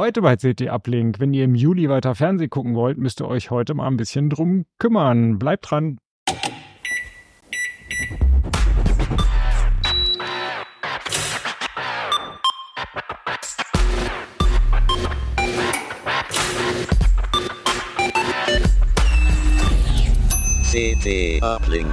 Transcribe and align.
Heute 0.00 0.22
bei 0.22 0.36
CT 0.36 0.68
Uplink. 0.70 1.18
Wenn 1.18 1.34
ihr 1.34 1.42
im 1.42 1.56
Juli 1.56 1.88
weiter 1.88 2.14
Fernsehen 2.14 2.50
gucken 2.50 2.76
wollt, 2.76 2.98
müsst 2.98 3.20
ihr 3.20 3.26
euch 3.26 3.50
heute 3.50 3.74
mal 3.74 3.88
ein 3.88 3.96
bisschen 3.96 4.30
drum 4.30 4.64
kümmern. 4.78 5.40
Bleibt 5.40 5.72
dran. 5.72 5.98
CT 20.70 21.42
Uplink. 21.42 21.92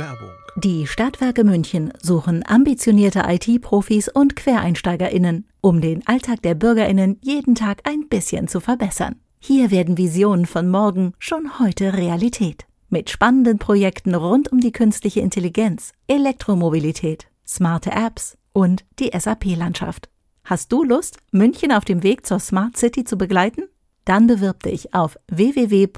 Werbung. 0.00 0.32
Die 0.56 0.86
Stadtwerke 0.86 1.44
München 1.44 1.92
suchen 2.02 2.42
ambitionierte 2.46 3.22
IT-Profis 3.28 4.08
und 4.08 4.34
QuereinsteigerInnen, 4.34 5.46
um 5.60 5.82
den 5.82 6.06
Alltag 6.06 6.40
der 6.42 6.54
BürgerInnen 6.54 7.18
jeden 7.20 7.54
Tag 7.54 7.82
ein 7.84 8.08
bisschen 8.08 8.48
zu 8.48 8.60
verbessern. 8.60 9.16
Hier 9.38 9.70
werden 9.70 9.98
Visionen 9.98 10.46
von 10.46 10.70
morgen 10.70 11.12
schon 11.18 11.58
heute 11.58 11.92
Realität. 11.92 12.64
Mit 12.88 13.10
spannenden 13.10 13.58
Projekten 13.58 14.14
rund 14.14 14.50
um 14.50 14.60
die 14.60 14.72
künstliche 14.72 15.20
Intelligenz, 15.20 15.92
Elektromobilität, 16.08 17.26
smarte 17.46 17.90
Apps 17.92 18.38
und 18.52 18.84
die 18.98 19.10
SAP-Landschaft. 19.16 20.08
Hast 20.44 20.72
du 20.72 20.82
Lust, 20.82 21.18
München 21.30 21.72
auf 21.72 21.84
dem 21.84 22.02
Weg 22.02 22.24
zur 22.26 22.40
Smart 22.40 22.78
City 22.78 23.04
zu 23.04 23.18
begleiten? 23.18 23.64
Dann 24.06 24.26
bewirb 24.26 24.62
dich 24.62 24.94
auf 24.94 25.18
www.swm.de/it. 25.28 25.90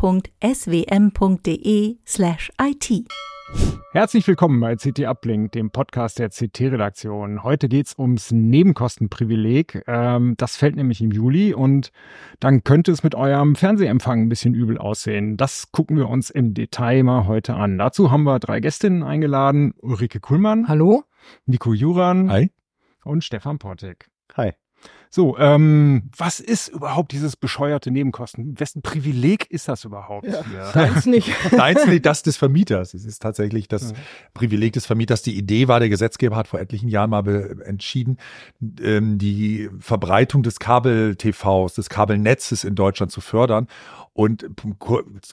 Herzlich 3.92 4.26
willkommen 4.26 4.58
bei 4.58 4.74
CT 4.74 5.00
Uplink, 5.00 5.52
dem 5.52 5.70
Podcast 5.70 6.18
der 6.18 6.30
CT-Redaktion. 6.30 7.42
Heute 7.42 7.68
geht's 7.68 7.98
ums 7.98 8.32
Nebenkostenprivileg. 8.32 9.84
Ähm, 9.86 10.34
das 10.38 10.56
fällt 10.56 10.76
nämlich 10.76 11.02
im 11.02 11.10
Juli 11.10 11.52
und 11.52 11.92
dann 12.40 12.64
könnte 12.64 12.90
es 12.90 13.02
mit 13.02 13.14
eurem 13.14 13.54
Fernsehempfang 13.54 14.22
ein 14.22 14.28
bisschen 14.30 14.54
übel 14.54 14.78
aussehen. 14.78 15.36
Das 15.36 15.72
gucken 15.72 15.98
wir 15.98 16.08
uns 16.08 16.30
im 16.30 16.54
Detail 16.54 17.02
mal 17.02 17.26
heute 17.26 17.54
an. 17.54 17.76
Dazu 17.76 18.10
haben 18.10 18.22
wir 18.22 18.38
drei 18.38 18.60
Gästinnen 18.60 19.02
eingeladen. 19.02 19.74
Ulrike 19.82 20.20
Kuhlmann. 20.20 20.68
Hallo. 20.68 21.04
Nico 21.44 21.74
Juran. 21.74 22.30
Hi. 22.30 22.50
Und 23.04 23.24
Stefan 23.24 23.58
Portek. 23.58 24.06
Hi. 24.38 24.52
So, 25.14 25.36
ähm, 25.36 26.04
was 26.16 26.40
ist 26.40 26.68
überhaupt 26.68 27.12
dieses 27.12 27.36
bescheuerte 27.36 27.90
Nebenkosten? 27.90 28.58
Wessen 28.58 28.80
Privileg 28.80 29.44
ist 29.50 29.68
das 29.68 29.84
überhaupt? 29.84 30.26
Ja. 30.26 30.42
hier? 30.42 30.70
Deins 30.72 31.04
nicht. 31.04 31.30
Nein, 31.52 31.76
nicht 31.86 32.06
das 32.06 32.22
des 32.22 32.38
Vermieters. 32.38 32.94
Es 32.94 33.04
ist 33.04 33.20
tatsächlich 33.20 33.68
das 33.68 33.90
Ja. 33.90 33.96
Privileg 34.32 34.72
des 34.72 34.86
Vermieters. 34.86 35.20
Die 35.20 35.36
Idee 35.36 35.68
war, 35.68 35.80
der 35.80 35.90
Gesetzgeber 35.90 36.34
hat 36.34 36.48
vor 36.48 36.60
etlichen 36.60 36.88
Jahren 36.88 37.10
mal 37.10 37.60
entschieden, 37.66 38.16
ähm, 38.82 39.18
die 39.18 39.68
Verbreitung 39.80 40.42
des 40.42 40.58
Kabel-TVs, 40.58 41.74
des 41.74 41.90
Kabelnetzes 41.90 42.64
in 42.64 42.74
Deutschland 42.74 43.12
zu 43.12 43.20
fördern. 43.20 43.68
Und 44.14 44.46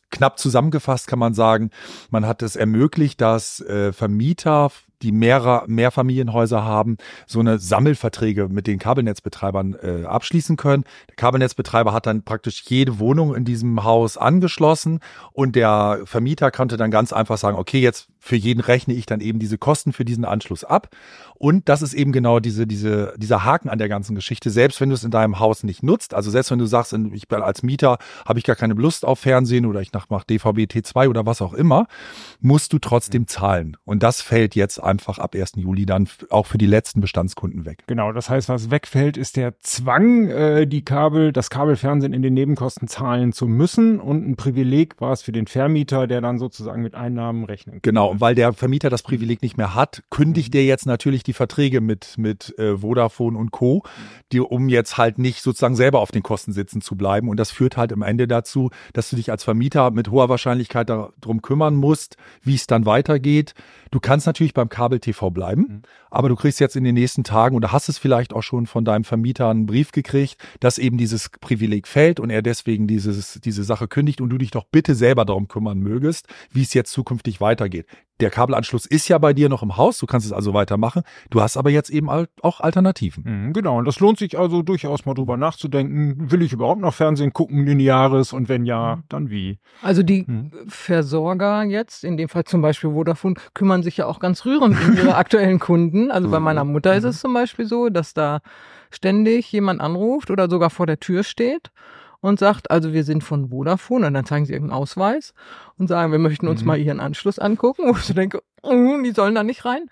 knapp 0.10 0.40
zusammengefasst 0.40 1.08
kann 1.08 1.20
man 1.20 1.34
sagen, 1.34 1.70
man 2.10 2.26
hat 2.26 2.42
es 2.42 2.56
ermöglicht, 2.56 3.20
dass 3.20 3.60
äh, 3.62 3.92
Vermieter, 3.92 4.72
die 5.02 5.12
mehrere 5.12 5.64
Mehrfamilienhäuser 5.68 6.64
haben, 6.64 6.98
so 7.28 7.40
eine 7.40 7.60
Sammelverträge 7.60 8.48
mit 8.48 8.68
den 8.68 8.80
Kabelnetzbetreibern 8.80 9.76
äh, 9.82 10.06
abschließen 10.06 10.56
können. 10.56 10.86
Der 11.10 11.16
Kabelnetzbetreiber 11.16 11.92
hat 11.92 12.06
dann 12.06 12.24
praktisch 12.24 12.64
jede 12.68 13.00
Wohnung 13.00 13.36
in 13.36 13.44
diesem 13.44 13.84
Haus 13.84 14.18
angeschlossen 14.18 15.00
und 15.34 15.56
der 15.56 16.02
Vermieter 16.06 16.52
konnte 16.52 16.78
dann 16.78 16.92
ganz 16.92 17.12
einfach 17.12 17.38
sagen, 17.38 17.58
okay, 17.58 17.80
jetzt 17.80 18.10
für 18.20 18.36
jeden 18.36 18.60
rechne 18.60 18.94
ich 18.94 19.06
dann 19.06 19.22
eben 19.22 19.40
diese 19.40 19.58
Kosten 19.58 19.94
für 19.94 20.06
diesen 20.06 20.26
Anschluss 20.26 20.64
ab. 20.64 20.90
Und 21.36 21.70
das 21.70 21.82
ist 21.82 21.94
eben 21.94 22.12
genau 22.12 22.40
diese, 22.40 22.68
diese, 22.68 23.14
dieser 23.18 23.46
Haken 23.46 23.70
an 23.70 23.80
der 23.80 23.88
ganzen 23.88 24.14
Geschichte. 24.14 24.50
Selbst 24.50 24.82
wenn 24.82 24.90
du 24.90 24.96
es 24.96 25.06
in 25.06 25.12
deinem 25.12 25.40
Haus 25.40 25.64
nicht 25.64 25.84
nutzt, 25.84 26.14
also 26.14 26.30
selbst 26.30 26.52
wenn 26.52 26.60
du 26.60 26.66
sagst, 26.66 26.94
ich 27.14 27.28
bin 27.30 27.42
als 27.42 27.64
Mieter, 27.64 27.98
habe 28.26 28.40
ich 28.40 28.46
gar 28.46 28.58
keine 28.58 28.74
Lust 28.74 29.06
auf 29.06 29.20
Fernsehen 29.20 29.66
oder 29.66 29.82
ich 29.82 29.92
mach 30.10 30.26
DVB 30.26 30.68
T2 30.70 31.08
oder 31.10 31.26
was 31.26 31.42
auch 31.42 31.54
immer, 31.54 31.88
musst 32.42 32.74
du 32.74 32.80
trotzdem 32.80 33.28
zahlen. 33.28 33.78
Und 33.86 34.04
das 34.04 34.22
fällt 34.22 34.54
jetzt 34.56 34.84
einfach 34.84 35.18
ab 35.18 35.34
1. 35.34 35.54
Juli 35.56 35.86
dann 35.86 36.10
auch 36.30 36.46
für 36.46 36.58
die 36.58 36.66
letzten 36.66 37.00
Bestandskunden 37.00 37.66
weg. 37.66 37.84
Genau, 37.88 38.12
das 38.12 38.30
heißt, 38.30 38.50
was 38.50 38.70
wegfällt, 38.70 39.16
ist 39.16 39.38
der 39.38 39.60
Zwang, 39.62 40.28
äh, 40.28 40.68
die 40.68 40.84
Kabel, 40.84 41.32
das 41.32 41.50
Kabelfernsehen 41.50 42.12
in 42.12 42.22
den 42.22 42.34
Nebenkosten 42.34 42.88
zahlen 42.88 43.32
zu 43.32 43.48
müssen 43.48 44.00
und 44.00 44.28
ein 44.28 44.36
Privileg 44.36 45.00
war 45.00 45.14
es 45.14 45.22
für 45.22 45.32
den 45.32 45.48
Vermieter, 45.48 46.08
der 46.08 46.20
dann 46.20 46.38
sozusagen 46.38 46.82
mit 46.82 46.96
Einnahmen 46.96 47.46
rechnen 47.46 47.76
kann. 47.76 47.82
Genau, 47.84 48.09
und 48.10 48.22
weil 48.22 48.36
der 48.36 48.54
Vermieter 48.54 48.90
das 48.90 49.04
Privileg 49.04 49.42
nicht 49.42 49.58
mehr 49.58 49.76
hat, 49.76 50.04
kündigt 50.10 50.54
der 50.54 50.66
jetzt 50.66 50.86
natürlich 50.86 51.24
die 51.24 51.34
Verträge 51.34 51.82
mit, 51.82 52.18
mit 52.18 52.58
äh, 52.58 52.78
Vodafone 52.78 53.38
und 53.38 53.52
Co., 53.52 53.84
die, 54.32 54.40
um 54.40 54.70
jetzt 54.70 54.98
halt 54.98 55.18
nicht 55.18 55.42
sozusagen 55.42 55.76
selber 55.76 56.00
auf 56.00 56.12
den 56.12 56.24
Kosten 56.24 56.54
sitzen 56.54 56.82
zu 56.82 56.96
bleiben. 56.96 57.30
Und 57.30 57.40
das 57.40 57.52
führt 57.52 57.78
halt 57.78 57.94
am 57.94 58.02
Ende 58.02 58.28
dazu, 58.28 58.70
dass 58.94 59.10
du 59.10 59.16
dich 59.16 59.32
als 59.32 59.44
Vermieter 59.44 59.92
mit 59.92 60.12
hoher 60.12 60.30
Wahrscheinlichkeit 60.30 60.90
darum 60.90 61.42
kümmern 61.42 61.76
musst, 61.76 62.18
wie 62.42 62.56
es 62.56 62.68
dann 62.68 62.86
weitergeht. 62.86 63.54
Du 63.92 64.00
kannst 64.00 64.28
natürlich 64.28 64.54
beim 64.54 64.70
Kabel-TV 64.70 65.32
bleiben, 65.32 65.82
aber 66.12 66.30
du 66.30 66.36
kriegst 66.36 66.60
jetzt 66.60 66.76
in 66.76 66.84
den 66.84 66.96
nächsten 66.96 67.24
Tagen 67.24 67.56
oder 67.56 67.72
hast 67.72 67.90
es 67.90 67.98
vielleicht 67.98 68.34
auch 68.34 68.44
schon 68.44 68.68
von 68.68 68.86
deinem 68.86 69.04
Vermieter 69.04 69.50
einen 69.50 69.66
Brief 69.66 69.92
gekriegt, 69.92 70.38
dass 70.60 70.78
eben 70.78 70.98
dieses 70.98 71.30
Privileg 71.30 71.88
fällt 71.88 72.20
und 72.20 72.30
er 72.30 72.42
deswegen 72.42 72.88
dieses, 72.88 73.40
diese 73.44 73.64
Sache 73.64 73.88
kündigt 73.88 74.22
und 74.22 74.30
du 74.30 74.38
dich 74.38 74.52
doch 74.52 74.66
bitte 74.66 74.96
selber 74.96 75.26
darum 75.26 75.48
kümmern 75.48 75.80
mögest, 75.80 76.28
wie 76.52 76.62
es 76.62 76.74
jetzt 76.74 76.92
zukünftig 76.92 77.42
weitergeht. 77.42 77.88
Der 78.20 78.30
Kabelanschluss 78.30 78.86
ist 78.86 79.08
ja 79.08 79.18
bei 79.18 79.32
dir 79.32 79.48
noch 79.48 79.64
im 79.64 79.78
Haus, 79.78 79.98
du 79.98 80.06
kannst 80.06 80.26
es 80.26 80.34
also 80.34 80.54
weitermachen. 80.54 81.04
Du 81.30 81.40
hast 81.42 81.56
aber 81.56 81.70
jetzt 81.70 81.90
eben 81.90 82.10
auch 82.10 82.60
Alternativen. 82.60 83.24
Mhm, 83.26 83.54
Genau, 83.54 83.78
und 83.78 83.86
das 83.86 84.02
lohnt 84.02 84.20
sich 84.20 84.38
also 84.38 84.62
durchaus 84.62 85.06
mal 85.06 85.14
drüber 85.14 85.38
nachzudenken. 85.38 86.30
Will 86.30 86.42
ich 86.42 86.52
überhaupt 86.52 86.82
noch 86.82 86.94
Fernsehen 86.94 87.32
gucken, 87.32 87.66
lineares? 87.66 88.34
Und 88.34 88.50
wenn 88.50 88.66
ja, 88.66 89.00
dann 89.08 89.30
wie? 89.30 89.60
Also 89.82 90.04
die 90.04 90.28
Hm. 90.28 90.52
Versorger 90.68 91.64
jetzt, 91.64 92.04
in 92.04 92.18
dem 92.18 92.28
Fall 92.28 92.44
zum 92.44 92.62
Beispiel 92.62 92.90
Vodafone, 92.92 93.36
kümmern 93.54 93.84
sich 93.84 93.96
ja 93.96 94.06
auch 94.06 94.20
ganz 94.20 94.46
rührend 94.46 94.76
um 94.86 94.98
ihre 94.98 95.16
aktuellen 95.16 95.60
Kunden. 95.60 96.12
Also 96.12 96.30
bei 96.30 96.42
meiner 96.42 96.66
Mutter 96.66 96.96
ist 96.96 97.06
es 97.06 97.22
zum 97.22 97.34
Beispiel 97.34 97.66
so, 97.68 97.88
dass 97.88 98.14
da 98.14 98.42
ständig 98.92 99.50
jemand 99.52 99.80
anruft 99.80 100.30
oder 100.30 100.50
sogar 100.50 100.70
vor 100.72 100.88
der 100.88 101.00
Tür 101.00 101.24
steht 101.24 101.72
und 102.22 102.40
sagt, 102.40 102.70
also 102.72 102.92
wir 102.94 103.04
sind 103.04 103.24
von 103.24 103.50
Vodafone 103.50 104.08
und 104.08 104.14
dann 104.14 104.26
zeigen 104.26 104.46
sie 104.46 104.54
irgendeinen 104.54 104.80
Ausweis 104.82 105.34
und 105.78 105.88
sagen, 105.88 106.12
wir 106.12 106.20
möchten 106.20 106.48
uns 106.48 106.62
Mhm. 106.62 106.68
mal 106.68 106.78
ihren 106.80 107.00
Anschluss 107.00 107.40
angucken. 107.40 107.84
Wo 107.88 107.92
ich 107.98 108.04
so 108.04 108.14
denke, 108.14 108.42
"Mm, 108.64 109.04
die 109.04 109.12
sollen 109.12 109.36
da 109.36 109.44
nicht 109.44 109.66
rein. 109.66 109.86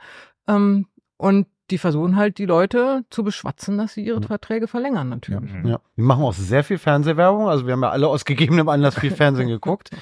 Ähm, 0.48 0.88
und 1.18 1.48
die 1.70 1.78
versuchen 1.78 2.16
halt 2.16 2.38
die 2.38 2.46
Leute 2.46 3.04
zu 3.10 3.24
beschwatzen, 3.26 3.78
dass 3.78 3.94
sie 3.94 4.06
ihre 4.06 4.22
Verträge 4.22 4.68
verlängern 4.68 5.10
natürlich. 5.10 5.52
Mhm. 5.52 5.68
Ja, 5.68 5.80
wir 5.96 6.06
machen 6.06 6.24
auch 6.24 6.34
sehr 6.34 6.64
viel 6.64 6.78
Fernsehwerbung. 6.78 7.50
Also 7.50 7.66
wir 7.66 7.74
haben 7.74 7.84
ja 7.84 7.90
alle 7.90 8.08
aus 8.08 8.24
gegebenem 8.26 8.70
Anlass 8.70 8.98
viel 9.00 9.12
Fernsehen 9.12 9.48
geguckt. 9.50 9.90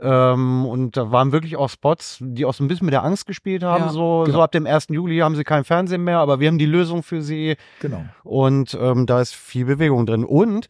Ähm, 0.00 0.66
und 0.66 0.96
da 0.96 1.12
waren 1.12 1.30
wirklich 1.30 1.56
auch 1.56 1.68
Spots, 1.70 2.18
die 2.20 2.44
auch 2.44 2.54
so 2.54 2.64
ein 2.64 2.66
bisschen 2.66 2.86
mit 2.86 2.92
der 2.92 3.04
Angst 3.04 3.24
gespielt 3.26 3.62
haben. 3.62 3.84
Ja, 3.84 3.90
so, 3.90 4.22
genau. 4.24 4.38
so 4.38 4.42
ab 4.42 4.50
dem 4.50 4.66
1. 4.66 4.86
Juli 4.88 5.18
haben 5.18 5.36
sie 5.36 5.44
kein 5.44 5.62
Fernsehen 5.62 6.02
mehr, 6.02 6.18
aber 6.18 6.40
wir 6.40 6.48
haben 6.48 6.58
die 6.58 6.66
Lösung 6.66 7.04
für 7.04 7.22
sie. 7.22 7.56
Genau. 7.78 8.04
Und 8.24 8.76
ähm, 8.80 9.06
da 9.06 9.20
ist 9.20 9.32
viel 9.34 9.64
Bewegung 9.66 10.04
drin. 10.06 10.24
Und 10.24 10.66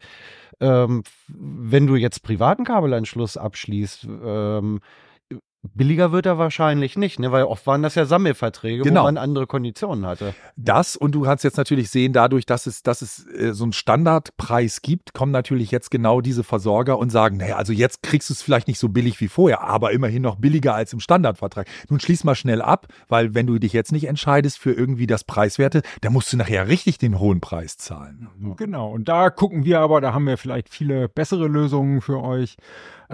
ähm, 0.59 1.03
wenn 1.27 1.87
du 1.87 1.95
jetzt 1.95 2.23
privaten 2.23 2.63
Kabelanschluss 2.63 3.37
abschließt, 3.37 4.07
ähm, 4.23 4.79
billiger 5.63 6.11
wird 6.11 6.25
er 6.25 6.37
wahrscheinlich 6.37 6.97
nicht, 6.97 7.19
ne? 7.19 7.31
weil 7.31 7.43
oft 7.43 7.65
waren 7.65 7.81
das 7.81 7.95
ja 7.95 8.05
Sammelverträge, 8.05 8.83
Genau. 8.83 9.01
wo 9.01 9.05
man 9.05 9.17
andere 9.17 9.47
Konditionen 9.47 10.05
hatte. 10.05 10.33
Das 10.55 10.95
und 10.95 11.13
du 11.15 11.21
kannst 11.21 11.43
jetzt 11.43 11.57
natürlich 11.57 11.89
sehen, 11.89 12.13
dadurch, 12.13 12.45
dass 12.45 12.67
es, 12.67 12.83
dass 12.83 13.01
es 13.01 13.25
äh, 13.27 13.53
so 13.53 13.63
einen 13.63 13.73
Standardpreis 13.73 14.81
gibt, 14.81 15.13
kommen 15.13 15.31
natürlich 15.31 15.71
jetzt 15.71 15.89
genau 15.89 16.21
diese 16.21 16.43
Versorger 16.43 16.97
und 16.99 17.11
sagen, 17.11 17.37
naja, 17.37 17.55
also 17.55 17.73
jetzt 17.73 18.03
kriegst 18.03 18.29
du 18.29 18.33
es 18.33 18.41
vielleicht 18.41 18.67
nicht 18.67 18.79
so 18.79 18.89
billig 18.89 19.19
wie 19.21 19.27
vorher, 19.27 19.61
aber 19.61 19.91
immerhin 19.91 20.21
noch 20.21 20.35
billiger 20.35 20.75
als 20.75 20.93
im 20.93 20.99
Standardvertrag. 20.99 21.67
Nun 21.89 21.99
schließ 21.99 22.23
mal 22.23 22.35
schnell 22.35 22.61
ab, 22.61 22.87
weil 23.07 23.33
wenn 23.33 23.47
du 23.47 23.57
dich 23.59 23.73
jetzt 23.73 23.91
nicht 23.91 24.07
entscheidest 24.07 24.59
für 24.59 24.73
irgendwie 24.73 25.07
das 25.07 25.23
Preiswerte, 25.23 25.81
dann 26.01 26.13
musst 26.13 26.31
du 26.33 26.37
nachher 26.37 26.67
richtig 26.67 26.97
den 26.97 27.19
hohen 27.19 27.39
Preis 27.41 27.77
zahlen. 27.77 28.27
Genau, 28.57 28.91
und 28.91 29.07
da 29.07 29.29
gucken 29.29 29.63
wir 29.65 29.79
aber, 29.79 30.01
da 30.01 30.13
haben 30.13 30.27
wir 30.27 30.37
vielleicht 30.37 30.69
viele 30.69 31.07
bessere 31.07 31.47
Lösungen 31.47 32.01
für 32.01 32.21
euch. 32.21 32.57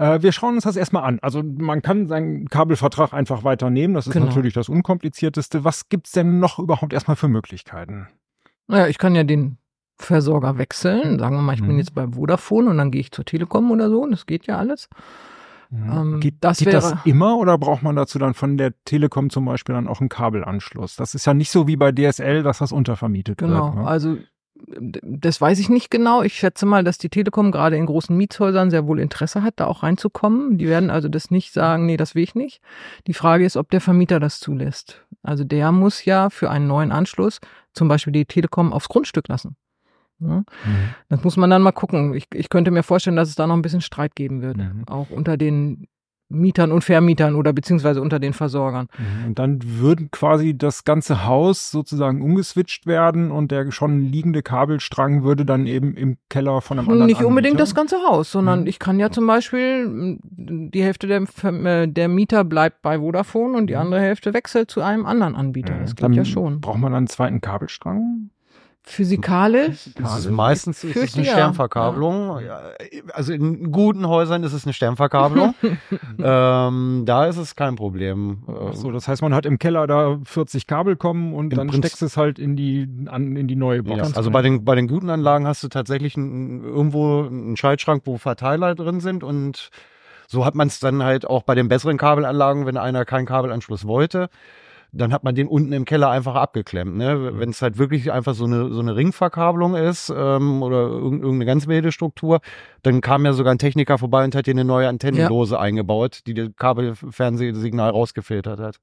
Äh, 0.00 0.22
wir 0.22 0.32
schauen 0.32 0.54
uns 0.54 0.64
das 0.64 0.76
erstmal 0.76 1.04
an. 1.04 1.18
Also 1.20 1.42
man 1.42 1.82
kann 1.82 2.06
seinen 2.08 2.48
Kabelvertrag 2.48 3.12
einfach 3.12 3.44
weiternehmen, 3.44 3.94
das 3.94 4.06
ist 4.06 4.12
Genau. 4.14 4.26
natürlich 4.26 4.54
das 4.54 4.68
Unkomplizierteste. 4.68 5.62
Was 5.64 5.88
gibt's 5.88 6.12
denn 6.12 6.38
noch 6.40 6.58
überhaupt 6.58 6.92
erstmal 6.92 7.16
für 7.16 7.28
Möglichkeiten? 7.28 8.08
Naja, 8.66 8.86
ich 8.86 8.98
kann 8.98 9.14
ja 9.14 9.24
den 9.24 9.58
Versorger 9.98 10.56
wechseln. 10.56 11.18
Sagen 11.18 11.36
wir 11.36 11.42
mal, 11.42 11.54
ich 11.54 11.60
bin 11.60 11.72
Mhm. 11.72 11.78
jetzt 11.78 11.94
bei 11.94 12.06
Vodafone 12.08 12.70
und 12.70 12.78
dann 12.78 12.90
gehe 12.90 13.02
ich 13.02 13.12
zur 13.12 13.24
Telekom 13.26 13.70
oder 13.70 13.90
so. 13.90 14.02
Und 14.02 14.12
das 14.12 14.24
geht 14.24 14.46
ja 14.46 14.56
alles. 14.56 14.88
Ähm, 15.72 16.18
geht 16.20 16.36
das 16.40 16.58
geht 16.58 16.72
das 16.72 16.90
wäre- 16.90 17.00
immer 17.04 17.36
oder 17.36 17.56
braucht 17.58 17.82
man 17.82 17.94
dazu 17.94 18.18
dann 18.18 18.34
von 18.34 18.56
der 18.56 18.72
Telekom 18.84 19.30
zum 19.30 19.44
Beispiel 19.44 19.74
dann 19.74 19.86
auch 19.86 20.00
einen 20.00 20.08
Kabelanschluss? 20.08 20.96
Das 20.96 21.14
ist 21.14 21.26
ja 21.26 21.34
nicht 21.34 21.50
so 21.50 21.68
wie 21.68 21.76
bei 21.76 21.92
DSL, 21.92 22.42
dass 22.42 22.58
das 22.58 22.72
untervermietet 22.72 23.38
Genau. 23.38 23.66
wird. 23.66 23.74
Ne? 23.76 23.86
Also 23.86 24.16
das 24.66 25.40
weiß 25.40 25.58
ich 25.58 25.68
nicht 25.68 25.90
genau. 25.90 26.22
Ich 26.22 26.34
schätze 26.34 26.66
mal, 26.66 26.84
dass 26.84 26.98
die 26.98 27.08
Telekom 27.08 27.52
gerade 27.52 27.76
in 27.76 27.86
großen 27.86 28.16
Mietshäusern 28.16 28.70
sehr 28.70 28.86
wohl 28.86 29.00
Interesse 29.00 29.42
hat, 29.42 29.54
da 29.56 29.66
auch 29.66 29.82
reinzukommen. 29.82 30.58
Die 30.58 30.68
werden 30.68 30.90
also 30.90 31.08
das 31.08 31.30
nicht 31.30 31.52
sagen, 31.52 31.86
nee, 31.86 31.96
das 31.96 32.14
will 32.14 32.22
ich 32.22 32.34
nicht. 32.34 32.60
Die 33.06 33.14
Frage 33.14 33.44
ist, 33.44 33.56
ob 33.56 33.70
der 33.70 33.80
Vermieter 33.80 34.20
das 34.20 34.40
zulässt. 34.40 35.04
Also 35.22 35.44
der 35.44 35.72
muss 35.72 36.04
ja 36.04 36.30
für 36.30 36.50
einen 36.50 36.66
neuen 36.66 36.92
Anschluss 36.92 37.40
zum 37.72 37.88
Beispiel 37.88 38.12
die 38.12 38.26
Telekom 38.26 38.72
aufs 38.72 38.88
Grundstück 38.88 39.28
lassen. 39.28 39.56
Ja? 40.20 40.38
Mhm. 40.38 40.44
Das 41.08 41.24
muss 41.24 41.36
man 41.36 41.50
dann 41.50 41.62
mal 41.62 41.72
gucken. 41.72 42.14
Ich, 42.14 42.26
ich 42.34 42.48
könnte 42.48 42.70
mir 42.70 42.82
vorstellen, 42.82 43.16
dass 43.16 43.28
es 43.28 43.34
da 43.34 43.46
noch 43.46 43.56
ein 43.56 43.62
bisschen 43.62 43.80
Streit 43.80 44.14
geben 44.14 44.42
wird. 44.42 44.56
Mhm. 44.56 44.84
Auch 44.86 45.10
unter 45.10 45.36
den 45.36 45.86
Mietern 46.30 46.72
und 46.72 46.82
Vermietern 46.84 47.34
oder 47.34 47.52
beziehungsweise 47.52 48.00
unter 48.00 48.18
den 48.18 48.32
Versorgern. 48.32 48.86
Mhm. 48.96 49.26
Und 49.28 49.38
dann 49.38 49.58
würden 49.64 50.10
quasi 50.10 50.56
das 50.56 50.84
ganze 50.84 51.26
Haus 51.26 51.70
sozusagen 51.70 52.22
umgeswitcht 52.22 52.86
werden 52.86 53.30
und 53.30 53.50
der 53.50 53.70
schon 53.72 54.00
liegende 54.04 54.42
Kabelstrang 54.42 55.22
würde 55.24 55.44
dann 55.44 55.66
eben 55.66 55.94
im 55.94 56.16
Keller 56.28 56.60
von 56.60 56.78
einem 56.78 56.88
anderen 56.88 57.06
Nicht 57.06 57.22
unbedingt 57.22 57.54
Anbieter? 57.54 57.62
das 57.64 57.74
ganze 57.74 57.96
Haus, 58.08 58.30
sondern 58.32 58.60
Mhm. 58.62 58.66
ich 58.68 58.78
kann 58.78 58.98
ja 59.00 59.10
zum 59.10 59.26
Beispiel, 59.26 59.84
m, 59.84 60.18
die 60.72 60.82
Hälfte 60.82 61.06
der, 61.06 61.22
äh, 61.44 61.88
der 61.88 62.08
Mieter 62.08 62.44
bleibt 62.44 62.80
bei 62.82 62.98
Vodafone 62.98 63.58
und 63.58 63.66
die 63.66 63.74
Mhm. 63.74 63.80
andere 63.80 64.00
Hälfte 64.00 64.32
wechselt 64.32 64.70
zu 64.70 64.80
einem 64.82 65.06
anderen 65.06 65.34
Anbieter. 65.34 65.74
Das 65.80 65.96
geht 65.96 66.04
Dann 66.04 66.12
ja 66.12 66.24
schon. 66.24 66.60
Braucht 66.60 66.78
man 66.78 66.92
dann 66.92 66.98
einen 66.98 67.06
zweiten 67.08 67.40
Kabelstrang? 67.40 68.30
Physikalisch 68.82 69.90
Das 70.00 70.20
ist 70.20 70.30
meistens 70.30 70.82
ist 70.82 70.96
es 70.96 71.14
eine. 71.14 71.24
Sternverkabelung. 71.24 72.40
Ja, 72.40 72.60
Also 73.12 73.32
in 73.32 73.70
guten 73.70 74.08
Häusern 74.08 74.42
ist 74.42 74.52
es 74.52 74.64
eine 74.64 74.72
Sternverkabelung. 74.72 75.54
ähm, 76.18 77.02
da 77.06 77.26
ist 77.26 77.36
es 77.36 77.54
kein 77.56 77.76
Problem. 77.76 78.42
Ach 78.48 78.74
so, 78.74 78.90
das 78.90 79.06
heißt, 79.06 79.22
man 79.22 79.34
hat 79.34 79.46
im 79.46 79.58
Keller 79.58 79.86
da 79.86 80.18
40 80.24 80.66
Kabel 80.66 80.96
kommen 80.96 81.34
und 81.34 81.52
Im 81.52 81.58
dann 81.58 81.66
Prinzip- 81.68 81.84
steckst 81.90 82.02
du 82.02 82.06
es 82.06 82.16
halt 82.16 82.38
in 82.38 82.56
die, 82.56 82.88
an, 83.06 83.36
in 83.36 83.48
die 83.48 83.56
neue 83.56 83.82
Box. 83.82 84.10
Ja, 84.10 84.16
also 84.16 84.30
bei 84.30 84.42
den, 84.42 84.64
bei 84.64 84.74
den 84.74 84.88
guten 84.88 85.10
Anlagen 85.10 85.46
hast 85.46 85.62
du 85.62 85.68
tatsächlich 85.68 86.16
ein, 86.16 86.64
irgendwo 86.64 87.22
einen 87.24 87.56
Schaltschrank, 87.56 88.02
wo 88.06 88.16
Verteiler 88.16 88.74
drin 88.74 89.00
sind 89.00 89.22
und 89.22 89.70
so 90.26 90.44
hat 90.44 90.54
man 90.54 90.68
es 90.68 90.78
dann 90.80 91.02
halt 91.02 91.26
auch 91.26 91.42
bei 91.42 91.54
den 91.54 91.68
besseren 91.68 91.98
Kabelanlagen, 91.98 92.64
wenn 92.64 92.76
einer 92.76 93.04
keinen 93.04 93.26
Kabelanschluss 93.26 93.86
wollte, 93.86 94.28
dann 94.92 95.12
hat 95.12 95.22
man 95.24 95.34
den 95.34 95.46
unten 95.46 95.72
im 95.72 95.84
Keller 95.84 96.10
einfach 96.10 96.34
abgeklemmt. 96.34 96.96
Ne? 96.96 97.38
Wenn 97.38 97.50
es 97.50 97.62
halt 97.62 97.78
wirklich 97.78 98.10
einfach 98.12 98.34
so 98.34 98.44
eine, 98.44 98.72
so 98.72 98.80
eine 98.80 98.96
Ringverkabelung 98.96 99.74
ist 99.76 100.12
ähm, 100.14 100.62
oder 100.62 100.86
irg- 100.86 101.20
irgendeine 101.20 101.46
ganz 101.46 101.66
wilde 101.66 101.92
Struktur, 101.92 102.40
dann 102.82 103.00
kam 103.00 103.24
ja 103.24 103.32
sogar 103.32 103.52
ein 103.54 103.58
Techniker 103.58 103.98
vorbei 103.98 104.24
und 104.24 104.34
hat 104.34 104.46
hier 104.46 104.54
eine 104.54 104.64
neue 104.64 104.88
Antennendose 104.88 105.58
eingebaut, 105.60 106.20
die 106.26 106.34
das 106.34 106.48
Kabelfernsehsignal 106.56 107.90
rausgefiltert 107.90 108.60
hat. 108.60 108.76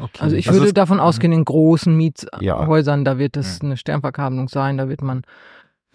okay. 0.00 0.18
Also 0.20 0.36
ich 0.36 0.48
Also 0.48 0.60
würde 0.60 0.72
davon 0.72 1.00
ausgehen, 1.00 1.32
in 1.32 1.44
großen 1.44 1.98
Ja. 2.40 2.58
Miethäusern, 2.60 3.04
da 3.04 3.18
wird 3.18 3.36
es 3.36 3.60
eine 3.60 3.76
Sternverkabelung 3.76 4.48
sein, 4.48 4.78
da 4.78 4.88
wird 4.88 5.02
man 5.02 5.22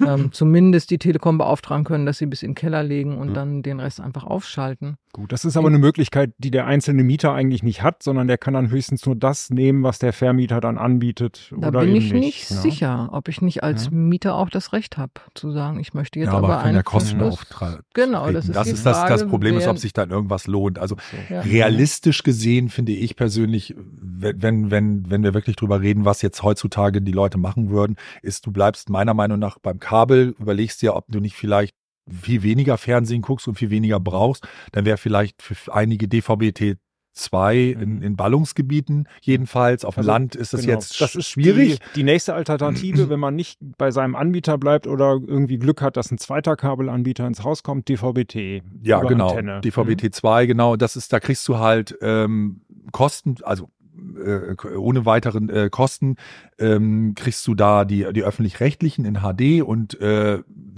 ähm, 0.05 0.29
zumindest 0.31 0.89
die 0.91 0.97
Telekom 0.97 1.37
beauftragen 1.37 1.83
können, 1.85 2.05
dass 2.05 2.17
sie 2.17 2.25
bis 2.25 2.43
in 2.43 2.51
den 2.51 2.55
Keller 2.55 2.83
legen 2.83 3.17
und 3.17 3.29
Mhm. 3.29 3.33
dann 3.33 3.63
den 3.63 3.79
Rest 3.79 3.99
einfach 4.01 4.23
aufschalten. 4.23 4.97
Gut, 5.13 5.31
das 5.31 5.45
ist 5.45 5.55
aber 5.55 5.67
eine 5.67 5.77
Möglichkeit, 5.77 6.33
die 6.39 6.51
der 6.51 6.65
einzelne 6.67 7.01
Mieter 7.01 7.31
eigentlich 7.33 7.63
nicht 7.63 7.81
hat, 7.81 8.03
sondern 8.03 8.27
der 8.27 8.37
kann 8.37 8.53
dann 8.53 8.69
höchstens 8.69 9.05
nur 9.05 9.15
das 9.15 9.49
nehmen, 9.49 9.81
was 9.83 9.97
der 9.97 10.11
Vermieter 10.11 10.59
dann 10.59 10.77
anbietet. 10.77 11.53
Da 11.57 11.69
oder 11.69 11.79
bin 11.79 11.89
eben 11.91 11.97
ich 11.99 12.11
nicht 12.11 12.51
ne? 12.51 12.57
sicher, 12.57 13.09
ob 13.13 13.29
ich 13.29 13.41
nicht 13.41 13.63
als 13.63 13.85
Ja. 13.85 13.91
Mieter 13.91 14.35
auch 14.35 14.49
das 14.49 14.73
Recht 14.73 14.97
habe, 14.97 15.13
zu 15.33 15.51
sagen, 15.51 15.79
ich 15.79 15.93
möchte 15.93 16.19
jetzt 16.19 16.27
ja, 16.27 16.33
aber 16.33 16.47
aber 16.47 16.57
von 16.57 16.65
einen 16.65 16.73
der 16.73 16.83
Kostenauftrag. 16.83 17.83
Genau, 17.93 18.29
das 18.29 18.49
ist 18.49 18.55
das, 18.55 18.67
die 18.67 18.73
ist 18.73 18.85
das, 18.85 19.05
das 19.05 19.21
Frage, 19.21 19.29
Problem 19.29 19.55
ist, 19.57 19.67
ob 19.67 19.77
sich 19.77 19.93
dann 19.93 20.09
irgendwas 20.09 20.47
lohnt. 20.47 20.79
Also 20.79 20.97
Ja. 21.29 21.39
realistisch 21.39 22.23
gesehen 22.23 22.67
finde 22.67 22.91
ich 22.91 23.15
persönlich, 23.15 23.73
wenn, 23.77 24.41
wenn, 24.41 24.71
wenn, 24.71 25.09
wenn 25.09 25.23
wir 25.23 25.33
wirklich 25.33 25.55
drüber 25.55 25.79
reden, 25.79 26.03
was 26.03 26.21
jetzt 26.23 26.43
heutzutage 26.43 27.01
die 27.01 27.13
Leute 27.13 27.37
machen 27.37 27.69
würden, 27.69 27.95
ist, 28.21 28.45
du 28.45 28.51
bleibst 28.51 28.89
meiner 28.89 29.13
Meinung 29.13 29.39
nach 29.39 29.59
beim 29.59 29.79
Kabel, 29.85 30.35
überlegst 30.39 30.81
dir, 30.81 30.95
ob 30.95 31.05
du 31.09 31.19
nicht 31.19 31.35
vielleicht 31.35 31.75
viel 32.09 32.41
weniger 32.41 32.77
Fernsehen 32.77 33.21
guckst 33.21 33.47
und 33.47 33.55
viel 33.55 33.69
weniger 33.69 33.99
brauchst, 33.99 34.47
dann 34.71 34.83
wäre 34.85 34.97
vielleicht 34.97 35.41
für 35.43 35.55
einige 35.73 36.07
DVB-T 36.07 36.77
2 37.13 37.57
in, 37.79 38.01
in 38.01 38.15
Ballungsgebieten 38.15 39.07
jedenfalls. 39.21 39.85
Auf 39.85 39.95
dem 39.95 39.99
Also, 39.99 40.11
Land 40.11 40.35
ist 40.35 40.53
es 40.53 40.61
Genau. 40.61 40.73
jetzt 40.73 40.99
das 40.99 41.15
ist 41.15 41.29
schwierig. 41.29 41.79
Die, 41.79 41.99
die 41.99 42.03
nächste 42.03 42.33
Alternative, 42.33 43.09
wenn 43.09 43.19
man 43.19 43.35
nicht 43.35 43.57
bei 43.77 43.91
seinem 43.91 44.15
Anbieter 44.15 44.57
bleibt 44.57 44.85
oder 44.87 45.19
irgendwie 45.25 45.57
Glück 45.57 45.81
hat, 45.81 45.97
dass 45.97 46.11
ein 46.11 46.17
zweiter 46.17 46.55
Kabelanbieter 46.55 47.25
ins 47.25 47.43
Haus 47.43 47.63
kommt, 47.63 47.87
DVB-T. 47.87 48.63
Ja, 48.83 48.99
genau. 49.01 49.29
Antenne. 49.29 49.57
Mhm. 49.57 49.61
DVB-T2, 49.61 50.45
genau. 50.47 50.75
Das 50.75 50.95
ist, 50.95 51.13
da 51.13 51.19
kriegst 51.19 51.47
du 51.47 51.57
halt 51.57 51.97
ähm, 52.01 52.61
Kosten, 52.91 53.35
also 53.43 53.69
äh, 54.17 54.77
ohne 54.77 55.05
weiteren 55.05 55.49
äh, 55.49 55.69
Kosten 55.69 56.15
ähm, 56.57 57.13
kriegst 57.15 57.45
du 57.47 57.55
da 57.55 57.85
die, 57.85 58.11
die 58.13 58.23
öffentlich-rechtlichen 58.23 59.05
in 59.05 59.19
HD 59.21 59.61
und 59.61 59.99
äh, 59.99 60.39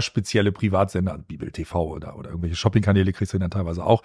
spezielle 0.00 0.52
Privatsender, 0.52 1.18
Bibel 1.18 1.50
TV 1.50 1.88
oder, 1.88 2.16
oder 2.18 2.30
irgendwelche 2.30 2.56
Shoppingkanäle 2.56 3.12
kriegst 3.12 3.32
du 3.32 3.38
dann 3.38 3.50
teilweise 3.50 3.84
auch. 3.84 4.02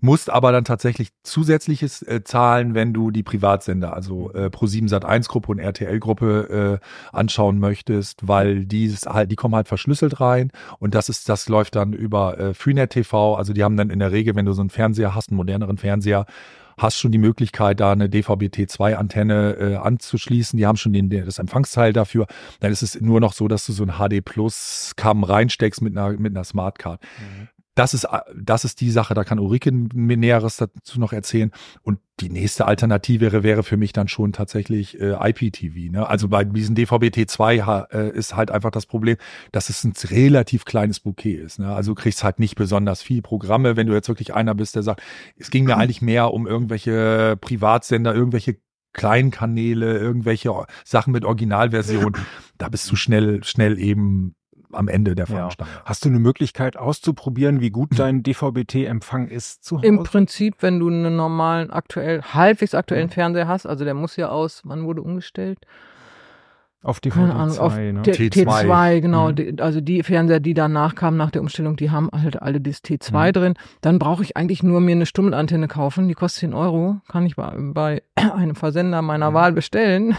Musst 0.00 0.30
aber 0.30 0.52
dann 0.52 0.64
tatsächlich 0.64 1.10
zusätzliches 1.22 2.02
äh, 2.02 2.22
zahlen, 2.24 2.74
wenn 2.74 2.92
du 2.92 3.10
die 3.10 3.22
Privatsender, 3.22 3.94
also 3.94 4.32
äh, 4.32 4.46
Pro7 4.46 4.88
Sat1 4.88 5.28
Gruppe 5.28 5.52
und 5.52 5.58
RTL 5.58 5.98
Gruppe 6.00 6.80
äh, 6.82 7.16
anschauen 7.16 7.58
möchtest, 7.58 8.26
weil 8.26 8.64
die 8.64 8.86
ist 8.86 9.06
halt, 9.06 9.30
die 9.30 9.36
kommen 9.36 9.54
halt 9.54 9.68
verschlüsselt 9.68 10.20
rein 10.20 10.50
und 10.78 10.94
das 10.94 11.08
ist, 11.08 11.28
das 11.28 11.48
läuft 11.48 11.76
dann 11.76 11.92
über 11.92 12.38
äh, 12.38 12.54
Freenet 12.54 12.90
TV. 12.90 13.36
Also 13.36 13.52
die 13.52 13.62
haben 13.62 13.76
dann 13.76 13.90
in 13.90 13.98
der 13.98 14.12
Regel, 14.12 14.34
wenn 14.34 14.46
du 14.46 14.52
so 14.52 14.62
einen 14.62 14.70
Fernseher 14.70 15.14
hast, 15.14 15.30
einen 15.30 15.36
moderneren 15.36 15.78
Fernseher, 15.78 16.26
hast 16.78 16.98
schon 16.98 17.12
die 17.12 17.18
Möglichkeit, 17.18 17.80
da 17.80 17.92
eine 17.92 18.08
DVB-T2-Antenne 18.08 19.56
äh, 19.58 19.76
anzuschließen. 19.76 20.56
Die 20.56 20.66
haben 20.66 20.76
schon 20.76 20.92
den, 20.92 21.10
das 21.10 21.38
Empfangsteil 21.38 21.92
dafür. 21.92 22.26
Dann 22.60 22.72
ist 22.72 22.82
es 22.82 23.00
nur 23.00 23.20
noch 23.20 23.32
so, 23.32 23.48
dass 23.48 23.66
du 23.66 23.72
so 23.72 23.84
ein 23.84 23.98
HD 23.98 24.24
Plus 24.24 24.92
Cam 24.96 25.24
reinsteckst 25.24 25.82
mit 25.82 25.96
einer, 25.96 26.18
mit 26.18 26.34
einer 26.34 26.44
Smartcard. 26.44 27.00
Das 27.74 27.94
ist, 27.94 28.06
das 28.38 28.64
ist 28.64 28.80
die 28.82 28.90
Sache, 28.90 29.14
da 29.14 29.24
kann 29.24 29.38
Ulrike 29.38 29.72
mir 29.72 30.16
Näheres 30.18 30.58
dazu 30.58 31.00
noch 31.00 31.14
erzählen. 31.14 31.50
Und 31.82 32.00
die 32.20 32.28
nächste 32.28 32.66
Alternative 32.66 33.20
wäre, 33.32 33.42
wäre 33.42 33.62
für 33.62 33.78
mich 33.78 33.92
dann 33.94 34.08
schon 34.08 34.32
tatsächlich 34.32 35.00
äh, 35.00 35.14
IPTV. 35.30 35.90
Ne? 35.90 36.06
Also 36.06 36.28
bei 36.28 36.44
diesen 36.44 36.76
DVB-T2 36.76 37.62
ha- 37.62 37.88
äh, 37.90 38.10
ist 38.10 38.36
halt 38.36 38.50
einfach 38.50 38.70
das 38.70 38.84
Problem, 38.84 39.16
dass 39.52 39.70
es 39.70 39.84
ein 39.84 39.94
relativ 40.10 40.66
kleines 40.66 41.00
Bouquet 41.00 41.36
ist. 41.36 41.58
Ne? 41.60 41.74
Also 41.74 41.92
du 41.94 42.00
kriegst 42.00 42.22
halt 42.22 42.38
nicht 42.38 42.56
besonders 42.56 43.00
viel 43.02 43.22
Programme, 43.22 43.74
wenn 43.76 43.86
du 43.86 43.94
jetzt 43.94 44.08
wirklich 44.08 44.34
einer 44.34 44.54
bist, 44.54 44.76
der 44.76 44.82
sagt, 44.82 45.02
es 45.36 45.50
ging 45.50 45.64
mir 45.64 45.78
eigentlich 45.78 46.02
mehr 46.02 46.32
um 46.34 46.46
irgendwelche 46.46 47.38
Privatsender, 47.40 48.14
irgendwelche 48.14 48.58
kleinen 48.92 49.30
Kanäle, 49.30 49.98
irgendwelche 49.98 50.52
Sachen 50.84 51.12
mit 51.12 51.24
Originalversion. 51.24 52.16
Da 52.58 52.68
bist 52.68 52.88
du 52.92 52.94
schnell, 52.96 53.42
schnell 53.42 53.76
eben 53.80 54.36
am 54.74 54.88
Ende 54.88 55.14
der 55.14 55.26
Ja. 55.26 55.34
Fahnenstange. 55.36 55.70
Hast 55.84 56.04
du 56.04 56.08
eine 56.08 56.18
Möglichkeit 56.18 56.76
auszuprobieren, 56.76 57.60
wie 57.60 57.70
gut 57.70 57.90
dein 57.98 58.22
DVB-T-Empfang 58.22 59.28
ist 59.28 59.64
zu 59.64 59.76
Hause? 59.78 59.86
Im 59.86 60.02
Prinzip, 60.02 60.56
wenn 60.60 60.78
du 60.78 60.88
einen 60.88 61.16
normalen, 61.16 61.70
aktuell, 61.70 62.22
halbwegs 62.22 62.74
aktuellen 62.74 63.08
Fernseher 63.10 63.48
hast, 63.48 63.66
also 63.66 63.84
der 63.84 63.94
muss 63.94 64.16
ja 64.16 64.28
aus, 64.28 64.62
wann 64.64 64.84
wurde 64.84 65.02
umgestellt? 65.02 65.58
auf 66.84 67.00
Keine 67.00 67.32
Ahnung, 67.36 67.56
auf 67.58 67.74
DVB-T2, 67.76 67.92
ne? 67.92 68.02
T- 68.02 68.12
T2. 68.28 68.64
T2, 68.64 69.00
genau. 69.00 69.28
Mhm. 69.28 69.34
Die, 69.36 69.54
also 69.62 69.80
die 69.80 70.02
Fernseher, 70.02 70.40
die 70.40 70.52
danach 70.52 70.96
kamen 70.96 71.16
nach 71.16 71.30
der 71.30 71.40
Umstellung, 71.42 71.76
die 71.76 71.92
haben 71.92 72.08
halt 72.12 72.42
alle 72.42 72.60
das 72.60 72.82
T2 72.82 73.28
Mhm. 73.28 73.32
drin. 73.32 73.54
Dann 73.82 74.00
brauche 74.00 74.24
ich 74.24 74.36
eigentlich 74.36 74.64
nur 74.64 74.80
mir 74.80 74.96
eine 74.96 75.06
Stummelantenne 75.06 75.68
kaufen. 75.68 76.08
Die 76.08 76.14
kostet 76.14 76.40
10 76.40 76.54
Euro. 76.54 76.96
Kann 77.06 77.24
ich 77.24 77.36
bei, 77.36 77.52
bei 77.56 78.02
einem 78.16 78.56
Versender 78.56 79.00
meiner 79.00 79.30
Mhm. 79.30 79.34
Wahl 79.34 79.52
bestellen. 79.52 80.16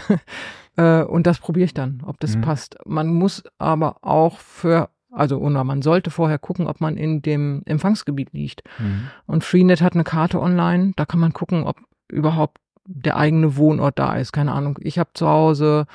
Äh, 0.76 1.02
Und 1.04 1.26
das 1.26 1.38
probiere 1.38 1.64
ich 1.66 1.74
dann, 1.74 2.02
ob 2.04 2.18
das 2.20 2.36
Mhm. 2.36 2.40
passt. 2.42 2.76
Man 2.86 3.08
muss 3.14 3.42
aber 3.58 3.96
auch 4.02 4.38
für, 4.38 4.88
also 5.12 5.38
oder 5.38 5.62
man 5.64 5.82
sollte 5.82 6.10
vorher 6.10 6.38
gucken, 6.38 6.66
ob 6.66 6.80
man 6.80 6.96
in 6.96 7.22
dem 7.22 7.62
Empfangsgebiet 7.66 8.32
liegt. 8.32 8.62
Mhm. 8.78 9.08
Und 9.26 9.44
Freenet 9.44 9.80
hat 9.82 9.94
eine 9.94 10.04
Karte 10.04 10.40
online, 10.40 10.92
da 10.96 11.04
kann 11.06 11.20
man 11.20 11.32
gucken, 11.32 11.64
ob 11.64 11.76
überhaupt 12.10 12.58
der 12.86 13.16
eigene 13.16 13.56
Wohnort 13.56 13.98
da 13.98 14.16
ist. 14.16 14.32
Keine 14.32 14.52
Ahnung. 14.52 14.78
Ich 14.82 14.98
habe 14.98 15.10
zu 15.14 15.26
Hause, 15.28 15.86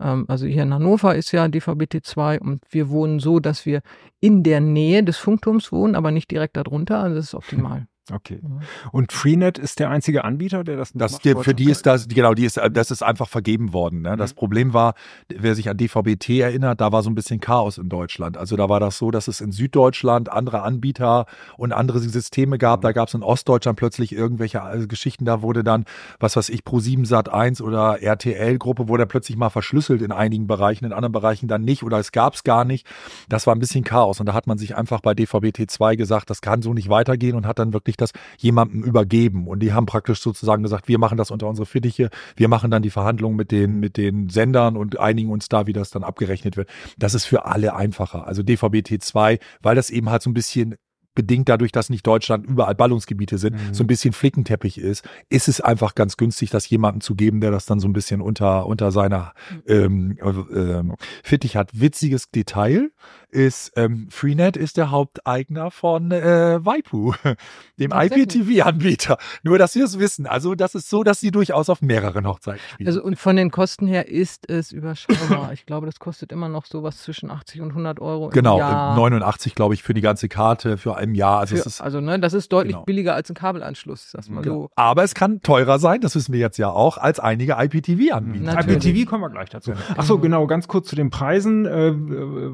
ähm, 0.00 0.24
also 0.28 0.46
hier 0.46 0.62
in 0.62 0.72
Hannover 0.72 1.14
ist 1.16 1.32
ja 1.32 1.44
DVB-T2 1.46 2.38
und 2.38 2.62
wir 2.70 2.88
wohnen 2.88 3.18
so, 3.18 3.40
dass 3.40 3.66
wir 3.66 3.82
in 4.20 4.42
der 4.44 4.60
Nähe 4.60 5.02
des 5.02 5.16
Funkturms 5.18 5.72
wohnen, 5.72 5.94
aber 5.94 6.10
nicht 6.10 6.30
direkt 6.30 6.56
darunter. 6.56 7.00
Also 7.00 7.16
das 7.16 7.24
ist 7.26 7.34
optimal. 7.34 7.86
Okay. 8.12 8.40
Ja. 8.42 8.48
Und 8.92 9.12
Freenet 9.12 9.58
ist 9.58 9.78
der 9.80 9.90
einzige 9.90 10.24
Anbieter, 10.24 10.64
der 10.64 10.76
das 10.76 10.92
Das, 10.94 11.12
macht? 11.12 11.24
die, 11.24 11.34
für 11.34 11.54
die 11.54 11.70
ist 11.70 11.86
das, 11.86 12.08
genau, 12.08 12.34
die 12.34 12.44
ist, 12.44 12.58
das 12.72 12.90
ist 12.90 13.02
einfach 13.02 13.28
vergeben 13.28 13.72
worden. 13.72 14.02
Ne? 14.02 14.16
Das 14.16 14.32
Mhm. 14.32 14.36
Problem 14.36 14.72
war, 14.74 14.94
wer 15.28 15.54
sich 15.54 15.68
an 15.68 15.76
DVB-T 15.76 16.40
erinnert, 16.40 16.80
da 16.80 16.92
war 16.92 17.02
so 17.02 17.10
ein 17.10 17.14
bisschen 17.14 17.40
Chaos 17.40 17.76
in 17.78 17.88
Deutschland. 17.88 18.36
Also 18.36 18.56
da 18.56 18.68
war 18.68 18.80
das 18.80 18.98
so, 18.98 19.10
dass 19.10 19.28
es 19.28 19.40
in 19.40 19.52
Süddeutschland 19.52 20.30
andere 20.30 20.62
Anbieter 20.62 21.26
und 21.56 21.72
andere 21.72 21.98
Systeme 22.00 22.58
gab. 22.58 22.80
Da 22.82 22.92
gab 22.92 23.08
es 23.08 23.14
in 23.14 23.22
Ostdeutschland 23.22 23.78
plötzlich 23.78 24.12
irgendwelche 24.12 24.58
äh, 24.58 24.86
Geschichten. 24.86 25.24
Da 25.24 25.42
wurde 25.42 25.62
dann, 25.64 25.84
was 26.18 26.36
weiß 26.36 26.48
ich, 26.48 26.60
Pro7 26.62 27.04
Sat 27.06 27.28
1 27.28 27.60
oder 27.60 28.00
RTL-Gruppe 28.02 28.88
wurde 28.88 29.06
plötzlich 29.06 29.36
mal 29.36 29.50
verschlüsselt 29.50 30.02
in 30.02 30.12
einigen 30.12 30.46
Bereichen, 30.46 30.84
in 30.84 30.92
anderen 30.92 31.12
Bereichen 31.12 31.48
dann 31.48 31.62
nicht 31.62 31.82
oder 31.82 31.98
es 31.98 32.12
gab 32.12 32.34
es 32.34 32.44
gar 32.44 32.64
nicht. 32.64 32.86
Das 33.28 33.46
war 33.46 33.54
ein 33.54 33.58
bisschen 33.58 33.84
Chaos. 33.84 34.20
Und 34.20 34.26
da 34.26 34.34
hat 34.34 34.46
man 34.46 34.56
sich 34.58 34.76
einfach 34.76 35.00
bei 35.00 35.12
DVB-T2 35.12 35.96
gesagt, 35.96 36.30
das 36.30 36.40
kann 36.40 36.62
so 36.62 36.72
nicht 36.74 36.88
weitergehen 36.88 37.36
und 37.36 37.46
hat 37.46 37.58
dann 37.58 37.72
wirklich 37.72 37.96
das 38.00 38.12
jemandem 38.38 38.82
übergeben. 38.82 39.46
Und 39.46 39.60
die 39.60 39.72
haben 39.72 39.86
praktisch 39.86 40.20
sozusagen 40.20 40.62
gesagt, 40.62 40.88
wir 40.88 40.98
machen 40.98 41.18
das 41.18 41.30
unter 41.30 41.46
unsere 41.48 41.66
Fittiche, 41.66 42.10
wir 42.36 42.48
machen 42.48 42.70
dann 42.70 42.82
die 42.82 42.90
Verhandlungen 42.90 43.36
mit 43.36 43.50
den, 43.50 43.80
mit 43.80 43.96
den 43.96 44.28
Sendern 44.28 44.76
und 44.76 44.98
einigen 44.98 45.30
uns 45.30 45.48
da, 45.48 45.66
wie 45.66 45.72
das 45.72 45.90
dann 45.90 46.04
abgerechnet 46.04 46.56
wird. 46.56 46.68
Das 46.98 47.14
ist 47.14 47.24
für 47.24 47.44
alle 47.44 47.74
einfacher. 47.74 48.26
Also 48.26 48.42
DVB-T2, 48.42 49.38
weil 49.62 49.74
das 49.74 49.90
eben 49.90 50.10
halt 50.10 50.22
so 50.22 50.30
ein 50.30 50.34
bisschen 50.34 50.76
bedingt 51.14 51.48
dadurch, 51.48 51.72
dass 51.72 51.90
nicht 51.90 52.06
Deutschland 52.06 52.46
überall 52.46 52.76
Ballungsgebiete 52.76 53.38
sind, 53.38 53.54
Mhm. 53.54 53.74
so 53.74 53.82
ein 53.82 53.88
bisschen 53.88 54.12
Flickenteppich 54.12 54.78
ist, 54.78 55.04
ist 55.28 55.48
es 55.48 55.60
einfach 55.60 55.96
ganz 55.96 56.16
günstig, 56.16 56.50
das 56.50 56.70
jemandem 56.70 57.00
zu 57.00 57.16
geben, 57.16 57.40
der 57.40 57.50
das 57.50 57.66
dann 57.66 57.80
so 57.80 57.88
ein 57.88 57.92
bisschen 57.92 58.20
unter, 58.20 58.66
unter 58.66 58.92
seiner 58.92 59.32
ähm, 59.66 60.16
äh, 60.22 60.28
ähm, 60.28 60.94
Fittich 61.24 61.56
hat. 61.56 61.70
Witziges 61.72 62.30
Detail 62.30 62.92
ist, 63.30 63.72
ähm, 63.76 64.08
Freenet 64.10 64.56
ist 64.56 64.76
der 64.76 64.90
Haupteigner 64.90 65.70
von 65.70 66.10
äh, 66.10 66.64
Waipu, 66.64 67.12
dem. 67.78 67.92
IPTV-Anbieter. 67.92 69.18
Nur, 69.42 69.58
dass 69.58 69.74
wir 69.74 69.84
es 69.84 69.98
wissen. 69.98 70.26
Also, 70.26 70.54
das 70.54 70.74
ist 70.74 70.88
so, 70.88 71.02
dass 71.02 71.20
sie 71.20 71.30
durchaus 71.30 71.68
auf 71.68 71.82
mehreren 71.82 72.26
Hochzeiten 72.26 72.60
spielen. 72.72 72.86
Also 72.86 73.02
und 73.02 73.18
von 73.18 73.36
den 73.36 73.50
Kosten 73.50 73.86
her 73.86 74.08
ist 74.08 74.48
es 74.48 74.72
überschaubar. 74.72 75.52
ich 75.52 75.66
glaube, 75.66 75.86
das 75.86 75.98
kostet 75.98 76.32
immer 76.32 76.48
noch 76.48 76.66
sowas 76.66 77.02
zwischen 77.02 77.30
80 77.30 77.60
und 77.60 77.70
100 77.70 78.00
Euro 78.00 78.28
genau, 78.28 78.54
im 78.54 78.60
Jahr. 78.60 78.96
89, 78.96 79.54
glaube 79.54 79.74
ich, 79.74 79.82
für 79.82 79.94
die 79.94 80.00
ganze 80.00 80.28
Karte 80.28 80.78
für 80.78 80.96
ein 80.96 81.14
Jahr. 81.14 81.40
Also, 81.40 81.56
Für, 81.56 81.60
es 81.60 81.66
ist 81.66 81.80
also 81.80 82.00
ne, 82.00 82.18
das 82.18 82.34
ist 82.34 82.52
deutlich 82.52 82.74
genau. 82.74 82.84
billiger 82.84 83.14
als 83.14 83.30
ein 83.30 83.34
Kabelanschluss, 83.34 84.10
sag 84.10 84.28
mal 84.28 84.44
so. 84.44 84.70
Aber 84.76 85.04
es 85.04 85.14
kann 85.14 85.42
teurer 85.42 85.78
sein, 85.78 86.00
das 86.00 86.14
wissen 86.14 86.32
wir 86.32 86.40
jetzt 86.40 86.58
ja 86.58 86.70
auch, 86.70 86.98
als 86.98 87.20
einige 87.20 87.56
IPTV-Anbieter. 87.58 88.60
IPTV 88.60 89.08
kommen 89.08 89.22
wir 89.22 89.30
gleich 89.30 89.50
dazu. 89.50 89.72
Ach 89.96 90.04
so, 90.04 90.18
genau, 90.18 90.46
ganz 90.46 90.68
kurz 90.68 90.88
zu 90.88 90.96
den 90.96 91.10
Preisen. 91.10 91.66
Äh, 91.66 91.92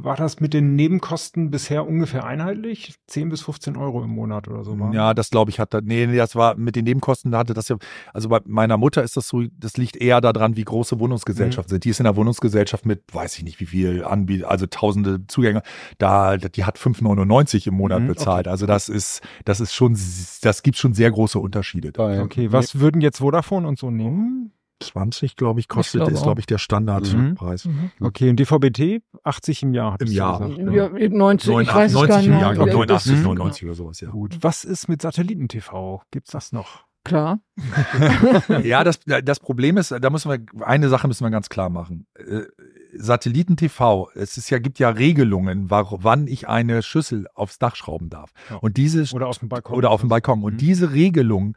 war 0.05 0.17
das 0.17 0.41
mit 0.41 0.55
den 0.55 0.64
Nebenkosten 0.65 1.51
bisher 1.51 1.87
ungefähr 1.87 2.25
einheitlich? 2.25 2.95
10 3.07 3.29
bis 3.29 3.43
15 3.43 3.77
Euro 3.77 4.03
im 4.05 4.11
Monat 4.11 4.49
oder 4.49 4.65
so? 4.65 4.79
war? 4.79 4.93
Ja, 4.93 5.15
das 5.15 5.31
glaube 5.31 5.51
ich 5.51 5.59
hat 5.59 5.75
nee, 5.83 6.07
nee, 6.07 6.17
das 6.17 6.37
war 6.37 6.57
mit 6.57 6.77
den 6.77 6.85
Nebenkosten, 6.85 7.33
da 7.33 7.39
hatte 7.39 7.55
das 7.55 7.69
ja, 7.69 7.77
also 8.13 8.29
bei 8.29 8.41
meiner 8.47 8.77
Mutter 8.77 9.03
ist 9.03 9.17
das 9.17 9.29
so, 9.29 9.43
das 9.59 9.77
liegt 9.77 9.97
eher 9.97 10.21
daran, 10.21 10.57
wie 10.57 10.65
große 10.65 10.99
Wohnungsgesellschaften 11.01 11.71
sind. 11.71 11.85
Die 11.85 11.91
ist 11.91 12.01
in 12.01 12.07
einer 12.07 12.17
Wohnungsgesellschaft 12.17 12.87
mit, 12.87 13.03
weiß 13.13 13.39
ich 13.39 13.45
nicht, 13.45 13.61
wie 13.61 13.67
viel 13.67 14.05
Anbieter, 14.05 14.51
also 14.51 14.67
tausende 14.67 15.27
Zugänge, 15.27 15.63
da, 15.99 16.37
die 16.37 16.65
hat 16.65 16.79
5,99 16.79 17.69
im 17.69 17.75
Monat 17.75 18.03
Mhm, 18.03 18.09
bezahlt. 18.09 18.49
Also 18.49 18.67
das 18.67 18.89
ist, 18.89 19.21
das 19.45 19.61
ist 19.61 19.75
schon, 19.75 19.93
das 20.43 20.63
gibt 20.63 20.77
schon 20.77 20.95
sehr 20.95 21.11
große 21.11 21.39
Unterschiede. 21.39 21.93
Okay, 21.97 22.53
was 22.53 22.79
würden 22.79 23.01
jetzt 23.01 23.19
Vodafone 23.19 23.67
und 23.67 23.79
so 23.79 23.91
nehmen? 23.91 24.53
20, 24.87 25.37
glaube 25.37 25.61
ich, 25.61 25.69
kostet, 25.69 26.01
glaube 26.01 26.13
ist, 26.13 26.19
auch. 26.21 26.23
glaube 26.25 26.41
ich, 26.41 26.47
der 26.47 26.59
Standardpreis. 26.59 27.65
Mhm. 27.67 27.91
Okay, 28.01 28.31
und 28.31 28.37
DVB-T 28.41 29.03
80 29.23 29.63
im 29.63 29.75
Jahr. 29.75 29.93
hattest 29.95 30.11
Im 30.13 30.17
Jahr. 30.17 30.49
Ja, 30.49 30.89
90, 30.89 31.01
ich 31.03 31.11
89, 31.13 31.49
weiß 31.75 31.91
es 31.91 31.95
gar 31.95 32.07
90 32.09 32.17
nicht. 32.17 32.27
im 32.27 32.33
Jahr, 32.41 32.51
ich 32.53 32.57
glaube 32.57 32.71
Ja, 32.71 32.87
das- 32.87 33.07
89, 33.07 33.17
Mhm. 33.19 33.23
99 33.25 33.65
oder 33.65 33.75
sowas, 33.75 34.01
ja. 34.01 34.11
Gut. 34.11 34.39
Was 34.41 34.65
ist 34.65 34.89
mit 34.89 35.03
Satelliten-TV? 35.03 36.03
Gibt's 36.11 36.31
das 36.33 36.53
noch? 36.53 36.85
Klar. 37.05 37.41
Ja, 38.65 38.83
das, 38.83 38.99
das 39.05 39.39
Problem 39.41 39.77
ist, 39.77 39.91
da 39.91 40.09
müssen 40.11 40.31
wir, 40.31 40.39
eine 40.67 40.89
Sache 40.89 41.07
müssen 41.07 41.23
wir 41.25 41.31
ganz 41.31 41.49
klar 41.51 41.69
machen. 41.69 42.07
Äh, 42.15 42.43
Satelliten-TV, 42.97 44.11
es 44.15 44.37
ist 44.37 44.51
ja, 44.51 44.59
gibt 44.59 44.79
ja 44.79 44.89
Regelungen, 44.89 45.71
war, 45.71 45.87
wann 46.03 46.27
ich 46.27 46.49
eine 46.49 46.83
Schüssel 46.83 47.27
aufs 47.35 47.59
Dach 47.59 47.77
schrauben 47.77 48.09
darf. 48.11 48.33
Ja. 48.51 48.57
Und 48.57 48.77
diese, 48.77 49.15
Oder 49.15 49.27
auf 49.29 49.39
dem 49.39 49.49
Balkon? 49.49 49.77
oder 49.77 49.91
auf 49.91 50.01
dem 50.01 50.09
Balkon. 50.09 50.43
Und 50.43 50.55
Mhm. 50.55 50.59
diese 50.59 50.93
Regelung 50.93 51.57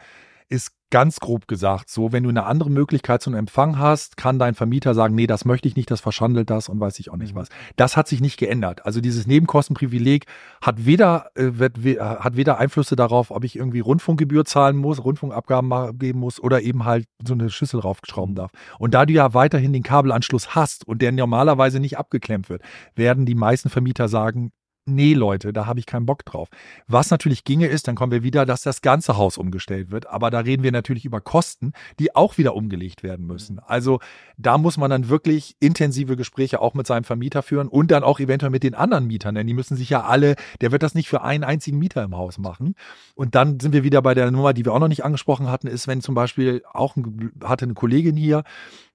ist 0.49 0.71
ganz 0.89 1.19
grob 1.19 1.47
gesagt 1.47 1.89
so, 1.89 2.11
wenn 2.11 2.23
du 2.23 2.29
eine 2.29 2.45
andere 2.45 2.69
Möglichkeit 2.69 3.21
zum 3.21 3.33
Empfang 3.33 3.77
hast, 3.77 4.17
kann 4.17 4.39
dein 4.39 4.55
Vermieter 4.55 4.93
sagen, 4.93 5.15
nee, 5.15 5.27
das 5.27 5.45
möchte 5.45 5.67
ich 5.67 5.75
nicht, 5.75 5.91
das 5.91 6.01
verschandelt 6.01 6.49
das 6.49 6.69
und 6.69 6.79
weiß 6.79 6.99
ich 6.99 7.11
auch 7.11 7.17
nicht 7.17 7.33
Mhm. 7.33 7.39
was. 7.39 7.49
Das 7.75 7.97
hat 7.97 8.07
sich 8.07 8.21
nicht 8.21 8.37
geändert. 8.37 8.85
Also 8.85 9.01
dieses 9.01 9.27
Nebenkostenprivileg 9.27 10.25
hat 10.61 10.85
weder, 10.85 11.31
äh, 11.35 11.51
wird, 11.53 11.77
hat 11.77 12.35
weder 12.37 12.57
Einflüsse 12.57 12.95
darauf, 12.95 13.31
ob 13.31 13.43
ich 13.43 13.55
irgendwie 13.55 13.79
Rundfunkgebühr 13.79 14.45
zahlen 14.45 14.77
muss, 14.77 15.03
Rundfunkabgaben 15.03 15.97
geben 15.97 16.19
muss 16.19 16.39
oder 16.39 16.61
eben 16.61 16.85
halt 16.85 17.07
so 17.25 17.33
eine 17.33 17.49
Schüssel 17.49 17.79
raufschrauben 17.79 18.35
darf. 18.35 18.51
Und 18.79 18.93
da 18.93 19.05
du 19.05 19.13
ja 19.13 19.33
weiterhin 19.33 19.73
den 19.73 19.83
Kabelanschluss 19.83 20.55
hast 20.55 20.87
und 20.87 21.01
der 21.01 21.11
normalerweise 21.11 21.79
nicht 21.79 21.97
abgeklemmt 21.97 22.49
wird, 22.49 22.61
werden 22.95 23.25
die 23.25 23.35
meisten 23.35 23.69
Vermieter 23.69 24.07
sagen, 24.07 24.51
nee 24.87 25.13
Leute, 25.13 25.53
da 25.53 25.65
habe 25.65 25.79
ich 25.79 25.85
keinen 25.85 26.05
Bock 26.05 26.25
drauf. 26.25 26.49
Was 26.87 27.11
natürlich 27.11 27.43
ginge 27.43 27.67
ist, 27.67 27.87
dann 27.87 27.95
kommen 27.95 28.11
wir 28.11 28.23
wieder, 28.23 28.45
dass 28.45 28.61
das 28.63 28.81
ganze 28.81 29.17
Haus 29.17 29.37
umgestellt 29.37 29.91
wird. 29.91 30.07
Aber 30.07 30.31
da 30.31 30.39
reden 30.39 30.63
wir 30.63 30.71
natürlich 30.71 31.05
über 31.05 31.21
Kosten, 31.21 31.73
die 31.99 32.15
auch 32.15 32.37
wieder 32.37 32.55
umgelegt 32.55 33.03
werden 33.03 33.25
müssen. 33.25 33.59
Also 33.59 33.99
da 34.37 34.57
muss 34.57 34.77
man 34.77 34.89
dann 34.89 35.09
wirklich 35.09 35.55
intensive 35.59 36.15
Gespräche 36.15 36.61
auch 36.61 36.73
mit 36.73 36.87
seinem 36.87 37.03
Vermieter 37.03 37.43
führen 37.43 37.67
und 37.67 37.91
dann 37.91 38.03
auch 38.03 38.19
eventuell 38.19 38.51
mit 38.51 38.63
den 38.63 38.75
anderen 38.75 39.07
Mietern, 39.07 39.35
denn 39.35 39.47
die 39.47 39.53
müssen 39.53 39.75
sich 39.75 39.89
ja 39.89 40.03
alle, 40.03 40.35
der 40.61 40.71
wird 40.71 40.83
das 40.83 40.95
nicht 40.95 41.09
für 41.09 41.21
einen 41.21 41.43
einzigen 41.43 41.77
Mieter 41.77 42.03
im 42.03 42.15
Haus 42.15 42.37
machen. 42.37 42.75
Und 43.15 43.35
dann 43.35 43.59
sind 43.59 43.73
wir 43.73 43.83
wieder 43.83 44.01
bei 44.01 44.13
der 44.13 44.31
Nummer, 44.31 44.53
die 44.53 44.65
wir 44.65 44.73
auch 44.73 44.79
noch 44.79 44.87
nicht 44.87 45.03
angesprochen 45.03 45.49
hatten, 45.49 45.67
ist, 45.67 45.87
wenn 45.87 46.01
zum 46.01 46.15
Beispiel 46.15 46.63
auch 46.71 46.95
ein, 46.95 47.31
hatte 47.43 47.65
eine 47.65 47.73
Kollegin 47.73 48.15
hier, 48.15 48.43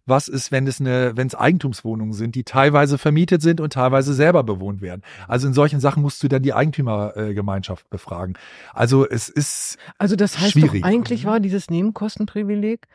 was 0.07 0.29
ist, 0.29 0.51
wenn 0.51 0.67
es 0.67 0.81
eine, 0.81 1.17
wenn 1.17 1.27
es 1.27 1.35
Eigentumswohnungen 1.35 2.13
sind, 2.13 2.35
die 2.35 2.45
teilweise 2.45 2.99
vermietet 2.99 3.43
sind 3.43 3.61
und 3.61 3.73
teilweise 3.73 4.15
selber 4.15 4.43
bewohnt 4.43 4.81
werden. 4.81 5.03
Also 5.29 5.47
in 5.47 5.55
solchen 5.55 5.81
Sachen 5.81 6.03
musst 6.03 6.23
du 6.23 6.29
dann 6.29 6.43
die 6.43 6.53
Eigentümergemeinschaft 6.53 7.89
befragen. 7.89 8.35
Also 8.73 9.09
es 9.09 9.29
ist 9.29 9.79
Also 9.99 10.17
das 10.17 10.39
heißt 10.39 10.53
Schwierig. 10.53 10.83
doch, 10.83 10.89
eigentlich 10.89 11.25
war 11.25 11.41
dieses 11.41 11.71
Nebenkostenprivileg 11.71 12.87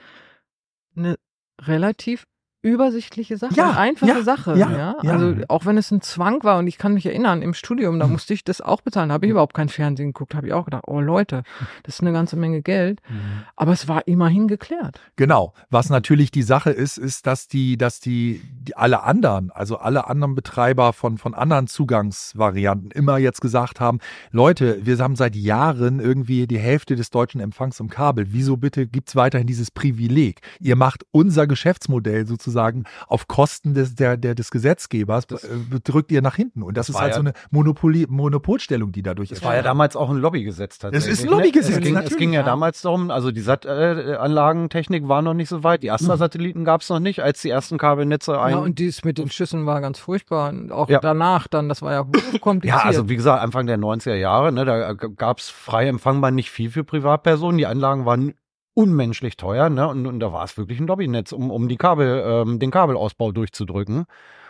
eine 0.96 1.18
relativ 1.62 2.28
übersichtliche 2.68 3.38
Sache, 3.38 3.56
Ja, 3.56 3.72
einfache 3.72 4.10
ja, 4.12 4.24
Sache. 4.24 4.58
ja, 4.58 4.96
Ja. 5.02 5.12
Also 5.12 5.36
auch 5.48 5.66
wenn 5.66 5.78
es 5.78 5.92
ein 5.92 6.02
Zwang 6.02 6.44
war 6.44 6.60
und 6.60 6.68
ich 6.68 6.78
kann 6.78 6.94
mich 6.94 7.06
erinnern, 7.06 7.42
im 7.42 7.54
Studium, 7.54 8.00
da 8.00 8.08
musste 8.08 8.34
ich 8.34 8.44
das 8.44 8.62
auch 8.62 8.82
bezahlen, 8.82 9.12
habe 9.12 9.26
ich 9.26 9.32
überhaupt 9.32 9.54
kein 9.54 9.70
Fernsehen 9.70 10.08
geguckt, 10.14 10.36
habe 10.36 10.48
ich 10.48 10.54
auch 10.54 10.66
gedacht, 10.66 10.84
oh 10.88 11.00
Leute, 11.00 11.44
das 11.84 11.96
ist 11.96 12.02
eine 12.02 12.12
ganze 12.14 12.36
Menge 12.36 12.62
Geld. 12.62 13.02
Aber 13.56 13.72
es 13.72 13.88
war 13.88 14.08
immerhin 14.08 14.48
geklärt. 14.48 15.00
Genau. 15.16 15.54
Was 15.70 15.90
natürlich 15.90 16.32
die 16.32 16.44
Sache 16.44 16.72
ist, 16.72 16.98
ist, 16.98 17.28
dass 17.28 17.48
die, 17.48 17.78
dass 17.78 18.00
die, 18.00 18.42
die 18.60 18.76
alle 18.76 19.04
anderen, 19.04 19.52
also 19.52 19.78
alle 19.78 20.08
anderen 20.08 20.36
Betreiber 20.36 20.94
von, 20.94 21.18
von 21.18 21.34
anderen 21.34 21.68
Zugangsvarianten 21.68 22.92
immer 22.92 23.18
jetzt 23.18 23.42
gesagt 23.42 23.80
haben, 23.80 24.00
Leute, 24.32 24.80
wir 24.86 24.98
haben 24.98 25.16
seit 25.16 25.36
Jahren 25.36 26.00
irgendwie 26.00 26.48
die 26.48 26.60
Hälfte 26.60 26.96
des 26.96 27.10
deutschen 27.10 27.42
Empfangs 27.42 27.80
im 27.80 27.90
Kabel. 27.90 28.28
Wieso 28.30 28.58
bitte 28.58 28.88
gibt's 28.88 29.16
weiterhin 29.16 29.48
dieses 29.48 29.72
Privileg? 29.72 30.42
Ihr 30.60 30.76
macht 30.76 31.06
unser 31.12 31.48
Geschäftsmodell 31.48 32.26
sozusagen 32.28 32.57
auf 33.08 33.28
Kosten 33.28 33.74
des, 33.74 33.96
der, 33.96 34.18
der, 34.18 34.36
des 34.36 34.52
Gesetzgebers, 34.52 35.26
äh, 35.26 35.38
drückt 35.84 36.12
ihr 36.12 36.22
nach 36.22 36.36
hinten. 36.36 36.64
Und 36.64 36.76
das, 36.78 36.88
Das 36.88 36.96
ist 36.96 37.02
halt 37.02 37.10
ja- 37.12 37.16
so 37.16 37.20
eine 37.22 37.34
Monopoli 37.52 38.06
Monopolstellung, 38.10 38.92
die 38.92 39.04
dadurch 39.04 39.30
Das 39.30 39.40
ist. 39.40 39.44
war 39.46 39.56
ja 39.56 39.62
damals 39.62 39.96
auch 39.96 40.10
ein 40.10 40.18
Lobbygesetz 40.18 40.78
tatsächlich. 40.80 41.12
ist 41.12 41.20
ein 41.24 41.26
ne? 41.26 41.32
Lobbygesetz, 41.32 41.76
Es 41.78 41.82
ging, 41.82 41.96
es 41.98 42.18
ging 42.18 42.34
ja 42.34 42.44
damals 42.44 42.82
darum, 42.82 43.12
also 43.12 43.32
die 43.32 43.42
Sat-Anlagentechnik 43.42 45.08
war 45.08 45.22
noch 45.22 45.34
nicht 45.34 45.50
so 45.50 45.64
weit, 45.64 45.84
die 45.84 45.92
Astra-Satelliten 45.92 46.66
gab 46.66 46.82
es 46.82 46.90
noch 46.90 47.00
nicht, 47.00 47.22
als 47.22 47.42
die 47.42 47.50
ersten 47.50 47.78
Kabelnetze 47.78 48.40
ein... 48.40 48.52
Ja, 48.54 48.58
und 48.58 48.80
dies 48.80 49.04
mit 49.04 49.18
den 49.18 49.30
Schüssen 49.30 49.66
war 49.66 49.82
ganz 49.82 50.00
furchtbar. 50.00 50.50
Und 50.50 50.72
auch 50.72 50.90
Ja. 50.90 51.00
danach 51.00 51.48
dann, 51.48 51.70
das 51.70 51.82
war 51.82 51.94
ja 51.94 52.06
hochkompliziert. 52.34 52.80
Ja, 52.80 52.86
also 52.86 53.10
wie 53.10 53.16
gesagt, 53.16 53.42
Anfang 53.42 53.68
der 53.68 53.78
90er 53.78 54.16
Jahre, 54.16 54.52
ne, 54.52 54.66
da 54.66 54.94
gab 54.94 55.40
es 55.40 55.50
frei 55.50 55.88
empfangbar 55.88 56.32
nicht 56.32 56.52
viel 56.52 56.70
für 56.70 56.84
Privatpersonen. 56.84 57.58
Die 57.58 57.66
Anlagen 57.66 58.06
waren 58.06 58.34
unmenschlich 58.78 59.38
teuer, 59.38 59.70
ne? 59.70 59.88
Und, 59.88 60.06
und 60.06 60.20
da 60.20 60.32
war 60.32 60.44
es 60.44 60.56
wirklich 60.56 60.80
ein 60.80 60.86
Lobbynetz, 60.86 61.32
um, 61.32 61.50
um 61.50 61.68
die 61.68 61.78
Kabel, 61.78 62.24
ähm, 62.24 62.60
den 62.60 62.70
Kabelausbau 62.70 63.32
durchzudrücken 63.32 64.06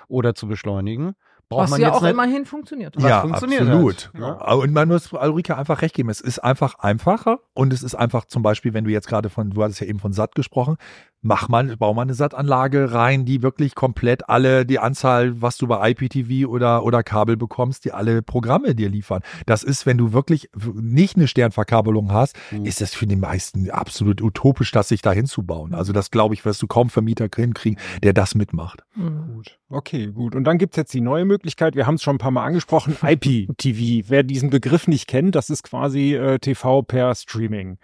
oder 0.10 0.36
zu 0.36 0.48
beschleunigen. 0.50 1.16
Braucht 1.50 1.64
was 1.64 1.70
man 1.70 1.80
ja 1.80 1.88
jetzt 1.88 1.96
auch 1.96 2.02
nicht- 2.02 2.12
immerhin 2.12 2.46
funktioniert. 2.46 2.98
Was 2.98 3.04
ja, 3.06 3.22
funktioniert 3.22 3.62
absolut. 3.62 4.12
halt, 4.14 4.20
ne? 4.20 4.58
Und 4.58 4.74
man 4.74 4.90
muss 4.90 5.14
Ulrike 5.14 5.56
einfach 5.58 5.82
recht 5.82 5.96
geben. 5.96 6.10
Es 6.10 6.20
ist 6.20 6.40
einfach 6.40 6.76
einfacher 6.80 7.40
und 7.54 7.72
es 7.72 7.84
ist 7.84 7.96
einfach 7.96 8.26
zum 8.26 8.44
Beispiel, 8.44 8.74
wenn 8.74 8.84
du 8.84 8.92
jetzt 8.92 9.08
gerade 9.08 9.30
von, 9.30 9.52
du 9.52 9.64
hattest 9.64 9.80
ja 9.80 9.88
eben 9.88 10.00
von 10.00 10.12
SAT 10.12 10.36
gesprochen, 10.36 10.76
mach 11.22 11.50
mal, 11.50 11.76
bau 11.78 11.94
mal 11.94 12.04
eine 12.04 12.14
SAT-Anlage 12.14 12.94
rein, 12.94 13.26
die 13.26 13.42
wirklich 13.42 13.76
komplett 13.76 14.30
alle, 14.30 14.66
die 14.66 14.80
Anzahl, 14.80 15.42
was 15.42 15.58
du 15.58 15.68
bei 15.68 15.92
IPTV 15.92 16.48
oder, 16.48 16.84
oder 16.84 17.04
Kabel 17.04 17.38
bekommst, 17.38 17.86
die 17.86 17.92
alle 17.92 18.22
Programme 18.22 18.76
dir 18.76 18.90
liefern. 18.90 19.22
Das 19.46 19.64
ist, 19.64 19.86
wenn 19.86 19.98
du 19.98 20.14
wirklich 20.14 20.50
nicht 20.74 21.16
eine 21.18 21.28
Sternverkabelung 21.28 22.12
hast, 22.12 22.36
Mhm. 22.52 22.66
ist 22.66 22.82
das 22.82 22.94
für 22.94 23.08
die 23.08 23.16
meisten 23.16 23.70
absolut 23.72 24.22
utopisch, 24.22 24.72
das 24.72 24.88
sich 24.90 25.02
da 25.02 25.12
hinzubauen. 25.12 25.74
Also 25.74 25.92
das 25.92 26.12
glaube 26.12 26.34
ich, 26.34 26.46
wirst 26.46 26.62
du 26.62 26.68
kaum 26.68 26.90
Vermieter 26.90 27.28
hinkriegen, 27.36 27.80
der 28.04 28.14
das 28.14 28.36
mitmacht. 28.36 28.84
Mhm. 28.96 29.34
Gut. 29.34 29.60
Okay, 29.70 30.08
gut. 30.08 30.36
Und 30.36 30.44
dann 30.46 30.58
gibt's 30.58 30.78
jetzt 30.78 30.94
die 30.94 31.02
neue 31.02 31.26
Möglichkeit, 31.26 31.76
wir 31.76 31.88
haben 31.88 31.96
es 31.96 32.04
schon 32.04 32.16
ein 32.16 32.20
paar 32.20 32.32
Mal 32.32 32.46
angesprochen, 32.46 32.96
IPTV. 33.02 34.10
Wer 34.10 34.24
diesen 34.24 34.50
Begriff 34.50 34.88
nicht 34.88 35.08
kennt, 35.08 35.36
das 35.36 35.50
ist 35.50 35.64
quasi 35.64 36.16
äh, 36.16 36.40
TV 36.40 36.84
per 36.84 37.14
Streaming. 37.16 37.78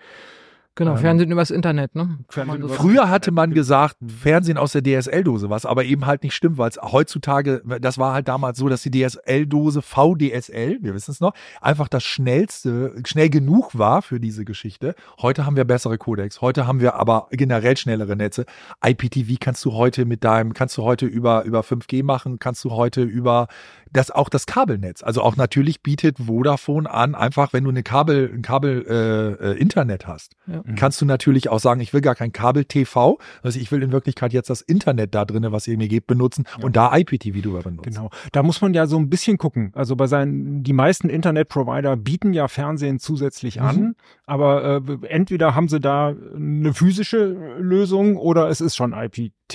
Genau, 0.76 0.94
Ähm, 0.94 0.98
Fernsehen 0.98 1.32
übers 1.32 1.52
Internet, 1.52 1.94
ne? 1.94 2.18
Fernsehen. 2.30 2.68
Früher 2.68 3.10
hatte 3.10 3.32
man 3.32 3.54
gesagt, 3.54 3.96
Fernsehen 4.06 4.58
aus 4.58 4.72
der 4.72 4.82
DSL-Dose, 4.82 5.52
was 5.52 5.68
aber 5.68 5.86
eben 5.86 6.08
halt 6.08 6.24
nicht 6.24 6.34
stimmt, 6.34 6.58
weil 6.58 6.70
es 6.70 6.80
heutzutage, 6.82 7.62
das 7.80 8.00
war 8.00 8.14
halt 8.14 8.28
damals 8.28 8.58
so, 8.58 8.70
dass 8.70 8.82
die 8.82 8.90
DSL-Dose 8.90 9.84
VDSL, 9.84 10.80
wir 10.82 10.96
wissen 10.96 11.12
es 11.12 11.20
noch, 11.20 11.34
einfach 11.62 11.88
das 11.88 12.04
schnellste, 12.04 12.96
schnell 13.06 13.30
genug 13.30 13.78
war 13.78 14.02
für 14.02 14.20
diese 14.20 14.46
Geschichte. 14.46 14.96
Heute 15.22 15.46
haben 15.46 15.56
wir 15.56 15.66
bessere 15.66 16.00
Codecs, 16.00 16.42
heute 16.42 16.66
haben 16.66 16.80
wir 16.80 16.96
aber 16.96 17.28
generell 17.30 17.78
schnellere 17.78 18.16
Netze. 18.16 18.46
IPTV 18.84 19.38
kannst 19.40 19.64
du 19.66 19.74
heute 19.74 20.06
mit 20.06 20.24
deinem, 20.24 20.54
kannst 20.54 20.76
du 20.78 20.84
heute 20.84 21.06
über, 21.06 21.44
über 21.44 21.62
5G 21.62 22.04
machen, 22.04 22.40
kannst 22.40 22.64
du 22.64 22.72
heute 22.72 23.04
über 23.04 23.48
das, 23.92 24.10
auch 24.10 24.28
das 24.28 24.48
Kabelnetz. 24.48 25.04
Also 25.04 25.22
auch 25.22 25.36
natürlich 25.36 25.84
bietet 25.84 26.18
Vodafone 26.18 26.90
an, 26.90 27.14
einfach 27.14 27.54
wenn 27.54 27.64
du 27.64 27.70
eine 27.70 27.84
Kabel, 27.84 28.32
ein 28.34 28.42
Kabel, 28.42 28.86
äh, 28.88 29.52
äh, 29.52 29.58
Internet 29.60 30.08
hast. 30.08 30.36
Ja. 30.48 30.63
Mhm. 30.66 30.76
kannst 30.76 31.02
du 31.02 31.06
natürlich 31.06 31.50
auch 31.50 31.60
sagen, 31.60 31.82
ich 31.82 31.94
will 31.94 32.02
gar 32.02 32.16
kein 32.16 32.32
Kabel-TV, 32.32 33.18
also 33.42 33.60
ich 33.60 33.72
will 33.72 33.84
in 33.84 33.92
Wirklichkeit 33.92 34.34
jetzt 34.34 34.50
das 34.50 34.62
Internet 34.62 35.14
da 35.16 35.26
drinne, 35.26 35.52
was 35.52 35.68
ihr 35.68 35.78
mir 35.78 35.88
gebt, 35.88 36.08
benutzen 36.08 36.46
Ja. 36.58 36.64
und 36.64 36.76
da 36.76 36.96
IPTV 36.96 37.42
drüber 37.42 37.62
benutzen. 37.62 37.94
Genau. 37.94 38.10
Da 38.32 38.44
muss 38.44 38.62
man 38.62 38.74
ja 38.74 38.86
so 38.88 38.98
ein 38.98 39.10
bisschen 39.10 39.38
gucken. 39.38 39.72
Also 39.76 39.96
bei 39.96 40.08
seinen, 40.08 40.64
die 40.64 40.74
meisten 40.74 41.10
Internetprovider 41.10 41.96
bieten 41.98 42.34
ja 42.34 42.48
Fernsehen 42.48 43.00
zusätzlich 43.00 43.58
Mhm. 43.60 43.66
an, 43.66 43.96
aber 44.26 44.82
äh, 44.88 45.08
entweder 45.08 45.56
haben 45.56 45.68
sie 45.68 45.80
da 45.80 46.14
eine 46.36 46.74
physische 46.74 47.26
Lösung 47.60 48.18
oder 48.18 48.50
es 48.50 48.62
ist 48.62 48.76
schon 48.76 48.94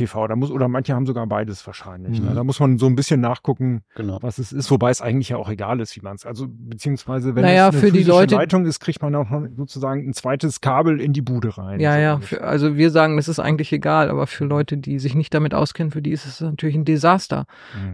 IPTV. 0.01 0.27
Da 0.29 0.37
muss, 0.37 0.51
oder 0.51 0.69
manche 0.69 0.95
haben 0.95 1.07
sogar 1.07 1.27
beides 1.27 1.67
wahrscheinlich. 1.67 2.21
Mhm. 2.21 2.29
Ne? 2.29 2.35
Da 2.35 2.45
muss 2.45 2.61
man 2.61 2.79
so 2.79 2.87
ein 2.87 2.95
bisschen 2.95 3.21
nachgucken, 3.21 3.83
Genau. 3.95 4.19
was 4.21 4.39
es 4.39 4.53
ist, 4.53 4.71
wobei 4.71 4.91
es 4.91 5.01
eigentlich 5.03 5.29
ja 5.31 5.37
auch 5.37 5.49
egal 5.51 5.81
ist, 5.81 5.97
wie 5.97 6.01
man 6.01 6.17
es, 6.17 6.25
also 6.27 6.47
beziehungsweise 6.49 7.35
wenn 7.35 7.43
Naja, 7.43 7.69
es 7.69 7.75
eine 7.75 7.81
für 7.81 7.93
die 7.93 8.03
Leute- 8.05 8.37
Leitung 8.37 8.67
ist, 8.67 8.81
kriegt 8.81 9.03
man 9.03 9.15
auch 9.15 9.31
noch 9.31 9.47
sozusagen 9.57 10.09
ein 10.09 10.13
zweites 10.13 10.61
Kabel 10.61 11.01
in 11.01 11.13
die 11.13 11.23
Bude 11.23 11.57
rein. 11.59 11.81
Ja, 11.81 11.95
So 11.95 11.99
ja. 12.01 12.19
Für, 12.21 12.43
also 12.45 12.77
wir 12.77 12.91
sagen, 12.91 13.17
das 13.17 13.29
ist 13.29 13.39
eigentlich 13.41 13.73
egal, 13.73 14.11
aber 14.11 14.27
für 14.27 14.45
Leute, 14.45 14.77
die 14.77 14.99
sich 14.99 15.15
nicht 15.15 15.35
damit 15.35 15.55
auskennen, 15.55 15.91
für 15.91 16.03
die 16.03 16.11
ist 16.11 16.27
es 16.27 16.41
natürlich 16.41 16.77
ein 16.77 16.85
Desaster. 16.85 17.47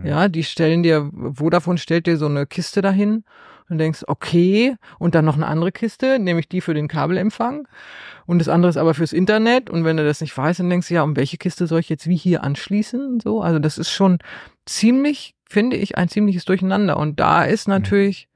Mhm. 0.02 0.06
Ja, 0.06 0.28
die 0.28 0.44
stellen 0.44 0.82
dir, 0.82 1.10
Vodafone 1.34 1.78
stellt 1.78 2.06
dir 2.06 2.16
so 2.16 2.26
eine 2.26 2.46
Kiste 2.46 2.82
dahin 2.82 3.24
und 3.68 3.78
denkst, 3.78 4.04
okay, 4.06 4.76
und 4.98 5.14
dann 5.14 5.24
noch 5.24 5.36
eine 5.36 5.46
andere 5.46 5.72
Kiste, 5.72 6.18
nämlich 6.18 6.48
die 6.48 6.60
für 6.60 6.74
den 6.74 6.88
Kabelempfang. 6.88 7.66
Und 8.26 8.38
das 8.38 8.48
andere 8.48 8.70
ist 8.70 8.76
aber 8.76 8.94
fürs 8.94 9.12
Internet. 9.12 9.70
Und 9.70 9.84
wenn 9.84 9.96
du 9.96 10.04
das 10.04 10.20
nicht 10.20 10.36
weißt, 10.36 10.60
dann 10.60 10.70
denkst 10.70 10.88
du, 10.88 10.94
ja, 10.94 11.02
um 11.02 11.16
welche 11.16 11.38
Kiste 11.38 11.66
soll 11.66 11.80
ich 11.80 11.88
jetzt 11.88 12.06
wie 12.06 12.16
hier 12.16 12.44
anschließen? 12.44 13.20
So, 13.20 13.40
also 13.42 13.58
das 13.58 13.78
ist 13.78 13.90
schon 13.90 14.18
ziemlich, 14.66 15.34
finde 15.48 15.76
ich, 15.76 15.96
ein 15.96 16.08
ziemliches 16.08 16.44
Durcheinander. 16.44 16.96
Und 16.98 17.20
da 17.20 17.44
ist 17.44 17.68
natürlich 17.68 18.28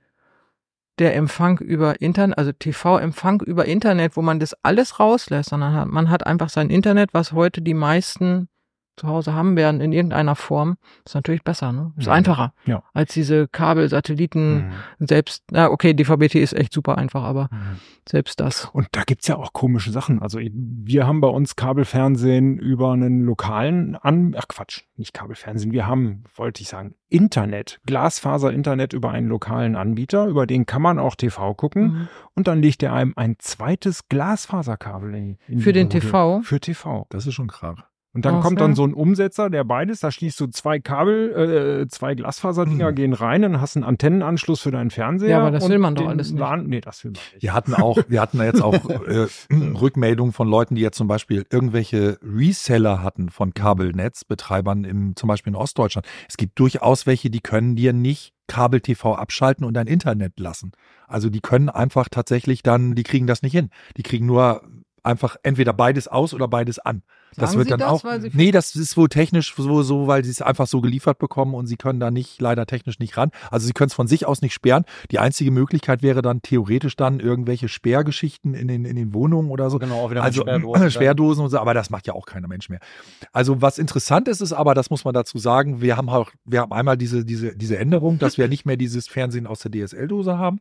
der 0.99 1.15
Empfang 1.15 1.59
über 1.59 2.01
Internet, 2.01 2.39
also 2.39 2.53
TV-Empfang 2.53 3.41
über 3.43 3.67
Internet, 3.67 4.17
wo 4.17 4.23
man 4.23 4.41
das 4.41 4.55
alles 4.65 4.99
rauslässt, 4.99 5.51
sondern 5.51 5.89
man 5.91 6.11
hat 6.11 6.27
einfach 6.27 6.49
sein 6.49 6.71
Internet, 6.71 7.11
was 7.13 7.33
heute 7.33 7.63
die 7.63 7.75
meisten 7.75 8.49
zu 8.99 9.09
Hause 9.09 9.33
haben 9.35 9.57
werden 9.57 9.81
in 9.81 9.93
irgendeiner 9.93 10.37
Form, 10.37 10.77
ist 11.07 11.15
natürlich 11.15 11.43
besser, 11.43 11.73
ne? 11.73 11.93
Ist 11.97 12.07
Ja. 12.07 12.13
einfacher 12.13 12.53
Ja. 12.67 12.83
als 12.93 13.15
diese 13.15 13.49
Kabel, 13.49 13.89
Satelliten, 13.89 14.69
Mhm. 14.99 15.07
selbst, 15.07 15.45
na 15.51 15.71
okay, 15.71 15.95
DVB-T 15.95 16.41
ist 16.43 16.53
echt 16.53 16.73
super 16.73 16.99
einfach, 16.99 17.23
aber 17.23 17.49
Mhm. 17.53 17.79
selbst 18.09 18.41
das. 18.41 18.67
Und 18.73 18.89
da 18.93 19.03
gibt's 19.05 19.27
ja 19.29 19.37
auch 19.37 19.53
komische 19.53 19.91
Sachen. 19.93 20.21
Also 20.21 20.39
wir 20.43 21.07
haben 21.07 21.21
bei 21.21 21.29
uns 21.29 21.57
Kabelfernsehen 21.57 22.59
über 22.59 22.93
einen 22.93 23.23
lokalen 23.23 23.97
An 23.97 24.35
ach 24.37 24.49
Quatsch, 24.49 24.83
nicht 24.97 25.15
Kabelfernsehen. 25.15 25.73
Wir 25.73 25.87
haben, 25.87 26.25
wollte 26.37 26.63
ich 26.63 26.69
sagen, 26.69 26.95
Internet, 27.11 27.81
Glasfaser-Internet 27.87 28.93
über 28.93 29.11
einen 29.11 29.29
lokalen 29.29 29.77
Anbieter. 29.77 30.27
Über 30.27 30.47
den 30.47 30.67
kann 30.67 30.83
man 30.83 30.99
auch 30.99 31.15
TV 31.15 31.55
gucken. 31.55 31.83
Mhm. 31.83 32.09
Und 32.35 32.49
dann 32.49 32.61
legt 32.61 32.83
er 32.83 32.93
einem 32.93 33.15
ein 33.17 33.37
zweites 33.39 34.09
Glasfaserkabel 34.09 35.15
in, 35.15 35.39
in 35.49 35.61
Für 35.61 35.73
den 35.73 35.89
Bude. 35.89 36.01
TV? 36.01 36.41
Für 36.43 36.61
TV. 36.61 37.07
Das 37.11 37.27
ist 37.27 37.35
schon 37.35 37.49
krach. 37.49 37.88
Und 38.19 38.25
dann 38.25 38.35
Ach 38.35 38.43
kommt 38.43 38.61
dann 38.61 38.75
so 38.75 38.85
ein 38.85 38.95
Umsetzer, 38.95 39.49
der 39.49 39.63
beides, 39.63 40.01
da 40.01 40.11
schließt 40.11 40.41
du 40.41 40.49
zwei 40.49 40.81
Kabel, 40.81 41.83
äh, 41.85 41.87
zwei 41.87 42.17
Glasfaserdinger 42.17 42.91
Mhm. 42.91 42.95
gehen 42.97 43.13
rein, 43.13 43.43
dann 43.43 43.61
hast 43.61 43.77
du 43.77 43.79
einen 43.79 43.89
Antennenanschluss 43.89 44.61
für 44.61 44.73
deinen 44.73 44.91
Fernseher. 44.91 45.29
Ja, 45.29 45.39
aber 45.39 45.53
das 45.53 45.63
und 45.63 45.71
will 45.71 45.79
man 45.79 45.95
doch 45.95 46.09
alles 46.09 46.33
nicht. 46.33 46.41
LAN 46.41 46.67
nee, 46.67 46.81
das 46.81 47.05
will 47.05 47.13
man 47.13 47.21
nicht. 47.33 47.45
Wir 47.45 47.55
hatten 47.55 47.75
auch, 47.75 47.97
wir 48.09 48.21
hatten 48.21 48.39
da 48.39 48.45
jetzt 48.45 48.61
auch 48.61 48.75
äh, 48.91 49.29
Rückmeldungen 49.55 50.33
von 50.33 50.49
Leuten, 50.49 50.75
die 50.75 50.81
jetzt 50.83 50.97
zum 50.99 51.07
Beispiel 51.07 51.47
irgendwelche 51.49 52.19
Reseller 52.21 53.05
hatten 53.05 53.29
von 53.29 53.55
Kabelnetzbetreibern 53.55 54.83
im, 54.83 55.15
zum 55.15 55.29
Beispiel 55.29 55.53
in 55.53 55.57
Ostdeutschland. 55.57 56.05
Es 56.29 56.37
gibt 56.37 56.59
durchaus 56.59 57.07
welche, 57.07 57.31
die 57.31 57.39
können 57.41 57.77
dir 57.77 57.93
nicht 57.93 58.33
Kabel-TV 58.49 59.15
abschalten 59.15 59.65
und 59.65 59.75
dein 59.75 59.87
Internet 59.87 60.41
lassen. 60.41 60.73
Also 61.07 61.31
die 61.31 61.41
können 61.41 61.69
einfach 61.69 62.09
tatsächlich 62.09 62.65
dann, 62.65 62.97
die 62.97 63.05
kriegen 63.05 63.29
das 63.29 63.43
nicht 63.43 63.53
hin. 63.53 63.71
Die 63.97 64.03
kriegen 64.03 64.27
nur 64.27 64.63
einfach 65.03 65.37
entweder 65.43 65.73
beides 65.73 66.09
aus 66.09 66.35
oder 66.35 66.49
beides 66.49 66.79
an. 66.79 67.03
das 67.37 67.51
Sagen 67.51 67.59
wird 67.59 67.67
Sie 67.67 67.71
dann 67.71 67.81
das, 67.81 68.05
auch. 68.05 68.05
nee, 68.33 68.51
das 68.51 68.75
ist 68.75 68.97
wohl 68.97 69.09
technisch 69.09 69.55
so, 69.57 69.83
so, 69.83 70.07
weil 70.07 70.25
sie 70.25 70.31
es 70.31 70.43
einfach 70.43 70.67
so 70.67 70.81
geliefert 70.81 71.19
bekommen 71.19 71.55
und 71.55 71.67
sie 71.67 71.77
können 71.77 72.01
da 72.01 72.11
nicht, 72.11 72.41
leider 72.41 72.67
technisch 72.67 72.99
nicht 72.99 73.17
ran. 73.17 73.31
Also 73.51 73.67
sie 73.67 73.73
können 73.73 73.89
es 73.89 73.95
von 73.95 74.07
sich 74.09 74.27
aus 74.27 74.43
nicht 74.43 74.55
sperren. 74.55 74.85
Die 75.11 75.19
einzige 75.19 75.51
Möglichkeit 75.51 76.03
wäre 76.03 76.23
dann 76.23 76.43
theoretisch 76.43 76.97
dann 76.97 77.21
irgendwelche 77.21 77.69
Sperrgeschichten 77.69 78.55
in 78.55 78.69
den, 78.69 78.85
in 78.85 78.97
den 78.97 79.15
Wohnungen 79.15 79.51
oder 79.51 79.71
so. 79.71 79.79
Genau, 79.79 80.05
auch 80.05 80.11
wieder 80.11 80.23
Also 80.23 80.43
Sperrdosen. 80.43 80.91
Sperrdosen 80.91 81.45
und 81.45 81.51
so, 81.51 81.59
aber 81.59 81.75
das 81.75 81.91
macht 81.91 82.07
ja 82.07 82.15
auch 82.15 82.27
keiner 82.27 82.49
Mensch 82.49 82.69
mehr. 82.69 82.81
Also 83.33 83.63
was 83.63 83.79
interessant 83.79 84.29
ist, 84.29 84.41
ist 84.41 84.53
aber, 84.53 84.75
das 84.75 84.91
muss 84.91 85.05
man 85.05 85.15
dazu 85.15 85.39
sagen, 85.39 85.81
wir 85.81 85.97
haben 85.97 86.09
auch, 86.09 86.31
wir 86.45 86.61
haben 86.61 86.73
einmal 86.73 86.97
diese, 86.97 87.25
diese, 87.25 87.57
diese 87.57 87.79
Änderung, 87.79 88.19
dass 88.19 88.39
wir 88.39 88.49
nicht 88.49 88.65
mehr 88.67 88.77
dieses 88.77 89.09
Fernsehen 89.09 89.47
aus 89.47 89.61
der 89.61 89.71
DSL-Dose 89.71 90.39
haben, 90.39 90.61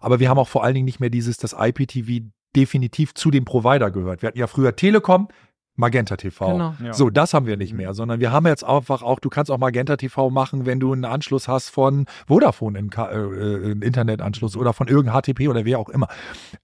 aber 0.00 0.20
wir 0.20 0.28
haben 0.28 0.38
auch 0.38 0.48
vor 0.48 0.64
allen 0.64 0.74
Dingen 0.74 0.84
nicht 0.86 1.00
mehr 1.00 1.10
dieses, 1.10 1.36
das 1.36 1.54
IPTV 1.58 2.24
definitiv 2.56 3.14
zu 3.14 3.30
dem 3.30 3.44
Provider 3.44 3.90
gehört. 3.90 4.22
Wir 4.22 4.28
hatten 4.28 4.38
ja 4.38 4.46
früher 4.46 4.74
Telekom, 4.74 5.28
Magenta 5.76 6.16
TV. 6.16 6.52
Genau. 6.52 6.74
Ja. 6.82 6.92
So, 6.94 7.10
das 7.10 7.34
haben 7.34 7.46
wir 7.46 7.56
nicht 7.56 7.74
mehr, 7.74 7.94
sondern 7.94 8.18
wir 8.18 8.32
haben 8.32 8.46
jetzt 8.46 8.64
einfach 8.64 9.02
auch, 9.02 9.20
du 9.20 9.28
kannst 9.28 9.50
auch 9.50 9.58
Magenta 9.58 9.96
TV 9.96 10.30
machen, 10.30 10.66
wenn 10.66 10.80
du 10.80 10.92
einen 10.92 11.04
Anschluss 11.04 11.48
hast 11.48 11.68
von 11.68 12.06
Vodafone, 12.26 12.78
einen, 12.78 12.90
äh, 12.90 13.02
äh, 13.02 13.70
einen 13.72 13.82
Internetanschluss 13.82 14.56
oder 14.56 14.72
von 14.72 14.88
irgendeinem 14.88 15.20
HTP 15.20 15.48
oder 15.48 15.64
wer 15.64 15.78
auch 15.78 15.90
immer. 15.90 16.08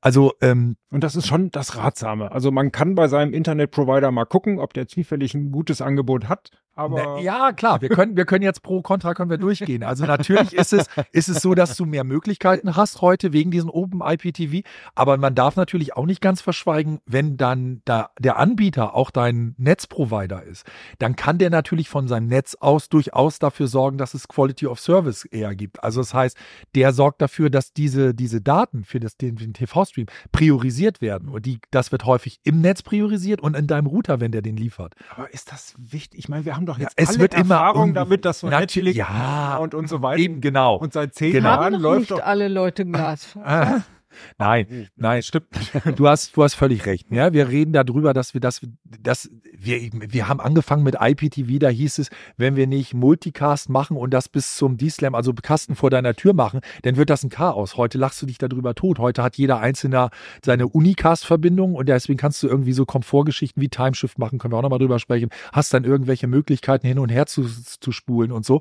Also, 0.00 0.32
ähm, 0.40 0.76
Und 0.90 1.04
das 1.04 1.14
ist 1.14 1.26
schon 1.26 1.50
das 1.50 1.76
Ratsame. 1.76 2.32
Also 2.32 2.50
man 2.50 2.72
kann 2.72 2.94
bei 2.94 3.06
seinem 3.08 3.34
Internetprovider 3.34 4.10
mal 4.10 4.24
gucken, 4.24 4.58
ob 4.58 4.72
der 4.72 4.88
zufällig 4.88 5.34
ein 5.34 5.52
gutes 5.52 5.82
Angebot 5.82 6.28
hat. 6.28 6.50
Aber 6.74 7.02
Na, 7.02 7.20
ja, 7.20 7.52
klar, 7.52 7.82
wir 7.82 7.90
können, 7.90 8.16
wir 8.16 8.24
können 8.24 8.42
jetzt 8.42 8.62
pro 8.62 8.80
Contra 8.80 9.12
können 9.14 9.28
wir 9.28 9.38
durchgehen. 9.38 9.82
Also 9.82 10.06
natürlich 10.06 10.54
ist 10.54 10.72
es, 10.72 10.86
ist 11.12 11.28
es 11.28 11.42
so, 11.42 11.54
dass 11.54 11.76
du 11.76 11.84
mehr 11.84 12.04
Möglichkeiten 12.04 12.76
hast 12.76 13.02
heute 13.02 13.32
wegen 13.32 13.50
diesem 13.50 13.68
Open 13.68 14.00
IPTV. 14.02 14.66
Aber 14.94 15.18
man 15.18 15.34
darf 15.34 15.56
natürlich 15.56 15.96
auch 15.96 16.06
nicht 16.06 16.20
ganz 16.20 16.40
verschweigen, 16.40 17.00
wenn 17.04 17.36
dann 17.36 17.82
da 17.84 18.10
der 18.18 18.38
Anbieter 18.38 18.94
auch 18.94 19.10
dein 19.10 19.54
Netzprovider 19.58 20.42
ist, 20.44 20.66
dann 20.98 21.16
kann 21.16 21.38
der 21.38 21.50
natürlich 21.50 21.88
von 21.88 22.08
seinem 22.08 22.26
Netz 22.26 22.56
aus 22.58 22.88
durchaus 22.88 23.38
dafür 23.38 23.66
sorgen, 23.66 23.98
dass 23.98 24.14
es 24.14 24.28
Quality 24.28 24.66
of 24.66 24.80
Service 24.80 25.24
eher 25.26 25.54
gibt. 25.54 25.82
Also 25.84 26.00
das 26.00 26.14
heißt, 26.14 26.36
der 26.74 26.92
sorgt 26.92 27.20
dafür, 27.20 27.50
dass 27.50 27.72
diese, 27.72 28.14
diese 28.14 28.40
Daten 28.40 28.84
für 28.84 29.00
das, 29.00 29.16
den, 29.16 29.36
den 29.36 29.52
TV-Stream 29.52 30.06
priorisiert 30.32 31.00
werden. 31.00 31.28
Und 31.28 31.46
die, 31.46 31.60
das 31.70 31.92
wird 31.92 32.06
häufig 32.06 32.40
im 32.44 32.60
Netz 32.60 32.82
priorisiert 32.82 33.40
und 33.40 33.56
in 33.56 33.66
deinem 33.66 33.86
Router, 33.86 34.20
wenn 34.20 34.32
der 34.32 34.42
den 34.42 34.56
liefert. 34.56 34.94
Aber 35.14 35.32
ist 35.32 35.52
das 35.52 35.74
wichtig? 35.76 36.18
Ich 36.18 36.28
meine, 36.28 36.44
wir 36.44 36.56
haben 36.56 36.61
doch 36.66 36.78
jetzt 36.78 36.98
Ja, 36.98 37.02
es 37.04 37.10
alle 37.10 37.18
wird 37.20 37.34
immer 37.34 37.54
Erfahrung 37.56 37.82
irgendwie- 37.88 37.94
damit, 37.94 38.24
dass 38.24 38.42
man 38.42 38.52
Natürlich- 38.52 38.96
Netflix 38.96 39.18
ja. 39.20 39.56
und, 39.58 39.74
und 39.74 39.88
so 39.88 40.02
weiter. 40.02 40.18
Eben, 40.20 40.40
genau. 40.40 40.76
Und 40.76 40.92
seit 40.92 41.14
zehn 41.14 41.32
Genau. 41.32 41.48
Jahren 41.48 41.64
Haben 41.64 41.72
noch 41.74 41.80
läuft 41.80 42.00
nicht 42.00 42.10
doch. 42.12 42.22
alle 42.22 42.48
Leute 42.48 42.84
Glasfaser. 42.84 43.82
Nein, 44.38 44.88
nein, 44.96 45.22
stimmt. 45.22 45.46
Du 45.96 46.08
hast, 46.08 46.36
du 46.36 46.42
hast 46.42 46.54
völlig 46.54 46.86
recht. 46.86 47.06
Ja, 47.10 47.32
wir 47.32 47.48
reden 47.48 47.72
darüber, 47.72 48.12
dass 48.14 48.34
wir 48.34 48.40
das, 48.40 48.60
dass 48.84 49.30
wir, 49.52 49.90
wir 49.92 50.28
haben 50.28 50.40
angefangen 50.40 50.82
mit 50.82 50.96
IPTV, 51.00 51.58
da 51.58 51.68
hieß 51.68 51.98
es, 51.98 52.10
wenn 52.36 52.56
wir 52.56 52.66
nicht 52.66 52.94
Multicast 52.94 53.68
machen 53.68 53.96
und 53.96 54.10
das 54.10 54.28
bis 54.28 54.56
zum 54.56 54.76
D-Slam, 54.76 55.14
also 55.14 55.32
Kasten 55.34 55.74
vor 55.74 55.90
deiner 55.90 56.14
Tür 56.14 56.34
machen, 56.34 56.60
dann 56.82 56.96
wird 56.96 57.10
das 57.10 57.22
ein 57.22 57.30
Chaos. 57.30 57.76
Heute 57.76 57.98
lachst 57.98 58.22
du 58.22 58.26
dich 58.26 58.38
darüber 58.38 58.74
tot. 58.74 58.98
Heute 58.98 59.22
hat 59.22 59.36
jeder 59.36 59.60
Einzelne 59.60 60.10
seine 60.44 60.68
Unicast-Verbindung 60.68 61.74
und 61.74 61.88
deswegen 61.88 62.18
kannst 62.18 62.42
du 62.42 62.48
irgendwie 62.48 62.72
so 62.72 62.84
Komfortgeschichten 62.86 63.62
wie 63.62 63.68
Timeshift 63.68 64.18
machen, 64.18 64.38
können 64.38 64.52
wir 64.52 64.58
auch 64.58 64.62
nochmal 64.62 64.78
drüber 64.78 64.98
sprechen. 64.98 65.30
Hast 65.52 65.74
dann 65.74 65.84
irgendwelche 65.84 66.26
Möglichkeiten 66.26 66.86
hin 66.86 66.98
und 66.98 67.10
her 67.10 67.26
zu, 67.26 67.44
zu 67.44 67.92
spulen 67.92 68.32
und 68.32 68.44
so. 68.44 68.60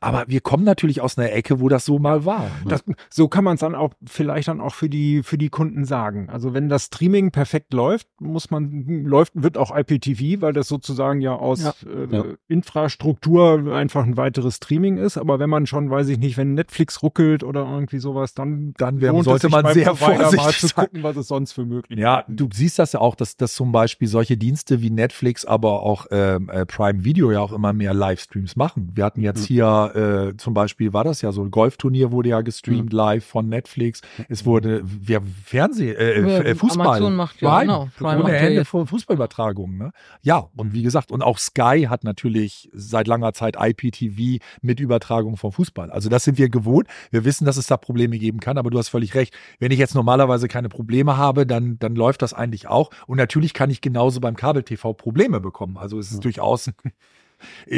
Aber 0.00 0.24
wir 0.28 0.40
kommen 0.40 0.64
natürlich 0.64 1.00
aus 1.00 1.18
einer 1.18 1.32
Ecke, 1.32 1.60
wo 1.60 1.68
das 1.68 1.84
so 1.84 1.98
mal 1.98 2.24
war. 2.24 2.42
ne? 2.44 2.48
Das, 2.68 2.84
so 3.10 3.28
kann 3.28 3.44
man 3.44 3.54
es 3.54 3.60
dann 3.60 3.74
auch 3.74 3.92
vielleicht 4.04 4.48
dann 4.48 4.60
auch 4.60 4.74
für 4.74 4.88
die 4.88 5.22
für 5.22 5.38
die 5.38 5.48
Kunden 5.48 5.84
sagen. 5.84 6.28
Also 6.30 6.54
wenn 6.54 6.68
das 6.68 6.84
Streaming 6.86 7.30
perfekt 7.30 7.72
läuft, 7.72 8.08
muss 8.20 8.50
man 8.50 8.84
läuft 9.04 9.32
wird 9.34 9.56
auch 9.58 9.76
IPTV, 9.76 10.40
weil 10.42 10.52
das 10.52 10.68
sozusagen 10.68 11.20
ja 11.20 11.34
aus 11.34 11.62
Ja. 11.62 11.70
Äh, 11.90 12.06
Ja. 12.16 12.24
Infrastruktur 12.48 13.72
einfach 13.74 14.04
ein 14.04 14.16
weiteres 14.16 14.56
Streaming 14.56 14.98
ist. 14.98 15.16
Aber 15.18 15.38
wenn 15.38 15.50
man 15.50 15.66
schon, 15.66 15.90
weiß 15.90 16.08
ich 16.08 16.18
nicht, 16.18 16.36
wenn 16.36 16.54
Netflix 16.54 17.02
ruckelt 17.02 17.42
oder 17.42 17.60
irgendwie 17.64 17.98
sowas, 17.98 18.34
dann 18.34 18.74
Dann 18.78 19.00
wäre- 19.00 19.12
lohnt 19.12 19.24
sollte 19.24 19.46
es 19.48 19.52
sich 19.52 19.62
man 19.62 19.74
sehr 19.74 19.86
Provider 19.86 20.18
mal 20.18 20.22
vorsichtig 20.30 20.58
zu 20.60 20.66
sein. 20.68 20.84
gucken, 20.84 21.02
was 21.02 21.16
es 21.16 21.28
sonst 21.28 21.52
für 21.52 21.64
Möglichkeiten 21.64 22.00
Ja, 22.00 22.24
du 22.28 22.48
siehst 22.52 22.78
das 22.78 22.92
ja 22.92 23.00
auch, 23.00 23.14
dass, 23.14 23.36
dass 23.36 23.54
zum 23.54 23.72
Beispiel 23.72 24.08
solche 24.08 24.36
Dienste 24.36 24.82
wie 24.82 24.90
Netflix, 24.90 25.44
aber 25.44 25.82
auch 25.82 26.06
ähm, 26.10 26.50
äh, 26.50 26.66
Prime 26.66 27.04
Video 27.04 27.30
ja 27.32 27.40
auch 27.40 27.52
immer 27.52 27.72
mehr 27.72 27.94
Livestreams 27.94 28.56
machen. 28.56 28.90
Wir 28.94 29.04
hatten 29.04 29.22
jetzt 29.22 29.44
hier 29.44 29.85
äh, 29.94 30.36
zum 30.36 30.54
Beispiel, 30.54 30.92
war 30.92 31.04
das 31.04 31.22
ja 31.22 31.32
so, 31.32 31.42
ein 31.42 31.50
Golfturnier 31.50 32.10
wurde 32.12 32.30
ja 32.30 32.40
gestreamt 32.40 32.92
live 32.92 33.24
von 33.24 33.48
Netflix. 33.48 34.00
Es 34.28 34.44
wurde, 34.44 34.82
wir 34.84 35.22
Fernseh, 35.44 35.92
äh, 35.92 36.20
Ja, 36.20 36.38
äh, 36.38 36.54
Fußball. 36.54 36.86
Amazon 36.86 37.16
macht 37.16 37.40
ja, 37.40 37.50
Prime, 37.50 37.60
genau. 37.66 37.88
Prime 37.96 38.14
ohne 38.14 38.22
macht 38.22 38.32
ja 38.32 38.38
Ende 38.38 38.64
von 38.64 38.86
Fußballübertragungen. 38.86 39.78
Ne? 39.78 39.92
Ja, 40.22 40.48
und 40.56 40.72
wie 40.72 40.82
gesagt, 40.82 41.12
und 41.12 41.22
auch 41.22 41.38
Sky 41.38 41.86
hat 41.88 42.04
natürlich 42.04 42.70
seit 42.72 43.06
langer 43.06 43.32
Zeit 43.32 43.56
IPTV 43.60 44.42
mit 44.62 44.80
Übertragung 44.80 45.36
vom 45.36 45.52
Fußball. 45.52 45.90
Also 45.90 46.08
das 46.08 46.24
sind 46.24 46.38
wir 46.38 46.48
gewohnt. 46.48 46.88
Wir 47.10 47.24
wissen, 47.24 47.44
dass 47.44 47.56
es 47.56 47.66
da 47.66 47.76
Probleme 47.76 48.18
geben 48.18 48.40
kann, 48.40 48.58
aber 48.58 48.70
du 48.70 48.78
hast 48.78 48.88
völlig 48.88 49.14
recht. 49.14 49.34
Wenn 49.58 49.70
ich 49.70 49.78
jetzt 49.78 49.94
normalerweise 49.94 50.48
keine 50.48 50.68
Probleme 50.68 51.16
habe, 51.16 51.46
dann, 51.46 51.78
dann 51.78 51.94
läuft 51.94 52.22
das 52.22 52.34
eigentlich 52.34 52.68
auch. 52.68 52.90
Und 53.06 53.18
natürlich 53.18 53.54
kann 53.54 53.70
ich 53.70 53.80
genauso 53.80 54.20
beim 54.20 54.36
Kabel-TV 54.36 54.94
Probleme 54.94 55.40
bekommen. 55.40 55.76
Also 55.76 55.98
es 55.98 56.10
ist 56.10 56.24
durchaus 56.24 56.70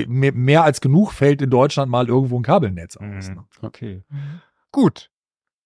mehr, 0.07 0.33
mehr 0.33 0.65
als 0.65 0.81
genug 0.81 1.13
fällt 1.13 1.43
in 1.43 1.51
Deutschland 1.51 1.91
mal 1.91 2.09
irgendwo 2.09 2.39
ein 2.39 2.43
Kabelnetz 2.43 2.97
aus. 2.97 3.29
Mhm. 3.29 3.35
Ne? 3.35 3.45
Okay. 3.63 4.05
Gut. 4.73 5.11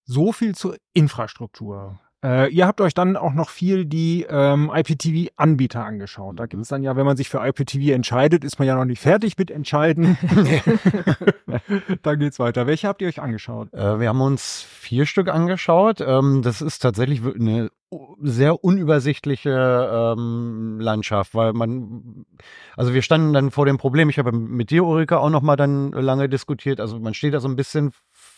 So 0.04 0.32
viel 0.32 0.54
zur 0.54 0.76
Infrastruktur. 0.92 2.00
Äh, 2.24 2.52
ihr 2.52 2.66
habt 2.66 2.80
euch 2.80 2.94
dann 2.94 3.16
auch 3.16 3.32
noch 3.32 3.50
viel 3.50 3.84
die 3.84 4.26
ähm, 4.28 4.70
IPTV-Anbieter 4.72 5.84
angeschaut. 5.84 6.38
Da 6.38 6.46
gibt 6.46 6.62
es 6.62 6.68
dann 6.68 6.82
ja, 6.82 6.96
wenn 6.96 7.06
man 7.06 7.16
sich 7.16 7.28
für 7.28 7.44
IPTV 7.44 7.92
entscheidet, 7.92 8.44
ist 8.44 8.58
man 8.58 8.68
ja 8.68 8.76
noch 8.76 8.84
nicht 8.84 9.00
fertig 9.00 9.36
mit 9.36 9.50
entscheiden. 9.50 10.16
dann 12.02 12.18
geht's 12.18 12.38
weiter. 12.38 12.66
Welche 12.66 12.86
habt 12.86 13.02
ihr 13.02 13.08
euch 13.08 13.20
angeschaut? 13.20 13.72
Äh, 13.74 13.98
wir 13.98 14.08
haben 14.08 14.20
uns 14.20 14.62
vier 14.62 15.06
Stück 15.06 15.28
angeschaut. 15.28 16.00
Ähm, 16.00 16.42
das 16.42 16.62
ist 16.62 16.78
tatsächlich 16.78 17.22
eine 17.22 17.70
sehr 18.20 18.64
unübersichtliche 18.64 20.14
ähm, 20.16 20.78
Landschaft, 20.80 21.34
weil 21.34 21.52
man, 21.52 22.24
also 22.76 22.94
wir 22.94 23.02
standen 23.02 23.32
dann 23.32 23.50
vor 23.50 23.66
dem 23.66 23.78
Problem, 23.78 24.08
ich 24.08 24.18
habe 24.18 24.32
mit 24.32 24.70
dir, 24.70 24.84
Ulrike, 24.84 25.18
auch 25.18 25.30
noch 25.30 25.42
mal 25.42 25.56
dann 25.56 25.92
lange 25.92 26.28
diskutiert, 26.28 26.80
also 26.80 26.98
man 26.98 27.14
steht 27.14 27.34
da 27.34 27.40
so 27.40 27.48
ein 27.48 27.56
bisschen 27.56 27.92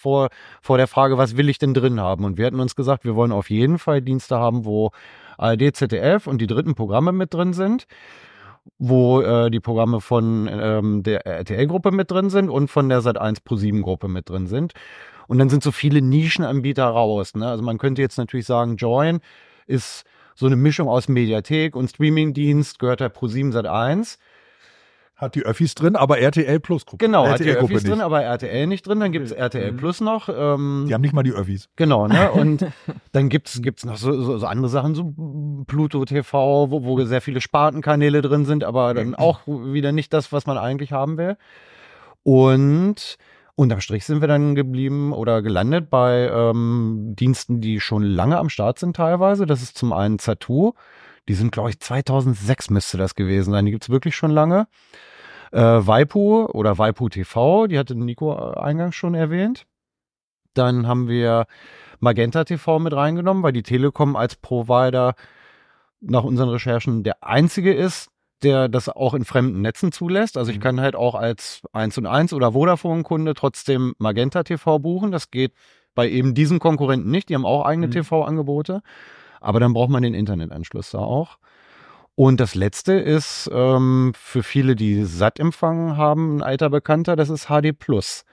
vor, 0.05 0.29
vor 0.61 0.77
der 0.77 0.87
Frage, 0.87 1.17
was 1.17 1.39
will 1.39 1.49
ich 1.49 1.59
denn 1.59 1.73
drin 1.73 1.99
haben? 1.99 2.25
Und 2.25 2.37
wir 2.37 2.47
hatten 2.47 2.61
uns 2.61 2.77
gesagt, 2.77 3.05
wir 3.05 3.17
wollen 3.17 3.33
auf 3.33 3.49
jeden 3.49 3.79
Fall 3.79 4.03
Dienste 4.03 4.39
haben, 4.39 4.67
wo 4.67 4.91
ARD, 5.39 5.75
ZDF 5.75 6.27
und 6.27 6.41
die 6.43 6.47
dritten 6.47 6.75
Programme 6.75 7.13
mit 7.13 7.33
drin 7.33 7.55
sind 7.55 7.87
wo 8.79 9.21
äh, 9.21 9.51
die 9.51 9.61
Programme 9.61 10.01
von 10.01 10.49
ähm, 10.51 11.03
der 11.03 11.27
RTL-Gruppe 11.27 11.91
mit 11.91 12.11
drin 12.11 12.31
sind 12.31 12.49
und 12.49 12.69
von 12.69 12.89
der 12.89 13.03
Sat1 13.03 13.43
Pro7-Gruppe 13.45 14.09
mit 14.09 14.31
drin 14.31 14.47
sind. 14.47 14.73
Und 15.27 15.39
dann 15.39 15.51
sind 15.51 15.63
so 15.63 15.71
viele 15.71 16.01
Nischenanbieter 16.01 16.87
raus. 16.87 17.35
Ne? 17.35 17.47
Also 17.47 17.63
man 17.63 17.77
könnte 17.77 18.01
jetzt 18.01 18.17
natürlich 18.17 18.47
sagen, 18.47 18.77
Join 18.77 19.21
ist 19.67 20.05
so 20.35 20.47
eine 20.47 20.57
Mischung 20.57 20.89
aus 20.89 21.09
Mediathek 21.09 21.77
und 21.77 21.91
Streamingdienst, 21.91 22.79
gehört 22.79 23.01
der 23.01 23.15
Pro7 23.15 23.53
Sat1. 23.53 24.17
Hat 25.17 25.37
die 25.37 25.43
Öffis 25.43 25.77
drin, 25.77 25.95
aber 25.95 26.19
RTL 26.19 26.59
Plus 26.59 26.87
Gruppe. 26.87 27.05
Genau, 27.07 27.29
hat 27.29 27.39
die 27.39 27.45
RTL 27.45 27.61
Gruppe 27.61 27.75
Öffis 27.75 27.85
drin, 27.85 27.99
nicht. 27.99 28.03
aber 28.05 28.23
RTL 28.23 28.67
nicht 28.67 28.85
drin. 28.87 28.99
Dann 28.99 29.13
gibt 29.13 29.27
es 29.27 29.33
RTL 29.33 29.71
Mhm. 29.73 29.77
Plus 29.77 30.01
noch. 30.01 30.29
Ähm, 30.29 30.87
Die 30.89 30.95
haben 30.95 31.03
nicht 31.03 31.15
mal 31.15 31.23
die 31.23 31.31
Öffis. 31.33 31.69
Genau, 31.77 32.09
ne? 32.09 32.33
Und 32.33 32.67
dann 33.13 33.29
gibt's 33.29 33.63
gibt's 33.63 33.85
noch 33.85 33.97
so, 33.97 34.21
so, 34.21 34.39
so 34.39 34.47
andere 34.47 34.69
Sachen, 34.69 34.95
so 34.97 35.15
Pluto 35.69 36.05
TV, 36.05 36.71
wo, 36.71 36.83
wo 36.85 37.01
sehr 37.05 37.21
viele 37.21 37.41
Spartenkanäle 37.41 38.23
drin 38.23 38.45
sind, 38.45 38.65
aber 38.65 38.93
dann 38.93 39.15
auch 39.15 39.41
wieder 39.47 39.93
nicht 39.93 40.13
das, 40.13 40.33
was 40.33 40.47
man 40.47 40.59
eigentlich 40.59 40.91
haben 40.93 41.17
will. 41.17 41.37
Und 42.25 43.17
unterm 43.55 43.81
Strich 43.81 44.05
sind 44.05 44.21
wir 44.21 44.29
dann 44.29 44.55
geblieben 44.57 45.13
oder 45.13 45.43
gelandet 45.43 45.91
bei 45.91 46.29
ähm, 46.33 47.15
Diensten, 47.17 47.61
die 47.61 47.79
schon 47.81 48.03
lange 48.03 48.39
am 48.39 48.49
Start 48.49 48.79
sind 48.81 48.97
teilweise. 48.97 49.47
Das 49.47 49.63
ist 49.63 49.79
zum 49.79 49.93
einen 49.93 50.19
Zatu. 50.19 50.73
Die 51.29 51.35
sind, 51.35 51.53
glaube 51.53 51.71
ich, 51.71 51.81
2006 51.81 52.71
müsste 52.71 52.99
das 52.99 53.15
gewesen 53.15 53.53
sein. 53.53 53.65
Die 53.65 53.73
gibt's 53.73 53.89
wirklich 53.89 54.15
schon 54.15 54.31
lange. 54.31 54.67
Äh, 55.53 55.61
Waipu 55.61 56.47
oder 56.47 56.79
Waipu 56.79 57.09
TV, 57.09 57.67
die 57.67 57.79
hatte 57.79 57.95
Nico 57.95 58.35
äh, 58.35 58.59
eingangs 58.59 58.95
schon 58.95 59.15
erwähnt. 59.15 59.67
Dann 60.55 60.87
haben 60.87 61.09
wir 61.09 61.47
Magenta 62.01 62.45
TV 62.45 62.79
mit 62.79 62.93
reingenommen, 62.93 63.43
weil 63.43 63.53
die 63.53 63.63
Telekom 63.63 64.17
als 64.17 64.37
Provider 64.37 65.15
nach 66.01 66.25
unseren 66.25 66.51
Recherchen 66.51 67.03
der 67.03 67.25
einzige 67.25 67.73
ist, 67.73 68.09
der 68.43 68.69
das 68.69 68.89
auch 68.89 69.15
in 69.15 69.25
fremden 69.25 69.63
Netzen 69.63 69.91
zulässt. 69.91 70.37
Also 70.37 70.53
ich 70.53 70.61
kann 70.61 70.81
halt 70.81 70.97
auch 70.97 71.15
als 71.15 71.63
1 71.73 71.97
und 71.99 72.07
1 72.07 72.33
oder 72.35 72.53
Vodafone-Kunde 72.53 73.33
trotzdem 73.35 73.95
Magenta 73.99 74.43
TV 74.43 74.79
buchen. 74.81 75.13
Das 75.13 75.31
geht 75.31 75.53
bei 75.95 76.09
eben 76.11 76.35
diesen 76.35 76.59
Konkurrenten 76.59 77.11
nicht. 77.11 77.31
Die 77.31 77.35
haben 77.35 77.47
auch 77.47 77.65
eigene 77.65 77.87
Mhm. 77.87 77.93
TV-Angebote. 77.93 78.83
Aber 79.45 79.61
dann 79.61 79.75
braucht 79.75 79.91
man 79.91 80.03
den 80.03 80.15
Internetanschluss 80.15 80.91
da 80.91 80.99
auch. 80.99 81.39
Und 82.15 82.41
das 82.41 82.55
letzte 82.55 82.95
ist 82.95 83.51
ähm, 83.53 84.13
für 84.17 84.43
viele, 84.43 84.75
die 84.75 85.05
SAT-Empfang 85.05 85.97
haben, 85.97 86.37
ein 86.39 86.43
alter 86.43 86.71
Bekannter, 86.71 87.15
das 87.15 87.29
ist 87.29 87.49
HD 87.49 87.79
Plus. 87.79 88.25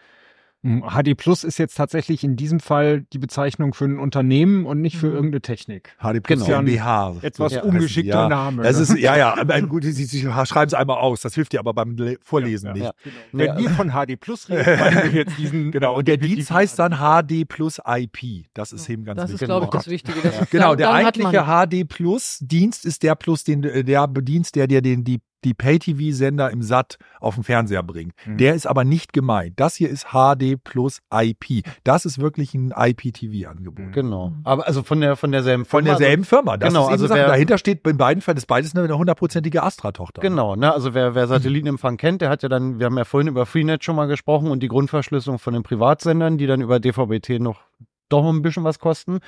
Hm, 0.63 0.83
HD 0.83 1.15
Plus 1.17 1.43
ist 1.43 1.57
jetzt 1.57 1.75
tatsächlich 1.75 2.23
in 2.23 2.35
diesem 2.35 2.59
Fall 2.59 3.01
die 3.13 3.17
Bezeichnung 3.17 3.73
für 3.73 3.85
ein 3.85 3.97
Unternehmen 3.97 4.67
und 4.67 4.79
nicht 4.79 4.95
für 4.97 5.07
Mhm. 5.07 5.13
irgendeine 5.15 5.41
Technik. 5.41 5.95
HD 5.99 6.21
Plus 6.21 6.45
Genau. 6.45 6.59
GmbH. 6.59 7.15
Etwas 7.23 7.53
So 7.53 7.63
ungeschickter 7.63 8.09
ja. 8.23 8.29
Name. 8.29 8.61
Das 8.61 8.75
ne? 8.77 8.83
ist, 8.83 8.97
ja, 8.99 9.17
ja, 9.17 9.59
gut, 9.61 9.83
sie, 9.83 9.91
sie, 9.91 10.21
schreiben 10.21 10.67
es 10.67 10.75
einmal 10.75 10.97
aus. 10.97 11.21
Das 11.21 11.33
hilft 11.33 11.53
dir 11.53 11.59
aber 11.59 11.73
beim 11.73 11.95
Le 11.97 12.17
Vorlesen 12.21 12.67
Ja, 12.67 12.73
nicht. 12.73 12.83
ja. 12.83 12.91
Wenn 13.31 13.57
wir 13.57 13.69
von 13.71 13.89
HD 13.91 14.15
Plus 14.19 14.49
reden, 14.49 14.79
meinen 14.79 15.03
wir 15.13 15.21
jetzt 15.23 15.37
diesen. 15.39 15.71
Genau, 15.71 15.95
und 15.97 16.07
der 16.07 16.17
Dienst 16.17 16.51
heißt 16.51 16.77
dann 16.77 16.93
HD 16.99 17.45
Plus 17.47 17.79
IP. 17.83 18.45
Das 18.53 18.71
ist 18.71 18.87
eben 18.87 19.03
ganz 19.03 19.17
Das 19.17 19.29
ist, 19.29 19.33
wichtig. 19.35 19.47
glaube 19.47 19.65
ich, 19.65 19.69
das 19.71 19.87
Wichtige. 19.87 20.19
Das 20.21 20.49
Genau, 20.51 20.75
der 20.75 20.91
eigentliche 20.91 21.43
HD 21.45 21.87
Plus 21.87 22.37
Dienst 22.41 22.85
ist 22.85 23.01
der 23.01 23.15
Plus, 23.15 23.43
den 23.43 23.63
äh, 23.63 23.83
der 23.83 24.07
Dienst, 24.07 24.55
der 24.55 24.67
dir 24.67 24.81
den 24.83 25.03
die 25.03 25.21
die 25.43 25.53
Pay-TV-Sender 25.53 26.51
im 26.51 26.61
SAT 26.61 26.97
auf 27.19 27.35
den 27.35 27.43
Fernseher 27.43 27.83
bringt. 27.83 28.13
Mhm. 28.25 28.37
Der 28.37 28.53
ist 28.55 28.65
aber 28.65 28.83
nicht 28.83 29.13
gemeint. 29.13 29.59
Das 29.59 29.75
hier 29.75 29.89
ist 29.89 30.07
HD 30.11 30.61
plus 30.63 30.99
IP. 31.13 31.63
Das 31.83 32.05
ist 32.05 32.19
wirklich 32.19 32.53
ein 32.53 32.73
IPTV-Angebot. 32.75 33.93
Genau. 33.93 34.33
Aber 34.43 34.67
also 34.67 34.83
von 34.83 35.01
der 35.01 35.15
von 35.15 35.31
derselben 35.31 35.65
Von 35.65 35.83
Firma, 35.83 35.97
derselben 35.97 36.23
Firma. 36.23 36.57
Das 36.57 36.69
Genau, 36.69 36.87
also 36.87 37.09
wer- 37.09 37.27
dahinter 37.27 37.57
steht 37.57 37.85
in 37.87 37.97
beiden 37.97 38.21
Fällen 38.21 38.37
ist 38.37 38.45
beides 38.47 38.75
eine 38.75 38.97
hundertprozentige 38.97 39.63
Astra-Tochter. 39.63 40.21
Genau, 40.21 40.55
ne? 40.55 40.73
Also 40.73 40.93
wer, 40.93 41.15
wer 41.15 41.27
Satellitenempfang 41.27 41.97
kennt, 41.97 42.21
der 42.21 42.29
hat 42.29 42.43
ja 42.43 42.49
dann, 42.49 42.79
wir 42.79 42.85
haben 42.85 42.97
ja 42.97 43.03
vorhin 43.05 43.27
über 43.27 43.45
Freenet 43.45 43.83
schon 43.83 43.95
mal 43.95 44.05
gesprochen 44.07 44.49
und 44.51 44.61
die 44.61 44.67
Grundverschlüsselung 44.67 45.39
von 45.39 45.53
den 45.53 45.63
Privatsendern, 45.63 46.37
die 46.37 46.47
dann 46.47 46.61
über 46.61 46.79
DVB-T 46.79 47.39
noch 47.39 47.61
doch 48.11 48.27
ein 48.27 48.41
bisschen 48.41 48.63
was 48.63 48.79
kosten. 48.79 49.19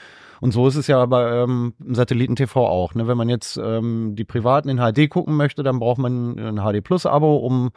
Und 0.41 0.51
so 0.51 0.67
ist 0.67 0.75
es 0.75 0.87
ja 0.87 1.05
bei 1.05 1.41
ähm, 1.43 1.73
Satelliten-TV 1.87 2.67
auch. 2.67 2.95
Ne? 2.95 3.07
Wenn 3.07 3.17
man 3.17 3.29
jetzt 3.29 3.57
ähm, 3.57 4.15
die 4.15 4.25
Privaten 4.25 4.69
in 4.69 4.77
HD 4.77 5.09
gucken 5.09 5.35
möchte, 5.35 5.63
dann 5.63 5.79
braucht 5.79 5.97
man 5.99 6.37
ein 6.37 6.57
HD 6.57 6.83
Plus-Abo, 6.83 7.37
um 7.37 7.71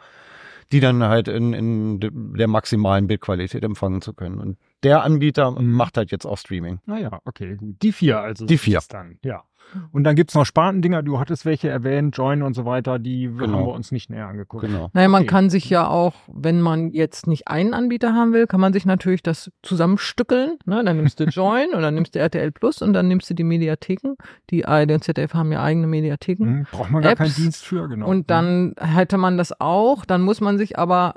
die 0.71 0.79
dann 0.81 1.01
halt 1.03 1.27
in, 1.29 1.53
in 1.53 1.99
de- 1.99 2.11
der 2.13 2.47
maximalen 2.47 3.07
Bildqualität 3.07 3.63
empfangen 3.63 4.01
zu 4.01 4.13
können. 4.13 4.39
Und 4.39 4.57
der 4.83 5.03
Anbieter 5.03 5.51
Mhm. 5.51 5.71
macht 5.71 5.97
halt 5.97 6.11
jetzt 6.11 6.25
auch 6.25 6.37
Streaming. 6.37 6.79
Naja, 6.85 7.19
okay, 7.25 7.55
gut. 7.55 7.75
Die 7.81 7.91
vier 7.91 8.19
also. 8.19 8.45
Die 8.45 8.57
vier. 8.57 8.77
es 8.79 8.87
Dann, 8.87 9.17
ja. 9.23 9.43
Und 9.91 10.05
dann 10.05 10.15
gibt's 10.15 10.33
noch 10.33 10.45
Spartendinger, 10.45 11.03
du 11.03 11.19
hattest 11.19 11.43
welche 11.45 11.67
erwähnt, 11.67 12.15
Join 12.15 12.41
und 12.41 12.53
so 12.53 12.63
weiter, 12.63 12.99
die 12.99 13.23
Genau. 13.27 13.57
haben 13.57 13.65
wir 13.65 13.73
uns 13.73 13.91
nicht 13.91 14.09
näher 14.09 14.27
angeguckt. 14.27 14.63
Genau. 14.65 14.89
naja, 14.93 15.09
man 15.09 15.23
Okay. 15.23 15.27
kann 15.29 15.49
sich 15.49 15.69
ja 15.69 15.85
auch, 15.89 16.13
wenn 16.31 16.61
man 16.61 16.91
jetzt 16.91 17.27
nicht 17.27 17.49
einen 17.49 17.73
Anbieter 17.73 18.13
haben 18.13 18.31
will, 18.31 18.47
kann 18.47 18.61
man 18.61 18.71
sich 18.71 18.85
natürlich 18.85 19.23
das 19.23 19.51
zusammenstückeln. 19.63 20.57
Ne? 20.65 20.83
Dann 20.85 20.95
nimmst 20.95 21.19
du 21.19 21.25
Join 21.27 21.73
und 21.73 21.81
dann 21.81 21.95
nimmst 21.95 22.15
du 22.15 22.19
RTL 22.19 22.51
Plus 22.53 22.81
und 22.81 22.93
dann 22.93 23.09
nimmst 23.09 23.29
du 23.29 23.33
die 23.33 23.43
Mediatheken. 23.43 24.15
Die 24.51 24.65
ARD 24.65 24.91
und 24.93 25.03
ZDF 25.03 25.33
haben 25.33 25.51
ja 25.51 25.61
eigene 25.61 25.87
Mediatheken. 25.87 26.45
Hm, 26.45 26.67
braucht 26.71 26.89
man 26.91 27.01
gar 27.01 27.11
Apps. 27.11 27.19
keinen 27.21 27.35
Dienst 27.35 27.65
für, 27.65 27.89
genau. 27.89 28.07
Und 28.07 28.29
dann 28.29 28.73
hätte 28.79 29.17
man 29.17 29.37
das 29.37 29.59
auch. 29.59 30.05
Dann 30.05 30.21
muss 30.21 30.39
man 30.39 30.57
sich 30.57 30.79
aber 30.79 31.15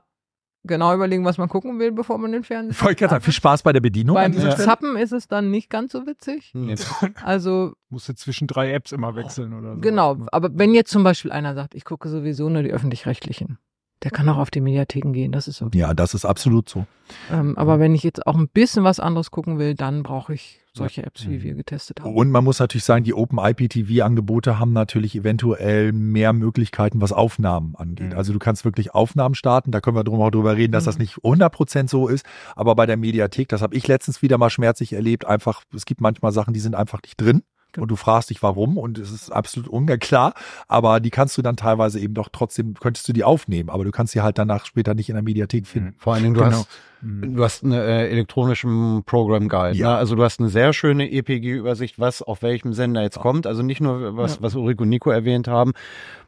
genau 0.64 0.94
überlegen, 0.94 1.24
was 1.24 1.38
man 1.38 1.48
gucken 1.48 1.78
will, 1.78 1.92
bevor 1.92 2.18
man 2.18 2.32
den 2.32 2.44
Fernseher. 2.44 2.72
Ich 2.72 2.82
wollte 2.84 3.06
gerade 3.06 3.20
viel 3.20 3.32
Spaß 3.32 3.62
bei 3.62 3.72
der 3.72 3.80
Bedienung. 3.80 4.14
Beim 4.14 4.32
Stelle. 4.32 4.56
Zappen 4.56 4.96
ist 4.96 5.12
es 5.12 5.28
dann 5.28 5.50
nicht 5.50 5.70
ganz 5.70 5.92
so 5.92 6.06
witzig. 6.06 6.50
Nee. 6.54 6.74
Also 7.24 7.72
musst 7.88 8.08
du 8.08 8.14
zwischen 8.14 8.46
drei 8.46 8.72
Apps 8.72 8.92
immer 8.92 9.14
wechseln 9.16 9.52
oder 9.52 9.74
so. 9.74 9.80
genau. 9.80 10.26
Aber 10.32 10.50
wenn 10.52 10.74
jetzt 10.74 10.90
zum 10.90 11.02
Beispiel 11.02 11.32
einer 11.32 11.54
sagt, 11.54 11.74
ich 11.74 11.84
gucke 11.84 12.08
sowieso 12.08 12.48
nur 12.48 12.62
die 12.62 12.72
öffentlich-rechtlichen, 12.72 13.58
der 14.02 14.10
kann 14.10 14.28
auch 14.28 14.38
auf 14.38 14.50
die 14.50 14.60
Mediatheken 14.60 15.12
gehen. 15.12 15.32
Das 15.32 15.48
ist 15.48 15.60
okay. 15.62 15.78
Ja, 15.78 15.94
das 15.94 16.14
ist 16.14 16.24
absolut 16.24 16.68
so. 16.68 16.86
Ähm, 17.30 17.58
aber 17.58 17.78
wenn 17.78 17.94
ich 17.94 18.02
jetzt 18.02 18.26
auch 18.26 18.36
ein 18.36 18.48
bisschen 18.48 18.84
was 18.84 19.00
anderes 19.00 19.30
gucken 19.30 19.58
will, 19.58 19.74
dann 19.74 20.02
brauche 20.02 20.32
ich 20.34 20.60
solche 20.72 21.04
Apps, 21.04 21.28
wie 21.28 21.42
wir 21.42 21.54
getestet 21.54 22.00
haben. 22.00 22.14
Und 22.14 22.30
man 22.30 22.44
muss 22.44 22.60
natürlich 22.60 22.84
sagen, 22.84 23.02
die 23.04 23.12
Open 23.12 23.38
IPTV-Angebote 23.40 24.58
haben 24.58 24.72
natürlich 24.72 25.16
eventuell 25.16 25.92
mehr 25.92 26.32
Möglichkeiten, 26.32 27.00
was 27.00 27.12
Aufnahmen 27.12 27.74
angeht. 27.76 28.12
Mhm. 28.12 28.16
Also 28.16 28.32
du 28.32 28.38
kannst 28.38 28.64
wirklich 28.64 28.94
Aufnahmen 28.94 29.34
starten, 29.34 29.72
da 29.72 29.80
können 29.80 29.96
wir 29.96 30.04
drum 30.04 30.20
auch 30.20 30.30
drüber 30.30 30.56
reden, 30.56 30.72
dass 30.72 30.84
Mhm. 30.84 30.86
das 30.86 30.98
nicht 30.98 31.16
100% 31.24 31.88
so 31.90 32.06
ist, 32.08 32.24
aber 32.54 32.76
bei 32.76 32.86
der 32.86 32.96
Mediathek, 32.96 33.48
das 33.48 33.62
habe 33.62 33.74
ich 33.74 33.88
letztens 33.88 34.22
wieder 34.22 34.38
mal 34.38 34.50
schmerzlich 34.50 34.92
erlebt, 34.92 35.24
einfach, 35.26 35.62
es 35.74 35.86
gibt 35.86 36.00
manchmal 36.00 36.30
Sachen, 36.32 36.54
die 36.54 36.60
sind 36.60 36.76
einfach 36.76 37.00
nicht 37.02 37.20
drin. 37.20 37.42
Und 37.78 37.90
du 37.90 37.96
fragst 37.96 38.30
dich, 38.30 38.42
warum, 38.42 38.78
und 38.78 38.98
es 38.98 39.10
ist 39.10 39.30
absolut 39.30 39.68
unklar, 39.68 40.34
aber 40.68 41.00
die 41.00 41.10
kannst 41.10 41.36
du 41.38 41.42
dann 41.42 41.56
teilweise 41.56 42.00
eben 42.00 42.14
doch 42.14 42.28
trotzdem, 42.32 42.74
könntest 42.74 43.08
du 43.08 43.12
die 43.12 43.24
aufnehmen, 43.24 43.70
aber 43.70 43.84
du 43.84 43.90
kannst 43.90 44.12
sie 44.12 44.20
halt 44.22 44.38
danach 44.38 44.64
später 44.66 44.94
nicht 44.94 45.08
in 45.08 45.14
der 45.14 45.22
Mediathek 45.22 45.66
finden. 45.66 45.94
Vor 45.98 46.14
allen 46.14 46.22
Dingen, 46.22 46.34
du 46.34 46.40
Genau. 46.40 46.56
hast. 46.56 46.68
Du 47.02 47.42
hast 47.42 47.64
einen 47.64 47.72
äh, 47.72 48.08
elektronischen 48.08 49.04
Program 49.04 49.48
Guide. 49.48 49.74
Ja. 49.78 49.92
Ne? 49.92 49.96
Also 49.96 50.16
du 50.16 50.22
hast 50.22 50.38
eine 50.38 50.50
sehr 50.50 50.74
schöne 50.74 51.10
EPG-Übersicht, 51.10 51.98
was 51.98 52.20
auf 52.20 52.42
welchem 52.42 52.74
Sender 52.74 53.00
jetzt 53.00 53.18
kommt. 53.18 53.46
Also 53.46 53.62
nicht 53.62 53.80
nur, 53.80 54.18
was, 54.18 54.34
Ja. 54.36 54.42
was 54.42 54.54
Ulrike 54.54 54.82
und 54.82 54.90
Nico 54.90 55.10
erwähnt 55.10 55.48
haben, 55.48 55.72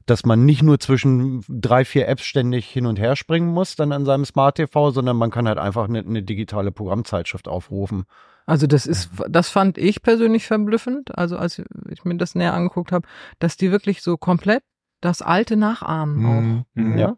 dass 0.06 0.24
man 0.24 0.46
nicht 0.46 0.62
nur 0.62 0.80
zwischen 0.80 1.44
drei, 1.46 1.84
vier 1.84 2.08
Apps 2.08 2.24
ständig 2.24 2.66
hin 2.68 2.86
und 2.86 2.98
her 2.98 3.16
springen 3.16 3.48
muss, 3.52 3.76
dann 3.76 3.92
an 3.92 4.06
seinem 4.06 4.24
Smart 4.24 4.54
TV, 4.56 4.92
sondern 4.92 5.18
man 5.18 5.30
kann 5.30 5.46
halt 5.46 5.58
einfach 5.58 5.88
eine, 5.90 5.98
eine 5.98 6.22
digitale 6.22 6.72
Programmzeitschrift 6.72 7.48
aufrufen. 7.48 8.04
Also 8.46 8.66
das 8.66 8.86
ist, 8.86 9.10
das 9.28 9.48
fand 9.48 9.78
ich 9.78 10.02
persönlich 10.02 10.46
verblüffend, 10.46 11.16
also 11.16 11.36
als 11.36 11.62
ich 11.90 12.04
mir 12.04 12.16
das 12.16 12.34
näher 12.34 12.54
angeguckt 12.54 12.90
habe, 12.92 13.06
dass 13.38 13.56
die 13.56 13.70
wirklich 13.70 14.02
so 14.02 14.16
komplett 14.16 14.62
das 15.00 15.22
Alte 15.22 15.56
nachahmen 15.56 16.26
auch. 16.26 16.64
Mhm. 16.80 16.98
Ja. 16.98 17.16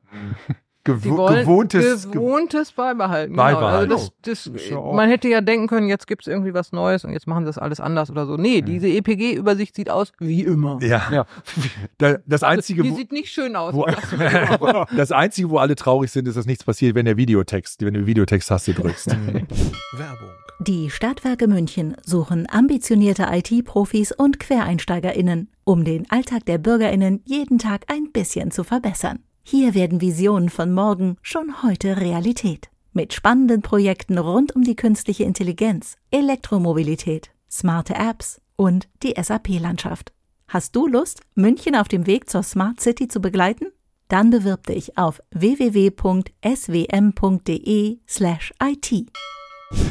Die 0.87 0.93
Gewo 0.93 1.17
wollen 1.17 1.41
gewohntes, 1.41 2.11
gewohntes 2.11 2.73
beibehalten. 2.73 3.35
Beibehalten. 3.37 3.89
Genau. 3.89 3.95
Also 4.01 4.13
das, 4.21 4.47
Ist 4.49 4.55
das, 4.55 4.69
ja 4.69 4.81
man 4.93 5.09
hätte 5.09 5.29
ja 5.29 5.41
denken 5.41 5.67
können, 5.67 5.89
jetzt 5.89 6.07
gibt's 6.07 6.27
irgendwie 6.27 6.53
was 6.53 6.73
Neues 6.73 7.07
und 7.07 7.13
jetzt 7.13 7.27
machen 7.27 7.45
sie 7.45 7.49
das 7.49 7.57
alles 7.57 7.81
anders 7.81 8.11
oder 8.11 8.27
so. 8.27 8.37
Nee, 8.37 8.61
diese 8.61 8.89
EPG-Übersicht 8.89 9.75
sieht 9.75 9.89
aus 9.89 10.13
wie 10.19 10.43
immer. 10.43 10.79
ja. 10.83 11.03
Ja. 11.11 11.27
Da- 11.97 12.19
Das 12.27 12.43
einzige, 12.43 12.83
die 12.83 12.91
wo- 12.91 12.97
sieht 12.97 13.13
nicht 13.13 13.31
schön 13.33 13.57
aus. 13.57 13.73
Wo, 13.73 13.87
Das 13.87 14.13
ist- 14.13 14.89
das 14.99 15.11
Einzige, 15.13 15.49
wo 15.49 15.57
alle 15.57 15.75
traurig 15.75 16.11
sind, 16.13 16.29
ist, 16.29 16.37
dass 16.37 16.45
nichts 16.45 16.65
passiert, 16.65 16.95
wenn 16.95 17.07
der 17.07 17.17
Videotext, 17.17 17.81
wenn 17.83 17.95
du 17.95 18.05
Videotexttaste 18.05 18.75
drückst. 18.75 19.07
Werbung. 19.97 20.29
Die 20.61 20.89
Stadtwerke 20.89 21.49
München 21.49 21.97
suchen 22.07 22.47
ambitionierte 22.49 23.27
IT-Profis 23.31 24.13
und 24.13 24.39
Quereinsteigerinnen, 24.39 25.51
um 25.65 25.85
den 25.85 26.09
Alltag 26.11 26.47
der 26.47 26.59
Bürgerinnen 26.59 27.23
jeden 27.25 27.59
Tag 27.59 27.87
ein 27.93 28.13
bisschen 28.13 28.53
zu 28.53 28.63
verbessern. 28.63 29.19
Hier 29.43 29.75
werden 29.75 30.01
Visionen 30.01 30.49
von 30.49 30.73
morgen 30.73 31.17
schon 31.23 31.63
heute 31.65 32.01
Realität. 32.01 32.71
Mit 32.93 33.13
spannenden 33.13 33.63
Projekten 33.63 34.17
rund 34.17 34.55
um 34.55 34.63
die 34.63 34.77
künstliche 34.77 35.25
Intelligenz, 35.25 35.97
Elektromobilität, 36.13 37.31
smarte 37.51 37.95
Apps 37.97 38.41
und 38.55 38.89
die 39.03 39.15
SAP-Landschaft. 39.21 40.13
Hast 40.47 40.77
du 40.77 40.87
Lust, 40.87 41.21
München 41.35 41.75
auf 41.75 41.89
dem 41.89 42.07
Weg 42.07 42.31
zur 42.31 42.45
Smart 42.45 42.81
City 42.81 43.09
zu 43.09 43.21
begleiten? 43.21 43.67
Dann 44.09 44.31
bewirb 44.31 44.67
dich 44.67 44.97
auf 44.97 45.21
www.swm.de/it. 45.33 45.95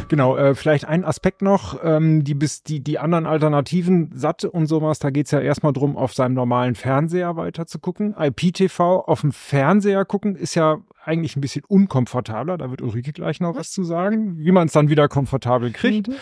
Genau, 0.07 0.37
äh, 0.37 0.55
vielleicht 0.55 0.85
ein 0.85 1.05
Aspekt 1.05 1.41
noch, 1.41 1.79
ähm, 1.83 2.23
die 2.23 2.33
bis 2.33 2.63
die, 2.63 2.81
die 2.81 2.99
anderen 2.99 3.25
Alternativen, 3.25 4.11
satt 4.13 4.45
und 4.45 4.67
sowas, 4.67 4.99
da 4.99 5.09
geht's 5.09 5.31
ja 5.31 5.39
erstmal 5.39 5.73
drum, 5.73 5.97
auf 5.97 6.13
seinem 6.13 6.33
normalen 6.33 6.75
Fernseher 6.75 7.35
weiter 7.35 7.65
zu 7.65 7.79
gucken. 7.79 8.15
IPTV 8.19 8.79
auf 8.79 9.21
dem 9.21 9.31
Fernseher 9.31 10.05
gucken 10.05 10.35
ist 10.35 10.55
ja 10.55 10.77
eigentlich 11.05 11.35
ein 11.35 11.41
bisschen 11.41 11.63
unkomfortabler. 11.67 12.57
Da 12.57 12.69
wird 12.69 12.81
Ulrike 12.81 13.11
gleich 13.11 13.39
noch 13.39 13.55
was 13.55 13.71
zu 13.71 13.83
sagen, 13.83 14.37
wie 14.37 14.51
man 14.51 14.67
es 14.67 14.73
dann 14.73 14.89
wieder 14.89 15.07
komfortabel 15.07 15.71
kriegt. 15.71 16.07
Mhm. 16.07 16.15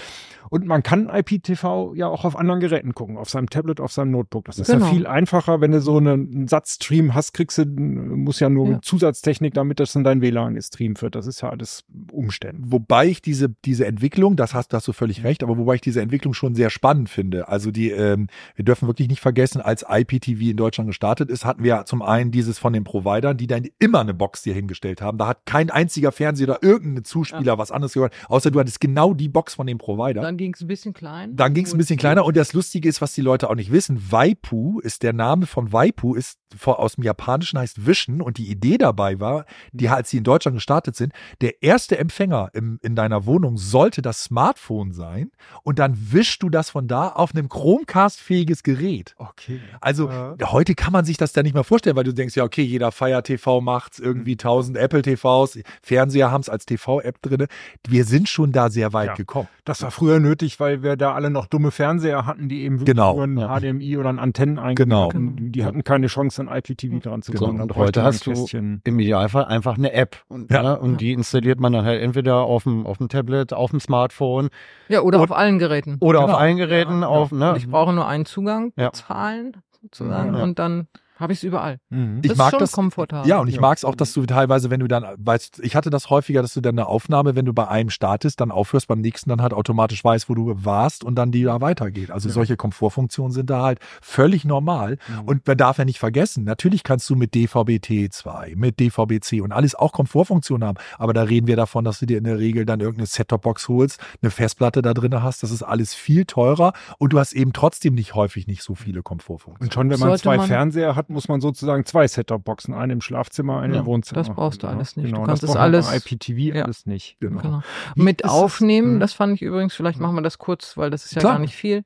Und 0.50 0.66
man 0.66 0.84
kann 0.84 1.10
IPTV 1.10 1.94
ja 1.96 2.08
auch 2.08 2.26
auf 2.26 2.36
anderen 2.38 2.60
Geräten 2.60 2.94
gucken, 2.94 3.18
auf 3.18 3.30
seinem 3.30 3.50
Tablet, 3.50 3.80
auf 3.80 3.92
seinem 3.92 4.12
Notebook. 4.12 4.46
Das 4.46 4.60
ist 4.60 4.68
Genau. 4.72 4.86
ja 4.86 4.92
viel 4.92 5.08
einfacher, 5.08 5.62
wenn 5.62 5.72
du 5.72 5.82
so 5.82 5.98
einen, 5.98 6.34
einen 6.34 6.48
Satzstream 6.48 7.14
hast, 7.14 7.34
kriegst 7.34 7.58
du, 7.58 7.66
muss 7.66 8.40
ja 8.40 8.50
nur 8.50 8.68
Ja. 8.70 8.82
Zusatztechnik, 8.82 9.54
damit 9.54 9.80
das 9.80 9.96
in 9.96 10.04
dein 10.04 10.22
WLAN 10.22 10.56
gestreamt 10.56 11.02
wird. 11.02 11.16
Das 11.16 11.28
ist 11.28 11.42
ja 11.42 11.50
alles 11.50 11.84
Umständen. 12.12 12.72
Wobei 12.72 13.08
ich 13.08 13.22
diese, 13.22 13.50
diese 13.66 13.86
Entwicklung, 13.86 14.36
das 14.36 14.54
hast, 14.54 14.70
da 14.74 14.78
hast 14.78 14.88
du 14.88 14.94
völlig 14.94 15.24
recht, 15.24 15.44
aber 15.44 15.58
wobei 15.58 15.76
ich 15.76 15.82
diese 15.82 16.02
Entwicklung 16.02 16.34
schon 16.34 16.56
sehr 16.56 16.70
spannend 16.70 17.10
finde. 17.10 17.48
Also 17.48 17.72
die, 17.72 17.92
ähm, 17.92 18.28
wir 18.56 18.66
dürfen 18.66 18.88
wirklich 18.88 19.08
nicht 19.08 19.22
vergessen, 19.22 19.62
als 19.62 19.86
IPTV 19.88 20.42
in 20.52 20.58
Deutschland 20.58 20.88
gestartet 20.88 21.30
ist, 21.30 21.46
hatten 21.46 21.64
wir 21.64 21.84
zum 21.86 22.02
einen 22.02 22.32
dieses 22.32 22.60
von 22.60 22.74
den 22.74 22.84
Providern, 22.84 23.38
die 23.38 23.48
dann 23.48 23.68
immer 23.80 24.00
eine 24.02 24.14
Box 24.14 24.42
dir 24.44 24.54
hingestellt 24.54 25.02
haben. 25.02 25.18
Da 25.18 25.28
hat 25.28 25.46
kein 25.46 25.70
einziger 25.70 26.12
Fernseher 26.12 26.50
oder 26.50 26.64
irgendein 26.64 27.04
Zuspieler 27.04 27.58
was 27.58 27.72
anderes 27.72 27.94
gehört, 27.94 28.14
außer 28.28 28.52
du 28.52 28.60
hattest 28.60 28.80
genau 28.80 29.14
die 29.14 29.30
Box 29.30 29.54
von 29.56 29.68
dem 29.68 29.78
Provider. 29.78 30.22
Dann 30.32 30.38
ging 30.38 30.54
es 30.54 30.62
ein 30.62 30.68
bisschen 30.68 30.94
klein. 30.94 31.36
Dann 31.36 31.54
ging 31.54 31.66
es 31.66 31.74
ein 31.74 31.78
bisschen 31.78 32.00
kleiner 32.00 32.24
und 32.24 32.38
das 32.38 32.54
Lustige 32.54 32.88
ist, 32.88 33.02
was 33.02 33.14
die 33.14 33.22
Leute 33.22 33.50
auch 33.50 33.56
nicht 33.56 33.70
wissen, 33.70 34.12
Waipu 34.12 34.80
ist 34.80 35.04
der 35.04 35.12
Name 35.12 35.46
von 35.46 35.74
Waipu, 35.74 36.16
ist 36.16 36.40
vor, 36.58 36.80
aus 36.80 36.96
dem 36.96 37.04
Japanischen 37.04 37.60
heißt 37.60 37.86
Wischen 37.86 38.22
und 38.22 38.38
die 38.38 38.50
Idee 38.50 38.78
dabei 38.78 39.20
war, 39.20 39.46
die 39.72 39.90
als 39.90 40.10
sie 40.10 40.18
in 40.18 40.24
Deutschland 40.24 40.56
gestartet 40.58 40.96
sind, 40.96 41.14
der 41.42 41.62
erste 41.64 41.98
Empfänger 41.98 42.50
im, 42.54 42.80
in 42.82 42.96
deiner 42.96 43.26
Wohnung 43.26 43.58
sollte 43.58 44.02
das 44.02 44.24
Smartphone 44.24 44.92
sein 44.92 45.32
und 45.64 45.80
dann 45.80 45.98
wischst 46.12 46.42
du 46.44 46.50
das 46.50 46.70
von 46.70 46.88
da 46.88 47.10
auf 47.10 47.34
einem 47.34 47.50
Chromecast-fähiges 47.50 48.64
Gerät. 48.64 49.16
Okay. 49.18 49.60
Also 49.80 50.10
Ja. 50.10 50.36
heute 50.52 50.76
kann 50.76 50.94
man 50.94 51.06
sich 51.06 51.18
das 51.18 51.34
da 51.34 51.44
nicht 51.44 51.54
mehr 51.54 51.64
vorstellen, 51.64 51.96
weil 51.96 52.04
du 52.04 52.14
denkst, 52.14 52.36
ja, 52.36 52.44
okay, 52.44 52.62
jeder 52.64 52.92
Fire 52.92 53.22
TV 53.24 53.62
macht's, 53.62 54.00
irgendwie 54.00 54.34
1000 54.34 54.78
Apple 54.78 55.02
TVs, 55.02 55.60
Fernseher 55.82 56.32
haben's 56.32 56.50
als 56.50 56.66
TV-App 56.66 57.22
drinne. 57.22 57.48
Wir 57.88 58.06
sind 58.06 58.30
schon 58.30 58.52
da 58.52 58.70
sehr 58.70 58.94
weit 58.94 59.08
Ja. 59.10 59.14
gekommen. 59.16 59.48
Das 59.66 59.82
war 59.84 59.92
früher 59.92 60.20
nötig, 60.20 60.60
weil 60.60 60.84
wir 60.84 60.96
da 60.96 61.14
alle 61.14 61.30
noch 61.30 61.46
dumme 61.48 61.72
Fernseher 61.72 62.26
hatten, 62.26 62.50
die 62.50 62.64
eben 62.64 62.76
wirklich 62.80 62.96
Genau, 62.96 63.26
nur 63.26 63.50
ein. 63.50 63.62
HDMI 63.62 63.98
oder 63.98 64.10
ein 64.10 64.20
Antennen 64.20 64.76
Genau. 64.76 65.10
hatten. 65.10 65.52
Die 65.52 65.64
hatten 65.64 65.84
keine 65.84 66.08
Chance, 66.08 66.41
an 66.48 66.56
IPTV 66.58 67.00
dran 67.02 67.22
zu 67.22 67.32
Genau. 67.32 67.46
kommen. 67.46 67.62
Und 67.62 67.76
heute 67.76 68.04
hast 68.04 68.26
du 68.28 68.46
im 68.84 69.00
Idealfall 69.00 69.46
einfach 69.46 69.78
eine 69.78 69.94
App. 69.94 70.18
Und, 70.28 70.52
Ja. 70.52 70.62
ne, 70.64 70.80
und 70.80 71.02
die 71.02 71.14
installiert 71.14 71.60
man 71.60 71.74
dann 71.74 71.86
halt 71.86 72.02
entweder 72.02 72.38
auf 72.38 72.64
dem, 72.64 72.86
auf 72.86 72.98
dem 72.98 73.10
Tablet, 73.10 73.54
auf 73.54 73.72
dem 73.72 73.80
Smartphone 73.80 74.50
Ja, 74.90 75.02
oder 75.02 75.20
auf 75.22 75.32
allen 75.32 75.60
Geräten. 75.60 75.98
oder 76.00 76.20
Genau. 76.22 76.34
auf 76.34 76.40
allen 76.40 76.58
Geräten. 76.58 77.04
auf, 77.04 77.32
ne? 77.32 77.52
Und 77.52 77.58
ich 77.58 77.70
brauche 77.70 77.94
nur 77.94 78.08
einen 78.08 78.26
Zugang, 78.26 78.74
Ja. 78.78 78.92
zahlen 78.92 79.58
sozusagen, 79.82 80.36
Ja. 80.36 80.44
und 80.44 80.60
dann 80.60 80.88
habe 81.22 81.34
ich 81.34 81.40
es 81.40 81.44
überall. 81.44 81.78
Mhm. 81.90 82.20
Ich 82.24 82.30
das 82.30 82.38
mag 82.38 82.48
ist 82.48 82.52
schon 82.52 82.60
das- 82.60 82.72
komfortabel. 82.72 83.30
Ja, 83.30 83.40
und 83.40 83.48
ich 83.48 83.56
Ja. 83.56 83.62
mag's 83.62 83.86
auch, 83.86 83.96
dass 83.96 84.14
du 84.14 84.26
teilweise, 84.26 84.70
wenn 84.70 84.80
du 84.80 84.88
dann, 84.88 85.06
weißt, 85.18 85.60
ich 85.64 85.76
hatte 85.76 85.90
das 85.90 86.10
häufiger, 86.10 86.42
dass 86.42 86.54
du 86.54 86.62
dann 86.62 86.78
eine 86.78 86.88
Aufnahme, 86.88 87.36
wenn 87.36 87.46
du 87.46 87.54
bei 87.54 87.68
einem 87.68 87.90
startest, 87.90 88.42
dann 88.42 88.52
aufhörst, 88.52 88.88
beim 88.88 89.00
nächsten 89.02 89.30
dann 89.30 89.42
halt 89.42 89.54
automatisch 89.54 90.04
weißt, 90.04 90.30
wo 90.30 90.36
du 90.36 90.54
warst 90.66 91.04
und 91.04 91.16
dann 91.16 91.32
die 91.32 91.44
da 91.44 91.62
weitergeht. 91.62 92.12
Also 92.12 92.30
Ja. 92.30 92.34
solche 92.34 92.58
Komfortfunktionen 92.58 93.32
sind 93.32 93.50
da 93.50 93.62
halt 93.64 93.80
völlig 94.02 94.46
normal. 94.46 94.98
Mhm. 95.08 95.20
Und 95.28 95.48
man 95.48 95.58
darf 95.58 95.78
ja 95.78 95.86
nicht 95.86 96.00
vergessen, 96.00 96.44
natürlich 96.44 96.84
kannst 96.84 97.10
du 97.10 97.16
mit 97.16 97.34
DVB-T2, 97.36 98.56
mit 98.56 98.80
DVB-C 98.80 99.42
und 99.42 99.52
alles 99.52 99.76
auch 99.76 99.92
Komfortfunktionen 99.94 100.68
haben. 100.68 100.78
Aber 100.98 101.14
da 101.14 101.24
reden 101.24 101.48
wir 101.48 101.56
davon, 101.56 101.84
dass 101.84 102.00
du 102.00 102.06
dir 102.06 102.18
in 102.18 102.24
der 102.24 102.40
Regel 102.40 102.66
dann 102.66 102.80
irgendeine 102.80 103.08
Set-Top-Box 103.08 103.68
holst, 103.70 104.00
eine 104.22 104.32
Festplatte 104.32 104.82
da 104.82 104.94
drin 104.94 105.22
hast. 105.22 105.44
Das 105.44 105.52
ist 105.52 105.64
alles 105.64 105.94
viel 105.94 106.26
teurer 106.26 106.74
und 106.98 107.14
du 107.14 107.20
hast 107.20 107.34
eben 107.34 107.54
trotzdem 107.54 107.96
nicht 107.96 108.16
häufig 108.16 108.48
nicht 108.48 108.64
so 108.64 108.76
viele 108.76 109.04
Komfortfunktionen. 109.04 109.68
Und 109.70 109.74
schon, 109.74 109.90
wenn 109.90 110.00
man 110.00 110.10
Sollte 110.10 110.24
zwei 110.24 110.38
man- 110.38 110.48
Fernseher 110.48 110.96
hat, 110.96 111.10
muss 111.12 111.28
man 111.28 111.42
sozusagen 111.42 111.86
zwei 111.86 112.08
Set-Top-Boxen, 112.08 112.74
eine 112.74 112.94
im 112.94 113.02
Schlafzimmer, 113.02 113.60
eine 113.60 113.76
Ja, 113.76 113.80
im 113.82 113.86
Wohnzimmer. 113.86 114.20
das 114.22 114.30
brauchst 114.30 114.64
du 114.64 114.68
Ja, 114.68 114.74
alles 114.74 114.96
nicht. 114.98 115.08
Du 115.08 115.12
Genau, 115.14 115.26
kannst 115.26 115.44
das 115.44 115.54
bei 115.54 115.60
alles- 115.60 115.94
IPTV 115.94 116.56
Ja. 116.56 116.64
alles 116.64 116.86
nicht. 116.86 117.18
Genau. 117.20 117.42
Genau. 117.42 117.62
Mit 117.96 118.26
aufnehmen, 118.26 118.96
Mhm. 118.96 119.00
das 119.00 119.14
fand 119.14 119.34
ich 119.36 119.42
übrigens, 119.42 119.74
vielleicht 119.76 120.00
machen 120.00 120.16
wir 120.16 120.22
das 120.22 120.38
kurz, 120.40 120.78
weil 120.78 120.90
das 120.90 121.06
ist 121.06 121.14
ja 121.16 121.20
Klar. 121.20 121.34
gar 121.34 121.40
nicht 121.40 121.56
viel. 121.56 121.84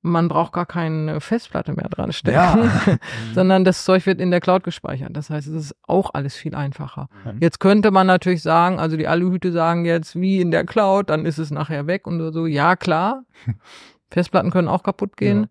Man 0.00 0.28
braucht 0.28 0.52
gar 0.52 0.64
keine 0.64 1.20
Festplatte 1.20 1.72
mehr 1.72 1.88
dran 1.88 2.12
stecken, 2.12 2.36
Ja. 2.36 2.70
sondern 3.34 3.64
das 3.64 3.84
Zeug 3.84 4.06
wird 4.06 4.20
in 4.20 4.30
der 4.30 4.40
Cloud 4.40 4.62
gespeichert. 4.62 5.10
Das 5.16 5.28
heißt, 5.28 5.48
es 5.48 5.54
ist 5.66 5.76
auch 5.88 6.14
alles 6.14 6.36
viel 6.36 6.54
einfacher. 6.54 7.08
Mhm. 7.24 7.38
Jetzt 7.40 7.58
könnte 7.58 7.90
man 7.90 8.06
natürlich 8.06 8.42
sagen, 8.42 8.78
also 8.78 8.96
die 8.96 9.08
Aluhüte 9.08 9.50
sagen 9.50 9.84
jetzt, 9.84 10.14
wie 10.14 10.40
in 10.40 10.52
der 10.52 10.64
Cloud, 10.64 11.10
dann 11.10 11.26
ist 11.26 11.38
es 11.38 11.50
nachher 11.50 11.88
weg 11.88 12.06
und 12.06 12.32
so. 12.32 12.46
Ja, 12.46 12.76
klar. 12.76 13.24
Festplatten 14.10 14.50
können 14.50 14.68
auch 14.68 14.84
kaputt 14.84 15.16
gehen. 15.16 15.48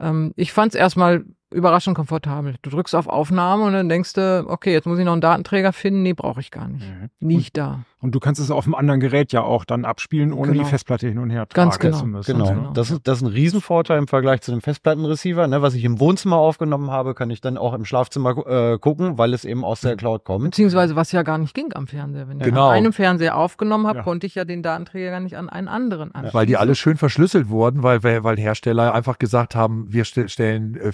Ähm, 0.00 0.32
ich 0.36 0.52
fand 0.52 0.72
es 0.74 0.78
erstmal 0.80 1.24
überraschend 1.52 1.96
komfortabel. 1.96 2.54
Du 2.62 2.70
drückst 2.70 2.94
auf 2.94 3.06
Aufnahme 3.06 3.64
und 3.64 3.72
dann 3.72 3.88
denkst 3.88 4.14
du, 4.14 4.44
okay, 4.48 4.72
jetzt 4.72 4.86
muss 4.86 4.98
ich 4.98 5.04
noch 5.04 5.12
einen 5.12 5.20
Datenträger 5.20 5.72
finden. 5.72 6.02
Nee, 6.02 6.14
brauche 6.14 6.40
ich 6.40 6.50
gar 6.50 6.68
nicht. 6.68 6.84
Mhm. 7.20 7.28
Liegt 7.28 7.56
da. 7.56 7.80
Und 8.00 8.16
du 8.16 8.18
kannst 8.20 8.40
es 8.40 8.50
auf 8.50 8.64
einem 8.64 8.74
anderen 8.74 8.98
Gerät 8.98 9.32
ja 9.32 9.42
auch 9.42 9.64
dann 9.64 9.84
abspielen, 9.84 10.32
ohne 10.32 10.50
Genau. 10.52 10.64
die 10.64 10.68
Festplatte 10.68 11.06
hin 11.06 11.18
und 11.18 11.30
her 11.30 11.46
Ganz 11.54 11.76
tragen 11.76 11.90
genau. 11.92 11.98
zu 12.00 12.06
müssen. 12.06 12.32
Genau. 12.32 12.48
Genau. 12.48 12.70
Das, 12.72 12.90
ist, 12.90 13.00
das 13.06 13.18
ist 13.18 13.22
ein 13.22 13.28
Riesenvorteil 13.32 13.98
im 13.98 14.08
Vergleich 14.08 14.40
zu 14.40 14.50
dem 14.50 14.60
Festplattenreceiver. 14.60 15.46
Ne? 15.46 15.62
Was 15.62 15.74
ich 15.74 15.84
im 15.84 16.00
Wohnzimmer 16.00 16.36
aufgenommen 16.36 16.90
habe, 16.90 17.14
kann 17.14 17.30
ich 17.30 17.40
dann 17.40 17.56
auch 17.56 17.74
im 17.74 17.84
Schlafzimmer 17.84 18.36
äh, 18.46 18.78
gucken, 18.78 19.18
weil 19.18 19.32
es 19.34 19.44
eben 19.44 19.64
aus 19.64 19.82
der 19.82 19.94
Cloud 19.96 20.24
kommt. 20.24 20.44
Beziehungsweise 20.46 20.96
was 20.96 21.12
ja 21.12 21.22
gar 21.22 21.38
nicht 21.38 21.54
ging 21.54 21.72
am 21.74 21.86
Fernseher. 21.86 22.28
Wenn 22.28 22.38
ich 22.40 22.44
Genau. 22.46 22.68
an 22.68 22.74
einem 22.74 22.92
Fernseher 22.92 23.36
aufgenommen 23.36 23.86
habe, 23.86 23.98
Ja. 23.98 24.04
konnte 24.04 24.26
ich 24.26 24.34
ja 24.34 24.44
den 24.44 24.64
Datenträger 24.64 25.10
gar 25.12 25.20
nicht 25.20 25.36
an 25.36 25.48
einen 25.48 25.68
anderen 25.68 26.12
anschließen. 26.12 26.34
Weil 26.34 26.46
die 26.46 26.56
alle 26.56 26.74
schön 26.74 26.96
verschlüsselt 26.96 27.48
wurden, 27.50 27.84
weil, 27.84 28.02
weil 28.02 28.24
weil 28.24 28.36
Hersteller 28.36 28.94
einfach 28.94 29.18
gesagt 29.18 29.54
haben, 29.54 29.86
wir 29.92 30.04
st 30.04 30.28
stellen 30.28 30.74
äh, 30.76 30.90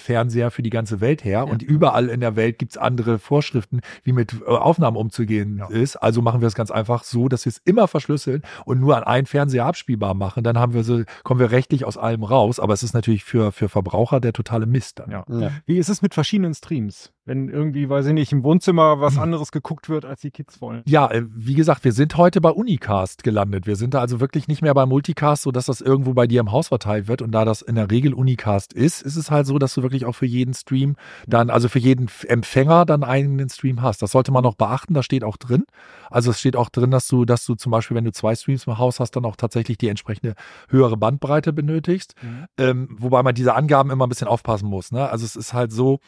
Fernseher 0.49 0.59
für 0.59 0.63
die 0.63 0.71
ganze 0.71 1.01
Welt 1.01 1.25
her 1.25 1.47
und 1.47 1.63
überall 1.63 2.09
in 2.09 2.21
der 2.21 2.37
Welt 2.37 2.59
gibt's 2.59 2.77
andere 2.77 3.19
Vorschriften, 3.19 3.81
wie 4.03 4.13
mit 4.13 4.35
äh, 4.43 4.45
Aufnahmen 4.51 4.97
umzugehen 4.97 5.59
Ja. 5.59 5.69
ist. 5.69 5.97
Also 5.97 6.23
machen 6.23 6.41
wir 6.41 6.49
es 6.49 6.55
ganz 6.55 6.71
einfach 6.71 7.05
so, 7.05 7.29
dass 7.29 7.45
wir 7.45 7.51
es 7.51 7.59
immer 7.65 7.89
verschlüsseln 7.89 8.43
und 8.65 8.81
nur 8.81 8.97
an 8.97 9.05
einen 9.05 9.27
Fernseher 9.27 9.65
abspielbar 9.67 10.15
machen. 10.15 10.43
Dann 10.45 10.59
haben 10.59 10.75
wir 10.75 10.85
so, 10.85 11.03
kommen 11.25 11.41
wir 11.41 11.51
rechtlich 11.51 11.85
aus 11.85 11.97
allem 11.97 12.25
raus. 12.25 12.61
Aber 12.61 12.75
es 12.75 12.83
ist 12.83 12.95
natürlich 12.95 13.25
für, 13.25 13.53
für 13.53 13.69
Verbraucher 13.69 14.21
der 14.21 14.33
totale 14.33 14.67
Mist 14.67 14.99
dann. 14.99 15.11
Ja. 15.11 15.25
Ja. 15.29 15.51
Wie 15.67 15.79
ist 15.79 15.89
es 15.89 16.03
mit 16.03 16.15
verschiedenen 16.15 16.55
Streams? 16.55 17.13
Wenn 17.29 17.51
irgendwie, 17.51 17.91
weiß 17.91 18.07
ich 18.07 18.15
nicht, 18.15 18.33
im 18.33 18.43
Wohnzimmer 18.43 19.03
was 19.03 19.19
anderes 19.19 19.53
geguckt 19.53 19.91
wird, 19.91 20.07
als 20.07 20.23
die 20.23 20.31
Kids 20.31 20.63
wollen. 20.63 20.83
Ja, 20.87 21.11
äh, 21.11 21.25
wie 21.29 21.53
gesagt, 21.53 21.85
wir 21.85 21.93
sind 21.93 22.17
heute 22.17 22.41
bei 22.41 22.49
Unicast 22.49 23.23
gelandet. 23.23 23.67
Wir 23.67 23.77
sind 23.77 23.93
da 23.93 24.01
also 24.01 24.19
wirklich 24.19 24.49
nicht 24.49 24.63
mehr 24.63 24.73
bei 24.73 24.87
Multicast, 24.87 25.43
so 25.43 25.53
dass 25.53 25.67
das 25.67 25.83
irgendwo 25.83 26.15
bei 26.15 26.27
dir 26.27 26.41
im 26.41 26.53
Haus 26.53 26.69
verteilt 26.69 27.07
wird. 27.07 27.21
Und 27.21 27.33
da 27.33 27.45
das 27.45 27.61
in 27.61 27.75
der 27.75 27.91
Regel 27.91 28.15
Unicast 28.15 28.73
ist, 28.73 29.03
ist 29.03 29.17
es 29.17 29.31
halt 29.31 29.47
so, 29.47 29.59
dass 29.59 29.75
du 29.75 29.83
wirklich 29.83 30.07
auch 30.07 30.15
für 30.15 30.25
jeden 30.25 30.55
Stream 30.55 30.97
dann, 31.27 31.51
also 31.51 31.69
für 31.69 31.79
jeden 31.79 32.09
Empfänger 32.27 32.87
dann 32.87 33.05
einen 33.05 33.47
Stream 33.51 33.83
hast. 33.83 34.01
Das 34.01 34.13
sollte 34.13 34.33
man 34.33 34.43
noch 34.43 34.55
beachten. 34.55 34.95
Das 34.95 35.05
steht 35.05 35.23
auch 35.23 35.37
drin. 35.37 35.65
Also 36.11 36.31
es 36.31 36.41
steht 36.41 36.57
auch 36.57 36.71
drin, 36.71 36.91
dass 36.91 37.09
du, 37.09 37.27
dass 37.27 37.45
du 37.45 37.57
zum 37.57 37.73
Beispiel, 37.73 37.95
wenn 37.95 38.05
du 38.05 38.13
zwei 38.13 38.35
Streams 38.37 38.67
im 38.67 38.79
Haus 38.79 39.01
hast, 39.01 39.11
dann 39.17 39.27
auch 39.27 39.37
tatsächlich 39.37 39.77
die 39.77 39.89
entsprechende 39.89 40.35
höhere 40.71 40.97
Bandbreite 40.97 41.53
benötigst. 41.53 42.15
Ähm, 42.57 42.97
wobei 42.99 43.23
man 43.23 43.35
diese 43.35 43.55
Angaben 43.55 43.91
immer 43.91 44.07
ein 44.07 44.09
bisschen 44.09 44.29
aufpassen 44.29 44.67
muss. 44.67 44.93
Ne? 44.93 45.11
Also 45.11 45.27
es 45.27 45.37
ist 45.37 45.53
halt 45.53 45.73
so, 45.73 46.01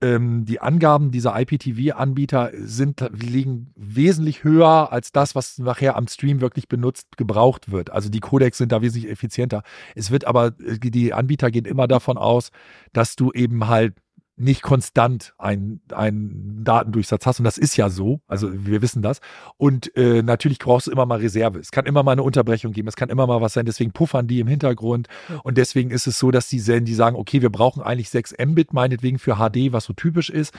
ähm, 0.00 0.44
die 0.44 0.60
Angaben 0.60 1.10
dieser 1.10 1.38
IPTV-Anbieter 1.38 2.52
sind, 2.54 3.04
liegen 3.12 3.72
wesentlich 3.76 4.44
höher 4.44 4.92
als 4.92 5.12
das, 5.12 5.34
was 5.34 5.58
nachher 5.58 5.96
am 5.96 6.06
Stream 6.06 6.40
wirklich 6.40 6.68
benutzt, 6.68 7.16
gebraucht 7.16 7.70
wird. 7.70 7.90
Also 7.90 8.08
die 8.08 8.20
Codecs 8.20 8.58
sind 8.58 8.72
da 8.72 8.80
wesentlich 8.82 9.10
effizienter. 9.10 9.62
Es 9.94 10.10
wird 10.10 10.24
aber, 10.24 10.54
äh, 10.64 10.78
die 10.78 11.12
Anbieter 11.12 11.50
gehen 11.50 11.64
immer 11.64 11.88
davon 11.88 12.16
aus, 12.16 12.50
dass 12.92 13.16
du 13.16 13.32
eben 13.32 13.68
halt 13.68 13.94
nicht 14.38 14.62
konstant 14.62 15.34
einen, 15.38 15.80
einen 15.92 16.62
Datendurchsatz 16.64 17.26
hast. 17.26 17.40
Und 17.40 17.44
das 17.44 17.58
ist 17.58 17.76
ja 17.76 17.90
so. 17.90 18.20
Also 18.28 18.50
wir 18.52 18.82
wissen 18.82 19.02
das. 19.02 19.20
Und 19.56 19.94
äh, 19.96 20.22
natürlich 20.22 20.58
brauchst 20.58 20.86
du 20.86 20.90
immer 20.90 21.06
mal 21.06 21.18
Reserve. 21.18 21.58
Es 21.58 21.70
kann 21.70 21.86
immer 21.86 22.02
mal 22.02 22.12
eine 22.12 22.22
Unterbrechung 22.22 22.72
geben. 22.72 22.88
Es 22.88 22.96
kann 22.96 23.08
immer 23.08 23.26
mal 23.26 23.40
was 23.40 23.52
sein. 23.54 23.66
Deswegen 23.66 23.92
puffern 23.92 24.26
die 24.28 24.40
im 24.40 24.46
Hintergrund. 24.46 25.08
Und 25.42 25.58
deswegen 25.58 25.90
ist 25.90 26.06
es 26.06 26.18
so, 26.18 26.30
dass 26.30 26.48
die, 26.48 26.60
Sen- 26.60 26.84
die 26.84 26.94
sagen, 26.94 27.16
okay, 27.16 27.42
wir 27.42 27.50
brauchen 27.50 27.82
eigentlich 27.82 28.10
6 28.10 28.34
Mbit, 28.44 28.72
meinetwegen 28.72 29.18
für 29.18 29.36
HD, 29.36 29.72
was 29.72 29.84
so 29.84 29.92
typisch 29.92 30.30
ist. 30.30 30.54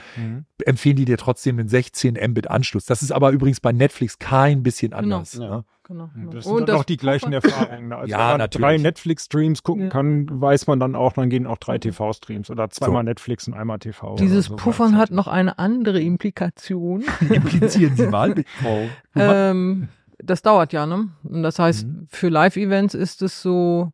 Empfehlen 0.64 0.96
die 0.96 1.04
dir 1.06 1.16
trotzdem 1.18 1.56
den 1.56 1.68
16 1.68 2.18
Mbit 2.30 2.48
Anschluss. 2.50 2.84
Das 2.84 3.02
ist 3.02 3.12
aber 3.12 3.30
übrigens 3.30 3.60
bei 3.60 3.72
Netflix 3.72 4.18
kein 4.18 4.62
bisschen 4.62 4.90
Genau. 4.90 5.16
anders. 5.16 5.34
Ja. 5.34 5.64
Genau. 5.90 6.08
Das 6.30 6.46
Und 6.46 6.58
sind 6.58 6.58
dann 6.60 6.66
das 6.66 6.76
auch 6.76 6.84
die 6.84 6.96
gleichen 6.96 7.32
Erfahrungen. 7.32 7.88
ne? 7.88 7.96
Also 7.96 8.10
Ja, 8.12 8.18
wenn 8.18 8.26
man 8.28 8.38
natürlich. 8.38 8.64
drei 8.64 8.76
Netflix-Streams 8.78 9.62
gucken 9.64 9.82
Ja. 9.84 9.88
kann, 9.88 10.28
weiß 10.30 10.68
man 10.68 10.78
dann 10.78 10.94
auch, 10.94 11.14
dann 11.14 11.30
gehen 11.30 11.48
auch 11.48 11.58
drei 11.58 11.78
TV-Streams 11.78 12.48
oder 12.48 12.70
zweimal 12.70 13.02
Netflix 13.02 13.48
und 13.48 13.54
einmal 13.54 13.80
TV. 13.80 14.14
Dieses 14.14 14.46
so 14.46 14.54
Puffern 14.56 14.92
hat 14.96 15.08
gleichzeitig. 15.08 15.16
noch 15.16 15.26
eine 15.26 15.58
andere 15.58 16.00
Implikation. 16.00 17.02
Implizieren 17.28 17.96
Sie 17.96 18.06
mal, 18.06 18.34
ähm, 19.16 19.88
das 20.22 20.42
dauert 20.42 20.72
ja, 20.72 20.86
ne? 20.86 21.08
Und 21.24 21.42
das 21.42 21.58
heißt, 21.58 21.86
Mhm. 21.86 22.06
für 22.08 22.28
Live-Events 22.28 22.94
ist 22.94 23.22
es 23.22 23.42
so, 23.42 23.90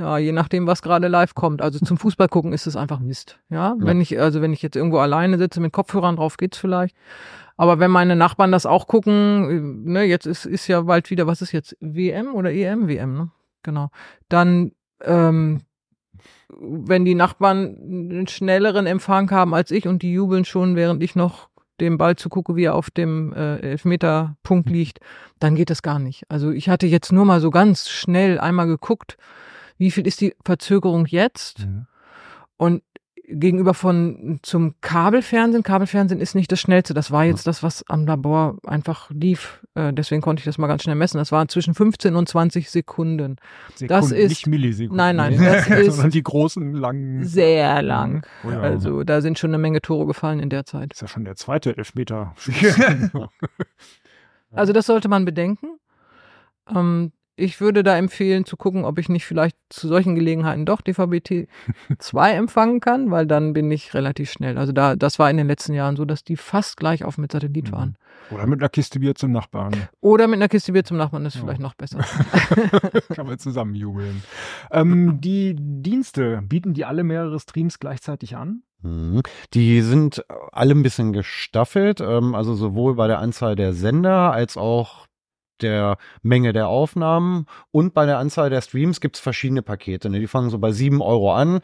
ja, 0.00 0.16
je 0.16 0.32
nachdem, 0.32 0.66
was 0.66 0.80
gerade 0.80 1.08
live 1.08 1.34
kommt. 1.34 1.60
Also 1.60 1.78
zum 1.78 1.98
Fußball 1.98 2.28
gucken 2.28 2.54
ist 2.54 2.66
es 2.66 2.74
einfach 2.74 3.00
Mist. 3.00 3.38
Ja, 3.50 3.74
wenn 3.78 4.00
ich, 4.00 4.18
also 4.18 4.40
wenn 4.40 4.54
ich 4.54 4.62
jetzt 4.62 4.76
irgendwo 4.76 4.98
alleine 4.98 5.36
sitze 5.36 5.60
mit 5.60 5.72
Kopfhörern 5.72 6.16
drauf, 6.16 6.38
geht's 6.38 6.56
vielleicht. 6.56 6.96
Aber 7.58 7.78
wenn 7.78 7.90
meine 7.90 8.16
Nachbarn 8.16 8.50
das 8.50 8.64
auch 8.64 8.86
gucken, 8.86 9.84
äh, 9.84 9.90
ne, 9.90 10.04
jetzt 10.04 10.26
ist, 10.26 10.46
ist 10.46 10.66
ja 10.68 10.80
bald 10.80 11.10
wieder, 11.10 11.26
was 11.26 11.42
ist 11.42 11.52
jetzt, 11.52 11.76
WM 11.80 12.34
oder 12.34 12.50
EM? 12.50 12.88
WM, 12.88 13.14
ne? 13.14 13.30
Genau. 13.62 13.90
Dann, 14.30 14.72
ähm, 15.04 15.60
wenn 16.48 17.04
die 17.04 17.14
Nachbarn 17.14 17.76
einen 17.82 18.26
schnelleren 18.26 18.86
Empfang 18.86 19.30
haben 19.30 19.52
als 19.52 19.70
ich 19.70 19.86
und 19.86 20.00
die 20.00 20.14
jubeln 20.14 20.46
schon, 20.46 20.76
während 20.76 21.02
ich 21.02 21.14
noch 21.14 21.50
dem 21.78 21.98
Ball 21.98 22.16
zugucke, 22.16 22.56
wie 22.56 22.64
er 22.64 22.74
auf 22.74 22.90
dem 22.90 23.34
äh, 23.34 23.58
Elfmeterpunkt 23.58 24.70
liegt, 24.70 25.00
dann 25.38 25.54
geht 25.54 25.68
das 25.68 25.82
gar 25.82 25.98
nicht. 25.98 26.24
Also 26.30 26.50
ich 26.50 26.70
hatte 26.70 26.86
jetzt 26.86 27.12
nur 27.12 27.26
mal 27.26 27.40
so 27.40 27.50
ganz 27.50 27.90
schnell 27.90 28.40
einmal 28.40 28.66
geguckt, 28.66 29.18
wie 29.80 29.90
viel 29.90 30.06
ist 30.06 30.20
die 30.20 30.34
Verzögerung 30.44 31.06
jetzt? 31.06 31.66
Mhm. 31.66 31.86
Und 32.56 32.82
gegenüber 33.32 33.74
von 33.74 34.40
zum 34.42 34.74
Kabelfernsehen, 34.80 35.62
Kabelfernsehen 35.62 36.20
ist 36.20 36.34
nicht 36.34 36.50
das 36.50 36.58
schnellste. 36.60 36.94
Das 36.94 37.12
war 37.12 37.24
jetzt 37.24 37.46
das, 37.46 37.62
was 37.62 37.84
am 37.88 38.04
Labor 38.04 38.58
einfach 38.66 39.08
lief. 39.10 39.64
Äh, 39.76 39.92
deswegen 39.92 40.20
konnte 40.20 40.40
ich 40.40 40.44
das 40.46 40.58
mal 40.58 40.66
ganz 40.66 40.82
schnell 40.82 40.96
messen. 40.96 41.18
Das 41.18 41.30
war 41.30 41.46
zwischen 41.46 41.74
15 41.74 42.16
und 42.16 42.28
20 42.28 42.68
Sekunden. 42.70 43.36
Sekunden, 43.76 43.88
das 43.88 44.10
ist- 44.10 44.28
nicht 44.30 44.46
Millisekunden. 44.48 44.96
Nein, 44.96 45.14
nein, 45.16 45.38
das 45.38 45.68
ist- 45.68 45.94
sondern 45.94 46.10
die 46.10 46.24
großen 46.24 46.72
langen. 46.74 47.24
Sehr 47.24 47.82
lang. 47.82 48.26
Oh 48.44 48.50
ja. 48.50 48.60
Also 48.60 49.04
da 49.04 49.20
sind 49.20 49.38
schon 49.38 49.50
eine 49.50 49.58
Menge 49.58 49.80
Tore 49.80 50.06
gefallen 50.06 50.40
in 50.40 50.50
der 50.50 50.64
Zeit. 50.66 50.92
ist 50.92 51.00
ja 51.02 51.06
schon 51.08 51.24
der 51.24 51.36
zweite 51.36 51.76
Elfmeter. 51.76 52.34
Also 54.52 54.72
das 54.72 54.86
sollte 54.86 55.08
man 55.08 55.24
bedenken. 55.24 55.78
Ähm, 56.74 57.12
ich 57.40 57.60
würde 57.60 57.82
da 57.82 57.96
empfehlen 57.96 58.44
zu 58.44 58.56
gucken, 58.56 58.84
ob 58.84 58.98
ich 58.98 59.08
nicht 59.08 59.24
vielleicht 59.24 59.56
zu 59.70 59.88
solchen 59.88 60.14
Gelegenheiten 60.14 60.66
doch 60.66 60.80
DVB-T 60.80 61.48
2 61.98 62.30
empfangen 62.34 62.80
kann, 62.80 63.10
weil 63.10 63.26
dann 63.26 63.52
bin 63.52 63.70
ich 63.70 63.94
relativ 63.94 64.30
schnell. 64.30 64.58
Also 64.58 64.72
da, 64.72 64.96
das 64.96 65.18
war 65.18 65.30
in 65.30 65.36
den 65.36 65.46
letzten 65.46 65.74
Jahren 65.74 65.96
so, 65.96 66.04
dass 66.04 66.22
die 66.24 66.36
fast 66.36 66.76
gleich 66.76 67.04
auf 67.04 67.18
mit 67.18 67.32
Satellit 67.32 67.68
Mhm. 67.68 67.72
waren. 67.72 67.96
Oder 68.30 68.46
mit 68.46 68.60
einer 68.60 68.68
Kiste 68.68 69.00
Bier 69.00 69.14
zum 69.14 69.32
Nachbarn. 69.32 69.74
Oder 70.00 70.26
mit 70.28 70.36
einer 70.36 70.48
Kiste 70.48 70.72
Bier 70.72 70.84
zum 70.84 70.96
Nachbarn 70.98 71.26
ist 71.26 71.34
Ja. 71.36 71.40
vielleicht 71.42 71.60
noch 71.60 71.74
besser. 71.74 71.98
Kann 73.14 73.26
man 73.26 73.38
zusammen 73.38 73.74
jubeln. 73.74 74.22
Ähm, 74.70 75.18
die 75.20 75.56
Dienste, 75.58 76.40
bieten 76.42 76.74
die 76.74 76.84
alle 76.84 77.02
mehrere 77.04 77.38
Streams 77.40 77.78
gleichzeitig 77.78 78.36
an? 78.36 78.62
Mhm. 78.82 79.22
Die 79.54 79.80
sind 79.82 80.24
alle 80.52 80.74
ein 80.74 80.82
bisschen 80.82 81.12
gestaffelt, 81.12 82.00
ähm, 82.00 82.34
also 82.34 82.54
sowohl 82.54 82.94
bei 82.94 83.06
der 83.08 83.18
Anzahl 83.18 83.56
der 83.56 83.72
Sender 83.72 84.32
als 84.32 84.56
auch 84.56 85.06
der 85.62 85.96
Menge 86.22 86.52
der 86.52 86.68
Aufnahmen 86.68 87.46
und 87.70 87.94
bei 87.94 88.06
der 88.06 88.18
Anzahl 88.18 88.50
der 88.50 88.60
Streams 88.60 89.00
gibt's 89.00 89.20
verschiedene 89.20 89.62
Pakete. 89.62 90.10
Ne? 90.10 90.20
Die 90.20 90.26
fangen 90.26 90.50
so 90.50 90.58
bei 90.58 90.72
sieben 90.72 91.02
Euro 91.02 91.34
an. 91.34 91.60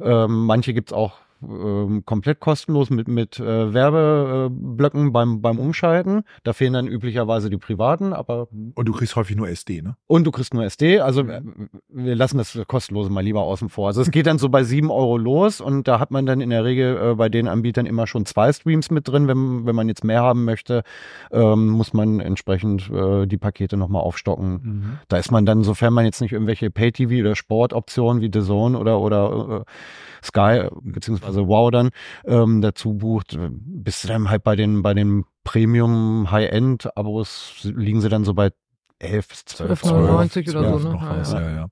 Ähm, 0.00 0.46
manche 0.46 0.74
gibt's 0.74 0.92
auch 0.92 1.18
ähm, 1.42 2.04
komplett 2.04 2.40
kostenlos 2.40 2.90
mit, 2.90 3.08
mit 3.08 3.38
äh, 3.38 3.72
Werbeblöcken 3.72 5.12
beim, 5.12 5.40
beim 5.40 5.58
Umschalten. 5.58 6.22
Da 6.44 6.52
fehlen 6.52 6.72
dann 6.72 6.86
üblicherweise 6.86 7.50
die 7.50 7.56
privaten, 7.56 8.12
aber 8.12 8.48
Und 8.74 8.86
du 8.86 8.92
kriegst 8.92 9.16
häufig 9.16 9.36
nur 9.36 9.48
SD, 9.48 9.82
ne? 9.82 9.96
und 10.06 10.24
du 10.24 10.30
kriegst 10.30 10.54
nur 10.54 10.64
SD. 10.64 11.00
Also 11.00 11.22
äh, 11.22 11.42
wir 11.88 12.16
lassen 12.16 12.38
das 12.38 12.58
kostenlose 12.66 13.10
mal 13.10 13.22
lieber 13.22 13.42
außen 13.42 13.68
vor. 13.68 13.88
Also 13.88 14.02
es 14.02 14.10
geht 14.10 14.26
dann 14.26 14.38
so 14.38 14.48
bei 14.48 14.64
sieben 14.64 14.90
Euro 14.90 15.16
los 15.16 15.60
und 15.60 15.88
da 15.88 16.00
hat 16.00 16.10
man 16.10 16.26
dann 16.26 16.40
in 16.40 16.50
der 16.50 16.64
Regel 16.64 17.12
äh, 17.12 17.14
bei 17.14 17.28
den 17.28 17.48
Anbietern 17.48 17.86
immer 17.86 18.06
schon 18.06 18.26
zwei 18.26 18.52
Streams 18.52 18.90
mit 18.90 19.08
drin. 19.08 19.28
Wenn, 19.28 19.66
wenn 19.66 19.76
man 19.76 19.88
jetzt 19.88 20.04
mehr 20.04 20.22
haben 20.22 20.44
möchte, 20.44 20.82
ähm, 21.30 21.68
muss 21.68 21.92
man 21.92 22.20
entsprechend 22.20 22.90
äh, 22.90 23.26
die 23.26 23.38
Pakete 23.38 23.76
nochmal 23.76 24.02
aufstocken. 24.02 24.98
Da 25.08 25.16
ist 25.18 25.30
man 25.30 25.46
dann, 25.46 25.64
sofern 25.64 25.92
man 25.92 26.04
jetzt 26.04 26.20
nicht 26.20 26.32
irgendwelche 26.32 26.70
Pay-TV 26.70 27.20
oder 27.20 27.36
Sportoptionen 27.36 28.22
wie 28.22 28.30
The 28.32 28.44
Zone 28.44 28.78
oder, 28.78 29.00
oder 29.00 29.64
äh, 29.66 30.24
Sky 30.24 30.66
äh, 30.66 30.70
beziehungsweise 31.28 31.48
Wow 31.48 31.70
dann 31.70 31.90
ähm, 32.26 32.60
dazu 32.60 32.94
bucht, 32.94 33.34
äh, 33.34 33.48
bist 33.50 34.04
du 34.04 34.08
dann 34.08 34.28
halt 34.30 34.42
bei 34.42 34.56
den, 34.56 34.82
bei 34.82 34.94
den 34.94 35.24
Premium 35.44 36.30
High-End-Abos 36.30 37.60
liegen 37.62 38.00
sie 38.00 38.08
dann 38.08 38.24
so 38.24 38.34
bei 38.34 38.50
11 39.00 39.28
bis 39.28 39.44
12 39.44 39.84
Euro. 39.84 40.20
12,99 40.20 40.50
oder 40.50 40.78
so, 40.78 40.88
ne? 40.88 40.94
Noch 40.94 41.02
Ja, 41.02 41.18
was, 41.18 41.32
ja. 41.32 41.40
ja, 41.40 41.50
ja. 41.50 41.66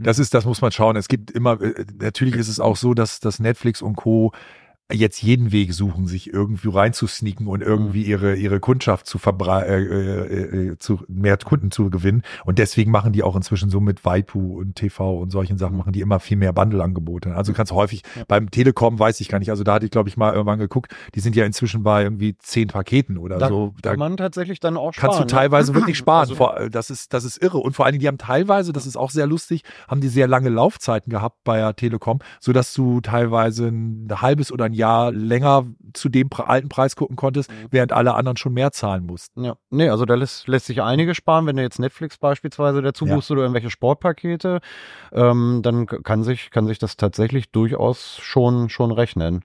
Das 0.00 0.18
ist, 0.18 0.34
das 0.34 0.44
muss 0.44 0.60
man 0.60 0.72
schauen. 0.72 0.96
Es 0.96 1.08
gibt 1.08 1.30
immer, 1.30 1.60
äh, 1.60 1.84
natürlich 2.00 2.34
ist 2.34 2.48
es 2.48 2.58
auch 2.58 2.76
so, 2.76 2.94
dass, 2.94 3.20
dass 3.20 3.38
Netflix 3.38 3.82
und 3.82 3.96
Co. 3.96 4.32
jetzt 4.92 5.22
jeden 5.22 5.52
Weg 5.52 5.72
suchen, 5.74 6.06
sich 6.06 6.32
irgendwie 6.32 6.68
reinzusneaken 6.68 7.46
und 7.46 7.62
irgendwie 7.62 8.02
ihre, 8.02 8.34
ihre 8.36 8.60
Kundschaft 8.60 9.06
zu 9.06 9.18
verbrei 9.18 9.62
äh, 9.62 9.82
äh, 9.82 10.68
äh, 10.72 10.78
zu 10.78 11.00
mehr 11.08 11.36
Kunden 11.38 11.70
zu 11.70 11.90
gewinnen. 11.90 12.22
Und 12.44 12.58
deswegen 12.58 12.90
machen 12.90 13.12
die 13.12 13.22
auch 13.22 13.36
inzwischen 13.36 13.70
so 13.70 13.80
mit 13.80 14.04
Waipu 14.04 14.58
und 14.58 14.76
TV 14.76 15.18
und 15.18 15.30
solchen 15.30 15.58
Sachen, 15.58 15.76
machen 15.76 15.92
die 15.92 16.00
immer 16.00 16.20
viel 16.20 16.36
mehr 16.36 16.52
Bundle-Angebote. 16.52 17.34
Also 17.34 17.52
du 17.52 17.56
kannst 17.56 17.72
häufig, 17.72 18.02
beim 18.28 18.50
Telekom 18.50 18.98
weiß 18.98 19.20
ich 19.20 19.28
gar 19.28 19.38
nicht, 19.38 19.50
also 19.50 19.64
da 19.64 19.74
hatte 19.74 19.84
ich, 19.86 19.90
glaube 19.90 20.08
ich, 20.08 20.16
mal 20.16 20.32
irgendwann 20.32 20.58
geguckt, 20.58 20.94
die 21.14 21.20
sind 21.20 21.34
ja 21.36 21.44
inzwischen 21.44 21.82
bei 21.82 22.02
irgendwie 22.02 22.36
zehn 22.38 22.68
Paketen 22.68 23.16
oder 23.18 23.38
Da 23.38 23.48
so. 23.48 23.74
Da 23.82 23.90
kann 23.90 23.98
man 23.98 24.16
tatsächlich 24.16 24.60
dann 24.60 24.76
auch 24.76 24.92
sparen. 24.92 25.08
kannst 25.10 25.18
du 25.20 25.24
ne? 25.24 25.26
teilweise 25.40 25.74
wirklich 25.74 25.96
sparen. 25.98 26.20
Also- 26.20 26.34
Vor- 26.34 26.68
das 26.70 26.90
ist, 26.90 27.12
das 27.14 27.24
ist 27.24 27.42
irre. 27.42 27.58
Und 27.58 27.74
vor 27.74 27.84
allen 27.86 27.92
Dingen, 27.92 28.00
die 28.02 28.08
haben 28.08 28.18
teilweise, 28.18 28.72
das 28.72 28.86
ist 28.86 28.96
auch 28.96 29.10
sehr 29.10 29.26
lustig, 29.26 29.62
haben 29.88 30.00
die 30.00 30.08
sehr 30.08 30.28
lange 30.28 30.48
Laufzeiten 30.48 31.10
gehabt 31.10 31.38
bei 31.44 31.58
der 31.58 31.74
Telekom, 31.76 32.18
so 32.40 32.52
dass 32.52 32.74
du 32.74 33.00
teilweise 33.00 33.68
ein 33.68 34.08
halbes 34.20 34.52
oder 34.52 34.66
ein 34.66 34.72
Jahr 34.72 34.81
länger 35.10 35.66
zu 35.92 36.08
dem 36.08 36.28
alten 36.36 36.68
Preis 36.68 36.96
gucken 36.96 37.16
konntest, 37.16 37.50
Mhm. 37.50 37.54
während 37.70 37.92
alle 37.92 38.14
anderen 38.14 38.36
schon 38.36 38.52
mehr 38.52 38.72
zahlen 38.72 39.04
mussten. 39.06 39.44
Ja, 39.44 39.56
nee, 39.70 39.88
also 39.88 40.04
da 40.04 40.14
lässt, 40.14 40.48
lässt 40.48 40.66
sich 40.66 40.82
einige 40.82 41.14
sparen, 41.14 41.46
wenn 41.46 41.56
du 41.56 41.62
jetzt 41.62 41.78
Netflix 41.78 42.18
beispielsweise 42.18 42.82
dazu 42.82 43.06
Ja. 43.06 43.14
buchst 43.14 43.30
oder 43.30 43.42
irgendwelche 43.42 43.70
Sportpakete, 43.70 44.60
ähm, 45.12 45.60
dann 45.62 45.86
kann 45.86 46.22
sich, 46.24 46.50
kann 46.50 46.66
sich 46.66 46.78
das 46.78 46.96
tatsächlich 46.96 47.50
durchaus 47.50 48.18
schon, 48.20 48.68
schon 48.68 48.92
rechnen. 48.92 49.42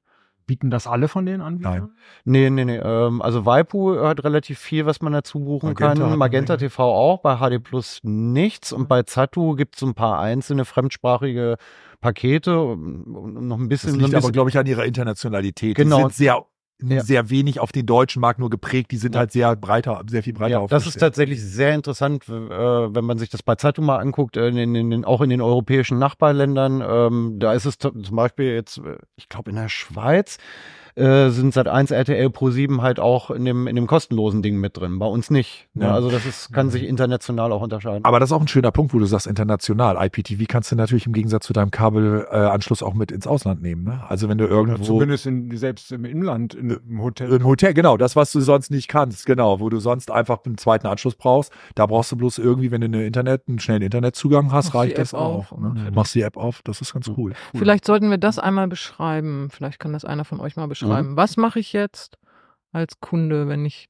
Bieten 0.47 0.69
das 0.69 0.87
alle 0.87 1.09
von 1.09 1.25
den 1.25 1.41
Anbietern? 1.41 1.91
Nee, 2.23 2.49
nee, 2.49 2.65
nee, 2.65 2.77
ähm, 2.77 3.21
also 3.21 3.45
Waipu 3.45 3.99
hat 3.99 4.23
relativ 4.23 4.57
viel, 4.57 4.85
was 4.85 5.01
man 5.01 5.11
dazu 5.13 5.41
buchen 5.41 5.73
Magenta 5.73 6.07
kann. 6.07 6.17
Magenta. 6.17 6.57
TV 6.57 6.83
auch, 6.83 7.19
bei 7.19 7.35
HD 7.37 7.61
Plus 7.61 7.99
nichts 8.03 8.71
und 8.71 8.87
bei 8.87 9.03
Zatu 9.03 9.55
gibt's 9.55 9.81
so 9.81 9.85
ein 9.85 9.93
paar 9.93 10.19
einzelne 10.19 10.65
fremdsprachige 10.65 11.57
Pakete 11.99 12.59
und 12.61 13.47
noch 13.47 13.57
ein 13.57 13.67
bisschen. 13.67 13.89
Das 13.89 13.93
so 13.93 13.97
ein 13.97 14.05
liegt 14.05 14.13
aber, 14.13 14.21
bisschen 14.21 14.31
glaube 14.31 14.49
ich, 14.49 14.57
an 14.57 14.65
ihrer 14.65 14.85
Internationalität. 14.85 15.75
Genau. 15.75 15.97
Die 15.97 16.01
sind 16.03 16.13
sehr, 16.13 16.45
Ja. 16.81 17.03
sehr 17.03 17.29
wenig 17.31 17.59
auf 17.59 17.71
den 17.71 17.85
deutschen 17.87 18.19
Markt 18.21 18.39
nur 18.39 18.49
geprägt. 18.51 18.91
Die 18.91 18.97
sind 18.97 19.15
Ja. 19.15 19.19
halt 19.21 19.31
sehr 19.31 19.55
breiter, 19.55 20.03
sehr 20.07 20.21
viel 20.21 20.33
breiter 20.33 20.51
Ja, 20.51 20.59
das 20.67 20.83
ist 20.83 20.87
aufgestellt. 20.89 21.01
tatsächlich 21.01 21.41
sehr 21.43 21.73
interessant, 21.73 22.27
äh, 22.29 22.31
wenn 22.31 23.03
man 23.03 23.17
sich 23.17 23.29
das 23.29 23.41
bei 23.41 23.55
Zeitung 23.55 23.85
mal 23.85 23.97
anguckt, 23.97 24.37
äh, 24.37 24.47
in, 24.49 24.75
in, 24.75 24.91
in, 24.91 25.03
auch 25.05 25.21
in 25.21 25.29
den 25.31 25.41
europäischen 25.41 25.97
Nachbarländern. 25.97 26.83
Ähm, 26.87 27.39
da 27.39 27.53
ist 27.53 27.65
es 27.65 27.77
zum 27.79 28.03
Beispiel 28.15 28.53
jetzt, 28.53 28.77
äh, 28.77 28.97
ich 29.15 29.27
glaube 29.27 29.49
in 29.49 29.55
der 29.55 29.69
Schweiz, 29.69 30.37
äh, 30.97 31.29
sind 31.29 31.53
seit 31.53 31.67
1 31.67 31.91
RTL 31.91 32.29
Pro 32.31 32.49
7 32.49 32.81
halt 32.81 32.99
auch 32.99 33.29
in 33.29 33.45
dem, 33.45 33.67
in 33.67 33.75
dem 33.75 33.85
kostenlosen 33.87 34.41
Ding 34.41 34.57
mit 34.57 34.77
drin. 34.77 34.97
Bei 34.97 35.05
uns 35.05 35.29
nicht. 35.29 35.67
Ne? 35.75 35.85
Ja. 35.85 35.93
Also 35.93 36.09
das 36.09 36.25
ist, 36.25 36.51
kann 36.51 36.69
sich 36.69 36.83
international 36.83 37.51
auch 37.51 37.61
unterscheiden. 37.61 38.03
Aber 38.03 38.19
das 38.19 38.29
ist 38.29 38.33
auch 38.33 38.41
ein 38.41 38.47
schöner 38.47 38.71
Punkt, 38.71 38.93
wo 38.93 38.99
du 38.99 39.05
sagst, 39.05 39.27
international. 39.27 39.97
IPTV 40.03 40.45
kannst 40.47 40.71
du 40.71 40.75
natürlich 40.75 41.05
im 41.05 41.13
Gegensatz 41.13 41.45
zu 41.45 41.53
deinem 41.53 41.69
Kabelanschluss 41.69 42.81
auch 42.81 42.95
mit 42.95 43.11
ins 43.11 43.27
Ausland 43.27 43.61
nehmen. 43.61 43.83
Ne? 43.83 44.01
Also 44.07 44.27
wenn 44.27 44.39
du 44.39 44.45
Oder 44.45 44.55
irgendwo 44.55 44.83
zumindest 44.83 45.27
in, 45.27 45.55
selbst 45.55 45.91
im 45.91 46.03
Inland, 46.03 46.55
in, 46.55 46.71
im 46.71 47.01
Hotel. 47.01 47.31
im 47.31 47.45
Hotel, 47.45 47.73
genau, 47.73 47.97
das, 47.97 48.15
was 48.15 48.31
du 48.31 48.41
sonst 48.41 48.71
nicht 48.71 48.87
kannst, 48.87 49.25
genau, 49.25 49.59
wo 49.59 49.69
du 49.69 49.79
sonst 49.79 50.09
einfach 50.09 50.39
einen 50.45 50.57
zweiten 50.57 50.87
Anschluss 50.87 51.15
brauchst, 51.15 51.51
da 51.75 51.85
brauchst 51.85 52.11
du 52.11 52.15
bloß 52.15 52.39
irgendwie, 52.39 52.71
wenn 52.71 52.81
du 52.81 52.87
eine 52.87 53.05
Internet, 53.05 53.43
einen 53.47 53.59
schnellen 53.59 53.83
Internetzugang 53.83 54.51
hast, 54.51 54.73
die 54.73 54.77
reicht 54.77 54.97
das 54.97 55.13
auch. 55.13 55.51
auf 55.51 55.57
Ne? 55.59 55.91
Machst 55.93 56.15
die 56.15 56.21
App 56.21 56.37
auf, 56.37 56.61
das 56.63 56.81
ist 56.81 56.93
ganz 56.93 57.09
cool. 57.17 57.33
Vielleicht 57.53 57.85
sollten 57.85 58.09
wir 58.09 58.17
das 58.17 58.39
einmal 58.39 58.67
beschreiben. 58.67 59.49
Vielleicht 59.51 59.79
kann 59.79 59.93
das 59.93 60.05
einer 60.05 60.25
von 60.25 60.39
euch 60.39 60.55
mal 60.55 60.67
beschreiben. 60.67 60.86
Was 61.15 61.37
mache 61.37 61.59
ich 61.59 61.73
jetzt 61.73 62.17
als 62.71 62.99
Kunde, 62.99 63.47
wenn 63.47 63.65
ich 63.65 63.89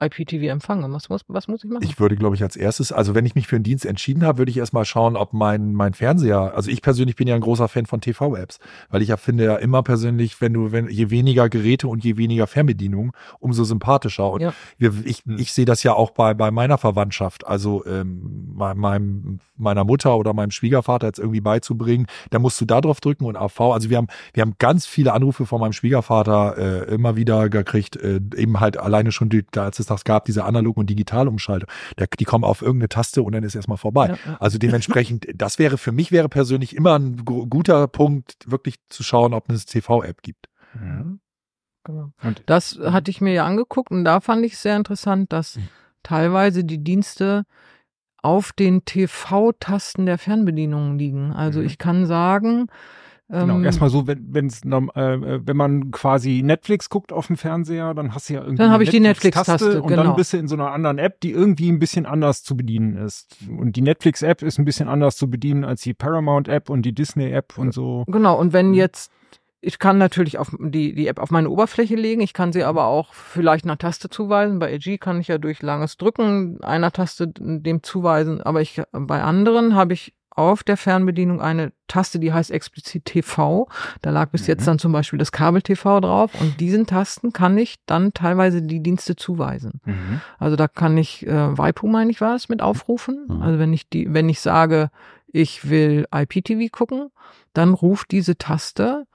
IPTV 0.00 0.44
empfange? 0.50 0.90
Was 0.92 1.08
muss, 1.08 1.22
was 1.28 1.46
muss 1.48 1.62
ich 1.64 1.70
machen? 1.70 1.82
Ich 1.84 2.00
würde, 2.00 2.16
glaube 2.16 2.34
ich, 2.34 2.42
als 2.42 2.56
erstes, 2.56 2.92
also 2.92 3.14
wenn 3.14 3.26
ich 3.26 3.34
mich 3.34 3.46
für 3.46 3.56
einen 3.56 3.62
Dienst 3.64 3.84
entschieden 3.84 4.24
habe, 4.24 4.38
würde 4.38 4.50
ich 4.50 4.56
erstmal 4.58 4.84
schauen, 4.84 5.16
ob 5.16 5.32
mein, 5.32 5.74
mein 5.74 5.92
Fernseher, 5.94 6.54
also 6.54 6.70
ich 6.70 6.82
persönlich 6.82 7.16
bin 7.16 7.28
ja 7.28 7.34
ein 7.34 7.40
großer 7.40 7.68
Fan 7.68 7.86
von 7.86 8.00
TV-Apps, 8.00 8.58
weil 8.90 9.02
ich 9.02 9.08
ja 9.08 9.16
finde 9.16 9.44
ja 9.44 9.56
immer 9.56 9.82
persönlich, 9.82 10.40
wenn 10.40 10.52
du, 10.54 10.72
wenn, 10.72 10.88
je 10.88 11.10
weniger 11.10 11.48
Geräte 11.48 11.88
und 11.88 12.02
je 12.02 12.16
weniger 12.16 12.46
Fernbedienung, 12.46 13.12
umso 13.38 13.64
sympathischer. 13.64 14.30
Und 14.30 14.40
Ja. 14.40 14.54
wir, 14.78 14.92
ich, 15.04 15.22
ich 15.26 15.52
sehe 15.52 15.64
das 15.66 15.82
ja 15.82 15.92
auch 15.92 16.10
bei, 16.12 16.32
bei 16.34 16.50
meiner 16.50 16.78
Verwandtschaft, 16.78 17.46
also 17.46 17.84
ähm, 17.86 18.52
mei- 18.54 18.74
meinem, 18.74 19.40
meiner 19.56 19.84
Mutter 19.84 20.16
oder 20.16 20.32
meinem 20.32 20.50
Schwiegervater 20.50 21.06
jetzt 21.08 21.18
irgendwie 21.18 21.42
beizubringen, 21.42 22.06
da 22.30 22.38
musst 22.38 22.58
du 22.60 22.64
da 22.64 22.80
drauf 22.80 23.00
drücken 23.00 23.26
und 23.26 23.36
AV. 23.36 23.60
Also 23.72 23.90
wir 23.90 23.98
haben, 23.98 24.06
wir 24.32 24.40
haben 24.40 24.54
ganz 24.58 24.86
viele 24.86 25.12
Anrufe 25.12 25.44
von 25.44 25.60
meinem 25.60 25.74
Schwiegervater 25.74 26.56
äh, 26.88 26.94
immer 26.94 27.16
wieder 27.16 27.50
gekriegt, 27.50 27.96
äh, 27.96 28.20
eben 28.36 28.60
halt 28.60 28.78
alleine 28.78 29.12
schon, 29.12 29.28
die, 29.28 29.44
da 29.50 29.64
als 29.64 29.78
es 29.78 29.89
Donnerstags 29.90 30.04
gab, 30.04 30.24
diese 30.24 30.44
Analog- 30.44 30.76
und 30.76 30.88
Digitalumschaltung. 30.88 31.68
Da, 31.96 32.06
die 32.18 32.24
kommen 32.24 32.44
auf 32.44 32.62
irgendeine 32.62 32.88
Taste 32.88 33.22
und 33.22 33.32
dann 33.32 33.42
ist 33.42 33.54
erstmal 33.54 33.78
vorbei. 33.78 34.08
Ja, 34.08 34.16
ja. 34.32 34.36
Also 34.40 34.58
dementsprechend, 34.58 35.26
das 35.34 35.58
wäre 35.58 35.78
für 35.78 35.92
mich 35.92 36.12
wäre 36.12 36.28
persönlich 36.28 36.74
immer 36.76 36.98
ein 36.98 37.24
gu- 37.24 37.46
guter 37.46 37.86
Punkt, 37.88 38.36
wirklich 38.46 38.76
zu 38.88 39.02
schauen, 39.02 39.34
ob 39.34 39.50
es 39.50 39.66
eine 39.66 39.72
TV-App 39.82 40.22
gibt. 40.22 40.46
Genau. 41.84 42.10
Und- 42.22 42.42
Das 42.46 42.78
hatte 42.82 43.10
ich 43.10 43.20
mir 43.20 43.32
ja 43.32 43.44
angeguckt 43.46 43.90
und 43.90 44.04
da 44.04 44.20
fand 44.20 44.44
ich 44.44 44.58
sehr 44.58 44.76
interessant, 44.76 45.32
dass 45.32 45.56
Hm. 45.56 45.68
teilweise 46.02 46.64
die 46.64 46.82
Dienste 46.82 47.44
auf 48.22 48.52
den 48.52 48.84
TV-Tasten 48.84 50.04
der 50.06 50.18
Fernbedienung 50.18 50.98
liegen. 50.98 51.32
Also 51.32 51.60
Mhm. 51.60 51.66
ich 51.66 51.78
kann 51.78 52.04
sagen, 52.06 52.66
Genau, 53.30 53.56
ähm, 53.58 53.64
erstmal 53.64 53.90
so, 53.90 54.08
wenn, 54.08 54.26
wenn's, 54.34 54.64
norm- 54.64 54.90
äh, 54.94 55.46
wenn 55.46 55.56
man 55.56 55.92
quasi 55.92 56.42
Netflix 56.42 56.88
guckt 56.90 57.12
auf 57.12 57.28
dem 57.28 57.36
Fernseher, 57.36 57.94
dann 57.94 58.12
hast 58.12 58.28
du 58.28 58.34
ja 58.34 58.40
irgendwie 58.40 58.56
Dann 58.56 58.72
habe 58.72 58.82
ich 58.82 58.90
die 58.90 58.98
Netflix-Taste 58.98 59.52
Netflix-Taste, 59.52 59.82
und 59.82 59.88
genau. 59.88 60.02
dann 60.02 60.16
bist 60.16 60.32
du 60.32 60.36
in 60.38 60.48
so 60.48 60.56
einer 60.56 60.72
anderen 60.72 60.98
App, 60.98 61.20
die 61.20 61.30
irgendwie 61.30 61.70
ein 61.70 61.78
bisschen 61.78 62.06
anders 62.06 62.42
zu 62.42 62.56
bedienen 62.56 62.96
ist. 62.96 63.36
Und 63.48 63.76
die 63.76 63.82
Netflix-App 63.82 64.42
ist 64.42 64.58
ein 64.58 64.64
bisschen 64.64 64.88
anders 64.88 65.16
zu 65.16 65.30
bedienen 65.30 65.64
als 65.64 65.82
die 65.82 65.94
Paramount-App 65.94 66.68
und 66.70 66.82
die 66.82 66.92
Disney-App 66.92 67.56
und 67.56 67.72
so. 67.72 68.02
Genau, 68.08 68.36
und 68.38 68.48
Mhm. 68.48 68.52
wenn 68.52 68.74
jetzt, 68.74 69.12
ich 69.60 69.78
kann 69.78 69.98
natürlich 69.98 70.38
auf 70.38 70.52
die, 70.58 70.94
die 70.94 71.06
App 71.06 71.20
auf 71.20 71.30
meine 71.30 71.50
Oberfläche 71.50 71.94
legen, 71.94 72.22
ich 72.22 72.32
kann 72.32 72.52
sie 72.52 72.64
aber 72.64 72.86
auch 72.86 73.14
vielleicht 73.14 73.64
einer 73.64 73.78
Taste 73.78 74.08
zuweisen. 74.10 74.58
Bei 74.58 74.72
LG 74.72 74.98
kann 74.98 75.20
ich 75.20 75.28
ja 75.28 75.38
durch 75.38 75.62
langes 75.62 75.96
Drücken 75.98 76.60
einer 76.62 76.90
Taste 76.90 77.28
dem 77.36 77.82
zuweisen, 77.84 78.40
aber 78.40 78.60
ich, 78.60 78.82
bei 78.90 79.22
anderen 79.22 79.76
habe 79.76 79.92
ich 79.92 80.14
auf 80.40 80.64
der 80.64 80.76
Fernbedienung 80.76 81.40
eine 81.40 81.72
Taste, 81.86 82.18
die 82.18 82.32
heißt 82.32 82.50
explizit 82.50 83.04
TV. 83.04 83.68
Da 84.00 84.10
lag 84.10 84.30
bis 84.30 84.42
Mhm. 84.42 84.46
jetzt 84.48 84.66
dann 84.66 84.78
zum 84.78 84.92
Beispiel 84.92 85.18
das 85.18 85.32
Kabel-TV 85.32 86.00
drauf 86.00 86.30
und 86.40 86.58
diesen 86.60 86.86
Tasten 86.86 87.32
kann 87.32 87.58
ich 87.58 87.76
dann 87.86 88.14
teilweise 88.14 88.62
die 88.62 88.80
Dienste 88.82 89.16
zuweisen. 89.16 89.80
Mhm. 89.84 90.20
Also 90.38 90.56
da 90.56 90.66
kann 90.68 90.96
ich 90.96 91.26
äh, 91.26 91.58
Waipu, 91.58 91.86
meine 91.86 92.10
ich, 92.10 92.20
war 92.20 92.34
es, 92.34 92.48
mit 92.48 92.62
aufrufen. 92.62 93.26
Mhm. 93.28 93.42
Also 93.42 93.58
wenn 93.58 93.72
ich 93.72 93.88
die, 93.88 94.12
wenn 94.14 94.28
ich 94.28 94.40
sage, 94.40 94.90
ich 95.32 95.68
will 95.68 96.06
IPTV 96.14 96.72
gucken, 96.72 97.10
dann 97.52 97.74
ruft 97.74 98.10
diese 98.10 98.36
Taste 98.36 99.06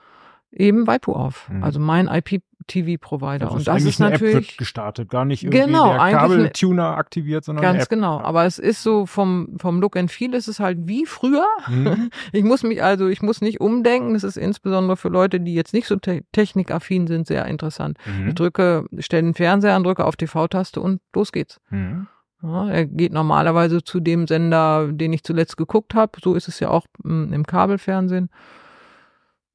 eben 0.55 0.87
Waipu 0.87 1.13
auf. 1.13 1.49
Mhm. 1.49 1.63
Also 1.63 1.79
mein 1.79 2.07
IPTV-Provider. 2.07 3.45
Also 3.45 3.57
Und 3.57 3.67
das 3.67 3.83
ist 3.83 4.01
eine 4.01 4.15
App 4.15 4.21
wird 4.21 4.33
natürlich 4.33 4.57
gestartet, 4.57 5.09
gar 5.09 5.25
nicht 5.25 5.43
irgendwie 5.43 5.65
Genau, 5.65 5.93
der 5.93 6.11
Kabeltuner 6.11 6.97
aktiviert, 6.97 7.43
sondern 7.43 7.61
ganz 7.61 7.89
genau. 7.89 8.19
Aber 8.21 8.45
es 8.45 8.57
ist 8.57 8.83
so 8.83 9.05
vom, 9.05 9.57
vom 9.59 9.81
Look 9.81 9.97
and 9.97 10.11
Feel 10.11 10.33
ist 10.33 10.47
es 10.47 10.59
halt 10.59 10.79
wie 10.87 11.05
früher. 11.05 11.45
Mhm. 11.67 12.09
Ich 12.31 12.43
muss 12.43 12.63
mich 12.63 12.83
also, 12.83 13.07
ich 13.07 13.21
muss 13.21 13.41
nicht 13.41 13.61
umdenken. 13.61 14.13
Das 14.13 14.23
ist 14.23 14.37
insbesondere 14.37 14.97
für 14.97 15.09
Leute, 15.09 15.39
die 15.39 15.53
jetzt 15.53 15.73
nicht 15.73 15.87
so 15.87 15.95
te 15.97 16.23
technikaffin 16.31 17.07
sind, 17.07 17.27
sehr 17.27 17.45
interessant. 17.45 17.97
Mhm. 18.05 18.29
Ich 18.29 18.35
drücke, 18.35 18.85
stelle 18.99 19.23
den 19.23 19.33
Fernseher 19.33 19.75
an, 19.75 19.83
drücke 19.83 20.05
auf 20.05 20.15
TV-Taste 20.15 20.81
und 20.81 21.01
los 21.13 21.31
geht's. 21.31 21.59
Mhm. 21.69 22.07
Ja, 22.43 22.69
er 22.69 22.85
geht 22.85 23.13
normalerweise 23.13 23.83
zu 23.83 23.99
dem 23.99 24.27
Sender, 24.27 24.89
den 24.91 25.13
ich 25.13 25.23
zuletzt 25.23 25.57
geguckt 25.57 25.95
habe. 25.95 26.19
So 26.21 26.35
ist 26.35 26.47
es 26.47 26.59
ja 26.59 26.69
auch 26.69 26.85
mm, 27.03 27.33
im 27.33 27.45
Kabelfernsehen. 27.45 28.29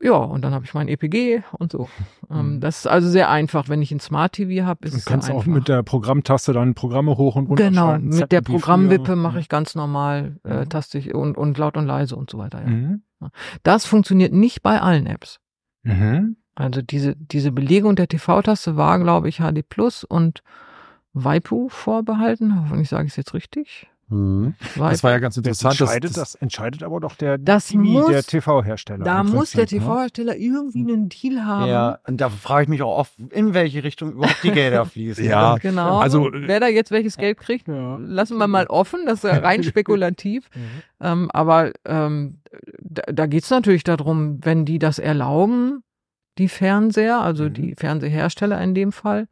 Ja, 0.02 0.14
und 0.14 0.42
dann 0.42 0.54
habe 0.54 0.64
ich 0.64 0.72
mein 0.72 0.88
EPG 0.88 1.42
und 1.58 1.70
so. 1.72 1.86
Ähm, 2.30 2.54
Mhm. 2.54 2.60
das 2.60 2.78
ist 2.80 2.86
also 2.86 3.08
sehr 3.08 3.28
einfach. 3.28 3.68
Wenn 3.68 3.82
ich 3.82 3.92
ein 3.92 4.00
Smart 4.00 4.32
TV 4.32 4.64
habe, 4.64 4.86
ist 4.86 4.94
Du 4.94 4.98
es 4.98 5.04
sehr 5.04 5.12
kannst 5.12 5.28
einfach. 5.28 5.42
auch 5.42 5.46
mit 5.46 5.68
der 5.68 5.82
Programmtaste 5.82 6.54
dann 6.54 6.74
Programme 6.74 7.18
hoch 7.18 7.36
und 7.36 7.48
runter 7.48 7.68
genau, 7.68 7.98
mit 7.98 8.32
der 8.32 8.42
zappen, 8.42 8.44
Programmwippe 8.54 9.14
mache 9.14 9.40
ich 9.40 9.48
ganz 9.50 9.74
normal, 9.74 10.36
äh, 10.44 10.60
Mhm. 10.64 10.68
taste 10.70 10.96
ich 10.96 11.14
und, 11.14 11.36
und 11.36 11.58
laut 11.58 11.76
und 11.76 11.84
leise 11.86 12.16
und 12.16 12.30
so 12.30 12.38
weiter. 12.38 12.60
Ja. 12.62 12.66
Mhm. 12.68 13.02
Das 13.62 13.84
funktioniert 13.84 14.32
nicht 14.32 14.62
bei 14.62 14.80
allen 14.80 15.04
Apps. 15.06 15.38
Mhm. 15.82 16.36
Also 16.54 16.80
diese, 16.80 17.14
diese 17.16 17.52
Belegung 17.52 17.94
der 17.94 18.08
TV-Taste 18.08 18.76
war, 18.76 18.98
glaube 18.98 19.28
ich, 19.28 19.38
HD 19.40 19.62
Plus 19.68 20.04
und 20.04 20.42
Waipu 21.12 21.68
vorbehalten. 21.68 22.58
Hoffentlich 22.58 22.88
sage 22.88 23.04
ich 23.06 23.12
es 23.12 23.16
jetzt 23.16 23.34
richtig. 23.34 23.89
Mhm. 24.10 24.54
Das 24.76 25.02
war 25.04 25.12
ja 25.12 25.18
ganz 25.18 25.36
Das 25.36 25.38
interessant. 25.44 25.80
entscheidet, 25.80 26.10
dass, 26.10 26.32
das 26.32 26.34
entscheidet 26.34 26.82
aber 26.82 27.00
doch 27.00 27.14
der, 27.16 27.38
Das 27.38 27.72
muss- 27.72 28.08
der 28.08 28.22
TV-Hersteller. 28.22 29.04
Da 29.04 29.22
muss 29.22 29.52
der 29.52 29.62
ne? 29.62 29.66
TV-Hersteller 29.66 30.36
irgendwie 30.36 30.80
einen 30.80 31.08
Deal 31.08 31.44
haben. 31.44 31.68
Ja, 31.70 31.98
und 32.06 32.20
da 32.20 32.28
frage 32.28 32.64
ich 32.64 32.68
mich 32.68 32.82
auch 32.82 32.98
oft, 32.98 33.12
in 33.30 33.54
welche 33.54 33.84
Richtung 33.84 34.12
überhaupt 34.12 34.42
die 34.42 34.50
Gelder 34.50 34.84
fließen. 34.84 35.24
Ja, 35.30 35.56
Genau. 35.58 35.98
Also, 35.98 36.28
wer 36.32 36.58
da 36.60 36.66
jetzt 36.66 36.90
welches 36.90 37.16
Geld 37.16 37.38
kriegt, 37.38 37.68
Ja. 37.68 37.96
lassen 38.00 38.36
wir 38.38 38.48
mal 38.48 38.66
offen. 38.66 39.00
Das 39.06 39.22
ist 39.22 39.30
ja 39.30 39.38
rein 39.38 39.62
spekulativ. 39.62 40.48
Mhm. 40.54 40.60
Ähm, 41.00 41.30
aber 41.32 41.70
ähm, 41.84 42.40
da, 42.80 43.02
da 43.12 43.26
geht 43.26 43.44
es 43.44 43.50
natürlich 43.50 43.84
darum, 43.84 44.38
wenn 44.44 44.64
die 44.64 44.78
das 44.80 44.98
erlauben, 44.98 45.82
die 46.38 46.48
Fernseher, 46.48 47.20
also 47.20 47.44
Mhm. 47.44 47.54
die 47.54 47.74
Fernsehersteller 47.76 48.60
in 48.60 48.74
dem 48.74 48.90
Fall, 48.92 49.28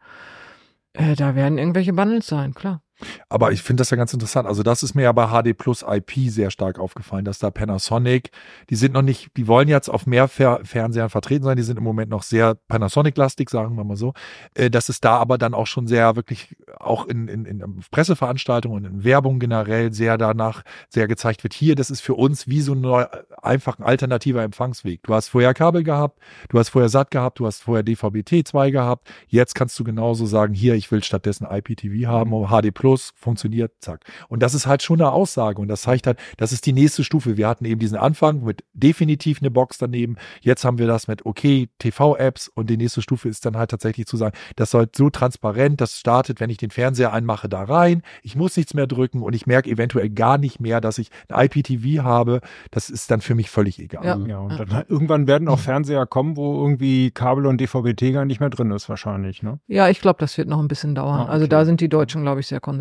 äh, 0.92 1.14
da 1.16 1.34
werden 1.34 1.58
irgendwelche 1.58 1.92
Bundles 1.92 2.26
sein, 2.28 2.54
klar. 2.54 2.80
Aber 3.28 3.52
ich 3.52 3.62
finde 3.62 3.80
das 3.82 3.90
ja 3.90 3.96
ganz 3.96 4.12
interessant. 4.12 4.46
Also 4.46 4.62
das 4.62 4.82
ist 4.82 4.94
mir 4.94 5.02
ja 5.02 5.12
bei 5.12 5.28
HD 5.28 5.56
Plus 5.56 5.84
IP 5.88 6.30
sehr 6.30 6.50
stark 6.50 6.78
aufgefallen, 6.78 7.24
dass 7.24 7.38
da 7.38 7.50
Panasonic, 7.50 8.30
die 8.70 8.76
sind 8.76 8.92
noch 8.94 9.02
nicht, 9.02 9.30
die 9.36 9.46
wollen 9.46 9.68
jetzt 9.68 9.88
auf 9.88 10.06
mehr 10.06 10.28
Fer 10.28 10.60
Fernsehern 10.64 11.10
vertreten 11.10 11.44
sein, 11.44 11.56
die 11.56 11.62
sind 11.62 11.76
im 11.76 11.84
Moment 11.84 12.10
noch 12.10 12.22
sehr 12.22 12.54
Panasonic-lastig, 12.54 13.50
sagen 13.50 13.76
wir 13.76 13.84
mal 13.84 13.96
so. 13.96 14.14
Äh, 14.54 14.70
dass 14.70 14.88
es 14.88 15.00
da 15.00 15.16
aber 15.16 15.38
dann 15.38 15.54
auch 15.54 15.66
schon 15.66 15.86
sehr 15.86 16.16
wirklich 16.16 16.56
auch 16.78 17.06
in, 17.06 17.28
in, 17.28 17.44
in 17.44 17.80
Presseveranstaltungen 17.90 18.84
und 18.84 18.90
in 18.90 19.04
Werbung 19.04 19.38
generell 19.38 19.92
sehr 19.92 20.18
danach 20.18 20.62
sehr 20.88 21.08
gezeigt 21.08 21.44
wird, 21.44 21.54
hier, 21.54 21.74
das 21.74 21.90
ist 21.90 22.00
für 22.00 22.14
uns 22.14 22.48
wie 22.48 22.60
so 22.60 22.72
ein 22.72 22.80
neu, 22.80 23.04
einfach 23.42 23.78
ein 23.78 23.84
alternativer 23.84 24.42
Empfangsweg. 24.42 25.02
Du 25.02 25.14
hast 25.14 25.28
vorher 25.28 25.54
Kabel 25.54 25.82
gehabt, 25.82 26.18
du 26.48 26.58
hast 26.58 26.70
vorher 26.70 26.88
SAT 26.88 27.10
gehabt, 27.10 27.38
du 27.38 27.46
hast 27.46 27.62
vorher 27.62 27.84
DVB-T2 27.84 28.70
gehabt, 28.70 29.08
jetzt 29.28 29.54
kannst 29.54 29.78
du 29.78 29.84
genauso 29.84 30.26
sagen, 30.26 30.54
hier, 30.54 30.74
ich 30.74 30.90
will 30.90 31.02
stattdessen 31.02 31.46
IPTV 31.50 32.06
haben, 32.06 32.30
HD 32.48 32.72
Plus, 32.72 32.87
funktioniert, 32.96 33.72
zack. 33.80 34.04
Und 34.28 34.42
das 34.42 34.54
ist 34.54 34.66
halt 34.66 34.82
schon 34.82 35.00
eine 35.00 35.12
Aussage 35.12 35.60
und 35.60 35.68
das 35.68 35.82
zeigt 35.82 36.06
halt, 36.06 36.18
das 36.36 36.52
ist 36.52 36.66
die 36.66 36.72
nächste 36.72 37.04
Stufe. 37.04 37.36
Wir 37.36 37.48
hatten 37.48 37.64
eben 37.64 37.78
diesen 37.78 37.98
Anfang 37.98 38.44
mit 38.44 38.64
definitiv 38.72 39.40
eine 39.40 39.50
Box 39.50 39.78
daneben. 39.78 40.16
Jetzt 40.40 40.64
haben 40.64 40.78
wir 40.78 40.86
das 40.86 41.08
mit 41.08 41.26
okay, 41.26 41.68
TV-Apps 41.78 42.48
und 42.48 42.70
die 42.70 42.76
nächste 42.76 43.02
Stufe 43.02 43.28
ist 43.28 43.44
dann 43.44 43.56
halt 43.56 43.70
tatsächlich 43.70 44.06
zu 44.06 44.16
sagen, 44.16 44.36
das 44.56 44.70
soll 44.70 44.88
so 44.94 45.10
transparent, 45.10 45.80
das 45.80 45.98
startet, 45.98 46.40
wenn 46.40 46.50
ich 46.50 46.58
den 46.58 46.70
Fernseher 46.70 47.12
einmache, 47.12 47.48
da 47.48 47.64
rein. 47.64 48.02
Ich 48.22 48.36
muss 48.36 48.56
nichts 48.56 48.74
mehr 48.74 48.86
drücken 48.86 49.22
und 49.22 49.34
ich 49.34 49.46
merke 49.46 49.70
eventuell 49.70 50.10
gar 50.10 50.38
nicht 50.38 50.60
mehr, 50.60 50.80
dass 50.80 50.98
ich 50.98 51.10
ein 51.28 51.46
IPTV 51.46 52.02
habe. 52.02 52.40
Das 52.70 52.90
ist 52.90 53.10
dann 53.10 53.20
für 53.20 53.34
mich 53.34 53.50
völlig 53.50 53.78
egal. 53.78 54.04
Ja. 54.04 54.18
Ja, 54.26 54.38
und 54.38 54.58
dann 54.58 54.84
irgendwann 54.88 55.26
werden 55.26 55.48
auch 55.48 55.58
Fernseher 55.58 56.06
kommen, 56.06 56.36
wo 56.36 56.60
irgendwie 56.62 57.10
Kabel 57.10 57.46
und 57.46 57.60
DVB-T 57.60 58.12
gar 58.12 58.24
nicht 58.24 58.40
mehr 58.40 58.50
drin 58.50 58.70
ist, 58.70 58.88
wahrscheinlich, 58.88 59.42
ne? 59.42 59.58
Ja, 59.66 59.88
ich 59.88 60.00
glaube, 60.00 60.18
das 60.20 60.36
wird 60.38 60.48
noch 60.48 60.60
ein 60.60 60.68
bisschen 60.68 60.94
dauern. 60.94 61.20
Ah, 61.20 61.22
okay. 61.24 61.32
Also 61.32 61.46
da 61.46 61.64
sind 61.64 61.80
die 61.80 61.88
Deutschen, 61.88 62.22
glaube 62.22 62.40
ich, 62.40 62.46
sehr 62.46 62.60
konservativ. 62.60 62.77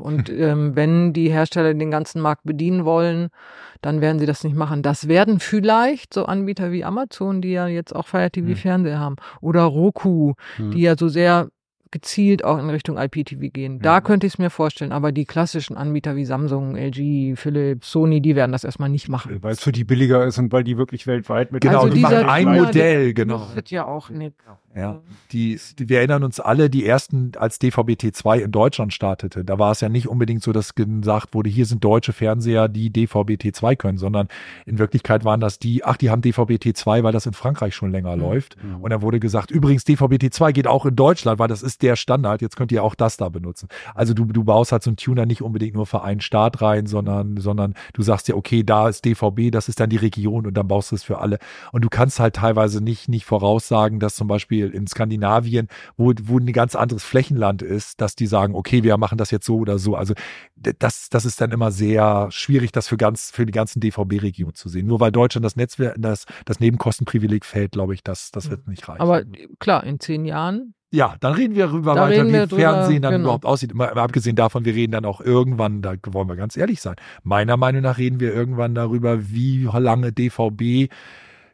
Und 0.00 0.28
ähm, 0.30 0.76
wenn 0.76 1.12
die 1.12 1.30
Hersteller 1.30 1.72
den 1.74 1.90
ganzen 1.90 2.20
Markt 2.20 2.42
bedienen 2.44 2.84
wollen, 2.84 3.28
dann 3.82 4.00
werden 4.00 4.18
sie 4.18 4.26
das 4.26 4.44
nicht 4.44 4.56
machen. 4.56 4.82
Das 4.82 5.08
werden 5.08 5.40
vielleicht 5.40 6.12
so 6.14 6.26
Anbieter 6.26 6.70
wie 6.72 6.84
Amazon, 6.84 7.40
die 7.40 7.52
ja 7.52 7.66
jetzt 7.66 7.94
auch 7.94 8.06
Fire 8.06 8.30
TV 8.30 8.48
Hm. 8.48 8.56
Fernseher 8.56 8.98
haben, 8.98 9.16
oder 9.40 9.62
Roku, 9.62 10.34
Hm. 10.56 10.70
die 10.72 10.80
ja 10.82 10.96
so 10.98 11.08
sehr 11.08 11.48
gezielt 11.92 12.44
auch 12.44 12.56
in 12.60 12.70
Richtung 12.70 12.96
IPTV 12.98 13.52
gehen. 13.52 13.80
Da 13.80 13.98
Mhm. 13.98 14.04
könnte 14.04 14.24
ich 14.24 14.34
es 14.34 14.38
mir 14.38 14.50
vorstellen, 14.50 14.92
aber 14.92 15.10
die 15.10 15.24
klassischen 15.24 15.76
Anbieter 15.76 16.14
wie 16.14 16.24
Samsung, 16.24 16.76
LG, 16.76 17.34
Philips, 17.34 17.90
Sony, 17.90 18.20
die 18.20 18.36
werden 18.36 18.52
das 18.52 18.62
erstmal 18.62 18.88
nicht 18.88 19.08
machen. 19.08 19.38
Weil 19.42 19.54
es 19.54 19.60
für 19.60 19.72
die 19.72 19.82
billiger 19.82 20.24
ist 20.24 20.38
und 20.38 20.52
weil 20.52 20.62
die 20.62 20.76
wirklich 20.78 21.08
weltweit 21.08 21.50
mit 21.50 21.62
Genau, 21.62 21.78
Also 21.80 21.88
die 21.88 21.94
dieser 21.94 22.22
machen 22.22 22.28
ein 22.30 22.46
Modell, 22.62 23.12
genau. 23.12 23.38
Das 23.38 23.56
wird 23.56 23.70
ja 23.72 23.86
auch 23.86 24.08
nicht. 24.08 24.36
Ja, 24.74 25.00
die, 25.32 25.58
die, 25.78 25.88
wir 25.88 25.98
erinnern 25.98 26.22
uns 26.22 26.38
alle, 26.38 26.70
die 26.70 26.86
ersten, 26.86 27.32
als 27.36 27.60
DVB-T2 27.60 28.38
in 28.38 28.52
Deutschland 28.52 28.94
startete, 28.94 29.44
da 29.44 29.58
war 29.58 29.72
es 29.72 29.80
ja 29.80 29.88
nicht 29.88 30.06
unbedingt 30.08 30.44
so, 30.44 30.52
dass 30.52 30.76
gesagt 30.76 31.34
wurde, 31.34 31.50
hier 31.50 31.66
sind 31.66 31.82
deutsche 31.82 32.12
Fernseher, 32.12 32.68
die 32.68 32.90
DVB-T2 32.92 33.74
können, 33.74 33.98
sondern 33.98 34.28
in 34.66 34.78
Wirklichkeit 34.78 35.24
waren 35.24 35.40
das 35.40 35.58
die, 35.58 35.84
ach, 35.84 35.96
die 35.96 36.08
haben 36.10 36.22
DVB-T2, 36.22 37.02
weil 37.02 37.12
das 37.12 37.26
in 37.26 37.32
Frankreich 37.32 37.74
schon 37.74 37.90
länger 37.90 38.14
Mhm. 38.14 38.22
läuft. 38.22 38.56
Und 38.80 38.90
dann 38.90 39.02
wurde 39.02 39.18
gesagt, 39.18 39.50
übrigens, 39.50 39.84
DVB-T2 39.86 40.52
geht 40.52 40.68
auch 40.68 40.86
in 40.86 40.94
Deutschland, 40.94 41.40
weil 41.40 41.48
das 41.48 41.62
ist 41.64 41.82
der 41.82 41.96
Standard, 41.96 42.40
jetzt 42.40 42.56
könnt 42.56 42.70
ihr 42.70 42.84
auch 42.84 42.94
das 42.94 43.16
da 43.16 43.28
benutzen. 43.28 43.68
Also 43.96 44.14
du, 44.14 44.24
du 44.26 44.44
baust 44.44 44.70
halt 44.70 44.84
so 44.84 44.90
einen 44.90 44.96
Tuner 44.96 45.26
nicht 45.26 45.42
unbedingt 45.42 45.74
nur 45.74 45.86
für 45.86 46.02
einen 46.04 46.20
Staat 46.20 46.62
rein, 46.62 46.86
sondern, 46.86 47.38
sondern 47.38 47.74
du 47.92 48.02
sagst 48.02 48.28
ja, 48.28 48.36
okay, 48.36 48.62
da 48.62 48.88
ist 48.88 49.04
DVB, 49.04 49.50
das 49.50 49.68
ist 49.68 49.80
dann 49.80 49.90
die 49.90 49.96
Region 49.96 50.46
und 50.46 50.54
dann 50.54 50.68
baust 50.68 50.92
du 50.92 50.94
es 50.94 51.02
für 51.02 51.18
alle. 51.18 51.38
Und 51.72 51.84
du 51.84 51.88
kannst 51.88 52.20
halt 52.20 52.36
teilweise 52.36 52.80
nicht, 52.82 53.08
nicht 53.08 53.24
voraussagen, 53.24 53.98
dass 53.98 54.14
zum 54.14 54.28
Beispiel 54.28 54.59
in 54.66 54.86
Skandinavien, 54.86 55.68
wo, 55.96 56.12
wo 56.22 56.38
ein 56.38 56.52
ganz 56.52 56.74
anderes 56.74 57.04
Flächenland 57.04 57.62
ist, 57.62 58.00
dass 58.00 58.14
die 58.14 58.26
sagen, 58.26 58.54
okay, 58.54 58.82
wir 58.82 58.96
machen 58.96 59.18
das 59.18 59.30
jetzt 59.30 59.46
so 59.46 59.58
oder 59.58 59.78
so. 59.78 59.94
Also 59.94 60.14
das, 60.56 61.08
das 61.10 61.24
ist 61.24 61.40
dann 61.40 61.50
immer 61.52 61.70
sehr 61.70 62.28
schwierig, 62.30 62.72
das 62.72 62.88
für 62.88 62.96
ganz, 62.96 63.30
für 63.30 63.46
die 63.46 63.52
ganzen 63.52 63.80
DVB-Regionen 63.80 64.54
zu 64.54 64.68
sehen. 64.68 64.86
Nur 64.86 65.00
weil 65.00 65.12
Deutschland 65.12 65.44
das 65.44 65.56
Netzwerk, 65.56 65.96
das, 65.98 66.26
das 66.44 66.60
Nebenkostenprivileg 66.60 67.44
fällt, 67.44 67.72
glaube 67.72 67.94
ich, 67.94 68.02
das, 68.02 68.30
das 68.30 68.50
wird 68.50 68.68
nicht 68.68 68.88
reichen. 68.88 69.00
Aber 69.00 69.22
klar, 69.58 69.84
in 69.84 70.00
zehn 70.00 70.24
Jahren 70.24 70.74
Ja, 70.92 71.16
dann 71.20 71.34
reden 71.34 71.54
wir 71.54 71.66
darüber 71.66 71.94
Da 71.94 72.02
weiter, 72.02 72.26
wie 72.26 72.56
Fernsehen 72.56 73.02
dann 73.02 73.12
genau. 73.12 73.24
überhaupt 73.24 73.46
aussieht. 73.46 73.74
Mal 73.74 73.90
abgesehen 73.90 74.36
davon, 74.36 74.64
wir 74.64 74.74
reden 74.74 74.92
dann 74.92 75.04
auch 75.04 75.20
irgendwann, 75.20 75.82
da 75.82 75.94
wollen 76.06 76.28
wir 76.28 76.36
ganz 76.36 76.56
ehrlich 76.56 76.80
sein, 76.80 76.96
meiner 77.22 77.56
Meinung 77.56 77.82
nach 77.82 77.98
reden 77.98 78.20
wir 78.20 78.34
irgendwann 78.34 78.74
darüber, 78.74 79.30
wie 79.30 79.68
lange 79.72 80.12
DVB 80.12 80.90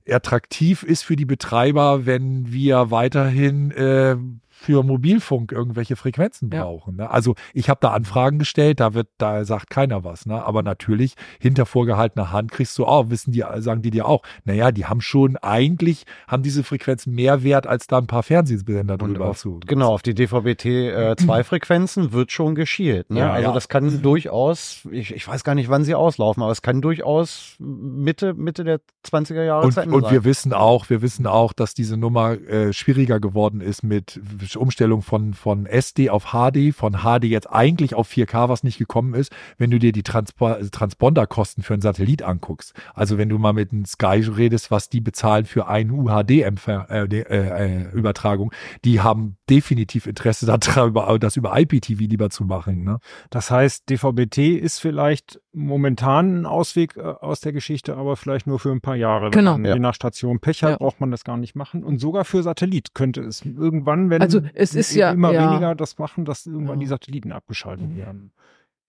attraktiv 0.09 0.82
ist 0.82 1.02
für 1.02 1.16
die 1.16 1.24
Betreiber, 1.24 2.07
wenn 2.07 2.52
wir 2.52 2.90
weiterhin 2.90 3.70
äh, 3.72 4.16
für 4.59 4.82
Mobilfunk 4.82 5.52
irgendwelche 5.52 5.96
Frequenzen 5.96 6.50
Ja. 6.52 6.64
brauchen. 6.64 6.96
Ne? 6.96 7.11
Also 7.11 7.34
ich 7.52 7.68
habe 7.68 7.78
da 7.82 7.90
Anfragen 7.92 8.38
gestellt, 8.38 8.80
da 8.80 8.94
wird, 8.94 9.09
da 9.18 9.44
sagt 9.44 9.70
keiner 9.70 10.02
was. 10.02 10.24
Ne? 10.26 10.42
Aber 10.42 10.62
natürlich 10.62 11.14
hinter 11.38 11.66
vorgehaltener 11.66 12.32
Hand 12.32 12.50
kriegst 12.50 12.76
du 12.78 12.86
auch, 12.86 13.11
wissen 13.11 13.32
die, 13.32 13.44
sagen 13.59 13.82
die 13.82 13.90
dir 13.90 14.07
auch, 14.07 14.22
naja, 14.44 14.72
die 14.72 14.86
haben 14.86 15.00
schon 15.02 15.36
eigentlich 15.36 16.04
haben 16.26 16.42
diese 16.42 16.64
Frequenzen 16.64 17.14
mehr 17.14 17.42
Wert, 17.42 17.66
als 17.66 17.86
da 17.86 17.98
ein 17.98 18.07
paar 18.07 18.22
Fernsehsender 18.22 18.96
drüber 18.96 19.26
auf, 19.28 19.38
zu. 19.38 19.61
genau, 19.66 19.92
auf 19.92 20.02
die 20.02 20.14
DVB-T2-Frequenzen 20.14 22.12
wird 22.12 22.32
schon 22.32 22.54
geschielt. 22.54 23.11
Ne? 23.11 23.20
Ja, 23.20 23.32
also 23.32 23.48
ja. 23.48 23.54
das 23.54 23.68
kann 23.68 24.02
durchaus, 24.02 24.86
ich, 24.90 25.14
ich 25.14 25.26
weiß 25.28 25.44
gar 25.44 25.54
nicht, 25.54 25.68
wann 25.68 25.84
sie 25.84 25.94
auslaufen, 25.94 26.42
aber 26.42 26.52
es 26.52 26.62
kann 26.62 26.80
durchaus 26.80 27.57
Mitte, 27.59 28.34
Mitte 28.34 28.64
der 28.64 28.80
20er 29.07 29.44
Jahre 29.44 29.66
Und, 29.66 29.76
Ende 29.76 29.94
und 29.94 30.02
sein. 30.04 30.12
wir 30.12 30.24
wissen 30.24 30.52
auch, 30.52 30.88
wir 30.90 31.02
wissen 31.02 31.26
auch, 31.26 31.52
dass 31.52 31.74
diese 31.74 31.96
Nummer 31.96 32.32
äh, 32.32 32.72
schwieriger 32.72 33.20
geworden 33.20 33.61
ist 33.61 33.82
mit 33.82 34.20
Umstellung 34.55 35.03
von, 35.03 35.34
von 35.34 35.66
SD 35.66 36.11
auf 36.11 36.26
HD, 36.26 36.72
von 36.72 36.99
HD 36.99 37.24
jetzt 37.24 37.51
eigentlich 37.51 37.94
auf 37.94 38.09
4K, 38.09 38.49
was 38.49 38.62
nicht 38.62 38.78
gekommen 38.78 39.14
ist, 39.14 39.32
wenn 39.59 39.70
du 39.70 39.80
dir 39.80 39.90
die 39.92 40.05
Transpo 40.05 40.55
Transponderkosten 40.70 41.64
für 41.64 41.72
einen 41.72 41.82
Satellit 41.82 42.22
anguckst. 42.22 42.74
Also 42.94 43.18
wenn 43.18 43.28
du 43.28 43.38
mal 43.38 43.53
mit 43.53 43.72
einem 43.72 43.84
Sky 43.84 44.24
redest, 44.28 44.70
was 44.70 44.88
die 44.88 45.01
bezahlen 45.01 45.47
für 45.47 45.66
eine 45.66 45.92
UHD-Übertragung, 45.92 48.53
die 48.84 49.01
haben 49.01 49.36
definitiv 49.49 50.07
Interesse 50.07 50.47
daran, 50.47 50.94
das 51.20 51.36
über 51.36 51.59
IPTV 51.59 52.01
lieber 52.01 52.30
zu 52.30 52.44
machen. 52.44 52.84
Ne? 52.84 52.99
Das 53.30 53.51
heißt, 53.51 53.88
DVB-T 53.90 54.57
ist 54.57 54.78
vielleicht 54.80 55.40
momentan 55.53 56.42
ein 56.42 56.47
Ausweg 56.47 56.97
äh, 56.97 57.01
aus 57.03 57.40
der 57.40 57.53
Geschichte, 57.53 57.97
aber 57.97 58.16
vielleicht 58.16 58.47
nur 58.47 58.59
für 58.59 58.70
ein 58.72 58.80
paar 58.80 58.97
Jahre. 58.97 59.30
Genau. 59.30 59.53
man 59.53 59.64
Ja. 59.64 59.74
Je 59.74 59.80
nach 59.80 59.94
Station 59.94 60.40
Pech 60.40 60.62
hat, 60.62 60.70
Ja. 60.70 60.76
braucht 60.78 61.01
man 61.01 61.11
das 61.11 61.24
gar 61.24 61.36
nicht 61.36 61.55
machen. 61.55 61.84
Und 61.84 61.99
sogar 61.99 62.24
für 62.24 62.42
Satellit 62.42 62.94
könnte 62.94 63.22
es 63.22 63.44
irgendwann, 63.44 64.11
wenn 64.11 64.22
Also 64.22 64.40
es 64.55 64.74
ist 64.74 64.94
ja- 64.94 65.11
immer 65.12 65.32
ja. 65.32 65.51
weniger 65.51 65.74
das 65.74 65.99
machen, 65.99 66.24
dass 66.24 66.47
irgendwann 66.47 66.78
Ja. 66.78 66.80
die 66.80 66.86
Satelliten 66.86 67.32
abgeschaltet 67.32 67.97
werden. 67.97 68.32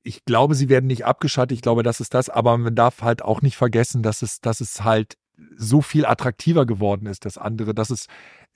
ich 0.03 0.23
glaube, 0.23 0.55
sie 0.55 0.69
werden 0.69 0.87
nicht 0.87 1.05
abgeschaltet. 1.05 1.53
Ich 1.57 1.61
glaube, 1.61 1.83
das 1.83 1.99
ist 1.99 2.13
das. 2.13 2.29
Aber 2.29 2.57
man 2.57 2.75
darf 2.75 3.01
halt 3.01 3.21
auch 3.21 3.41
nicht 3.41 3.57
vergessen, 3.57 4.03
dass 4.03 4.21
es, 4.21 4.39
dass 4.39 4.61
es 4.61 4.85
halt 4.85 5.17
so 5.57 5.81
viel 5.81 6.05
attraktiver 6.05 6.65
geworden 6.65 7.07
ist, 7.07 7.25
das 7.25 7.37
andere, 7.37 7.73
dass 7.75 7.89
es 7.89 8.07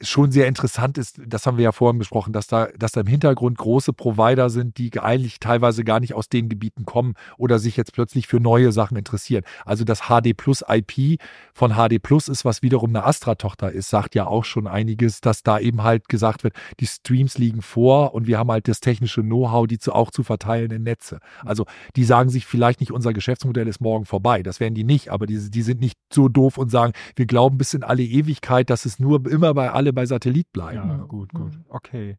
schon 0.02 0.32
sehr 0.32 0.47
interessant 0.47 0.97
ist, 0.97 1.22
das 1.26 1.45
haben 1.45 1.58
wir 1.58 1.64
ja 1.64 1.72
vorhin 1.72 1.99
besprochen, 1.99 2.34
dass 2.34 2.47
da, 2.47 2.68
dass 2.78 2.91
da 2.91 3.02
im 3.02 3.08
Hintergrund 3.08 3.58
große 3.58 3.93
Provider 3.93 4.49
sind, 4.49 4.78
die 4.78 4.99
eigentlich 4.99 5.39
teilweise 5.39 5.84
gar 5.84 5.99
nicht 5.99 6.14
aus 6.14 6.30
den 6.30 6.49
Gebieten 6.49 6.86
kommen 6.86 7.14
oder 7.38 7.60
sich 7.60 7.78
jetzt 7.78 7.93
plötzlich 7.93 8.28
für 8.28 8.39
neue 8.39 8.72
Sachen 8.72 8.97
interessieren. 8.97 9.43
Also 9.66 9.84
das 9.84 10.02
HD 10.08 10.36
Plus 10.36 10.64
IP 10.68 11.20
von 11.54 11.74
HD 11.74 12.02
Plus 12.02 12.28
ist, 12.28 12.45
was 12.45 12.62
wiederum 12.62 12.89
eine 12.89 13.06
Astra-Tochter 13.06 13.72
ist, 13.72 13.89
sagt 13.89 14.16
ja 14.16 14.26
auch 14.26 14.45
schon 14.45 14.68
einiges, 14.68 15.22
dass 15.22 15.43
da 15.43 15.60
eben 15.60 15.84
halt 15.84 16.10
gesagt 16.10 16.43
wird, 16.43 16.56
die 16.80 16.88
Streams 16.88 17.38
liegen 17.38 17.62
vor 17.62 18.14
und 18.14 18.28
wir 18.28 18.38
haben 18.38 18.52
halt 18.52 18.68
das 18.68 18.80
technische 18.80 19.22
Know-how, 19.22 19.68
die 19.68 19.80
zu, 19.80 19.93
auch 19.93 20.12
zu 20.12 20.24
verteilen 20.24 20.72
in 20.72 20.84
Netze. 20.84 21.20
Also 21.45 21.66
die 21.95 22.04
sagen 22.04 22.30
sich 22.30 22.45
vielleicht 22.45 22.80
nicht, 22.80 22.91
unser 22.91 23.14
Geschäftsmodell 23.14 23.68
ist 23.68 23.82
morgen 23.82 24.06
vorbei. 24.06 24.43
Das 24.43 24.60
werden 24.60 24.76
die 24.76 24.84
nicht, 24.84 25.10
aber 25.10 25.28
die, 25.28 25.49
die 25.49 25.62
sind 25.62 25.82
nicht 25.82 25.97
so 26.12 26.28
doof 26.28 26.58
und 26.58 26.72
sagen, 26.72 26.93
wir 27.16 27.26
glauben 27.26 27.58
bis 27.58 27.74
in 27.74 27.84
alle 27.84 28.04
Ewigkeit, 28.04 28.70
dass 28.70 28.86
es 28.86 28.99
nur 28.99 29.26
immer 29.30 29.54
bei 29.54 29.72
alle 29.72 29.91
bei 29.94 30.06
Satellit 30.06 30.52
bleiben. 30.52 30.89
Ja, 30.89 30.98
gut, 31.08 31.34
gut. 31.34 31.54
Okay. 31.70 32.18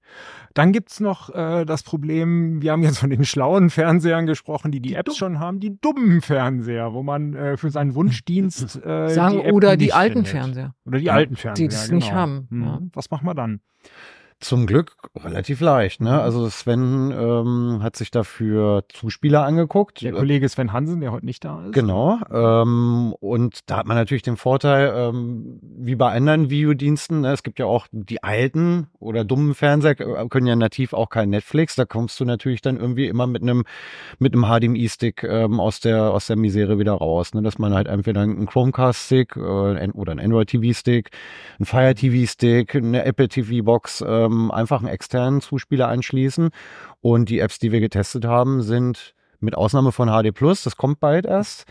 Dann 0.55 0.73
gibt's 0.73 1.01
noch 1.01 1.31
äh, 1.35 1.65
das 1.65 1.83
Problem, 1.83 2.63
wir 2.63 2.73
haben 2.73 2.83
jetzt 2.83 2.99
von 2.99 3.11
den 3.11 3.25
schlauen 3.25 3.71
Fernsehern 3.71 4.27
gesprochen, 4.27 4.73
die 4.73 4.81
die, 4.81 4.95
Apps 4.95 5.17
schon 5.17 5.39
haben, 5.39 5.61
die 5.61 5.79
dummen 5.81 6.21
Fernseher, 6.21 6.93
wo 6.93 7.03
man 7.03 7.35
äh, 7.35 7.57
für 7.57 7.71
seinen 7.71 7.95
Wunschdienst 7.95 8.77
äh, 8.85 9.09
Sagen, 9.11 9.35
die 9.41 9.45
App 9.45 9.53
oder 9.55 9.77
die 9.77 9.93
alten 9.93 10.25
findet. 10.25 10.31
Fernseher. 10.31 10.75
Oder 10.85 10.99
die 10.99 11.05
Ja, 11.07 11.15
alten 11.15 11.37
Fernseher, 11.37 11.69
die 11.69 11.75
es 11.75 11.85
genau. 11.87 11.97
nicht 11.97 12.13
haben, 12.13 12.47
Mhm. 12.51 12.63
ja. 12.65 12.81
Was 12.95 13.11
machen 13.11 13.27
wir 13.27 13.35
dann? 13.35 13.61
Zum 14.43 14.67
Glück 14.67 14.97
relativ 15.17 15.61
leicht. 15.61 16.01
Ne? 16.01 16.21
Also 16.21 16.49
Sven 16.49 17.13
ähm, 17.17 17.79
hat 17.81 17.95
sich 17.95 18.11
dafür 18.11 18.83
Zuspieler 18.93 19.45
angeguckt. 19.45 20.03
Der 20.03 20.11
Kollege 20.11 20.49
Sven 20.49 20.73
Hansen, 20.73 21.01
der 21.01 21.13
heute 21.13 21.27
nicht 21.27 21.45
da 21.45 21.67
ist. 21.67 21.73
Genau. 21.73 22.19
Ähm, 22.29 23.15
und 23.21 23.61
da 23.71 23.77
hat 23.77 23.87
man 23.87 23.97
natürlich 23.97 24.25
den 24.25 24.37
Vorteil, 24.37 24.93
ähm, 24.97 25.61
wie 25.63 25.95
bei 25.95 26.11
anderen 26.11 26.51
Videodiensten, 26.51 27.21
ne, 27.21 27.33
es 27.33 27.45
gibt 27.45 27.61
ja 27.61 27.67
auch 27.67 27.87
die 27.93 28.25
alten 28.25 28.89
oder 28.99 29.25
dummen 29.25 29.55
Fernseher, 29.55 30.01
äh, 30.01 30.29
können 30.29 30.49
ja 30.49 30.57
nativ 30.57 30.93
auch 30.93 31.09
kein 31.09 31.31
Netflix. 31.31 31.77
Da 31.77 31.85
kommst 31.85 32.19
du 32.19 32.25
natürlich 32.25 32.63
dann 32.63 32.79
irgendwie 32.79 33.07
immer 33.07 33.29
mit 33.29 33.43
einem 33.43 33.63
mit 34.19 34.35
einem 34.35 34.47
HDMI-Stick 34.47 35.23
ähm, 35.23 35.61
aus 35.61 35.79
der 35.79 36.11
aus 36.11 36.27
der 36.27 36.37
Misere 36.37 36.81
wieder 36.81 36.95
raus. 36.95 37.33
Ne? 37.33 37.43
Dass 37.43 37.61
man 37.61 37.75
halt 37.75 37.87
entweder 37.87 38.23
einen 38.23 38.47
Chromecast-Stick 38.47 39.37
äh, 39.37 39.41
oder 39.41 40.11
einen 40.11 40.21
Android-TV-Stick, 40.21 41.11
einen 41.61 41.67
Fire 41.67 41.95
TV-Stick, 41.95 42.75
eine 42.75 43.05
Apple 43.05 43.29
TV-Box, 43.29 44.03
ähm, 44.33 44.51
einfach 44.51 44.81
einen 44.81 44.89
externen 44.89 45.41
Zuspieler 45.41 45.89
anschließen. 45.89 46.51
Und 47.01 47.29
die 47.29 47.39
Apps, 47.41 47.59
die 47.59 47.73
wir 47.73 47.81
getestet 47.81 48.25
haben, 48.25 48.63
sind 48.63 49.15
mit 49.43 49.57
Ausnahme 49.57 49.91
von 49.93 50.09
HD 50.09 50.33
Plus, 50.33 50.63
das 50.63 50.77
kommt 50.77 51.01
bald 51.01 51.27
erst, 51.27 51.65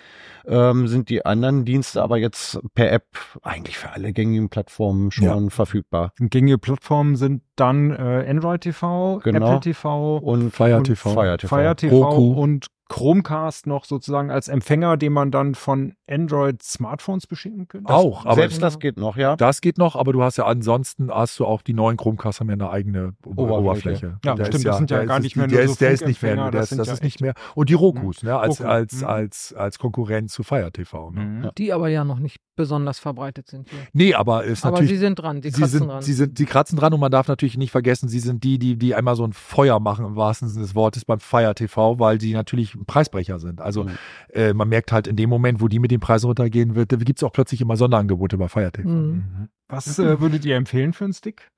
ähm, 0.46 0.88
sind 0.90 1.08
die 1.08 1.26
anderen 1.26 1.64
Dienste 1.64 2.04
aber 2.04 2.18
jetzt 2.18 2.60
per 2.76 2.92
App 2.92 3.06
eigentlich 3.44 3.78
für 3.78 3.92
alle 3.92 4.12
gängigen 4.12 4.50
Plattformen 4.50 5.10
schon 5.12 5.50
verfügbar. 5.50 6.12
Und 6.20 6.32
Gängige 6.32 6.58
Plattformen 6.58 7.16
sind 7.16 7.44
dann 7.56 7.92
äh, 7.92 8.26
Android 8.28 8.60
TV, 8.60 9.20
Genau. 9.24 9.48
Apple 9.48 9.60
TV, 9.62 10.18
Und 10.18 10.52
Fire 10.52 10.78
und 10.78 10.84
TV. 10.84 11.14
Fire 11.14 11.38
TV. 11.38 11.56
Fire 11.56 11.76
TV 11.76 11.96
Roku. 11.96 12.34
und 12.34 12.68
Chromecast 12.92 13.68
noch 13.68 13.86
sozusagen 13.86 14.32
als 14.32 14.50
Empfänger, 14.50 14.98
den 14.98 15.14
man 15.14 15.32
dann 15.32 15.56
von 15.56 15.94
Android 16.10 16.62
Smartphones 16.62 17.26
beschicken 17.26 17.70
könnte. 17.70 17.90
Auch, 17.90 18.26
aber 18.26 18.36
Selbst 18.36 18.62
das 18.62 18.80
geht 18.80 18.98
noch, 18.98 19.16
ja. 19.16 19.38
das 19.38 19.62
geht 19.62 19.78
noch, 19.78 19.96
aber 19.96 20.12
du 20.12 20.22
hast 20.22 20.38
ja 20.38 20.46
ansonsten 20.46 21.10
hast 21.10 21.40
du 21.40 21.46
auch 21.46 21.62
die 21.62 21.74
neuen 21.74 21.96
Chromecast 21.96 22.42
haben 22.42 22.50
ja 22.50 22.56
eine 22.56 22.70
eigene 22.70 23.14
Oberfläche. 23.26 23.60
Oberfläche. 23.62 24.20
Ja, 24.26 24.36
Der 24.36 24.44
stimmt, 24.44 24.56
ist 24.56 24.66
das 24.66 24.78
sind 24.78 24.92
ja 24.92 24.98
der 24.98 25.06
gar 25.06 25.18
ist 25.20 25.24
nicht 25.24 25.36
mehr 25.38 25.48
der 25.48 25.60
nur 25.60 25.68
so 25.68 25.72
ist, 25.72 25.82
der 25.82 25.92
ist 25.92 26.06
nicht 26.06 26.22
mehr, 26.22 26.36
der 26.36 26.52
das 26.52 26.70
das 26.72 26.88
ja 26.88 26.94
ist 26.94 27.04
nicht 27.04 27.22
mehr. 27.22 27.34
Und 27.56 27.70
die 27.70 27.76
Rokus, 27.76 28.24
ne, 28.24 28.38
als 28.38 28.60
Roku, 28.60 28.70
als 28.70 29.02
mhm. 29.02 29.08
als 29.08 29.54
als 29.54 29.80
Konkurrent 29.80 30.30
zu 30.30 30.44
Fire 30.44 30.70
TV. 30.70 31.12
Ne? 31.12 31.22
Mhm. 31.22 31.50
Die 31.58 31.72
aber 31.72 31.88
ja 31.88 32.04
noch 32.04 32.20
nicht 32.20 32.42
besonders 32.58 33.00
verbreitet 33.00 33.48
sind 33.48 33.70
hier. 33.70 33.80
Nee, 33.94 34.14
aber 34.14 34.44
ist 34.44 34.66
Aber 34.66 34.74
natürlich 34.74 34.92
sie 34.92 34.98
sind 34.98 35.16
dran, 35.16 35.42
die 35.42 35.50
sie 35.50 35.62
kratzen 35.62 35.80
sind, 35.80 35.88
dran. 35.88 36.02
sie 36.02 36.14
sind, 36.14 36.38
sie 36.38 36.46
kratzen 36.46 36.78
dran 36.78 36.94
und 36.94 37.00
man 37.00 37.12
darf 37.12 37.28
natürlich 37.28 37.58
nicht 37.58 37.72
vergessen, 37.72 38.10
sie 38.10 38.20
sind 38.20 38.44
die, 38.44 38.60
die, 38.60 38.76
die 38.76 38.94
einmal 38.94 39.16
so 39.16 39.24
ein 39.24 39.34
Feuer 39.34 39.80
machen 39.80 40.06
im 40.06 40.16
wahrsten 40.16 40.48
Sinne 40.48 40.66
des 40.66 40.76
Wortes 40.76 41.06
beim 41.06 41.20
Fire 41.20 41.56
TV, 41.56 42.00
weil 42.00 42.18
die 42.18 42.34
natürlich 42.34 42.76
Preisbrecher 42.86 43.40
sind. 43.40 43.62
Also 43.62 43.84
Mhm. 43.86 43.98
äh, 44.34 44.54
man 44.54 44.70
merkt 44.70 44.92
halt 44.92 45.08
in 45.08 45.16
dem 45.16 45.30
Moment, 45.30 45.62
wo 45.62 45.68
die 45.68 45.80
mit 45.80 45.92
den 45.92 46.00
Preisen 46.00 46.28
runtergehen 46.28 46.76
wird, 46.76 46.90
gibt 47.06 47.20
es 47.20 47.24
auch 47.24 47.32
plötzlich 47.34 47.62
immer 47.62 47.78
Sonderangebote 47.78 48.38
bei 48.38 48.48
Fire 48.48 48.72
TV. 48.72 48.88
Mhm. 48.90 49.50
Was 49.68 49.98
äh, 50.00 50.20
würdet 50.20 50.46
ihr 50.46 50.56
empfehlen 50.56 50.94
für 50.94 51.06
einen 51.06 51.14
Stick? 51.14 51.50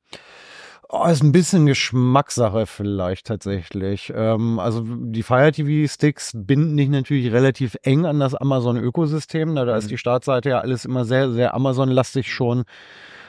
Oh, 0.90 1.06
ist 1.08 1.24
ein 1.24 1.32
bisschen 1.32 1.66
Geschmackssache 1.66 2.68
vielleicht 2.68 3.26
tatsächlich. 3.26 4.14
Ähm, 4.16 4.60
also 4.60 4.84
die 4.86 5.24
Fire 5.24 5.52
TV 5.52 5.92
Sticks 5.92 6.34
binden 6.36 6.78
dich 6.78 6.88
natürlich 6.90 7.32
relativ 7.32 7.76
eng 7.82 8.06
an 8.06 8.20
das 8.20 8.36
Amazon 8.36 8.78
Ökosystem. 8.78 9.56
Da, 9.56 9.66
da 9.66 9.76
ist 9.76 9.86
Mhm. 9.86 9.90
die 9.90 9.98
Startseite 9.98 10.50
ja 10.50 10.60
alles 10.60 10.86
immer 10.86 11.04
sehr, 11.06 11.32
sehr 11.32 11.56
Amazon-lastig 11.56 12.32
schon. 12.32 12.66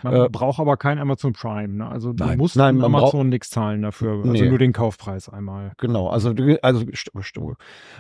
Man 0.04 0.12
Äh, 0.14 0.28
braucht 0.30 0.60
aber 0.60 0.76
kein 0.76 0.98
Amazon 0.98 1.32
Prime. 1.32 1.68
Ne? 1.74 1.88
Also 1.88 2.12
du 2.12 2.24
Nein. 2.24 2.38
musst 2.38 2.56
Nein, 2.56 2.80
Amazon 2.84 3.30
nichts 3.30 3.48
zahlen 3.50 3.82
dafür. 3.82 4.18
Also 4.18 4.30
Nee. 4.30 4.48
nur 4.48 4.58
den 4.58 4.72
Kaufpreis 4.72 5.28
einmal. 5.28 5.72
Genau, 5.78 6.08
also 6.08 6.28
also 6.62 6.80
st- 6.82 7.10
st- 7.14 7.54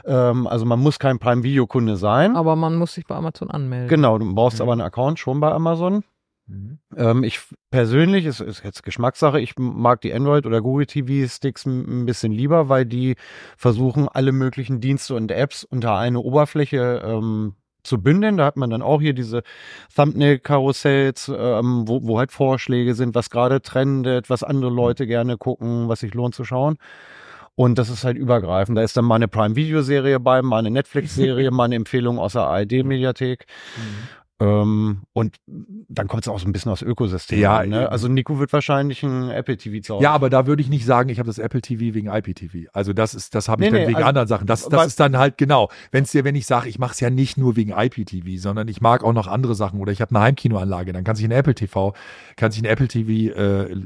ähm, 0.04 0.46
also 0.46 0.66
man 0.66 0.78
muss 0.80 0.98
kein 0.98 1.18
Prime 1.18 1.42
Video 1.42 1.66
Kunde 1.66 1.96
sein. 1.96 2.36
aber 2.36 2.56
man 2.56 2.76
muss 2.76 2.94
sich 2.94 3.06
bei 3.06 3.14
Amazon 3.16 3.50
anmelden. 3.50 3.88
Genau, 3.88 4.18
du 4.18 4.34
brauchst 4.34 4.58
Mhm. 4.58 4.62
aber 4.62 4.72
einen 4.72 4.80
Account 4.82 5.18
schon 5.18 5.40
bei 5.40 5.50
Amazon. 5.50 6.04
Ähm, 6.94 7.24
ich 7.24 7.40
persönlich, 7.70 8.26
ist, 8.26 8.40
ist 8.40 8.62
jetzt 8.64 8.82
Geschmackssache, 8.82 9.40
ich 9.40 9.54
mag 9.56 10.02
die 10.02 10.12
Android 10.12 10.44
oder 10.44 10.60
Google 10.60 10.84
TV 10.84 11.26
Sticks 11.26 11.64
ein 11.64 12.02
ein 12.02 12.04
bisschen 12.06 12.32
lieber, 12.32 12.68
weil 12.68 12.84
die 12.84 13.16
versuchen, 13.56 14.08
alle 14.10 14.30
möglichen 14.32 14.78
Dienste 14.78 15.14
und 15.14 15.30
Apps 15.30 15.64
unter 15.64 15.96
eine 15.96 16.20
Oberfläche 16.20 17.00
ähm, 17.02 17.54
zu 17.84 18.02
bündeln. 18.02 18.36
Da 18.36 18.46
hat 18.46 18.56
man 18.56 18.70
dann 18.70 18.82
auch 18.82 19.00
hier 19.00 19.14
diese 19.14 19.42
Thumbnail-Karussells, 19.94 21.28
ähm, 21.28 21.86
wo, 21.86 22.02
wo 22.02 22.18
halt 22.18 22.32
Vorschläge 22.32 22.94
sind, 22.94 23.14
was 23.14 23.30
gerade 23.30 23.62
trendet, 23.62 24.30
was 24.30 24.42
andere 24.42 24.70
Leute 24.70 25.06
gerne 25.06 25.36
gucken, 25.36 25.88
was 25.88 26.00
sich 26.00 26.14
lohnt 26.14 26.34
zu 26.34 26.44
schauen. 26.44 26.78
Und 27.56 27.78
das 27.78 27.88
ist 27.88 28.02
halt 28.02 28.16
übergreifend. 28.16 28.76
Da 28.76 28.82
ist 28.82 28.96
dann 28.96 29.04
mal 29.04 29.14
eine 29.14 29.28
Prime-Video-Serie 29.28 30.18
bei, 30.18 30.42
mal 30.42 30.58
eine 30.58 30.70
Netflix-Serie, 30.70 31.50
mal 31.52 31.64
eine 31.64 31.76
Empfehlung 31.76 32.18
aus 32.18 32.32
der 32.32 32.42
ARD-Mediathek. 32.42 33.46
Ähm, 33.76 34.08
und 34.38 35.36
dann 35.88 36.08
kommt 36.08 36.24
es 36.24 36.28
auch 36.28 36.38
so 36.40 36.46
ein 36.46 36.52
bisschen 36.52 36.72
aus 36.72 36.82
Ökosystem. 36.82 37.38
Ja, 37.38 37.58
an, 37.58 37.68
ne? 37.68 37.88
Also 37.90 38.08
Nico 38.08 38.38
wird 38.40 38.52
wahrscheinlich 38.52 39.02
ein 39.04 39.30
Apple 39.30 39.56
TV 39.56 39.80
zu 39.82 39.94
Hause. 39.94 40.02
Ja, 40.04 40.12
aber 40.12 40.28
da 40.28 40.46
würde 40.46 40.60
ich 40.60 40.68
nicht 40.68 40.84
sagen, 40.84 41.08
ich 41.08 41.18
habe 41.20 41.28
das 41.28 41.38
Apple 41.38 41.62
TV 41.62 41.94
wegen 41.94 42.08
IPTV. 42.08 42.68
Also 42.72 42.92
das 42.92 43.14
ist, 43.14 43.34
das 43.34 43.48
habe 43.48 43.64
ich 43.64 43.70
Nee, 43.70 43.76
dann 43.78 43.82
nee, 43.84 43.88
wegen 43.90 43.96
also- 43.98 44.08
anderen 44.08 44.28
Sachen. 44.28 44.46
Das, 44.46 44.68
das 44.68 44.86
ist 44.88 45.00
dann 45.00 45.16
halt 45.16 45.38
genau. 45.38 45.68
Wenn 45.92 46.02
es 46.04 46.10
dir, 46.10 46.24
wenn 46.24 46.34
ich 46.34 46.46
sage, 46.46 46.68
ich 46.68 46.78
mache 46.80 46.92
es 46.92 47.00
ja 47.00 47.10
nicht 47.10 47.36
nur 47.38 47.54
wegen 47.56 47.70
IPTV, 47.70 48.40
sondern 48.40 48.66
ich 48.68 48.80
mag 48.80 49.04
auch 49.04 49.12
noch 49.12 49.28
andere 49.28 49.54
Sachen 49.54 49.78
oder 49.80 49.92
ich 49.92 50.00
habe 50.00 50.10
eine 50.14 50.24
Heimkinoanlage, 50.24 50.92
dann 50.92 51.04
kann 51.04 51.14
sich 51.16 51.24
ein 51.24 51.30
Apple 51.30 51.54
TV, 51.54 51.94
kann 52.36 52.50
sich 52.50 52.60
ein 52.62 52.66
Apple 52.66 52.88
TV 52.88 53.32
äh, 53.38 53.76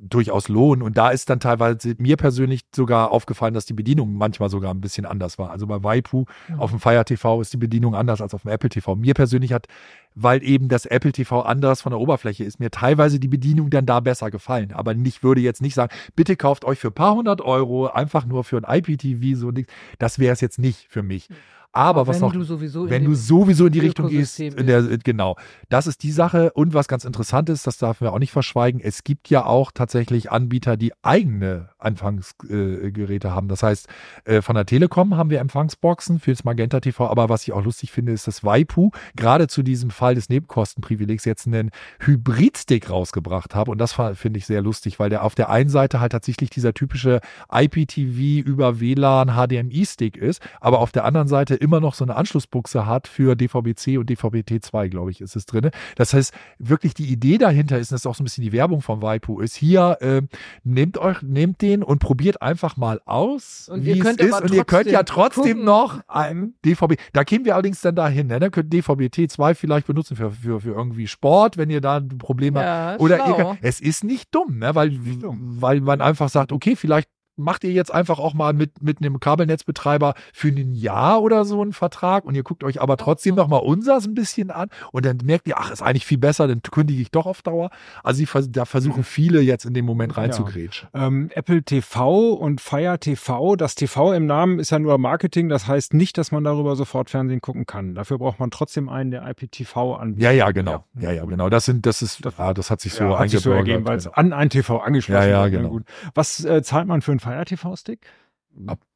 durchaus 0.00 0.48
lohnen. 0.48 0.82
Und 0.82 0.96
da 0.96 1.10
ist 1.10 1.28
dann 1.28 1.40
teilweise 1.40 1.94
mir 1.98 2.16
persönlich 2.16 2.62
sogar 2.74 3.10
aufgefallen, 3.12 3.52
dass 3.54 3.66
die 3.66 3.74
Bedienung 3.74 4.14
manchmal 4.14 4.48
sogar 4.48 4.72
ein 4.72 4.80
bisschen 4.80 5.04
anders 5.04 5.38
war. 5.38 5.50
Also 5.50 5.66
bei 5.66 5.82
Waipu 5.82 6.24
Mhm. 6.48 6.58
auf 6.60 6.70
dem 6.70 6.80
Fire 6.80 7.04
TV 7.04 7.40
ist 7.42 7.52
die 7.52 7.58
Bedienung 7.58 7.94
anders 7.94 8.20
als 8.22 8.32
auf 8.34 8.42
dem 8.42 8.50
Apple 8.50 8.70
TV. 8.70 8.96
Mir 8.96 9.12
persönlich 9.14 9.52
hat 9.52 9.66
weil 10.14 10.42
eben 10.42 10.68
das 10.68 10.86
Apple 10.86 11.12
TV 11.12 11.42
anders 11.42 11.82
von 11.82 11.90
der 11.90 12.00
Oberfläche 12.00 12.44
ist, 12.44 12.60
mir 12.60 12.70
teilweise 12.70 13.20
die 13.20 13.28
Bedienung 13.28 13.70
dann 13.70 13.86
da 13.86 14.00
besser 14.00 14.30
gefallen. 14.30 14.72
Aber 14.72 14.94
ich 14.94 15.22
würde 15.22 15.40
jetzt 15.40 15.62
nicht 15.62 15.74
sagen, 15.74 15.92
bitte 16.16 16.36
kauft 16.36 16.64
euch 16.64 16.78
für 16.78 16.88
ein 16.88 16.94
paar 16.94 17.14
hundert 17.14 17.40
Euro 17.40 17.86
einfach 17.86 18.26
nur 18.26 18.44
für 18.44 18.58
ein 18.58 18.78
IPTV 18.78 19.38
so 19.38 19.50
nichts. 19.50 19.72
Das 19.98 20.18
wäre 20.18 20.32
es 20.32 20.40
jetzt 20.40 20.58
nicht 20.58 20.86
für 20.88 21.02
mich. 21.02 21.28
Aber 21.72 22.08
was 22.08 22.16
wenn 22.16 22.22
noch, 22.22 22.32
du 22.32 22.42
sowieso 22.42 22.84
in 22.84 22.90
wenn 22.90 23.04
du 23.04 23.14
sowieso 23.14 23.66
in 23.66 23.72
die 23.72 23.78
Richtung 23.78 24.08
gehst, 24.08 24.40
in 24.40 24.66
der, 24.66 24.82
genau, 24.98 25.36
das 25.68 25.86
ist 25.86 26.02
die 26.02 26.10
Sache. 26.10 26.52
Und 26.52 26.74
was 26.74 26.88
ganz 26.88 27.04
interessant 27.04 27.48
ist, 27.48 27.66
das 27.66 27.78
darf 27.78 28.00
man 28.00 28.10
auch 28.10 28.18
nicht 28.18 28.32
verschweigen, 28.32 28.80
es 28.80 29.04
gibt 29.04 29.30
ja 29.30 29.44
auch 29.44 29.70
tatsächlich 29.70 30.32
Anbieter, 30.32 30.76
die 30.76 30.92
eigene 31.02 31.68
Empfangsgeräte 31.78 33.32
haben. 33.32 33.46
Das 33.46 33.62
heißt, 33.62 33.88
äh, 34.24 34.42
von 34.42 34.56
der 34.56 34.66
Telekom 34.66 35.16
haben 35.16 35.30
wir 35.30 35.38
Empfangsboxen 35.38 36.18
fürs 36.18 36.42
Magenta 36.42 36.80
TV, 36.80 37.08
aber 37.08 37.28
was 37.28 37.44
ich 37.44 37.52
auch 37.52 37.64
lustig 37.64 37.92
finde, 37.92 38.12
ist, 38.12 38.26
dass 38.26 38.42
Waipu 38.42 38.90
gerade 39.14 39.46
zu 39.46 39.62
diesem 39.62 39.90
Fall 39.90 40.16
des 40.16 40.28
Nebenkostenprivilegs 40.28 41.24
jetzt 41.24 41.46
einen 41.46 41.70
Hybrid-Stick 42.00 42.90
rausgebracht 42.90 43.54
habe. 43.54 43.70
Und 43.70 43.78
das 43.78 43.92
finde 44.14 44.38
ich 44.38 44.46
sehr 44.46 44.60
lustig, 44.60 44.98
weil 44.98 45.10
der 45.10 45.22
auf 45.22 45.36
der 45.36 45.50
einen 45.50 45.70
Seite 45.70 46.00
halt 46.00 46.12
tatsächlich 46.12 46.50
dieser 46.50 46.74
typische 46.74 47.20
IPTV 47.52 48.44
über 48.44 48.80
WLAN 48.80 49.36
HDMI-Stick 49.36 50.16
ist, 50.16 50.42
aber 50.60 50.80
auf 50.80 50.90
der 50.90 51.04
anderen 51.04 51.28
Seite 51.28 51.59
immer 51.60 51.80
noch 51.80 51.94
so 51.94 52.04
eine 52.04 52.16
Anschlussbuchse 52.16 52.86
hat 52.86 53.06
für 53.06 53.36
DVB-C 53.36 53.98
und 53.98 54.08
DVB-T2, 54.10 54.88
glaube 54.88 55.10
ich, 55.10 55.20
ist 55.20 55.36
es 55.36 55.46
drin. 55.46 55.70
Das 55.96 56.14
heißt, 56.14 56.32
wirklich 56.58 56.94
die 56.94 57.06
Idee 57.06 57.38
dahinter 57.38 57.78
ist, 57.78 57.90
und 57.90 57.96
das 57.96 58.02
ist 58.02 58.06
auch 58.06 58.14
so 58.14 58.22
ein 58.22 58.24
bisschen 58.24 58.42
die 58.42 58.52
Werbung 58.52 58.82
von 58.82 59.02
Waipu, 59.02 59.40
ist 59.40 59.54
hier, 59.54 59.98
ähm, 60.00 60.28
nehmt 60.64 60.98
euch, 60.98 61.22
nehmt 61.22 61.60
den 61.62 61.82
und 61.82 61.98
probiert 61.98 62.42
einfach 62.42 62.76
mal 62.76 63.00
aus, 63.04 63.68
Und 63.68 63.84
wie 63.84 63.90
ihr 63.90 63.96
es 63.96 64.02
könnt 64.02 64.20
ist. 64.20 64.40
Und 64.40 64.52
ihr 64.52 64.64
könnt 64.64 64.90
ja 64.90 65.02
trotzdem 65.02 65.44
gucken. 65.44 65.64
noch 65.64 66.00
ein 66.08 66.54
DVB, 66.64 66.94
da 67.12 67.24
kämen 67.24 67.44
wir 67.44 67.54
allerdings 67.54 67.80
dann 67.80 67.94
dahin, 67.94 68.28
ne? 68.28 68.40
Dann 68.40 68.50
könnt 68.50 68.72
DVB-T2 68.72 69.54
vielleicht 69.54 69.86
benutzen 69.86 70.16
für, 70.16 70.30
für, 70.30 70.60
für 70.60 70.72
irgendwie 70.72 71.06
Sport, 71.06 71.56
wenn 71.56 71.70
ihr 71.70 71.80
da 71.80 71.98
ein 71.98 72.08
Problem 72.18 72.56
habt. 72.56 72.64
Ja, 72.64 72.96
Oder 72.98 73.18
könnt, 73.18 73.58
es 73.62 73.80
ist 73.80 74.04
nicht 74.04 74.34
dumm, 74.34 74.58
ne? 74.58 74.74
weil, 74.74 74.98
weil 75.00 75.80
man 75.80 76.00
einfach 76.00 76.28
sagt, 76.28 76.52
okay, 76.52 76.76
vielleicht 76.76 77.08
macht 77.40 77.64
ihr 77.64 77.72
jetzt 77.72 77.92
einfach 77.92 78.18
auch 78.18 78.34
mal 78.34 78.52
mit, 78.52 78.82
mit 78.82 78.98
einem 78.98 79.18
Kabelnetzbetreiber 79.20 80.14
für 80.32 80.48
ein 80.48 80.72
Jahr 80.74 81.22
oder 81.22 81.44
so 81.44 81.60
einen 81.62 81.72
Vertrag 81.72 82.24
und 82.24 82.34
ihr 82.34 82.42
guckt 82.42 82.64
euch 82.64 82.80
aber 82.80 82.96
trotzdem 82.96 83.34
noch 83.34 83.48
mal 83.48 83.58
unseres 83.58 84.06
ein 84.06 84.14
bisschen 84.14 84.50
an 84.50 84.68
und 84.92 85.04
dann 85.04 85.18
merkt 85.24 85.46
ihr, 85.48 85.58
ach, 85.58 85.70
ist 85.70 85.82
eigentlich 85.82 86.06
viel 86.06 86.18
besser, 86.18 86.46
dann 86.48 86.62
kündige 86.62 87.00
ich 87.02 87.10
doch 87.10 87.26
auf 87.26 87.42
Dauer. 87.42 87.70
Also 88.04 88.24
vers- 88.26 88.50
da 88.50 88.64
versuchen 88.64 89.04
viele 89.04 89.40
jetzt 89.40 89.64
in 89.64 89.74
dem 89.74 89.84
Moment 89.84 90.16
reinzugrätschen. 90.16 90.88
Ähm, 90.94 91.30
Apple 91.34 91.62
TV 91.62 92.32
und 92.34 92.60
Fire 92.60 92.98
TV, 92.98 93.56
das 93.56 93.74
TV 93.74 94.12
im 94.12 94.26
Namen 94.26 94.58
ist 94.58 94.70
ja 94.70 94.78
nur 94.78 94.98
Marketing, 94.98 95.48
das 95.48 95.66
heißt 95.66 95.94
nicht, 95.94 96.18
dass 96.18 96.32
man 96.32 96.44
darüber 96.44 96.76
sofort 96.76 97.10
Fernsehen 97.10 97.40
gucken 97.40 97.66
kann. 97.66 97.94
Dafür 97.94 98.18
braucht 98.18 98.38
man 98.40 98.50
trotzdem 98.50 98.88
einen, 98.88 99.10
der 99.10 99.26
IPTV 99.28 99.94
anbietet. 99.94 100.22
Ja, 100.22 100.30
ja, 100.30 100.50
genau. 100.50 100.84
Ja, 100.98 101.12
ja, 101.12 101.24
genau. 101.24 101.48
Das 101.48 101.64
sind, 101.64 101.86
das 101.86 102.02
ist, 102.02 102.24
Das- 102.24 102.36
ja, 102.38 102.54
das 102.54 102.70
hat 102.70 102.80
sich 102.80 102.92
so 102.92 103.04
ja, 103.04 103.18
hat 103.18 103.30
sich 103.30 103.40
so 103.40 103.50
ergeben, 103.52 103.84
weil 103.86 103.96
es 103.98 104.04
genau. 104.04 104.14
an 104.16 104.32
ein 104.32 104.50
TV 104.50 104.78
angeschlossen 104.78 105.22
Ja, 105.22 105.28
ja. 105.28 105.40
Na 105.42 105.48
genau. 105.48 105.68
gut. 105.70 105.84
Was 106.14 106.44
äh, 106.44 106.62
zahlt 106.62 106.86
man 106.86 107.00
für 107.02 107.12
einen 107.12 107.20
Fire 107.30 107.44
TV-Stick? 107.44 108.06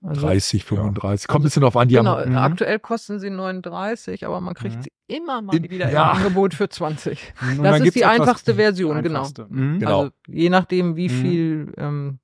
Also, 0.03 0.20
30, 0.26 0.64
35. 0.64 1.28
Kommt 1.28 1.43
ein 1.43 1.45
bisschen 1.45 1.62
drauf 1.62 1.76
an, 1.76 1.87
die 1.87 1.95
Genau, 1.95 2.16
haben, 2.18 2.30
Mhm. 2.32 2.37
aktuell 2.39 2.80
kosten 2.80 3.20
sie 3.20 3.30
39, 3.30 4.26
aber 4.26 4.41
man 4.41 4.55
kriegt 4.55 4.76
Mhm. 4.78 4.82
sie 4.82 4.91
immer 5.07 5.43
mal 5.43 5.55
In- 5.57 5.70
wieder 5.70 5.91
ja. 5.93 6.11
im 6.11 6.16
Angebot 6.18 6.55
für 6.55 6.68
20. 6.68 7.32
Und 7.41 7.62
Das 7.62 7.80
ist 7.80 7.95
die 7.95 8.05
einfachste 8.05 8.57
Version, 8.57 9.01
genau. 9.03 9.20
einfachste. 9.20 9.47
Mhm. 9.49 9.78
Genau. 9.78 9.99
Also 10.01 10.11
je 10.26 10.51
nachdem, 10.51 10.97
wie 10.97 11.09
Mhm. 11.09 11.12
viel, 11.22 11.72
ähm, 11.76 12.18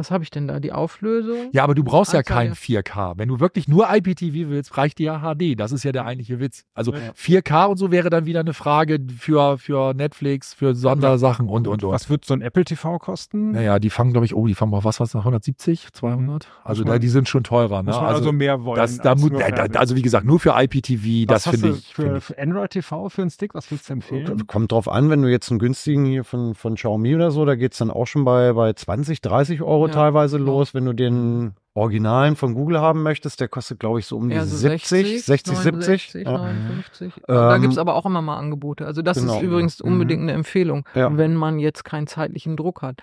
was 0.00 0.10
habe 0.10 0.24
ich 0.24 0.30
denn 0.30 0.48
da? 0.48 0.58
Die 0.60 0.72
Auflösung? 0.72 1.50
Ja, 1.52 1.62
aber 1.64 1.74
du 1.74 1.84
brauchst 1.84 2.12
ja 2.12 2.22
kein 2.22 2.48
der- 2.48 2.56
4K. 2.56 3.14
Wenn 3.16 3.28
du 3.28 3.38
wirklich 3.40 3.68
nur 3.68 3.86
IPTV 3.88 4.48
willst, 4.50 4.76
reicht 4.76 4.98
dir 4.98 5.04
ja 5.12 5.18
HD. 5.34 5.54
Das 5.58 5.70
ist 5.72 5.84
ja 5.84 5.92
der 5.92 6.06
eigentliche 6.06 6.40
Witz. 6.40 6.64
Also 6.74 6.92
Ja. 6.92 6.98
4K 7.14 7.66
und 7.66 7.76
so 7.76 7.90
wäre 7.92 8.10
dann 8.10 8.26
wieder 8.26 8.40
eine 8.40 8.54
Frage 8.54 8.98
für, 9.18 9.58
für 9.58 9.94
Netflix, 9.94 10.54
für 10.54 10.74
Sondersachen 10.74 11.48
und, 11.48 11.68
und, 11.68 11.84
und. 11.84 11.92
Was 11.92 12.10
wird 12.10 12.24
so 12.24 12.34
ein 12.34 12.40
Apple 12.42 12.64
TV 12.64 12.98
kosten? 12.98 13.52
Naja, 13.52 13.78
die 13.78 13.90
fangen, 13.90 14.12
glaube 14.12 14.24
ich, 14.26 14.34
oh, 14.34 14.46
die 14.46 14.54
fangen 14.54 14.74
auf 14.74 14.84
was, 14.84 14.98
was, 15.00 15.14
170, 15.14 15.92
200? 15.92 16.48
Also 16.64 16.82
man- 16.82 16.92
da, 16.94 16.98
die 16.98 17.08
sind 17.08 17.28
schon 17.28 17.44
teurer, 17.44 17.82
ne? 17.82 17.90
Muss 17.90 17.96
man 17.96 18.04
also, 18.06 18.18
Also, 18.20 18.32
mehr 18.32 18.64
wollen. 18.64 18.76
das, 18.76 18.98
da, 18.98 19.12
als 19.12 19.22
äh, 19.24 19.76
also 19.76 19.96
wie 19.96 20.02
gesagt, 20.02 20.24
nur 20.26 20.38
für 20.40 20.54
IPTV, 20.56 21.28
Was 21.30 21.44
das 21.44 21.54
finde 21.54 21.76
ich. 21.76 21.94
Für, 21.94 22.02
Find 22.02 22.16
ich. 22.18 22.24
für 22.24 22.38
Android 22.38 22.70
TV 22.70 23.08
für 23.08 23.22
einen 23.22 23.30
Stick, 23.30 23.54
was 23.54 23.70
willst 23.70 23.88
du 23.88 23.92
empfehlen? 23.94 24.46
Kommt 24.46 24.72
drauf 24.72 24.88
an, 24.88 25.10
wenn 25.10 25.22
du 25.22 25.28
jetzt 25.28 25.50
einen 25.50 25.58
günstigen 25.58 26.04
hier 26.06 26.24
von, 26.24 26.54
von 26.54 26.74
Xiaomi 26.74 27.14
oder 27.14 27.30
so, 27.30 27.44
da 27.44 27.54
geht's 27.54 27.78
dann 27.78 27.90
auch 27.90 28.06
schon 28.06 28.24
bei, 28.24 28.52
bei 28.52 28.72
20, 28.72 29.20
30 29.20 29.62
Euro 29.62 29.88
Ja. 29.90 29.94
teilweise 29.94 30.38
los. 30.38 30.74
Wenn 30.74 30.84
du 30.86 30.92
den 30.92 31.52
Originalen 31.74 32.34
von 32.34 32.54
Google 32.54 32.80
haben 32.80 33.02
möchtest, 33.04 33.40
der 33.40 33.46
kostet, 33.48 33.78
glaube 33.78 34.00
ich, 34.00 34.06
so 34.06 34.16
um 34.16 34.28
die 34.28 34.34
Ja, 34.34 34.44
so 34.44 34.56
70, 34.56 35.24
60, 35.24 35.56
70. 35.56 36.14
69, 36.14 36.24
Ja. 36.26 36.32
59. 36.38 37.12
da 37.28 37.54
Ähm, 37.54 37.62
gibt's 37.62 37.78
aber 37.78 37.94
auch 37.94 38.04
immer 38.06 38.20
mal 38.22 38.36
Angebote. 38.38 38.86
Also 38.86 39.02
das 39.02 39.20
genau. 39.20 39.36
ist 39.36 39.42
übrigens 39.42 39.82
Mhm. 39.82 39.92
unbedingt 39.92 40.22
eine 40.22 40.32
Empfehlung, 40.32 40.84
Ja. 40.94 41.16
wenn 41.16 41.36
man 41.36 41.60
jetzt 41.60 41.84
keinen 41.84 42.08
zeitlichen 42.08 42.56
Druck 42.56 42.82
hat 42.82 43.02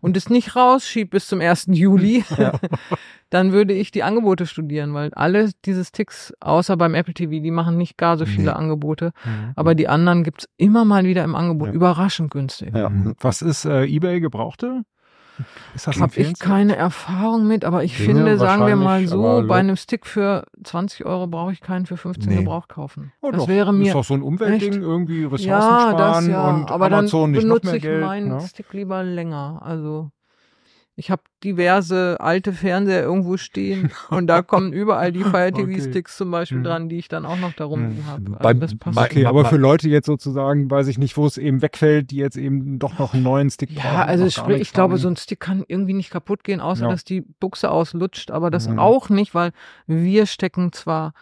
und 0.00 0.16
es 0.16 0.28
nicht 0.30 0.56
rausschiebt 0.56 1.10
bis 1.12 1.28
zum 1.28 1.40
1. 1.40 1.74
Juli, 1.74 2.24
dann 3.30 3.52
würde 3.52 3.72
ich 3.74 3.92
die 3.92 4.02
Angebote 4.02 4.46
studieren, 4.46 4.94
weil 4.94 5.14
alle 5.14 5.50
diese 5.64 5.84
Sticks, 5.84 6.34
außer 6.40 6.76
beim 6.76 6.94
Apple 6.94 7.14
TV, 7.14 7.30
die 7.42 7.50
machen 7.52 7.76
nicht 7.76 7.96
gar 7.98 8.18
so 8.18 8.26
viele 8.26 8.44
Nee. 8.50 8.58
Angebote, 8.58 9.12
Mhm. 9.24 9.52
aber 9.54 9.74
die 9.76 9.86
anderen 9.88 10.24
gibt's 10.24 10.48
immer 10.56 10.84
mal 10.84 11.04
wieder 11.04 11.22
im 11.24 11.36
Angebot, 11.36 11.68
Ja. 11.68 11.74
überraschend 11.74 12.32
günstig. 12.32 12.74
Ja. 12.74 12.88
Mhm. 12.88 13.14
Was 13.20 13.42
ist 13.42 13.64
äh, 13.64 13.84
eBay 13.84 14.20
Gebrauchte? 14.20 14.82
Ist 15.74 15.86
das 15.86 16.00
Habe 16.00 16.16
ich 16.16 16.38
keine 16.38 16.76
Erfahrung 16.76 17.46
mit, 17.46 17.64
aber 17.64 17.84
ich 17.84 17.96
Dinge 17.96 18.14
finde, 18.14 18.38
sagen 18.38 18.66
wir 18.66 18.76
mal 18.76 19.06
so, 19.06 19.44
bei 19.46 19.56
einem 19.58 19.76
Stick 19.76 20.06
für 20.06 20.44
20 20.64 21.06
Euro 21.06 21.26
brauche 21.26 21.52
ich 21.52 21.60
keinen 21.60 21.86
für 21.86 21.96
15 21.96 22.28
Nee. 22.30 22.38
gebraucht 22.40 22.68
kaufen. 22.68 23.12
Oh, 23.20 23.30
das 23.30 23.42
doch. 23.42 23.48
wäre 23.48 23.70
ist 23.70 23.76
mir 23.78 23.92
doch 23.92 24.04
so 24.04 24.14
ein 24.14 24.22
Umweltding, 24.22 24.72
Echt? 24.72 24.80
irgendwie 24.82 25.24
Ressourcen 25.24 25.48
ja, 25.48 25.92
das 25.92 26.24
sparen 26.24 26.30
ja, 26.30 26.48
und 26.50 26.70
aber 26.70 26.86
Amazon 26.86 27.20
dann 27.22 27.30
nicht 27.32 27.42
noch 27.44 27.54
benutze 27.54 27.66
mehr 27.66 27.74
ich 27.76 27.82
Geld. 27.82 28.00
meinen 28.04 28.28
ne? 28.28 28.40
Stick 28.40 28.72
lieber 28.72 29.02
länger. 29.02 29.60
Also 29.64 30.10
ich 31.00 31.12
habe 31.12 31.22
diverse 31.44 32.16
alte 32.18 32.52
Fernseher 32.52 33.02
irgendwo 33.04 33.36
stehen 33.36 33.92
und 34.10 34.26
da 34.26 34.42
kommen 34.42 34.72
überall 34.72 35.12
die 35.12 35.22
Fire 35.22 35.52
TV 35.52 35.68
Okay. 35.70 35.80
Sticks 35.80 36.16
zum 36.16 36.32
Beispiel 36.32 36.58
Hm. 36.58 36.64
dran, 36.64 36.88
die 36.88 36.96
ich 36.98 37.06
dann 37.06 37.24
auch 37.24 37.38
noch 37.38 37.52
da 37.52 37.66
rumliegen 37.66 38.04
habe. 38.06 38.22
Also 38.32 38.38
Beim- 38.42 38.58
das 38.60 38.74
passt. 38.76 38.98
Okay, 38.98 39.24
aber 39.26 39.44
für 39.44 39.58
Leute 39.58 39.88
jetzt 39.88 40.06
sozusagen, 40.06 40.68
weiß 40.68 40.88
ich 40.88 40.98
nicht, 40.98 41.16
wo 41.16 41.24
es 41.24 41.38
eben 41.38 41.62
wegfällt, 41.62 42.10
die 42.10 42.16
jetzt 42.16 42.36
eben 42.36 42.80
doch 42.80 42.98
noch 42.98 43.14
einen 43.14 43.22
neuen 43.22 43.48
Stick 43.48 43.74
brauchen. 43.76 43.94
Ja, 43.94 44.04
also 44.06 44.28
sprich, 44.28 44.60
ich 44.60 44.72
glaube, 44.72 44.98
so 44.98 45.06
ein 45.08 45.16
Stick 45.16 45.38
kann 45.38 45.62
irgendwie 45.68 45.94
nicht 45.94 46.10
kaputt 46.10 46.42
gehen, 46.42 46.60
außer 46.60 46.86
Ja. 46.86 46.90
dass 46.90 47.04
die 47.04 47.20
Buchse 47.20 47.70
auslutscht, 47.70 48.32
aber 48.32 48.50
das 48.50 48.68
Mhm. 48.68 48.80
auch 48.80 49.08
nicht, 49.08 49.34
weil 49.36 49.52
wir 49.86 50.26
stecken 50.26 50.72
zwar 50.72 51.12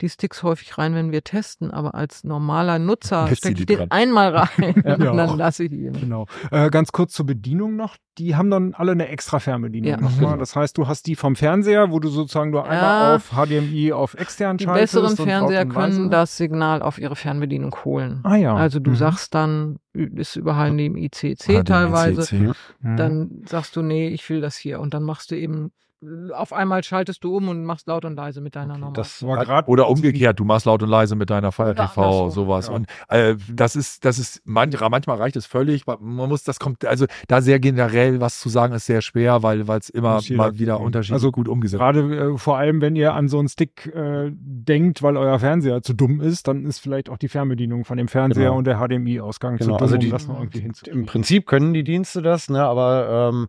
die 0.00 0.08
Sticks 0.08 0.42
häufig 0.42 0.76
rein, 0.78 0.94
wenn 0.94 1.12
wir 1.12 1.22
testen, 1.24 1.70
aber 1.70 1.94
als 1.94 2.24
normaler 2.24 2.78
Nutzer 2.78 3.26
stecke 3.34 3.52
ich 3.52 3.58
die 3.60 3.66
den 3.66 3.78
dran. 3.78 3.90
einmal 3.90 4.36
rein 4.36 4.82
Ja. 4.84 4.94
und 5.10 5.16
dann 5.16 5.38
lasse 5.38 5.64
ich 5.64 5.72
ihn. 5.72 5.92
Genau. 5.92 6.26
Äh, 6.50 6.70
ganz 6.70 6.92
kurz 6.92 7.12
zur 7.12 7.26
Bedienung 7.26 7.76
noch. 7.76 7.96
Die 8.18 8.36
haben 8.36 8.50
dann 8.50 8.74
alle 8.74 8.92
eine 8.92 9.08
extra 9.08 9.38
Fernbedienung 9.40 9.90
Ja. 9.90 9.96
nochmal. 10.00 10.38
Das 10.38 10.54
heißt, 10.56 10.76
du 10.78 10.86
hast 10.86 11.06
die 11.06 11.16
vom 11.16 11.36
Fernseher, 11.36 11.90
wo 11.90 11.98
du 12.00 12.08
sozusagen 12.08 12.50
nur 12.50 12.64
einmal 12.64 13.10
Ja. 13.10 13.16
auf 13.16 13.30
HDMI 13.32 13.92
auf 13.92 14.14
extern 14.14 14.56
Die 14.56 14.64
schaltest. 14.64 14.94
besseren 14.94 15.10
und 15.18 15.24
Fernseher 15.26 15.66
können 15.66 15.98
Weise. 16.04 16.10
das 16.10 16.36
Signal 16.36 16.82
auf 16.82 16.98
ihre 16.98 17.16
Fernbedienung 17.16 17.74
holen. 17.84 18.20
Ah 18.24 18.36
ja. 18.36 18.54
Also 18.54 18.78
du 18.80 18.90
Mhm. 18.90 18.96
sagst 18.96 19.34
dann, 19.34 19.78
ist 19.92 20.36
über 20.36 20.54
HDMI, 20.54 21.10
teilweise, 21.64 22.22
CC. 22.22 22.52
Mhm. 22.80 22.96
dann 22.96 23.42
sagst 23.46 23.76
du, 23.76 23.82
nee, 23.82 24.08
ich 24.08 24.28
will 24.28 24.40
das 24.40 24.56
hier. 24.56 24.80
Und 24.80 24.94
dann 24.94 25.02
machst 25.02 25.30
du 25.30 25.36
eben, 25.36 25.72
auf 26.34 26.52
einmal 26.52 26.82
schaltest 26.84 27.22
du 27.24 27.36
um 27.36 27.48
und 27.48 27.64
machst 27.64 27.86
laut 27.86 28.04
und 28.04 28.14
leise 28.16 28.40
mit 28.40 28.56
deiner 28.56 28.78
Nummer. 28.78 28.92
Das 28.92 29.24
war 29.26 29.44
gerade 29.44 29.68
Oder 29.68 29.88
umgekehrt, 29.88 30.38
du 30.40 30.44
machst 30.44 30.66
laut 30.66 30.82
und 30.82 30.88
leise 30.88 31.16
mit 31.16 31.30
deiner 31.30 31.52
Fire 31.52 31.74
Ja, 31.76 31.86
TV, 31.86 32.02
andersrum. 32.02 32.30
sowas. 32.30 32.66
Ja. 32.68 32.74
Und 32.74 32.86
äh, 33.08 33.36
das 33.52 33.76
ist, 33.76 34.04
das 34.04 34.18
ist, 34.18 34.42
manch, 34.44 34.78
manchmal 34.90 35.16
reicht 35.18 35.36
es 35.36 35.46
völlig. 35.46 35.86
Man 35.86 35.98
muss, 36.28 36.44
das 36.44 36.58
kommt, 36.58 36.84
also 36.84 37.06
da 37.28 37.40
sehr 37.40 37.60
generell 37.60 38.20
was 38.20 38.40
zu 38.40 38.48
sagen, 38.48 38.74
ist 38.74 38.86
sehr 38.86 39.02
schwer, 39.02 39.42
weil 39.42 39.66
weil 39.68 39.78
es 39.80 39.88
immer 39.90 40.20
mal 40.30 40.58
wieder 40.58 40.80
unterschiedlich 40.80 41.14
Also 41.14 41.30
gut 41.32 41.48
umgesetzt 41.48 41.80
Gerade 41.80 42.32
äh, 42.34 42.38
vor 42.38 42.58
allem, 42.58 42.80
wenn 42.80 42.96
ihr 42.96 43.14
an 43.14 43.28
so 43.28 43.38
einen 43.38 43.48
Stick 43.48 43.86
äh, 43.94 44.30
denkt, 44.32 45.02
weil 45.02 45.16
euer 45.16 45.38
Fernseher 45.38 45.82
zu 45.82 45.92
dumm 45.94 46.20
ist, 46.20 46.48
dann 46.48 46.64
ist 46.64 46.78
vielleicht 46.80 47.08
auch 47.10 47.18
die 47.18 47.28
Fernbedienung 47.28 47.84
von 47.84 47.96
dem 47.96 48.08
Fernseher 48.08 48.44
Genau. 48.46 48.58
und 48.58 48.66
der 48.66 48.78
HDMI-Ausgang 48.78 49.56
Genau, 49.56 49.64
zu 49.64 49.70
dumm, 49.78 49.82
also 49.82 49.94
um 49.94 50.00
die- 50.00 50.10
das 50.10 50.28
noch 50.28 50.38
irgendwie 50.40 50.70
Im. 50.90 51.06
Prinzip 51.06 51.46
können 51.46 51.72
die 51.74 51.84
Dienste 51.84 52.22
das, 52.22 52.48
ne, 52.50 52.62
aber 52.62 53.30
ähm, 53.32 53.48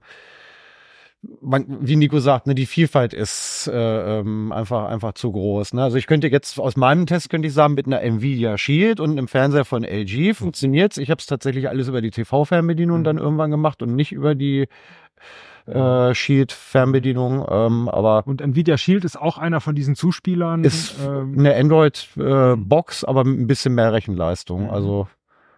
man, 1.42 1.66
wie 1.82 1.96
Nico 1.96 2.20
sagt, 2.20 2.48
ne, 2.48 2.56
die 2.56 2.66
Vielfalt 2.66 3.14
ist 3.14 3.68
äh, 3.68 4.20
ähm, 4.20 4.52
einfach 4.52 4.88
einfach 4.88 5.14
zu 5.14 5.32
groß. 5.32 5.74
Ne? 5.74 5.84
Also 5.84 5.98
ich 5.98 6.08
könnte 6.08 6.28
jetzt 6.28 6.60
aus 6.60 6.76
meinem 6.76 7.06
Test 7.06 7.30
könnte 7.30 7.48
ich 7.48 7.54
sagen, 7.54 7.74
mit 7.74 7.88
einer 7.88 8.02
Nvidia 8.02 8.58
Shield 8.58 9.00
und 9.00 9.12
einem 9.12 9.28
Fernseher 9.28 9.66
von 9.66 9.84
LG 9.84 10.34
funktioniert's. 10.34 10.98
Ich 10.98 11.10
habe 11.10 11.20
es 11.20 11.26
tatsächlich 11.26 11.70
alles 11.70 11.88
über 11.88 12.02
die 12.02 12.12
TV-Fernbedienung 12.12 13.04
dann 13.04 13.18
irgendwann 13.18 13.52
gemacht 13.52 13.82
und 13.82 13.96
nicht 13.96 14.12
über 14.12 14.36
die 14.36 14.68
äh, 15.66 16.14
Shield-Fernbedienung. 16.14 17.46
Ähm, 17.50 17.90
aber 17.90 18.24
Und 18.28 18.42
Nvidia 18.42 18.78
Shield 18.78 19.04
ist 19.06 19.20
auch 19.20 19.38
einer 19.38 19.62
von 19.62 19.76
diesen 19.76 19.96
Zuspielern. 19.96 20.64
ist 20.64 20.96
ähm, 21.06 21.36
eine 21.38 21.56
Android-Box, 21.56 23.04
aber 23.04 23.24
mit 23.24 23.40
ein 23.40 23.48
bisschen 23.48 23.74
mehr 23.76 23.94
Rechenleistung. 23.94 24.70
Also 24.70 25.08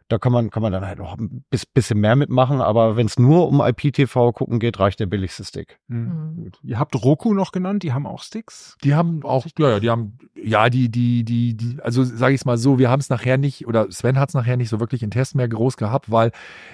Da 0.10 0.18
kann 0.18 0.32
man, 0.32 0.50
kann 0.50 0.64
man 0.64 0.72
dann 0.72 0.86
halt 0.86 1.00
noch 1.00 1.18
ein 1.18 1.44
bisschen 1.50 2.00
mehr 2.00 2.16
mitmachen, 2.16 2.62
aber 2.62 2.96
wenn 2.96 3.08
es 3.08 3.20
nur 3.20 3.48
um 3.48 3.62
IPTV 3.62 4.32
gucken 4.32 4.60
geht, 4.60 4.80
reicht 4.80 5.02
der 5.02 5.06
billigste 5.06 5.44
Stick. 5.44 5.80
Mhm. 5.88 6.36
Gut. 6.44 6.60
Ihr 6.64 6.80
habt 6.80 6.96
Roku 6.96 7.34
noch 7.34 7.52
genannt, 7.52 7.84
die 7.84 7.92
haben 7.92 8.08
auch 8.08 8.24
Sticks? 8.24 8.78
Die 8.84 8.96
haben 8.96 9.24
auch, 9.24 9.46
ja, 9.60 9.70
ja, 9.72 9.80
die 9.82 9.90
haben, 9.90 10.18
ja, 10.36 10.70
die, 10.70 10.90
die, 10.90 11.26
die, 11.26 11.56
die, 11.56 11.78
also 11.82 12.04
sage 12.04 12.34
ich 12.34 12.42
es 12.42 12.46
mal 12.46 12.58
so, 12.58 12.80
wir 12.80 12.90
haben 12.90 13.02
es 13.02 13.10
nachher 13.10 13.38
nicht, 13.38 13.68
oder 13.68 13.92
Sven 13.92 14.18
hat 14.18 14.30
es 14.30 14.36
nachher 14.36 14.56
nicht 14.56 14.70
so 14.70 14.80
wirklich 14.80 15.04
in 15.04 15.12
Tests 15.12 15.36
mehr 15.36 15.50
groß 15.50 15.76
gehabt, 15.76 16.10
weil 16.10 16.32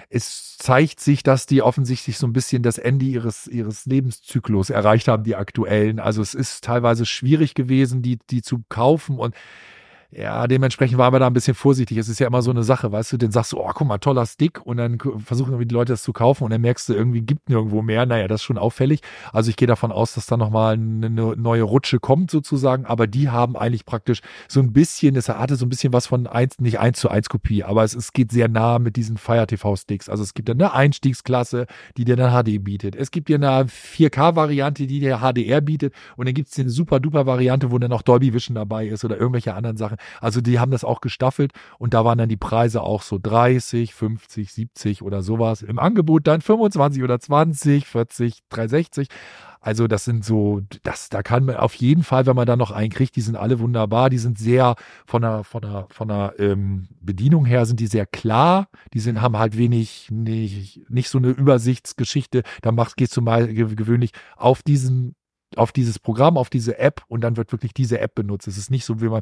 es 0.10 0.58
zeigt 0.58 1.00
sich, 1.00 1.24
dass 1.24 1.48
die 1.48 1.64
offensichtlich 1.64 2.20
so 2.20 2.28
ein 2.28 2.34
bisschen 2.34 2.62
das 2.62 2.78
Ende 2.78 3.06
ihres, 3.06 3.48
ihres 3.48 3.86
Lebenszyklus 3.88 4.70
erreicht 4.70 5.08
haben, 5.08 5.24
die 5.24 5.36
aktuellen. 5.36 6.00
Also 6.00 6.22
es 6.22 6.36
ist 6.36 6.64
teilweise 6.64 7.06
schwierig 7.06 7.56
gewesen, 7.56 8.04
die, 8.04 8.20
die 8.30 8.44
zu 8.44 8.64
kaufen 8.70 9.18
und 9.18 9.34
ja, 10.16 10.46
dementsprechend 10.48 10.98
waren 10.98 11.14
wir 11.14 11.20
da 11.20 11.28
ein 11.28 11.34
bisschen 11.34 11.56
vorsichtig. 11.56 11.98
Es 11.98 12.08
ist 12.08 12.20
ja 12.20 12.28
immer 12.28 12.42
so 12.42 12.52
eine 12.52 12.64
Sache, 12.64 12.92
weißt 12.92 13.14
du, 13.14 13.18
dann 13.18 13.32
sagst 13.32 13.52
du, 13.52 13.60
oh, 13.60 13.72
guck 13.74 13.88
mal, 13.88 13.98
toller 13.98 14.26
Stick 14.26 14.64
und 14.64 14.78
dann 14.78 15.00
versuchen 15.00 15.52
irgendwie 15.52 15.66
die 15.66 15.74
Leute 15.74 15.94
das 15.94 16.04
zu 16.04 16.14
kaufen 16.14 16.44
und 16.44 16.52
dann 16.52 16.62
merkst 16.62 16.90
du, 16.90 16.94
irgendwie 16.94 17.22
gibt 17.22 17.50
nirgendwo 17.50 17.82
mehr. 17.82 18.06
Naja, 18.06 18.28
das 18.28 18.42
ist 18.42 18.44
schon 18.46 18.58
auffällig. 18.58 19.02
Also 19.32 19.50
ich 19.50 19.56
gehe 19.56 19.68
davon 19.68 19.92
aus, 19.92 20.14
dass 20.14 20.28
da 20.28 20.38
nochmal 20.38 20.74
eine 20.74 21.10
neue 21.10 21.64
Rutsche 21.64 22.00
kommt 22.00 22.30
sozusagen, 22.30 22.86
aber 22.86 23.08
die 23.08 23.30
haben 23.30 23.56
eigentlich 23.56 23.86
praktisch 23.86 24.22
so 24.48 24.60
ein 24.60 24.72
bisschen, 24.72 25.16
es 25.16 25.30
hatte 25.30 25.56
so 25.56 25.66
ein 25.66 25.70
bisschen 25.70 25.94
was 25.94 26.08
von 26.08 26.28
eins, 26.28 26.60
nicht 26.60 26.80
eins 26.80 27.00
zu 27.00 27.10
eins 27.10 27.30
Kopie, 27.30 27.64
aber 27.64 27.84
es, 27.84 27.96
es 27.96 28.14
geht 28.14 28.32
sehr 28.32 28.50
nah 28.50 28.78
mit 28.80 28.96
diesen 28.98 29.18
Fire 29.18 29.48
TV 29.48 29.76
Sticks. 29.76 30.10
Also 30.10 30.22
es 30.24 30.34
gibt 30.36 30.50
dann 30.50 30.62
eine 30.62 30.74
Einstiegsklasse, 30.74 31.66
die 31.98 32.06
dir 32.06 32.16
dann 32.16 32.32
HD 32.32 32.64
bietet. 32.64 32.96
Es 32.96 33.10
gibt 33.10 33.30
dir 33.30 33.36
eine 33.36 33.66
4K-Variante, 33.66 34.86
die 34.86 35.00
dir 35.00 35.20
HDR 35.20 35.62
bietet 35.62 35.94
und 36.18 36.28
dann 36.28 36.36
gibt 36.36 36.50
es 36.50 36.60
eine 36.60 36.70
super 36.70 37.00
duper 37.00 37.26
Variante, 37.26 37.72
wo 37.72 37.80
dann 37.80 37.92
auch 37.94 38.04
Dolby 38.04 38.34
Vision 38.34 38.56
dabei 38.56 38.88
ist 38.88 39.04
oder 39.04 39.18
irgendwelche 39.18 39.56
anderen 39.56 39.78
Sachen. 39.78 39.98
Also 40.22 40.42
die 40.42 40.60
haben 40.60 40.72
das 40.72 40.84
auch 40.84 41.02
gestaffelt 41.02 41.52
und 41.78 41.94
da 41.94 42.06
waren 42.06 42.18
dann 42.18 42.30
die 42.30 42.38
Preise 42.38 42.82
auch 42.82 43.02
so 43.02 43.20
30, 43.22 43.94
50, 43.94 44.54
70 44.54 45.02
oder 45.02 45.22
sowas. 45.22 45.62
Im 45.62 45.80
Angebot 45.80 46.28
dann 46.28 46.42
25 46.42 47.04
oder 47.04 47.20
20, 47.20 47.88
40, 47.88 48.40
360. 48.50 49.08
Also 49.64 49.88
das 49.88 50.04
sind 50.04 50.26
so, 50.26 50.62
das, 50.84 51.08
da 51.08 51.24
kann 51.24 51.46
man 51.46 51.56
auf 51.56 51.74
jeden 51.76 52.04
Fall, 52.04 52.26
wenn 52.26 52.36
man 52.36 52.46
da 52.46 52.58
noch 52.58 52.72
einen 52.72 52.90
kriegt, 52.90 53.16
die 53.16 53.22
sind 53.22 53.38
alle 53.38 53.60
wunderbar, 53.62 54.10
die 54.10 54.18
sind 54.18 54.38
sehr 54.38 54.76
von 55.06 55.22
der, 55.22 55.46
von 55.46 55.62
der, 55.62 55.88
von 55.90 56.10
der 56.10 56.34
ähm, 56.38 56.90
Bedienung 57.00 57.46
her 57.46 57.66
sind 57.66 57.80
die 57.80 57.88
sehr 57.88 58.06
klar, 58.06 58.68
die 58.94 59.00
sind, 59.00 59.22
haben 59.22 59.38
halt 59.38 59.58
wenig, 59.58 60.10
nicht, 60.12 60.82
nicht 60.90 61.08
so 61.08 61.18
eine 61.18 61.30
Übersichtsgeschichte. 61.30 62.44
Da 62.62 62.74
macht, 62.74 62.98
gehst 62.98 63.16
du 63.16 63.22
mal 63.22 63.48
gewöhnlich 63.54 64.12
auf 64.36 64.64
diesen 64.64 65.16
auf 65.58 65.72
dieses 65.72 66.00
Programm, 66.00 66.38
auf 66.38 66.50
diese 66.50 66.78
App 66.78 67.04
und 67.08 67.22
dann 67.22 67.38
wird 67.38 67.52
wirklich 67.52 67.74
diese 67.74 68.00
App 68.00 68.16
benutzt. 68.16 68.48
Es 68.48 68.58
ist 68.58 68.72
nicht 68.72 68.86
so, 68.86 69.02
wie 69.02 69.10
man 69.10 69.22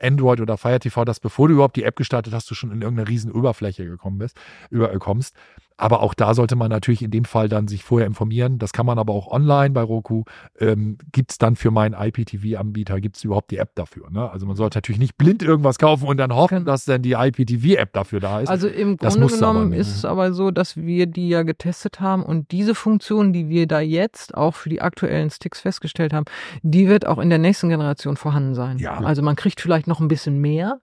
Android 0.00 0.40
oder 0.40 0.56
Fire 0.56 0.78
TV, 0.78 1.04
dass 1.04 1.20
bevor 1.20 1.48
du 1.48 1.54
überhaupt 1.54 1.76
die 1.76 1.84
App 1.84 1.96
gestartet 1.96 2.32
hast, 2.32 2.50
du 2.50 2.54
schon 2.54 2.72
in 2.72 2.82
irgendeine 2.82 3.08
riesen 3.08 3.32
Oberfläche 3.32 3.84
gekommen 3.84 4.18
bist, 4.18 4.36
überkommst. 4.70 5.34
Aber 5.80 6.02
auch 6.02 6.12
da 6.12 6.34
sollte 6.34 6.56
man 6.56 6.68
natürlich 6.68 7.02
in 7.02 7.10
dem 7.10 7.24
Fall 7.24 7.48
dann 7.48 7.66
sich 7.66 7.84
vorher 7.84 8.06
informieren. 8.06 8.58
Das 8.58 8.72
kann 8.72 8.84
man 8.84 8.98
aber 8.98 9.14
auch 9.14 9.28
online 9.28 9.70
bei 9.70 9.80
Roku. 9.82 10.24
Ähm, 10.58 10.98
gibt 11.10 11.32
es 11.32 11.38
dann 11.38 11.56
für 11.56 11.70
meinen 11.70 11.94
IPTV-Anbieter, 11.94 13.00
gibt 13.00 13.16
es 13.16 13.24
überhaupt 13.24 13.50
die 13.50 13.56
App 13.56 13.74
dafür? 13.76 14.10
Ne? 14.10 14.30
Also 14.30 14.46
man 14.46 14.56
sollte 14.56 14.76
natürlich 14.76 14.98
nicht 15.00 15.16
blind 15.16 15.42
irgendwas 15.42 15.78
kaufen 15.78 16.06
und 16.06 16.18
dann 16.18 16.34
hoffen, 16.34 16.66
dass 16.66 16.84
dann 16.84 17.00
die 17.00 17.12
IPTV-App 17.12 17.94
dafür 17.94 18.20
da 18.20 18.40
ist. 18.40 18.48
Also 18.48 18.68
im 18.68 18.98
Grunde 18.98 19.26
genommen 19.26 19.72
ist 19.72 19.96
es 19.96 20.04
aber 20.04 20.34
so, 20.34 20.50
dass 20.50 20.76
wir 20.76 21.06
die 21.06 21.30
ja 21.30 21.44
getestet 21.44 21.98
haben 21.98 22.22
und 22.24 22.50
diese 22.52 22.74
Funktion, 22.74 23.32
die 23.32 23.48
wir 23.48 23.66
da 23.66 23.80
jetzt 23.80 24.34
auch 24.34 24.54
für 24.54 24.68
die 24.68 24.82
aktuellen 24.82 25.30
Sticks 25.30 25.60
festgestellt 25.60 26.12
haben, 26.12 26.26
die 26.62 26.88
wird 26.88 27.06
auch 27.06 27.18
in 27.18 27.30
der 27.30 27.38
nächsten 27.38 27.70
Generation 27.70 28.18
vorhanden 28.18 28.54
sein. 28.54 28.78
Ja. 28.78 28.98
Also 28.98 29.22
man 29.22 29.34
kriegt 29.34 29.60
vielleicht 29.60 29.86
noch 29.86 30.00
ein 30.00 30.08
bisschen 30.08 30.40
mehr. 30.40 30.80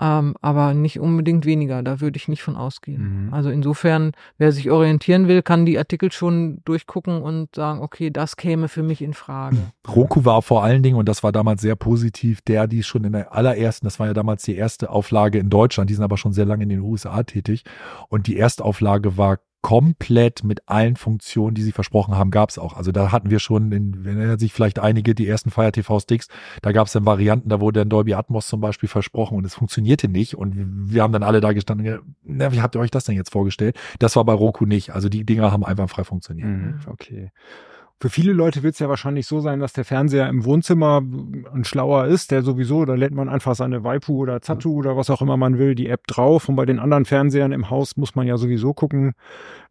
Ähm, 0.00 0.34
aber 0.40 0.74
nicht 0.74 0.98
unbedingt 0.98 1.46
weniger, 1.46 1.82
da 1.82 2.00
würde 2.00 2.16
ich 2.16 2.28
nicht 2.28 2.42
von 2.42 2.56
ausgehen. 2.56 3.26
Mhm. 3.26 3.34
Also 3.34 3.50
insofern, 3.50 4.12
wer 4.38 4.52
sich 4.52 4.70
orientieren 4.70 5.28
will, 5.28 5.42
kann 5.42 5.66
die 5.66 5.78
Artikel 5.78 6.10
schon 6.10 6.60
durchgucken 6.64 7.22
und 7.22 7.54
sagen, 7.54 7.80
okay, 7.80 8.10
das 8.10 8.36
käme 8.36 8.68
für 8.68 8.82
mich 8.82 9.02
in 9.02 9.14
Frage. 9.14 9.56
Roku 9.88 10.24
war 10.24 10.42
vor 10.42 10.64
allen 10.64 10.82
Dingen, 10.82 10.96
und 10.96 11.08
das 11.08 11.22
war 11.22 11.32
damals 11.32 11.62
sehr 11.62 11.76
positiv, 11.76 12.40
der, 12.42 12.66
die 12.66 12.82
schon 12.82 13.04
in 13.04 13.12
der 13.12 13.32
allerersten, 13.34 13.86
das 13.86 14.00
war 14.00 14.06
ja 14.08 14.14
damals 14.14 14.42
die 14.42 14.56
erste 14.56 14.90
Auflage 14.90 15.38
in 15.38 15.50
Deutschland, 15.50 15.90
die 15.90 15.94
sind 15.94 16.04
aber 16.04 16.16
schon 16.16 16.32
sehr 16.32 16.46
lange 16.46 16.64
in 16.64 16.70
den 16.70 16.80
USA 16.80 17.22
tätig. 17.22 17.64
Und 18.08 18.26
die 18.26 18.36
Erstauflage 18.36 19.16
war 19.16 19.38
komplett 19.64 20.44
mit 20.44 20.68
allen 20.68 20.94
Funktionen, 20.94 21.54
die 21.54 21.62
sie 21.62 21.72
versprochen 21.72 22.14
haben, 22.14 22.30
gab 22.30 22.50
es 22.50 22.58
auch. 22.58 22.76
Also 22.76 22.92
da 22.92 23.12
hatten 23.12 23.30
wir 23.30 23.38
schon, 23.38 23.72
in, 23.72 24.04
wenn 24.04 24.18
erinnern 24.18 24.38
sich 24.38 24.52
vielleicht 24.52 24.78
einige, 24.78 25.14
die 25.14 25.26
ersten 25.26 25.50
Fire 25.50 25.72
TV 25.72 26.00
Sticks, 26.00 26.28
da 26.60 26.70
gab 26.72 26.86
es 26.86 26.92
dann 26.92 27.06
Varianten, 27.06 27.48
da 27.48 27.62
wurde 27.62 27.80
dann 27.80 27.88
Dolby 27.88 28.12
Atmos 28.12 28.46
zum 28.46 28.60
Beispiel 28.60 28.90
versprochen 28.90 29.38
und 29.38 29.46
es 29.46 29.54
funktionierte 29.54 30.06
nicht. 30.06 30.34
Und 30.34 30.92
wir 30.92 31.02
haben 31.02 31.14
dann 31.14 31.22
alle 31.22 31.40
da 31.40 31.54
gestanden, 31.54 31.98
na, 32.24 32.52
wie 32.52 32.60
habt 32.60 32.76
ihr 32.76 32.80
euch 32.80 32.90
das 32.90 33.04
denn 33.04 33.16
jetzt 33.16 33.32
vorgestellt? 33.32 33.74
Das 34.00 34.16
war 34.16 34.24
bei 34.26 34.34
Roku 34.34 34.66
nicht. 34.66 34.90
Also 34.90 35.08
die 35.08 35.24
Dinger 35.24 35.50
haben 35.50 35.64
einfach 35.64 35.88
frei 35.88 36.04
funktioniert. 36.04 36.46
Mhm, 36.46 36.80
okay. 36.88 37.30
Für 38.04 38.10
viele 38.10 38.34
Leute 38.34 38.62
wird 38.62 38.74
es 38.74 38.80
ja 38.80 38.90
wahrscheinlich 38.90 39.26
so 39.26 39.40
sein, 39.40 39.60
dass 39.60 39.72
der 39.72 39.86
Fernseher 39.86 40.28
im 40.28 40.44
Wohnzimmer 40.44 41.00
ein 41.54 41.64
schlauer 41.64 42.04
ist, 42.04 42.32
der 42.32 42.42
sowieso, 42.42 42.84
da 42.84 42.92
lädt 42.96 43.14
man 43.14 43.30
einfach 43.30 43.54
seine 43.54 43.82
Waipu 43.82 44.18
oder 44.18 44.42
Zatu 44.42 44.72
ja. 44.72 44.76
oder 44.76 44.96
was 44.98 45.08
auch 45.08 45.22
immer 45.22 45.38
man 45.38 45.56
will, 45.56 45.74
die 45.74 45.88
App 45.88 46.06
drauf. 46.06 46.50
Und 46.50 46.56
bei 46.56 46.66
den 46.66 46.80
anderen 46.80 47.06
Fernsehern 47.06 47.50
im 47.50 47.70
Haus 47.70 47.96
muss 47.96 48.14
man 48.14 48.26
ja 48.26 48.36
sowieso 48.36 48.74
gucken, 48.74 49.14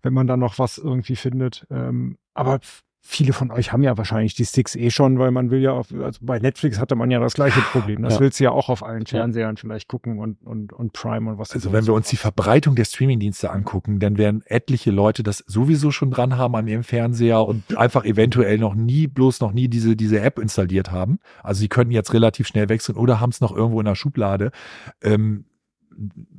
wenn 0.02 0.14
man 0.14 0.26
da 0.26 0.36
noch 0.36 0.58
was 0.58 0.80
irgendwie 0.80 1.16
findet. 1.16 1.68
Ähm, 1.70 2.18
aber 2.34 2.60
viele 3.06 3.34
von 3.34 3.52
euch 3.52 3.74
haben 3.74 3.84
ja 3.84 3.98
wahrscheinlich 3.98 4.34
die 4.34 4.46
Sticks 4.46 4.76
eh 4.76 4.90
schon, 4.90 5.20
weil 5.20 5.30
man 5.30 5.52
will 5.52 5.60
ja 5.60 5.74
auf, 5.74 5.94
also 5.94 6.20
bei 6.22 6.40
Netflix 6.40 6.80
hatte 6.80 6.96
man 6.96 7.12
ja 7.12 7.20
das 7.20 7.34
gleiche 7.34 7.60
Problem. 7.60 8.02
Das 8.02 8.16
ja. 8.16 8.20
willst 8.22 8.40
du 8.40 8.46
ja 8.46 8.52
auch 8.52 8.70
auf 8.70 8.82
allen 8.82 9.06
Fernsehern 9.06 9.58
vielleicht 9.58 9.90
gucken 9.90 10.20
und, 10.20 10.42
und, 10.42 10.72
und 10.72 10.94
Prime 10.94 11.30
und 11.30 11.38
was. 11.38 11.52
Also 11.52 11.74
wenn 11.74 11.86
wir 11.86 11.94
uns 11.94 12.08
die 12.08 12.16
Verbreitung 12.16 12.76
der 12.76 12.86
Streamingdienste 12.86 13.52
angucken, 13.52 14.00
dann 14.00 14.18
werden 14.18 14.42
etliche 14.46 14.90
Leute 14.90 15.22
das 15.22 15.40
sowieso 15.40 15.92
schon 15.92 16.12
dran 16.12 16.38
haben 16.38 16.56
an 16.56 16.66
ihrem 16.68 16.84
Fernseher 16.84 17.46
und 17.46 17.78
einfach 17.78 18.06
eventuell 18.06 18.58
noch 18.58 18.74
nie, 18.74 19.08
bloß 19.08 19.42
noch 19.42 19.52
nie 19.52 19.68
diese, 19.68 19.98
diese 19.98 20.22
App 20.22 20.40
installiert 20.40 20.90
haben. 20.90 21.20
Also 21.44 21.60
sie 21.60 21.68
könnten 21.68 21.92
jetzt 21.92 22.14
relativ 22.14 22.48
schnell 22.48 22.70
wechseln 22.70 22.96
oder 22.96 23.20
haben 23.20 23.32
es 23.32 23.42
noch 23.42 23.54
irgendwo 23.54 23.82
in 23.82 23.86
der 23.86 23.96
Schublade. 23.96 24.52
Ähm, 25.02 25.44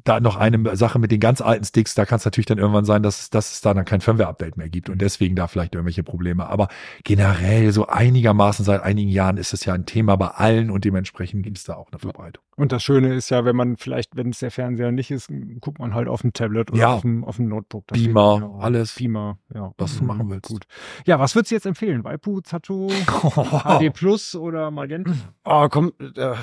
da 0.05 0.21
noch 0.21 0.37
eine 0.37 0.77
Sache 0.77 0.99
mit 0.99 1.11
den 1.11 1.21
ganz 1.21 1.41
alten 1.41 1.65
Sticks, 1.65 1.95
da 1.95 2.05
kann 2.05 2.17
es 2.17 2.25
natürlich 2.25 2.47
dann 2.47 2.59
irgendwann 2.59 2.85
sein, 2.85 3.03
dass, 3.03 3.31
dass 3.31 3.53
es 3.53 3.61
da 3.61 3.75
dann 3.75 3.85
kein 3.85 4.01
Firmware-Update 4.01 4.57
mehr 4.57 4.69
gibt 4.69 4.91
und 4.91 5.01
deswegen 5.01 5.35
da 5.37 5.47
vielleicht 5.47 5.75
irgendwelche 5.75 6.03
Probleme. 6.03 6.47
Aber 6.47 6.69
generell 7.05 7.73
so 7.73 7.87
einigermaßen 7.87 8.65
seit 8.65 8.83
einigen 8.83 9.11
Jahren 9.11 9.37
ist 9.37 9.55
es 9.55 9.65
ja 9.65 9.75
ein 9.75 9.87
Thema 9.87 10.17
bei 10.17 10.29
allen 10.29 10.71
und 10.71 10.85
dementsprechend 10.85 11.43
gibt 11.43 11.59
es 11.59 11.65
da 11.65 11.75
auch 11.75 11.91
eine 11.91 11.99
Verbreitung. 11.99 12.43
Und 12.57 12.71
das 12.71 12.83
Schöne 12.83 13.15
ist 13.15 13.31
ja, 13.31 13.45
wenn 13.45 13.57
man 13.57 13.77
vielleicht, 13.77 14.17
wenn 14.17 14.31
es 14.31 14.39
der 14.39 14.51
Fernseher 14.51 14.93
nicht 14.93 15.11
ist, 15.11 15.29
guckt 15.61 15.81
man 15.81 15.95
halt 15.95 16.07
auf 16.07 16.21
dem 16.21 16.33
Tablet 16.33 16.71
oder 16.71 16.81
ja. 16.81 16.93
auf, 16.93 17.01
dem, 17.01 17.25
auf 17.25 17.37
dem 17.37 17.49
Notebook. 17.49 17.85
Das 17.89 17.99
Beamer, 17.99 18.37
genau, 18.37 18.59
alles. 18.61 18.95
Beamer, 18.95 19.39
ja. 19.53 19.73
Was 19.77 19.99
du 19.99 20.05
machen 20.05 20.31
willst. 20.31 20.49
Gut. 20.49 20.65
Ja, 21.05 21.19
was 21.19 21.35
würdest 21.35 21.51
du 21.51 21.57
jetzt 21.57 21.67
empfehlen? 21.67 22.05
Waipu, 22.05 22.41
Zato, 22.43 22.89
HD 22.89 23.93
Plus 23.93 24.37
oder 24.37 24.71
Magenta? 24.71 25.13
Oh, 25.45 25.69
komm, 25.69 25.93
äh, 26.17 26.35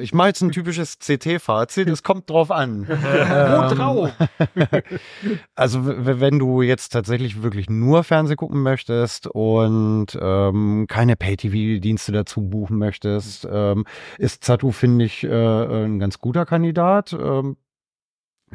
ich 0.00 0.12
mache 0.12 0.28
jetzt 0.28 0.42
ein 0.42 0.52
typisches 0.52 0.98
CT-Fazit. 0.98 1.88
Es 1.92 2.02
kommt 2.02 2.21
drauf 2.26 2.50
an. 2.50 2.86
Wo 2.88 3.74
drauf? 3.74 4.10
also, 5.54 5.80
wenn 5.84 6.38
du 6.38 6.62
jetzt 6.62 6.90
tatsächlich 6.90 7.42
wirklich 7.42 7.68
nur 7.70 8.04
Fernseh 8.04 8.36
gucken 8.36 8.62
möchtest 8.62 9.26
und 9.26 10.06
ähm, 10.20 10.86
keine 10.88 11.16
Pay-TV-Dienste 11.16 12.12
dazu 12.12 12.42
buchen 12.42 12.78
möchtest, 12.78 13.46
ähm, 13.50 13.84
ist 14.18 14.44
Zato, 14.44 14.70
finde 14.70 15.04
ich, 15.04 15.24
äh, 15.24 15.84
ein 15.84 15.98
ganz 15.98 16.18
guter 16.18 16.46
Kandidat. 16.46 17.12
Ähm, 17.12 17.56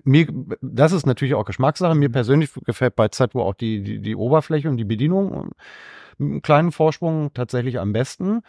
mir, 0.03 0.28
das 0.61 0.91
ist 0.91 1.05
natürlich 1.05 1.36
auch 1.36 1.45
Geschmackssache. 1.45 1.95
Mir 1.95 2.09
persönlich 2.09 2.51
gefällt 2.65 2.95
bei 2.95 3.07
Zatu 3.07 3.41
auch 3.41 3.53
die, 3.53 3.82
die, 3.82 3.99
die 3.99 4.15
Oberfläche 4.15 4.70
und 4.70 4.78
die 4.78 4.86
Bedienung 4.86 5.51
einen 6.20 6.41
kleinen 6.41 6.72
Vorsprung 6.72 7.34
tatsächlich 7.34 7.80
am 7.80 7.93
besten. 7.93 8.41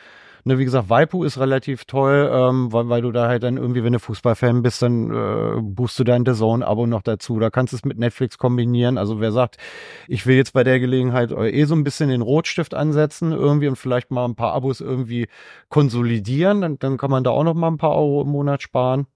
Ne, 0.49 0.59
wie 0.59 0.65
gesagt, 0.65 0.89
Waipu 0.89 1.25
ist 1.25 1.39
relativ 1.39 1.85
toll, 1.85 2.31
ähm, 2.33 2.73
weil, 2.73 2.89
weil 2.89 3.03
du 3.03 3.13
da 3.13 3.29
halt 3.29 3.43
dann 3.43 3.59
irgendwie, 3.59 3.85
wenn 3.85 3.93
du 3.93 3.99
Fußballfan 3.99 4.63
bist, 4.63 4.81
dann 4.81 5.11
äh, 5.11 5.61
buchst 5.61 5.99
du 5.99 6.05
dein 6.05 6.25
The 6.25 6.33
Zone-Abo 6.33 6.87
noch 6.87 7.03
dazu. 7.03 7.39
Da 7.39 7.51
kannst 7.51 7.75
du 7.75 7.77
es 7.77 7.85
mit 7.85 7.99
Netflix 7.99 8.39
kombinieren. 8.39 8.97
Also 8.97 9.21
wer 9.21 9.31
sagt, 9.31 9.59
ich 10.07 10.27
will 10.27 10.37
jetzt 10.37 10.55
bei 10.55 10.65
der 10.65 10.81
Gelegenheit 10.81 11.33
eh 11.33 11.65
so 11.67 11.75
ein 11.75 11.85
bisschen 11.85 12.09
den 12.09 12.23
Rotstift 12.23 12.73
ansetzen 12.73 13.33
irgendwie 13.33 13.69
und 13.69 13.77
vielleicht 13.77 14.11
mal 14.11 14.25
ein 14.25 14.37
paar 14.37 14.55
Abos 14.55 14.81
irgendwie 14.81 15.29
konsolidieren, 15.69 16.63
dann, 16.63 16.79
dann 16.79 16.97
kann 16.97 17.11
man 17.11 17.25
da 17.25 17.31
auch 17.31 17.45
noch 17.45 17.53
mal 17.53 17.69
ein 17.69 17.77
paar 17.77 17.95
Euro 17.97 18.23
im 18.23 18.29
Monat 18.29 18.63
sparen. 18.63 19.07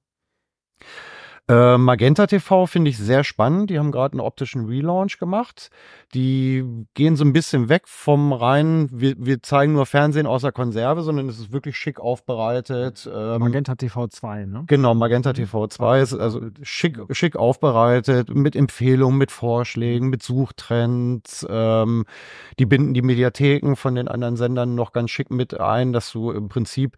Äh, 1.49 1.77
Magenta 1.77 2.27
TV 2.27 2.67
finde 2.67 2.91
ich 2.91 2.99
sehr 2.99 3.25
spannend. 3.25 3.69
Die 3.71 3.79
haben 3.79 3.91
gerade 3.91 4.13
einen 4.13 4.21
optischen 4.21 4.67
Relaunch 4.67 5.19
gemacht. 5.19 5.71
Die 6.15 6.87
gehen 6.95 7.17
so 7.17 7.25
ein 7.25 7.33
bisschen 7.33 7.69
weg 7.69 7.89
vom 7.89 8.33
reinen, 8.33 8.89
wir, 8.93 9.15
wir 9.19 9.43
zeigen 9.43 9.73
nur 9.73 9.87
Fernsehen 9.87 10.27
außer 10.27 10.53
Konserve, 10.53 11.03
sondern 11.03 11.29
es 11.29 11.41
ist 11.41 11.53
wirklich 11.53 11.77
schick 11.77 11.99
aufbereitet. 11.99 13.11
Ähm, 13.13 13.41
Magenta 13.41 13.75
TV 13.75 14.07
2, 14.07 14.45
ne? 14.45 14.65
Genau, 14.69 14.95
Magenta 14.95 15.31
mhm. 15.31 15.35
TV 15.35 15.67
2 15.67 16.01
ist 16.01 16.15
also 16.15 16.43
schick, 16.63 16.99
schick 17.11 17.35
aufbereitet, 17.35 18.33
mit 18.33 18.55
Empfehlungen, 18.55 19.19
mit 19.19 19.33
Vorschlägen, 19.33 20.11
mit 20.11 20.23
Suchtrends. 20.23 21.45
Ähm, 21.51 22.05
die 22.61 22.67
binden 22.67 22.95
die 22.95 23.03
Mediatheken 23.03 23.75
von 23.75 23.97
den 23.97 24.07
anderen 24.07 24.37
Sendern 24.37 24.77
noch 24.77 24.93
ganz 24.93 25.11
schick 25.11 25.31
mit 25.31 25.59
ein, 25.59 25.93
dass 25.93 26.13
du 26.13 26.31
im 26.31 26.49
Prinzip 26.49 26.97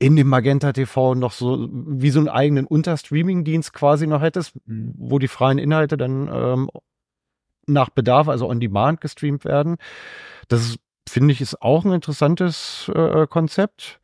in 0.00 0.14
dem 0.16 0.28
Magenta 0.28 0.72
TV 0.72 1.14
noch 1.14 1.32
so 1.32 1.68
wie 1.72 2.10
so 2.10 2.20
einen 2.20 2.28
eigenen 2.28 2.66
Unterstreaming-Dienst 2.66 3.72
quasi 3.72 4.06
noch 4.06 4.22
hättest, 4.22 4.54
Mhm. 4.66 4.94
wo 4.96 5.18
die 5.18 5.28
freien 5.28 5.58
Inhalte 5.58 5.96
dann 5.96 6.28
ähm, 6.32 6.70
nach 7.66 7.90
Bedarf, 7.90 8.28
also 8.28 8.48
on 8.48 8.60
demand 8.60 9.00
gestreamt 9.00 9.44
werden. 9.44 9.76
Das 10.48 10.76
finde 11.08 11.32
ich, 11.32 11.40
ist 11.40 11.60
auch 11.62 11.84
ein 11.84 11.92
interessantes 11.92 12.90
äh, 12.94 13.26
Konzept. 13.26 14.00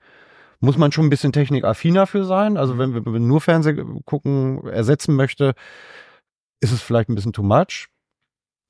Muss 0.61 0.79
man 0.79 0.93
schon 0.93 1.07
ein 1.07 1.11
bisschen 1.11 1.33
technikaffiner 1.33 2.07
für 2.07 2.25
sein. 2.25 2.57
Also 2.57 2.77
wenn, 2.79 2.95
wir- 2.95 3.05
wenn 3.05 3.13
man 3.13 3.27
nur 3.29 3.41
Fernsehen 3.41 4.03
gucken 4.05 4.67
ersetzen 4.67 5.15
möchte, 5.15 5.55
ist 6.61 6.73
es 6.73 6.81
vielleicht 6.83 7.09
ein 7.09 7.15
bisschen 7.15 7.33
too 7.35 7.43
much. 7.43 7.89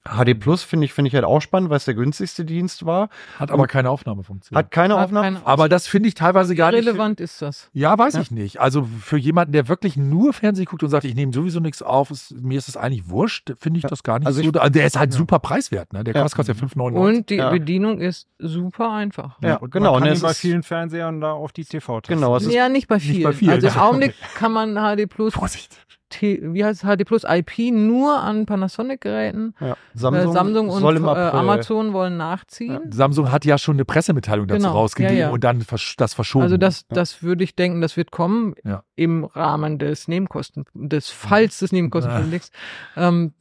HD 0.06 0.34
Plus 0.38 0.62
finde 0.62 0.84
ich, 0.84 0.92
finde 0.92 1.08
ich 1.08 1.14
halt 1.14 1.24
auch 1.24 1.40
spannend, 1.40 1.70
weil 1.70 1.78
es 1.78 1.86
der 1.86 1.94
günstigste 1.94 2.44
Dienst 2.44 2.84
war. 2.84 3.08
Hat 3.38 3.50
aber 3.50 3.66
keine 3.66 3.88
Aufnahmefunktion. 3.88 4.56
Hat 4.56 4.70
keine 4.70 4.96
Hat 4.98 5.06
Aufnahme. 5.06 5.36
keine- 5.38 5.46
aber 5.46 5.68
das 5.70 5.86
finde 5.86 6.08
ich 6.08 6.14
teilweise 6.14 6.54
gar 6.54 6.72
nicht. 6.72 6.86
relevant 6.86 7.20
ist 7.20 7.40
das. 7.40 7.70
Ja, 7.72 7.96
weiß 7.96 8.14
Ja. 8.14 8.20
ich 8.20 8.30
nicht. 8.30 8.60
Also 8.60 8.86
für 9.00 9.16
jemanden, 9.16 9.52
der 9.52 9.66
wirklich 9.68 9.96
nur 9.96 10.32
Fernsehen 10.34 10.66
guckt 10.66 10.82
und 10.82 10.90
sagt, 10.90 11.04
ich 11.04 11.14
nehme 11.14 11.32
sowieso 11.32 11.58
nichts 11.60 11.80
auf, 11.82 12.10
ist, 12.10 12.32
mir 12.40 12.58
ist 12.58 12.68
das 12.68 12.76
eigentlich 12.76 13.08
wurscht, 13.08 13.52
finde 13.58 13.78
ich 13.78 13.84
das 13.86 14.02
gar 14.02 14.18
nicht 14.18 14.26
Also 14.26 14.42
so. 14.42 14.48
ich- 14.50 14.60
Also 14.60 14.70
der 14.72 14.86
ist 14.86 14.98
halt 14.98 15.12
super 15.14 15.38
preiswert, 15.38 15.92
ne? 15.94 16.04
Der 16.04 16.14
Ja. 16.14 16.20
kostet 16.22 16.36
kostet 16.36 16.56
ja 16.56 16.60
5,99. 16.60 17.16
Und 17.18 17.30
die 17.30 17.36
Ja. 17.36 17.50
Bedienung 17.50 17.98
ist 18.00 18.28
super 18.38 18.90
einfach. 18.92 19.38
Ja, 19.42 19.56
und 19.56 19.70
genau. 19.72 19.92
Man 19.92 20.02
Und 20.02 20.08
kann 20.08 20.12
es 20.12 20.18
ihn 20.20 20.22
bei 20.22 20.34
vielen 20.34 20.62
Fernsehern 20.62 21.20
da 21.22 21.32
auf 21.32 21.52
die 21.52 21.64
TV-Taste. 21.64 22.14
Genau, 22.14 22.36
Ja, 22.38 22.68
nicht 22.68 22.88
bei 22.88 23.00
vielen. 23.00 23.22
bei 23.22 23.32
vielen. 23.32 23.52
Also 23.52 23.68
im 23.68 23.74
Augenblick 23.78 24.14
kann 24.34 24.52
man 24.52 24.74
HD 24.76 25.06
Plus, 25.06 25.32
Vorsicht. 25.34 25.78
T, 26.14 26.40
wie 26.42 26.64
heißt 26.64 26.82
es, 26.84 26.88
HD 26.88 27.04
Plus 27.04 27.24
IP 27.28 27.72
nur 27.72 28.18
an 28.20 28.46
Panasonic-Geräten. 28.46 29.54
ja, 29.60 29.72
Äh, 29.72 29.74
Samsung, 29.94 30.32
Samsung 30.32 30.68
und 30.70 30.82
äh, 30.82 31.10
Amazon 31.10 31.92
wollen 31.92 32.16
nachziehen. 32.16 32.80
Samsung 32.90 33.30
hat 33.32 33.44
ja 33.44 33.58
schon 33.58 33.76
eine 33.76 33.84
Pressemitteilung 33.84 34.46
dazu 34.46 34.58
Genau, 34.58 34.72
rausgegeben 34.72 35.16
ja, 35.16 35.26
ja. 35.26 35.30
und 35.32 35.44
dann 35.44 35.62
versch 35.62 35.96
das 35.96 36.14
verschoben. 36.14 36.44
Also 36.44 36.56
das, 36.56 36.86
das 36.88 37.22
würde 37.22 37.44
ich 37.44 37.56
denken, 37.56 37.80
das 37.80 37.96
wird 37.96 38.10
kommen 38.10 38.54
Ja. 38.64 38.84
im 38.94 39.24
Rahmen 39.24 39.78
des 39.78 40.08
Nebenkosten, 40.08 40.64
des 40.74 41.10
Falls 41.10 41.58
des 41.58 41.72
Nebenkostenpflichts. 41.72 42.50
Ähm, 42.96 43.32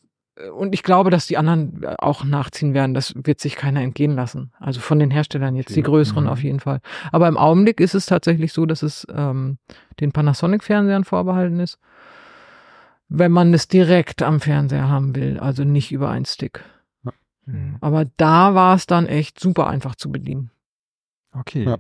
und 0.58 0.74
ich 0.74 0.82
glaube, 0.82 1.12
dass 1.12 1.28
die 1.28 1.38
anderen 1.38 1.86
auch 2.00 2.24
nachziehen 2.24 2.74
werden. 2.74 2.96
Das 2.96 3.14
wird 3.16 3.40
sich 3.40 3.56
keiner 3.56 3.82
entgehen 3.82 4.16
lassen. 4.16 4.52
Also 4.60 4.80
von 4.80 4.98
den 4.98 5.12
Herstellern 5.12 5.56
jetzt, 5.56 5.76
die 5.76 5.84
größeren 5.84 6.24
Mhm. 6.24 6.30
auf 6.32 6.42
jeden 6.42 6.60
Fall. 6.60 6.80
Aber 7.12 7.28
im 7.28 7.38
Augenblick 7.38 7.80
ist 7.80 7.94
es 7.94 8.08
tatsächlich 8.08 8.52
so, 8.52 8.66
dass 8.66 8.82
es 8.82 9.06
ähm, 9.16 9.60
den 10.00 10.12
Panasonic-Fernsehern 10.12 11.04
vorbehalten 11.04 11.60
ist, 11.60 11.78
wenn 13.16 13.32
man 13.32 13.54
es 13.54 13.68
direkt 13.68 14.24
am 14.24 14.40
Fernseher 14.40 14.90
haben 14.90 15.16
will, 15.16 15.40
also 15.40 15.64
nicht 15.64 15.92
über 15.92 16.10
einen 16.10 16.26
Stick. 16.26 16.64
Mhm. 17.46 17.78
Aber 17.80 18.06
da 18.18 18.56
war 18.56 18.76
es 18.76 18.88
dann 18.88 19.06
echt 19.06 19.40
super 19.40 19.68
einfach 19.68 19.96
zu 19.96 20.12
bedienen. 20.12 20.50
Okay. 21.32 21.64
Ja. 21.66 21.78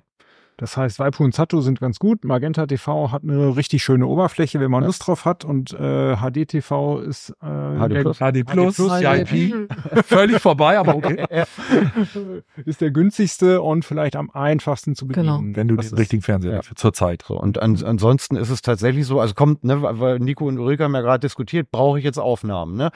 Das 0.57 0.77
heißt, 0.77 0.99
Waipu 0.99 1.23
und 1.23 1.33
Zato 1.33 1.61
sind 1.61 1.79
ganz 1.79 1.97
gut. 1.99 2.23
Magenta 2.25 2.65
TV 2.67 3.11
hat 3.11 3.23
eine 3.23 3.55
richtig 3.55 3.83
schöne 3.83 4.05
Oberfläche, 4.07 4.59
wenn 4.59 4.69
man 4.69 4.83
Ja. 4.83 4.87
Lust 4.87 5.07
drauf 5.07 5.25
hat. 5.25 5.43
Und 5.43 5.73
äh, 5.73 6.15
HD 6.17 6.47
TV 6.47 6.99
ist 6.99 7.31
äh, 7.41 7.45
HD 7.45 7.91
der, 7.91 8.01
Plus. 8.01 8.17
HD 8.19 8.45
Plus, 8.45 8.75
Plus, 8.75 8.97
die 8.97 9.03
ja. 9.03 9.15
IP. 9.15 9.71
Völlig 10.05 10.39
vorbei, 10.39 10.77
aber 10.77 10.95
okay. 10.95 11.25
ist 12.65 12.81
der 12.81 12.91
günstigste 12.91 13.61
und 13.61 13.83
vielleicht 13.85 14.15
am 14.15 14.29
einfachsten 14.31 14.95
zu 14.95 15.07
Genau. 15.07 15.37
bedienen. 15.37 15.55
Wenn 15.55 15.67
du 15.67 15.75
Das 15.75 15.89
den 15.89 15.97
richtigen 15.97 16.21
Fernseher 16.21 16.51
ja. 16.51 16.57
dafür 16.57 16.75
zur 16.75 16.93
Zeit. 16.93 17.23
So, 17.27 17.39
und 17.39 17.59
an, 17.59 17.81
ansonsten 17.83 18.35
ist 18.35 18.49
es 18.49 18.61
tatsächlich 18.61 19.05
so, 19.05 19.19
also 19.19 19.33
kommt, 19.33 19.63
ne, 19.63 19.81
weil 19.81 20.19
Nico 20.19 20.45
und 20.47 20.59
Ulrike 20.59 20.83
haben 20.83 20.93
ja 20.95 21.01
gerade 21.01 21.19
diskutiert, 21.21 21.71
brauche 21.71 21.97
ich 21.97 22.05
jetzt 22.05 22.19
Aufnahmen, 22.19 22.75
ne? 22.75 22.91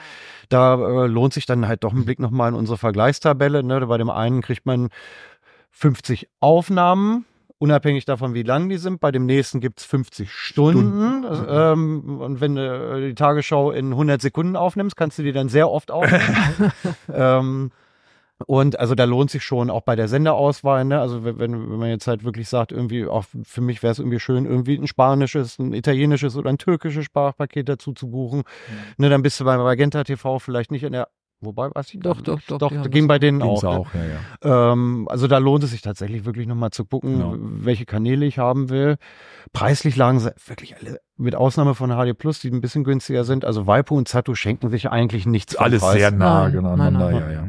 Da 0.48 0.74
äh, 0.74 1.06
lohnt 1.06 1.32
sich 1.34 1.44
dann 1.46 1.66
halt 1.68 1.84
doch 1.84 1.92
ein 1.92 2.04
Blick 2.04 2.18
nochmal 2.20 2.50
in 2.50 2.54
unsere 2.54 2.78
Vergleichstabelle, 2.78 3.62
ne? 3.62 3.86
Bei 3.86 3.98
dem 3.98 4.10
einen 4.10 4.40
kriegt 4.42 4.64
man 4.64 4.88
50 5.70 6.28
Aufnahmen, 6.40 7.24
unabhängig 7.58 8.04
davon, 8.04 8.34
wie 8.34 8.42
lang 8.42 8.68
die 8.68 8.78
sind. 8.78 9.00
Bei 9.00 9.10
dem 9.10 9.26
nächsten 9.26 9.60
gibt's 9.60 9.84
50 9.84 10.30
Stunden. 10.30 11.24
Also, 11.24 11.46
ähm, 11.48 12.20
und 12.20 12.40
wenn 12.40 12.54
du 12.54 13.00
die 13.08 13.14
Tagesschau 13.14 13.70
in 13.72 13.92
100 13.92 14.20
Sekunden 14.20 14.56
aufnimmst, 14.56 14.96
kannst 14.96 15.18
du 15.18 15.22
die 15.22 15.32
dann 15.32 15.48
sehr 15.48 15.70
oft 15.70 15.90
aufnehmen. 15.90 16.72
ähm, 17.12 17.70
und 18.46 18.78
also 18.78 18.94
da 18.94 19.04
lohnt 19.04 19.30
sich 19.30 19.42
schon 19.42 19.68
auch 19.68 19.82
bei 19.82 19.96
der 19.96 20.06
Senderauswahl, 20.06 20.84
ne? 20.84 21.00
Also 21.00 21.24
wenn, 21.24 21.38
wenn 21.38 21.78
man 21.78 21.88
jetzt 21.88 22.06
halt 22.06 22.22
wirklich 22.22 22.48
sagt, 22.48 22.70
irgendwie 22.70 23.06
auch 23.06 23.24
für 23.42 23.60
mich 23.60 23.82
wäre 23.82 23.90
es 23.90 23.98
irgendwie 23.98 24.20
schön, 24.20 24.46
irgendwie 24.46 24.78
ein 24.78 24.86
spanisches, 24.86 25.58
ein 25.58 25.72
italienisches 25.72 26.36
oder 26.36 26.48
ein 26.48 26.58
türkisches 26.58 27.04
Sprachpaket 27.04 27.68
dazu 27.68 27.92
zu 27.92 28.10
buchen. 28.10 28.44
Ne, 28.96 29.08
dann 29.08 29.22
bist 29.22 29.40
du 29.40 29.44
bei 29.44 29.56
Magenta 29.56 30.04
TV 30.04 30.38
vielleicht 30.38 30.70
nicht 30.70 30.84
in 30.84 30.92
der 30.92 31.08
Wobei, 31.40 31.70
weiß 31.72 31.94
ich 31.94 32.00
Doch, 32.00 32.20
doch, 32.20 32.40
doch, 32.48 32.58
Doch, 32.58 32.72
haben 32.72 32.90
ging 32.90 33.06
bei 33.06 33.18
denen 33.20 33.38
Ging's 33.40 33.62
auch. 33.62 33.72
Ne? 33.72 33.78
auch, 33.80 33.94
ja, 33.94 34.00
ja. 34.50 34.72
Ähm, 34.72 35.06
also 35.08 35.28
da 35.28 35.38
lohnt 35.38 35.62
es 35.62 35.70
sich 35.70 35.82
tatsächlich 35.82 36.24
wirklich 36.24 36.48
nochmal 36.48 36.70
zu 36.70 36.84
gucken, 36.84 37.18
Genau. 37.18 37.34
welche 37.38 37.86
Kanäle 37.86 38.26
ich 38.26 38.38
haben 38.38 38.70
will. 38.70 38.96
Preislich 39.52 39.94
lagen 39.94 40.18
sie 40.18 40.32
wirklich 40.46 40.76
alle, 40.76 40.98
mit 41.16 41.36
Ausnahme 41.36 41.74
von 41.74 41.90
HD 41.90 42.18
Plus, 42.18 42.40
die 42.40 42.50
ein 42.50 42.60
bisschen 42.60 42.82
günstiger 42.82 43.22
sind. 43.24 43.44
Also 43.44 43.66
Waipu 43.68 43.96
und 43.96 44.08
Zato 44.08 44.34
schenken 44.34 44.68
sich 44.70 44.90
eigentlich 44.90 45.26
nichts. 45.26 45.54
Alles 45.54 45.82
Preis. 45.82 45.98
sehr 45.98 46.10
nah 46.10 46.48
nein, 46.48 46.92
nein. 46.94 47.14
ja, 47.14 47.30
ja. 47.30 47.48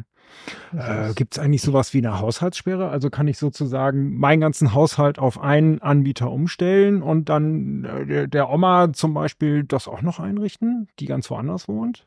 Äh, 1.09 1.13
Gibt 1.15 1.35
es 1.35 1.39
eigentlich 1.39 1.61
sowas 1.61 1.93
wie 1.93 1.97
eine 1.99 2.19
Haushaltssperre? 2.19 2.89
Also 2.89 3.09
kann 3.09 3.27
ich 3.27 3.37
sozusagen 3.37 4.17
meinen 4.17 4.39
ganzen 4.41 4.73
Haushalt 4.73 5.19
auf 5.19 5.39
einen 5.41 5.81
Anbieter 5.81 6.31
umstellen 6.31 7.01
und 7.01 7.29
dann 7.29 7.85
äh, 7.85 8.05
der, 8.05 8.27
der 8.27 8.49
Oma 8.49 8.93
zum 8.93 9.13
Beispiel 9.13 9.63
das 9.63 9.87
auch 9.87 10.01
noch 10.01 10.19
einrichten, 10.19 10.87
die 10.99 11.05
ganz 11.05 11.29
woanders 11.29 11.67
wohnt? 11.67 12.05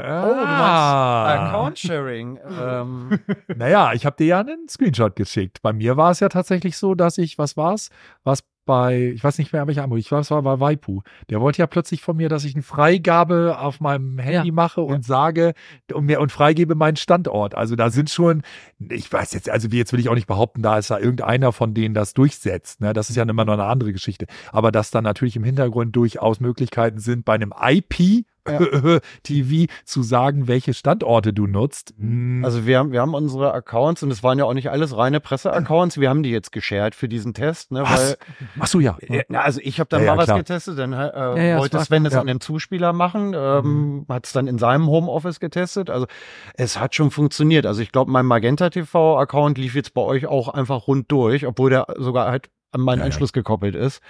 Oh, 0.00 0.44
Ah. 0.44 1.24
meinst 1.26 1.48
Account 1.54 1.78
Sharing. 1.78 2.38
ähm, 2.60 3.18
Naja, 3.56 3.92
ich 3.92 4.06
habe 4.06 4.16
dir 4.16 4.26
ja 4.26 4.40
einen 4.40 4.68
Screenshot 4.68 5.16
geschickt. 5.16 5.62
Bei 5.62 5.72
mir 5.72 5.96
war 5.96 6.10
es 6.10 6.20
ja 6.20 6.28
tatsächlich 6.28 6.76
so, 6.76 6.94
dass 6.94 7.18
ich, 7.18 7.38
was 7.38 7.56
war's? 7.56 7.90
Was 8.24 8.44
bei, 8.66 9.10
ich 9.14 9.24
weiß 9.24 9.38
nicht 9.38 9.52
mehr, 9.52 9.66
welcher 9.66 9.82
Anbieter, 9.82 9.98
ich 9.98 10.12
weiß, 10.12 10.26
es 10.26 10.30
war 10.30 10.42
bei 10.42 10.60
Waipu. 10.60 11.00
Der 11.28 11.40
wollte 11.40 11.58
ja 11.58 11.66
plötzlich 11.66 12.02
von 12.02 12.16
mir, 12.16 12.28
dass 12.28 12.44
ich 12.44 12.54
eine 12.54 12.62
Freigabe 12.62 13.56
auf 13.58 13.80
meinem 13.80 14.18
Handy 14.18 14.48
Ja. 14.48 14.54
mache 14.54 14.82
und 14.82 15.04
sage 15.04 15.54
und 15.92 16.04
mir 16.04 16.20
und 16.20 16.30
freigebe 16.30 16.76
meinen 16.76 16.96
Standort. 16.96 17.56
Also 17.56 17.74
da 17.74 17.90
sind 17.90 18.10
schon, 18.10 18.42
ich 18.78 19.12
weiß 19.12 19.32
jetzt, 19.32 19.48
also 19.50 19.66
jetzt 19.68 19.92
will 19.92 19.98
ich 19.98 20.08
auch 20.08 20.14
nicht 20.14 20.28
behaupten, 20.28 20.62
da 20.62 20.78
ist 20.78 20.90
da 20.90 20.98
irgendeiner 21.00 21.50
von 21.52 21.74
denen 21.74 21.94
das 21.94 22.12
durchsetzt. 22.14 22.80
Ne? 22.80 22.92
Das 22.92 23.10
ist 23.10 23.16
ja 23.16 23.24
immer 23.24 23.44
noch 23.44 23.54
eine 23.54 23.64
andere 23.64 23.92
Geschichte. 23.92 24.26
Aber 24.52 24.70
dass 24.70 24.90
dann 24.92 25.02
natürlich 25.04 25.34
im 25.36 25.42
Hintergrund 25.44 25.96
durchaus 25.96 26.38
Möglichkeiten 26.38 26.98
sind, 27.00 27.24
bei 27.24 27.34
einem 27.34 27.52
IP 27.60 28.24
TV 29.22 29.70
zu 29.84 30.02
sagen, 30.02 30.48
welche 30.48 30.74
Standorte 30.74 31.32
du 31.32 31.46
nutzt. 31.46 31.94
Hm, 31.98 32.44
also 32.44 32.66
wir 32.66 32.78
haben, 32.78 32.92
wir 32.92 33.00
haben 33.00 33.14
unsere 33.14 33.52
Accounts 33.52 34.02
und 34.02 34.10
es 34.10 34.22
waren 34.22 34.38
ja 34.38 34.44
auch 34.44 34.54
nicht 34.54 34.70
alles 34.70 34.96
reine 34.96 35.20
Presse-Accounts. 35.20 35.98
Wir 35.98 36.08
haben 36.08 36.22
die 36.22 36.30
jetzt 36.30 36.52
geshared 36.52 36.94
für 36.94 37.08
diesen 37.08 37.34
Test, 37.34 37.72
ne? 37.72 37.82
was? 37.82 38.10
Weil 38.10 38.16
Ach 38.60 38.66
so, 38.66 38.80
ja. 38.80 38.96
Ja, 39.08 39.22
na, 39.28 39.40
also 39.42 39.60
ich 39.62 39.80
habe 39.80 39.88
dann 39.88 40.00
Ja, 40.00 40.06
ja, 40.06 40.12
mal 40.12 40.18
was 40.18 40.24
klar. 40.26 40.38
getestet, 40.38 40.78
dann 40.78 40.92
äh, 40.92 40.96
Ja, 40.96 41.36
ja, 41.36 41.58
wollte 41.58 41.78
es 41.78 41.84
Sven 41.86 42.04
das 42.04 42.14
ja. 42.14 42.20
an 42.20 42.28
einem 42.28 42.40
Zuspieler 42.40 42.92
machen, 42.92 43.34
ähm, 43.36 44.06
hat 44.08 44.26
es 44.26 44.32
dann 44.32 44.46
in 44.46 44.58
seinem 44.58 44.86
Homeoffice 44.86 45.40
getestet. 45.40 45.90
Also 45.90 46.06
es 46.54 46.78
hat 46.78 46.94
schon 46.94 47.10
funktioniert. 47.10 47.66
Also 47.66 47.82
ich 47.82 47.92
glaube, 47.92 48.10
mein 48.10 48.26
Magenta 48.26 48.70
TV 48.70 49.18
Account 49.18 49.58
lief 49.58 49.74
jetzt 49.74 49.94
bei 49.94 50.02
euch 50.02 50.26
auch 50.26 50.48
einfach 50.48 50.86
rund 50.86 51.10
durch, 51.12 51.46
obwohl 51.46 51.70
der 51.70 51.86
sogar 51.98 52.30
halt 52.30 52.50
an 52.72 52.80
meinen 52.80 52.98
Ja, 52.98 53.04
ja. 53.04 53.06
Anschluss 53.06 53.32
gekoppelt 53.32 53.74
ist. 53.74 54.00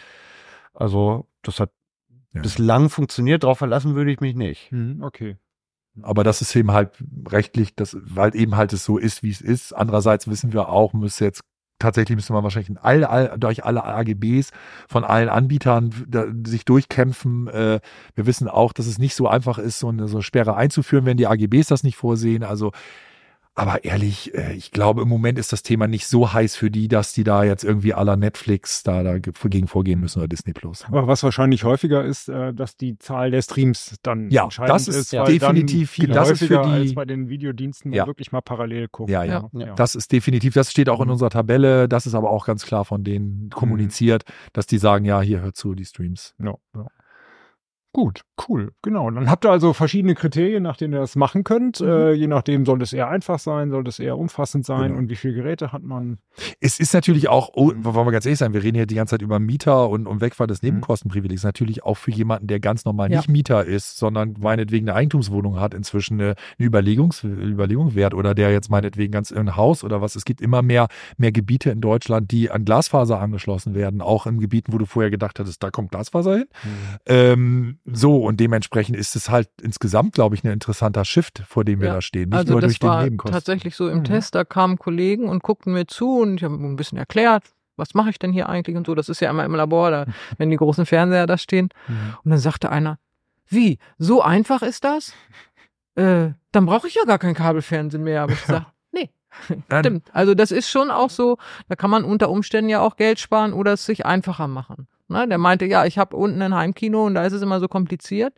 Also 0.75 1.27
das 1.43 1.61
hat 1.61 1.71
Ja. 2.33 2.43
bislang 2.43 2.91
funktioniert. 2.91 3.43
Darauf 3.43 3.59
verlassen 3.59 3.95
würde 3.95 4.13
ich 4.13 4.21
mich 4.21 4.35
nicht. 4.35 4.71
Hm, 4.71 5.03
okay. 5.03 5.37
Aber 6.03 6.25
das 6.25 6.41
ist 6.41 6.55
eben 6.55 6.71
halt 6.71 6.93
rechtlich, 7.29 7.75
das, 7.75 7.97
weil 8.01 8.35
eben 8.37 8.57
halt 8.57 8.73
es 8.73 8.85
so 8.85 8.97
ist, 8.97 9.23
wie 9.23 9.31
es 9.31 9.41
ist. 9.41 9.73
Andererseits 9.73 10.29
wissen 10.29 10.53
wir 10.53 10.69
auch, 10.69 10.93
müsste 10.93 11.25
jetzt 11.25 11.43
tatsächlich 11.81 12.15
müssen 12.15 12.35
wir 12.35 12.43
wahrscheinlich 12.43 12.69
in 12.69 12.77
all, 12.77 13.05
all, 13.05 13.37
durch 13.39 13.65
alle 13.65 13.83
AGBs 13.83 14.51
von 14.89 15.03
allen 15.03 15.29
Anbietern 15.29 15.93
da, 16.07 16.27
sich 16.47 16.65
durchkämpfen. 16.65 17.49
Äh, 17.49 17.81
wir 18.15 18.27
wissen 18.27 18.47
auch, 18.49 18.73
dass 18.73 18.87
es 18.87 18.99
nicht 18.99 19.17
so 19.17 19.27
einfach 19.27 19.59
ist, 19.59 19.81
so 19.81 19.89
eine, 19.89 20.07
so 20.07 20.19
eine 20.19 20.23
Sperre 20.23 20.55
einzuführen, 20.55 21.07
wenn 21.07 21.17
die 21.17 21.27
AGBs 21.27 21.67
das 21.67 21.83
nicht 21.83 21.97
vorsehen. 21.97 22.45
Also, 22.45 22.73
aber 23.61 23.85
ehrlich, 23.85 24.35
äh, 24.35 24.55
ich 24.55 24.71
glaube, 24.71 25.03
im 25.03 25.09
Moment 25.09 25.39
ist 25.39 25.53
das 25.53 25.63
Thema 25.63 25.87
nicht 25.87 26.07
so 26.07 26.33
heiß 26.33 26.57
für 26.57 26.71
die, 26.71 26.89
dass 26.89 27.13
die 27.13 27.25
da 27.25 27.45
jetzt 27.45 27.63
irgendwie 27.65 27.95
aller 27.95 28.17
Netflix 28.17 28.83
da 28.83 29.03
dagegen 29.03 29.69
vorgehen 29.69 30.01
müssen 30.01 30.19
oder 30.19 30.29
Disney 30.29 30.53
Plus. 30.53 30.85
Aber 30.87 31.07
was 31.07 31.23
wahrscheinlich 31.23 31.65
häufiger 31.65 32.05
ist, 32.05 32.29
äh, 32.29 32.53
dass 32.55 32.77
die 32.77 32.99
Zahl 32.99 33.31
der 33.31 33.43
Streams 33.43 33.97
dann 34.03 34.31
Ja, 34.31 34.45
entscheidend 34.45 34.75
das 34.75 34.89
ist 34.89 35.13
weil 35.13 35.27
definitiv 35.33 35.95
dann 35.97 36.07
viel- 36.07 36.15
das 36.15 36.31
ist 36.31 36.39
für 36.45 36.59
häufiger 36.59 36.63
die- 36.77 36.81
als 36.83 36.95
bei 36.95 37.05
den 37.05 37.29
Videodiensten 37.29 37.93
Ja. 37.93 38.07
wirklich 38.07 38.33
mal 38.33 38.41
parallel 38.41 38.89
guckt. 38.89 39.11
Ja, 39.11 39.25
ja. 39.25 39.49
Ja. 39.53 39.75
Das 39.75 39.95
ist 39.95 40.11
definitiv, 40.13 40.55
das 40.55 40.71
steht 40.71 40.89
auch 40.89 41.01
in 41.01 41.11
unserer 41.11 41.31
Tabelle, 41.31 41.89
das 41.89 42.07
ist 42.07 42.15
aber 42.15 42.31
auch 42.31 42.47
ganz 42.47 42.65
klar 42.65 42.85
von 42.85 43.05
denen 43.05 43.51
kommuniziert, 43.51 44.25
dass 44.53 44.67
die 44.67 44.79
sagen, 44.79 45.05
ja, 45.05 45.21
hier 45.21 45.41
hört 45.41 45.57
zu, 45.57 45.75
die 45.75 45.85
Streams. 45.85 46.35
Ja, 46.39 46.55
ja. 46.75 46.87
Gut, 47.93 48.21
cool, 48.49 48.71
genau. 48.83 49.11
Dann 49.11 49.29
habt 49.29 49.45
ihr 49.45 49.51
also 49.51 49.73
verschiedene 49.73 50.15
Kriterien, 50.15 50.63
nach 50.63 50.77
denen 50.77 50.95
ihr 50.95 51.01
das 51.01 51.17
machen 51.17 51.43
könnt. 51.43 51.81
Mhm. 51.81 51.89
Äh, 51.89 52.13
je 52.13 52.29
nachdem 52.29 52.65
soll 52.65 52.81
es 52.83 52.93
eher 52.93 53.09
einfach 53.09 53.41
sein, 53.41 53.71
soll 53.71 53.87
es 53.89 53.99
eher 53.99 54.17
umfassend 54.17 54.65
sein 54.65 54.89
Genau. 54.91 54.99
und 54.99 55.11
wie 55.11 55.17
viele 55.17 55.35
Geräte 55.35 55.73
hat 55.73 55.83
man. 55.83 56.19
Es 56.61 56.79
ist 56.79 56.95
natürlich 56.95 57.29
auch, 57.29 57.51
oh, 57.53 57.73
wollen 57.77 58.07
wir 58.07 58.13
ganz 58.13 58.27
ehrlich 58.27 58.39
sein, 58.39 58.53
wir 58.53 58.63
reden 58.63 58.77
hier 58.77 58.87
die 58.87 58.95
ganze 58.95 59.15
Zeit 59.15 59.23
über 59.23 59.41
Mieter 59.41 59.89
und, 59.89 60.07
und 60.07 60.21
Wegfall 60.21 60.47
des 60.47 60.63
Nebenkostenprivilegs. 60.63 61.43
Natürlich 61.43 61.83
auch 61.83 61.97
für 61.97 62.13
jemanden, 62.13 62.47
der 62.47 62.61
ganz 62.61 62.85
normal 62.85 63.11
Ja. 63.11 63.17
nicht 63.19 63.29
Mieter 63.29 63.65
ist, 63.65 63.99
sondern 63.99 64.37
meinetwegen 64.39 64.89
eine 64.89 64.97
Eigentumswohnung 64.97 65.59
hat, 65.59 65.75
inzwischen 65.75 66.21
eine, 66.21 66.37
eine 66.59 66.67
Überlegungs, 66.67 67.25
Überlegung 67.25 67.97
wert 67.97 68.15
oder 68.15 68.37
der 68.37 68.53
jetzt 68.53 68.71
meinetwegen 68.71 69.11
ganz 69.11 69.33
ein 69.33 69.57
Haus 69.57 69.83
oder 69.83 70.01
was. 70.01 70.15
Es 70.15 70.25
gibt 70.25 70.41
immer 70.41 70.63
mehr, 70.63 70.87
mehr 71.17 71.33
Gebiete 71.33 71.71
in 71.71 71.81
Deutschland, 71.81 72.31
die 72.31 72.53
an 72.53 72.65
Glasfaser 72.65 73.19
angeschlossen 73.21 73.75
werden, 73.75 74.01
auch 74.01 74.27
in 74.29 74.39
Gebieten, 74.39 74.73
wo 74.73 74.79
du 74.79 74.87
vorher 74.87 75.11
gedacht 75.11 75.41
hattest, 75.41 75.61
da 75.61 75.71
kommt 75.73 75.91
Glasfaser 75.91 76.37
hin. 76.37 76.47
Ähm, 77.07 77.79
so, 77.85 78.25
und 78.25 78.39
dementsprechend 78.41 78.97
ist 78.97 79.17
es 79.17 79.31
halt 79.31 79.49
insgesamt, 79.63 80.13
glaube 80.15 80.35
ich, 80.35 80.45
ein 80.45 80.51
interessanter 80.53 81.05
Shift, 81.05 81.43
vor 81.47 81.65
dem 81.65 81.81
wir 81.81 81.89
Ja. 81.89 81.95
da 81.95 82.01
stehen. 82.03 82.29
Nicht 82.31 82.39
Also 82.39 82.53
nur 82.53 82.61
das 82.61 82.69
durch 82.73 82.79
den 82.81 82.89
war 82.89 83.03
Nebenkosten. 83.03 83.33
tatsächlich 83.33 83.75
so 83.77 83.89
im 83.89 83.99
Mhm. 83.99 84.05
Test, 84.05 84.35
da 84.35 84.45
kamen 84.45 84.79
Kollegen 84.79 85.29
und 85.29 85.43
guckten 85.43 85.73
mir 85.73 85.87
zu 85.87 86.19
und 86.21 86.37
ich 86.37 86.45
habe 86.45 86.55
ein 86.55 86.77
bisschen 86.77 86.99
erklärt, 86.99 87.45
was 87.77 87.95
mache 87.95 88.11
ich 88.11 88.19
denn 88.19 88.33
hier 88.33 88.49
eigentlich 88.49 88.77
und 88.77 88.87
so. 88.87 88.95
Das 88.95 89.09
ist 89.09 89.21
ja 89.21 89.31
immer 89.31 89.45
im 89.45 89.55
Labor, 89.55 89.91
da, 89.91 90.07
wenn 90.39 90.51
die 90.51 90.57
großen 90.57 90.85
Fernseher 90.87 91.27
da 91.27 91.39
stehen. 91.39 91.71
Mhm. 91.89 92.15
Und 92.25 92.31
dann 92.31 92.39
sagte 92.39 92.71
einer, 92.71 92.99
wie, 93.49 93.79
so 93.99 94.23
einfach 94.23 94.63
ist 94.63 94.85
das? 94.85 95.13
Äh, 95.97 96.31
dann 96.53 96.67
brauche 96.67 96.87
ich 96.87 96.95
ja 96.95 97.05
gar 97.05 97.19
kein 97.19 97.35
Kabelfernsehen 97.35 98.03
mehr. 98.05 98.23
Aber 98.23 98.33
ich 98.33 98.41
gesagt, 98.43 98.67
nee, 98.93 99.11
Dann- 99.69 99.81
stimmt. 99.85 100.09
Also 100.13 100.35
das 100.35 100.51
ist 100.53 100.69
schon 100.71 100.91
auch 100.91 101.11
so, 101.11 101.39
da 101.69 101.75
kann 101.77 101.91
man 101.91 102.05
unter 102.05 102.31
Umständen 102.31 102.69
ja 102.71 102.81
auch 102.81 102.97
Geld 102.97 103.19
sparen 103.19 103.53
oder 103.53 103.73
es 103.73 103.87
sich 103.87 104.05
einfacher 104.07 104.47
machen. 104.49 104.87
Ne? 105.11 105.29
Der 105.29 105.39
meinte, 105.39 105.67
ja, 105.67 105.85
ich 105.85 105.99
habe 105.99 106.17
unten 106.17 106.41
ein 106.41 106.55
Heimkino 106.55 107.07
und 107.07 107.15
da 107.15 107.25
ist 107.25 107.33
es 107.33 107.43
immer 107.43 107.61
so 107.61 107.69
kompliziert. 107.69 108.35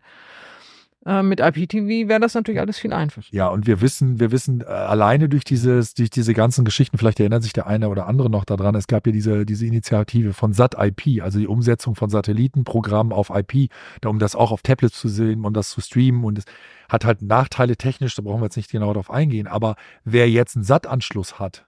Äh, 1.04 1.22
mit 1.22 1.40
IPTV 1.40 2.08
wäre 2.08 2.20
das 2.20 2.34
natürlich 2.34 2.60
alles 2.60 2.78
viel 2.78 2.92
einfacher. 2.92 3.26
Ja, 3.32 3.48
und 3.48 3.66
wir 3.66 3.80
wissen, 3.80 4.20
wir 4.20 4.30
wissen 4.30 4.60
äh, 4.60 4.64
alleine 4.66 5.28
durch 5.28 5.42
dieses, 5.42 5.94
durch 5.94 6.10
diese 6.10 6.32
ganzen 6.32 6.64
Geschichten, 6.64 6.96
vielleicht 6.96 7.18
erinnert 7.18 7.42
sich 7.42 7.52
der 7.52 7.66
eine 7.66 7.88
oder 7.88 8.06
andere 8.06 8.30
noch 8.30 8.44
daran, 8.44 8.76
es 8.76 8.86
gab 8.86 9.06
ja 9.06 9.12
diese, 9.12 9.44
diese 9.44 9.66
Initiative 9.66 10.32
von 10.32 10.52
SAT-IP, 10.52 11.20
also 11.22 11.40
die 11.40 11.48
Umsetzung 11.48 11.96
von 11.96 12.08
Satellitenprogrammen 12.08 13.12
auf 13.12 13.30
IP, 13.30 13.72
da, 14.00 14.10
um 14.10 14.20
das 14.20 14.36
auch 14.36 14.52
auf 14.52 14.62
Tablets 14.62 14.98
zu 14.98 15.08
sehen, 15.08 15.44
um 15.44 15.52
das 15.52 15.70
zu 15.70 15.80
streamen 15.80 16.22
und 16.22 16.38
es 16.38 16.44
hat 16.88 17.04
halt 17.04 17.20
Nachteile 17.20 17.76
technisch, 17.76 18.14
da 18.14 18.22
brauchen 18.22 18.40
wir 18.40 18.46
jetzt 18.46 18.56
nicht 18.56 18.70
genau 18.70 18.92
darauf 18.92 19.10
eingehen, 19.10 19.48
aber 19.48 19.74
wer 20.04 20.30
jetzt 20.30 20.54
einen 20.54 20.64
SAT-Anschluss 20.64 21.40
hat 21.40 21.66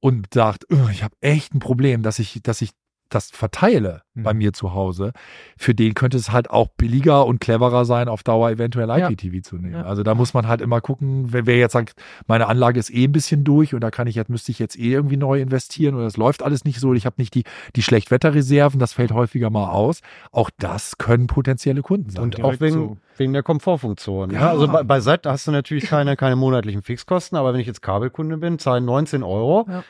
und 0.00 0.34
sagt, 0.34 0.64
"Ugh, 0.72 0.90
ich 0.90 1.04
habe 1.04 1.14
echt 1.20 1.54
ein 1.54 1.60
Problem, 1.60 2.02
dass 2.02 2.18
ich, 2.18 2.40
dass 2.42 2.62
ich 2.62 2.70
das 3.08 3.30
verteile 3.30 4.02
Mhm. 4.14 4.22
bei 4.22 4.32
mir 4.34 4.52
zu 4.54 4.72
Hause, 4.72 5.12
für 5.58 5.74
den 5.74 5.92
könnte 5.92 6.16
es 6.16 6.32
halt 6.32 6.48
auch 6.50 6.68
billiger 6.68 7.26
und 7.26 7.38
cleverer 7.40 7.84
sein, 7.84 8.08
auf 8.08 8.22
Dauer 8.22 8.50
eventuell 8.50 8.88
Ja. 8.88 9.10
IPTV 9.10 9.42
zu 9.42 9.56
nehmen. 9.56 9.74
Ja. 9.74 9.82
Also 9.84 10.02
da 10.02 10.14
muss 10.14 10.32
man 10.32 10.48
halt 10.48 10.62
immer 10.62 10.80
gucken, 10.80 11.26
wer, 11.32 11.44
wer 11.46 11.58
jetzt 11.58 11.72
sagt, 11.72 11.94
meine 12.26 12.46
Anlage 12.46 12.78
ist 12.80 12.88
eh 12.90 13.04
ein 13.04 13.12
bisschen 13.12 13.44
durch 13.44 13.74
und 13.74 13.82
da 13.82 13.90
kann 13.90 14.06
ich 14.06 14.14
jetzt, 14.14 14.30
müsste 14.30 14.52
ich 14.52 14.58
jetzt 14.58 14.78
eh 14.78 14.90
irgendwie 14.90 15.18
neu 15.18 15.40
investieren 15.40 15.94
oder 15.94 16.06
es 16.06 16.16
läuft 16.16 16.42
alles 16.42 16.64
nicht 16.64 16.80
so, 16.80 16.94
ich 16.94 17.04
habe 17.04 17.16
nicht 17.18 17.34
die, 17.34 17.44
die 17.76 17.82
Schlechtwetterreserven, 17.82 18.80
das 18.80 18.94
fällt 18.94 19.12
häufiger 19.12 19.50
mal 19.50 19.68
aus. 19.70 20.00
Auch 20.32 20.50
das 20.58 20.96
können 20.98 21.26
potenzielle 21.26 21.82
Kunden 21.82 22.08
sein. 22.10 22.22
Und 22.22 22.42
auch 22.42 22.58
wegen, 22.60 22.72
so. 22.74 22.96
wegen 23.18 23.32
der 23.34 23.42
Komfortfunktion. 23.42 24.30
Ja. 24.30 24.40
Ja. 24.40 24.50
Also 24.50 24.66
bei, 24.68 24.82
bei 24.82 25.00
SAT 25.00 25.26
hast 25.26 25.46
du 25.46 25.50
natürlich 25.52 25.84
keine, 25.84 26.16
keine 26.16 26.36
monatlichen 26.36 26.82
Fixkosten, 26.82 27.36
aber 27.36 27.52
wenn 27.52 27.60
ich 27.60 27.66
jetzt 27.66 27.82
Kabelkunde 27.82 28.38
bin, 28.38 28.58
zahle 28.58 28.80
19 28.80 29.22
Euro 29.22 29.66
Ja. 29.68 29.84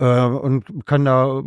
Äh, 0.00 0.24
und 0.24 0.86
kann 0.86 1.04
da 1.04 1.38
äh, 1.40 1.42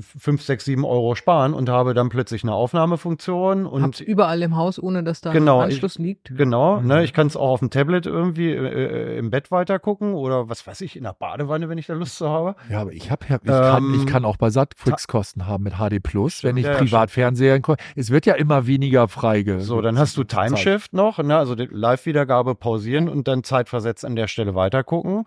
5, 0.00 0.42
6, 0.42 0.64
7 0.64 0.84
Euro 0.84 1.14
sparen 1.14 1.54
und 1.54 1.68
habe 1.68 1.94
dann 1.94 2.08
plötzlich 2.08 2.42
eine 2.42 2.52
Aufnahmefunktion 2.52 3.66
und 3.66 3.82
Hab's 3.82 4.00
überall 4.00 4.42
im 4.42 4.56
Haus, 4.56 4.78
ohne 4.82 5.02
dass 5.02 5.20
da 5.20 5.32
Genau, 5.32 5.60
ein 5.60 5.66
Anschluss 5.66 5.98
liegt. 5.98 6.36
Genau, 6.36 6.80
Mhm. 6.80 6.86
ne, 6.86 7.04
ich 7.04 7.12
kann 7.12 7.26
es 7.26 7.36
auch 7.36 7.48
auf 7.50 7.60
dem 7.60 7.70
Tablet 7.70 8.06
irgendwie 8.06 8.50
äh, 8.50 9.14
äh, 9.14 9.18
im 9.18 9.30
Bett 9.30 9.50
weitergucken 9.50 10.14
oder 10.14 10.48
was 10.48 10.66
weiß 10.66 10.80
ich, 10.82 10.96
in 10.96 11.04
der 11.04 11.14
Badewanne, 11.14 11.68
wenn 11.68 11.78
ich 11.78 11.86
da 11.86 11.94
Lust 11.94 12.16
zu 12.16 12.28
habe. 12.28 12.56
Ja, 12.70 12.80
aber 12.80 12.92
ich, 12.92 13.10
hab, 13.10 13.22
ich, 13.24 13.28
kann, 13.28 13.84
Ähm, 13.84 13.94
ich 13.94 14.06
kann 14.06 14.24
auch 14.24 14.36
bei 14.36 14.50
SAT 14.50 14.74
Fixkosten 14.76 15.46
haben 15.46 15.64
mit 15.64 15.74
HD 15.74 16.02
Plus, 16.02 16.44
wenn 16.44 16.56
ich 16.56 16.64
ja, 16.66 16.72
ja, 16.72 16.78
Privatfernsehen, 16.78 17.62
es 17.96 18.10
wird 18.10 18.26
ja 18.26 18.34
immer 18.34 18.66
weniger 18.66 19.08
freige. 19.08 19.60
So, 19.60 19.80
dann 19.80 19.98
hast 19.98 20.16
du 20.16 20.24
Timeshift 20.24 20.92
noch, 20.92 21.18
ne, 21.18 21.36
also 21.36 21.54
die 21.54 21.68
Live-Wiedergabe 21.70 22.54
pausieren 22.54 23.08
und 23.08 23.28
dann 23.28 23.44
zeitversetzt 23.44 24.04
an 24.04 24.16
der 24.16 24.28
Stelle 24.28 24.54
weitergucken. 24.54 25.24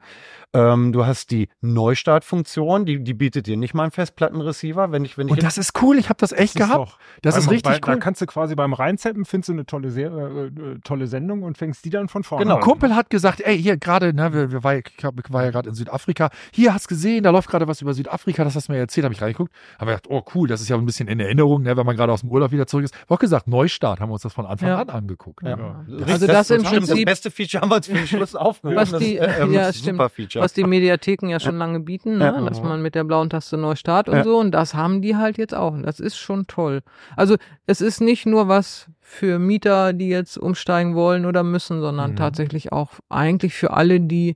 Ähm, 0.53 0.91
du 0.91 1.05
hast 1.05 1.31
die 1.31 1.47
Neustartfunktion, 1.61 2.85
die, 2.85 3.03
die 3.03 3.13
bietet 3.13 3.47
dir 3.47 3.55
nicht 3.57 3.73
mal 3.73 3.83
einen 3.83 3.91
Festplattenreceiver, 3.91 4.91
wenn 4.91 5.05
ich, 5.05 5.17
wenn 5.17 5.27
ich 5.27 5.31
Und 5.31 5.43
das 5.43 5.57
ist 5.57 5.81
cool, 5.81 5.97
ich 5.97 6.09
habe 6.09 6.17
das 6.19 6.31
echt 6.31 6.55
Das 6.59 6.63
ist 6.63 6.67
gehabt. 6.73 6.89
doch- 6.89 6.97
Das 7.21 7.37
ist 7.37 7.49
richtig 7.49 7.63
bei, 7.71 7.75
cool. 7.75 7.95
Da 7.95 7.95
kannst 7.97 8.21
du 8.21 8.25
quasi 8.25 8.55
beim 8.55 8.73
Reinzappen, 8.73 9.23
findest 9.25 9.49
du 9.49 9.53
eine 9.53 9.65
tolle, 9.65 9.91
Serie, 9.91 10.27
äh, 10.27 10.71
äh, 10.73 10.79
tolle 10.83 11.07
Sendung 11.07 11.43
und 11.43 11.57
fängst 11.57 11.85
die 11.85 11.89
dann 11.89 12.07
von 12.09 12.23
vorne 12.23 12.43
Genau. 12.45 12.55
an. 12.55 12.61
Ein 12.61 12.65
Kumpel 12.65 12.95
hat 12.95 13.09
gesagt, 13.09 13.41
ey, 13.41 13.57
hier 13.61 13.77
gerade, 13.77 14.13
ne, 14.13 14.33
wir, 14.33 14.51
wir 14.51 14.63
war, 14.63 14.75
ich 14.75 14.83
war 15.29 15.43
ja 15.45 15.51
gerade 15.51 15.69
in 15.69 15.75
Südafrika, 15.75 16.29
hier 16.51 16.73
hast 16.73 16.87
gesehen, 16.87 17.23
da 17.23 17.29
läuft 17.29 17.49
gerade 17.49 17.67
was 17.67 17.81
über 17.81 17.93
Südafrika, 17.93 18.43
das 18.43 18.55
hast 18.55 18.67
du 18.67 18.73
mir 18.73 18.79
erzählt, 18.79 19.05
habe 19.05 19.13
ich 19.13 19.21
reingeguckt, 19.21 19.53
habe 19.79 19.91
gedacht, 19.91 20.07
oh 20.09 20.21
cool, 20.35 20.47
das 20.47 20.61
ist 20.61 20.69
ja 20.69 20.75
ein 20.77 20.85
bisschen 20.85 21.07
in 21.07 21.19
Erinnerung, 21.19 21.63
ne, 21.63 21.77
wenn 21.77 21.85
man 21.85 21.95
gerade 21.95 22.11
aus 22.11 22.21
dem 22.21 22.29
Urlaub 22.29 22.51
wieder 22.51 22.67
zurück 22.67 22.83
ist. 22.85 22.93
War 23.07 23.15
auch 23.15 23.19
gesagt, 23.21 23.47
Neustart, 23.47 23.99
haben 23.99 24.09
wir 24.09 24.13
uns 24.13 24.23
das 24.23 24.33
von 24.33 24.45
Anfang 24.45 24.67
Ja. 24.69 24.81
an 24.81 24.89
angeguckt. 24.89 25.43
Ja. 25.45 25.83
Also 26.07 26.27
das 26.27 26.49
im 26.49 26.59
stimmt, 26.65 26.87
Prinzip- 26.87 26.95
das 27.05 27.05
beste 27.05 27.31
Feature 27.31 27.61
haben 27.61 27.69
wir 27.71 27.75
uns 27.77 27.87
für 27.87 27.93
den 27.93 28.07
Schluss 28.07 28.35
aufgehoben. 28.35 28.75
Was 28.77 28.91
Das, 28.91 28.99
die- 28.99 29.17
äh, 29.17 29.21
ja, 29.21 29.45
das 29.47 29.47
ist 29.47 29.55
ein 29.55 29.73
stimmt. 29.73 29.97
super 29.97 30.09
Feature. 30.09 30.40
Was 30.41 30.53
die 30.53 30.63
Mediatheken 30.63 31.29
ja 31.29 31.39
schon 31.39 31.57
lange 31.57 31.79
bieten, 31.79 32.17
ne? 32.17 32.31
Dass 32.49 32.61
man 32.69 32.81
mit 32.81 32.95
der 32.95 33.03
blauen 33.03 33.29
Taste 33.29 33.57
neu 33.57 33.75
start 33.75 34.09
und 34.09 34.15
so. 34.23 34.37
Und 34.39 34.51
das 34.51 34.73
haben 34.73 35.01
die 35.01 35.15
halt 35.15 35.37
jetzt 35.37 35.53
auch. 35.55 35.73
Und 35.73 35.83
das 35.83 35.99
ist 35.99 36.17
schon 36.17 36.47
toll. 36.47 36.81
Also 37.15 37.37
es 37.67 37.81
ist 37.81 38.01
nicht 38.01 38.25
nur 38.25 38.47
was 38.47 38.87
für 38.99 39.39
Mieter, 39.39 39.93
die 39.93 40.09
jetzt 40.09 40.37
umsteigen 40.37 40.95
wollen 40.95 41.25
oder 41.25 41.43
müssen, 41.43 41.81
sondern 41.81 42.11
Mhm. 42.11 42.15
tatsächlich 42.15 42.71
auch 42.71 42.91
eigentlich 43.09 43.53
für 43.53 43.71
alle, 43.71 43.99
die 43.99 44.35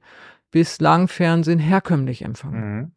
bislang 0.51 1.07
Fernsehen 1.07 1.59
herkömmlich 1.59 2.21
empfangen. 2.23 2.75
Mhm. 2.77 2.91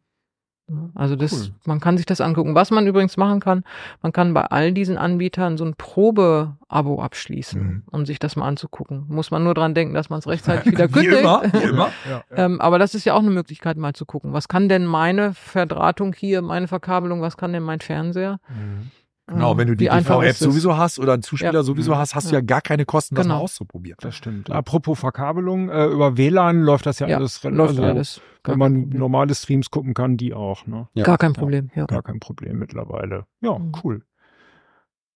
Also 0.95 1.15
das, 1.15 1.31
Cool. 1.33 1.47
man 1.65 1.79
kann 1.79 1.97
sich 1.97 2.05
das 2.05 2.21
angucken. 2.21 2.55
Was 2.55 2.71
man 2.71 2.85
übrigens 2.87 3.17
machen 3.17 3.39
kann, 3.39 3.63
man 4.01 4.11
kann 4.11 4.33
bei 4.33 4.43
all 4.45 4.71
diesen 4.71 4.97
Anbietern 4.97 5.57
so 5.57 5.65
ein 5.65 5.75
Probe-Abo 5.75 7.01
abschließen, 7.01 7.61
Mhm. 7.61 7.83
um 7.91 8.05
sich 8.05 8.19
das 8.19 8.35
mal 8.35 8.47
anzugucken. 8.47 9.05
Muss 9.07 9.31
man 9.31 9.43
nur 9.43 9.53
dran 9.53 9.73
denken, 9.73 9.93
dass 9.93 10.09
man 10.09 10.19
es 10.19 10.27
rechtzeitig 10.27 10.71
wieder 10.73 10.89
Wie 10.89 10.93
kündigt. 10.93 11.19
immer, 11.21 11.41
wie 11.51 11.57
immer. 11.63 11.89
Ja, 12.09 12.23
ja. 12.35 12.45
Ähm, 12.45 12.61
aber 12.61 12.79
das 12.79 12.95
ist 12.95 13.05
ja 13.05 13.13
auch 13.13 13.19
eine 13.19 13.31
Möglichkeit, 13.31 13.77
mal 13.77 13.93
zu 13.93 14.05
gucken. 14.05 14.33
Was 14.33 14.47
kann 14.47 14.69
denn 14.69 14.85
meine 14.85 15.33
Verdrahtung 15.33 16.13
hier, 16.13 16.41
meine 16.41 16.67
Verkabelung, 16.67 17.21
was 17.21 17.37
kann 17.37 17.53
denn 17.53 17.63
mein 17.63 17.79
Fernseher? 17.79 18.39
Mhm. 18.49 18.91
Genau, 19.29 19.51
Ähm, 19.51 19.57
wenn 19.57 19.67
du 19.67 19.75
die 19.75 19.87
TV-App 19.87 20.35
sowieso 20.35 20.77
hast 20.77 20.99
oder 20.99 21.13
einen 21.13 21.21
Zuspieler 21.23 21.53
Ja. 21.53 21.63
sowieso 21.63 21.95
hast, 21.97 22.15
hast 22.15 22.29
du 22.31 22.35
ja 22.35 22.41
gar 22.41 22.61
keine 22.61 22.85
Kosten, 22.85 23.15
das 23.15 23.25
Genau. 23.25 23.35
mal 23.37 23.41
auszuprobieren. 23.41 23.97
Das 24.01 24.15
stimmt. 24.15 24.49
Apropos 24.51 24.99
Verkabelung, 24.99 25.69
äh, 25.69 25.85
über 25.85 26.17
WLAN 26.17 26.61
läuft 26.61 26.85
das 26.85 26.99
ja, 26.99 27.07
Ja, 27.07 27.17
alles 27.17 27.43
läuft 27.43 27.69
also, 27.69 27.83
alles. 27.83 28.21
Gar 28.43 28.53
Wenn 28.53 28.59
man 28.59 28.89
normale 28.89 29.35
Streams 29.35 29.69
gucken 29.69 29.93
kann, 29.93 30.15
die 30.17 30.33
auch, 30.33 30.65
ne? 30.65 30.87
Ja. 30.93 31.03
Gar 31.03 31.17
kein 31.17 31.33
Problem, 31.33 31.69
ja. 31.75 31.85
Gar 31.85 32.01
kein 32.03 32.19
Problem 32.19 32.57
mittlerweile. 32.57 33.25
Ja, 33.41 33.59
Mhm. 33.59 33.71
cool. 33.83 34.01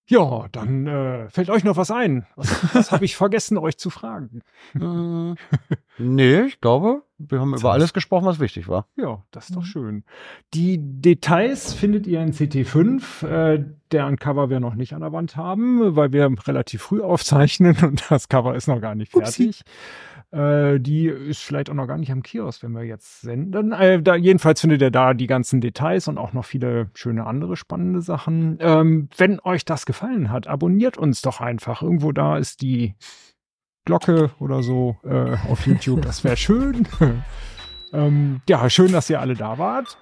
Ja, 0.06 0.48
dann 0.52 0.86
äh, 0.86 1.30
fällt 1.30 1.48
euch 1.48 1.64
noch 1.64 1.78
was 1.78 1.90
ein. 1.90 2.26
Was, 2.36 2.74
was 2.74 2.92
habe 2.92 3.06
ich 3.06 3.16
vergessen, 3.16 3.56
euch 3.56 3.78
zu 3.78 3.88
fragen? 3.88 4.42
Äh, 4.74 5.34
nee, 5.96 6.40
ich 6.42 6.60
glaube, 6.60 7.02
wir 7.16 7.40
haben 7.40 7.54
über 7.56 7.72
alles 7.72 7.94
gesprochen, 7.94 8.26
was 8.26 8.38
wichtig 8.38 8.68
war. 8.68 8.86
Ja, 8.96 9.22
das 9.30 9.46
ist 9.48 9.56
doch 9.56 9.62
Mhm. 9.62 9.66
schön. 9.66 10.04
Die 10.52 10.76
Details 10.78 11.72
findet 11.72 12.06
ihr 12.06 12.20
in 12.20 12.32
CT5, 12.32 13.26
äh, 13.26 13.64
deren 13.92 14.16
Cover 14.18 14.50
wir 14.50 14.60
noch 14.60 14.74
nicht 14.74 14.92
an 14.92 15.00
der 15.00 15.12
Wand 15.12 15.36
haben, 15.36 15.96
weil 15.96 16.12
wir 16.12 16.30
relativ 16.46 16.82
früh 16.82 17.00
aufzeichnen 17.00 17.76
und 17.82 18.04
das 18.10 18.28
Cover 18.28 18.54
ist 18.54 18.66
noch 18.68 18.80
gar 18.82 18.94
nicht 18.94 19.14
Upsi. 19.14 19.52
Äh, 20.34 20.80
die 20.80 21.06
ist 21.06 21.42
vielleicht 21.42 21.70
auch 21.70 21.74
noch 21.74 21.86
gar 21.86 21.96
nicht 21.96 22.10
am 22.10 22.22
Kiosk, 22.22 22.64
wenn 22.64 22.72
wir 22.72 22.82
jetzt 22.82 23.20
senden. 23.20 23.70
Äh, 23.70 24.02
da, 24.02 24.16
jedenfalls 24.16 24.60
findet 24.60 24.82
ihr 24.82 24.90
da 24.90 25.14
die 25.14 25.28
ganzen 25.28 25.60
Details 25.60 26.08
und 26.08 26.18
auch 26.18 26.32
noch 26.32 26.44
viele 26.44 26.90
schöne 26.94 27.24
andere 27.24 27.56
spannende 27.56 28.00
Sachen. 28.00 28.58
Ähm, 28.60 29.08
wenn 29.16 29.38
euch 29.40 29.64
das 29.64 29.86
gefallen 29.86 30.30
hat, 30.30 30.48
abonniert 30.48 30.98
uns 30.98 31.22
doch 31.22 31.40
einfach. 31.40 31.82
Irgendwo 31.82 32.10
da 32.10 32.36
ist 32.36 32.62
die 32.62 32.96
Glocke 33.84 34.32
oder 34.40 34.64
so 34.64 34.96
äh, 35.04 35.36
auf 35.48 35.66
YouTube. 35.66 36.02
Das 36.02 36.24
wäre 36.24 36.36
schön. 36.36 36.88
ähm, 37.92 38.40
ja, 38.48 38.68
schön, 38.70 38.90
dass 38.90 39.08
ihr 39.08 39.20
alle 39.20 39.34
da 39.34 39.58
wart. 39.58 39.98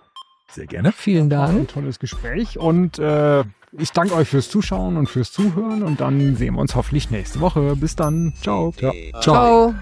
Sehr 0.48 0.66
gerne. 0.66 0.92
Vielen 0.92 1.30
War 1.30 1.48
ein 1.48 1.56
Dank. 1.56 1.68
tolles 1.68 1.98
Gespräch 1.98 2.58
und 2.58 2.98
äh, 2.98 3.44
ich 3.72 3.92
danke 3.92 4.14
euch 4.14 4.28
fürs 4.28 4.48
Zuschauen 4.50 4.96
und 4.96 5.08
fürs 5.08 5.32
Zuhören 5.32 5.82
und 5.82 6.00
dann 6.00 6.36
sehen 6.36 6.54
wir 6.54 6.60
uns 6.60 6.74
hoffentlich 6.74 7.10
nächste 7.10 7.40
Woche. 7.40 7.76
Bis 7.76 7.96
dann. 7.96 8.32
Ciao. 8.40 8.72
Ciao. 8.72 8.92
Ciao. 9.20 9.74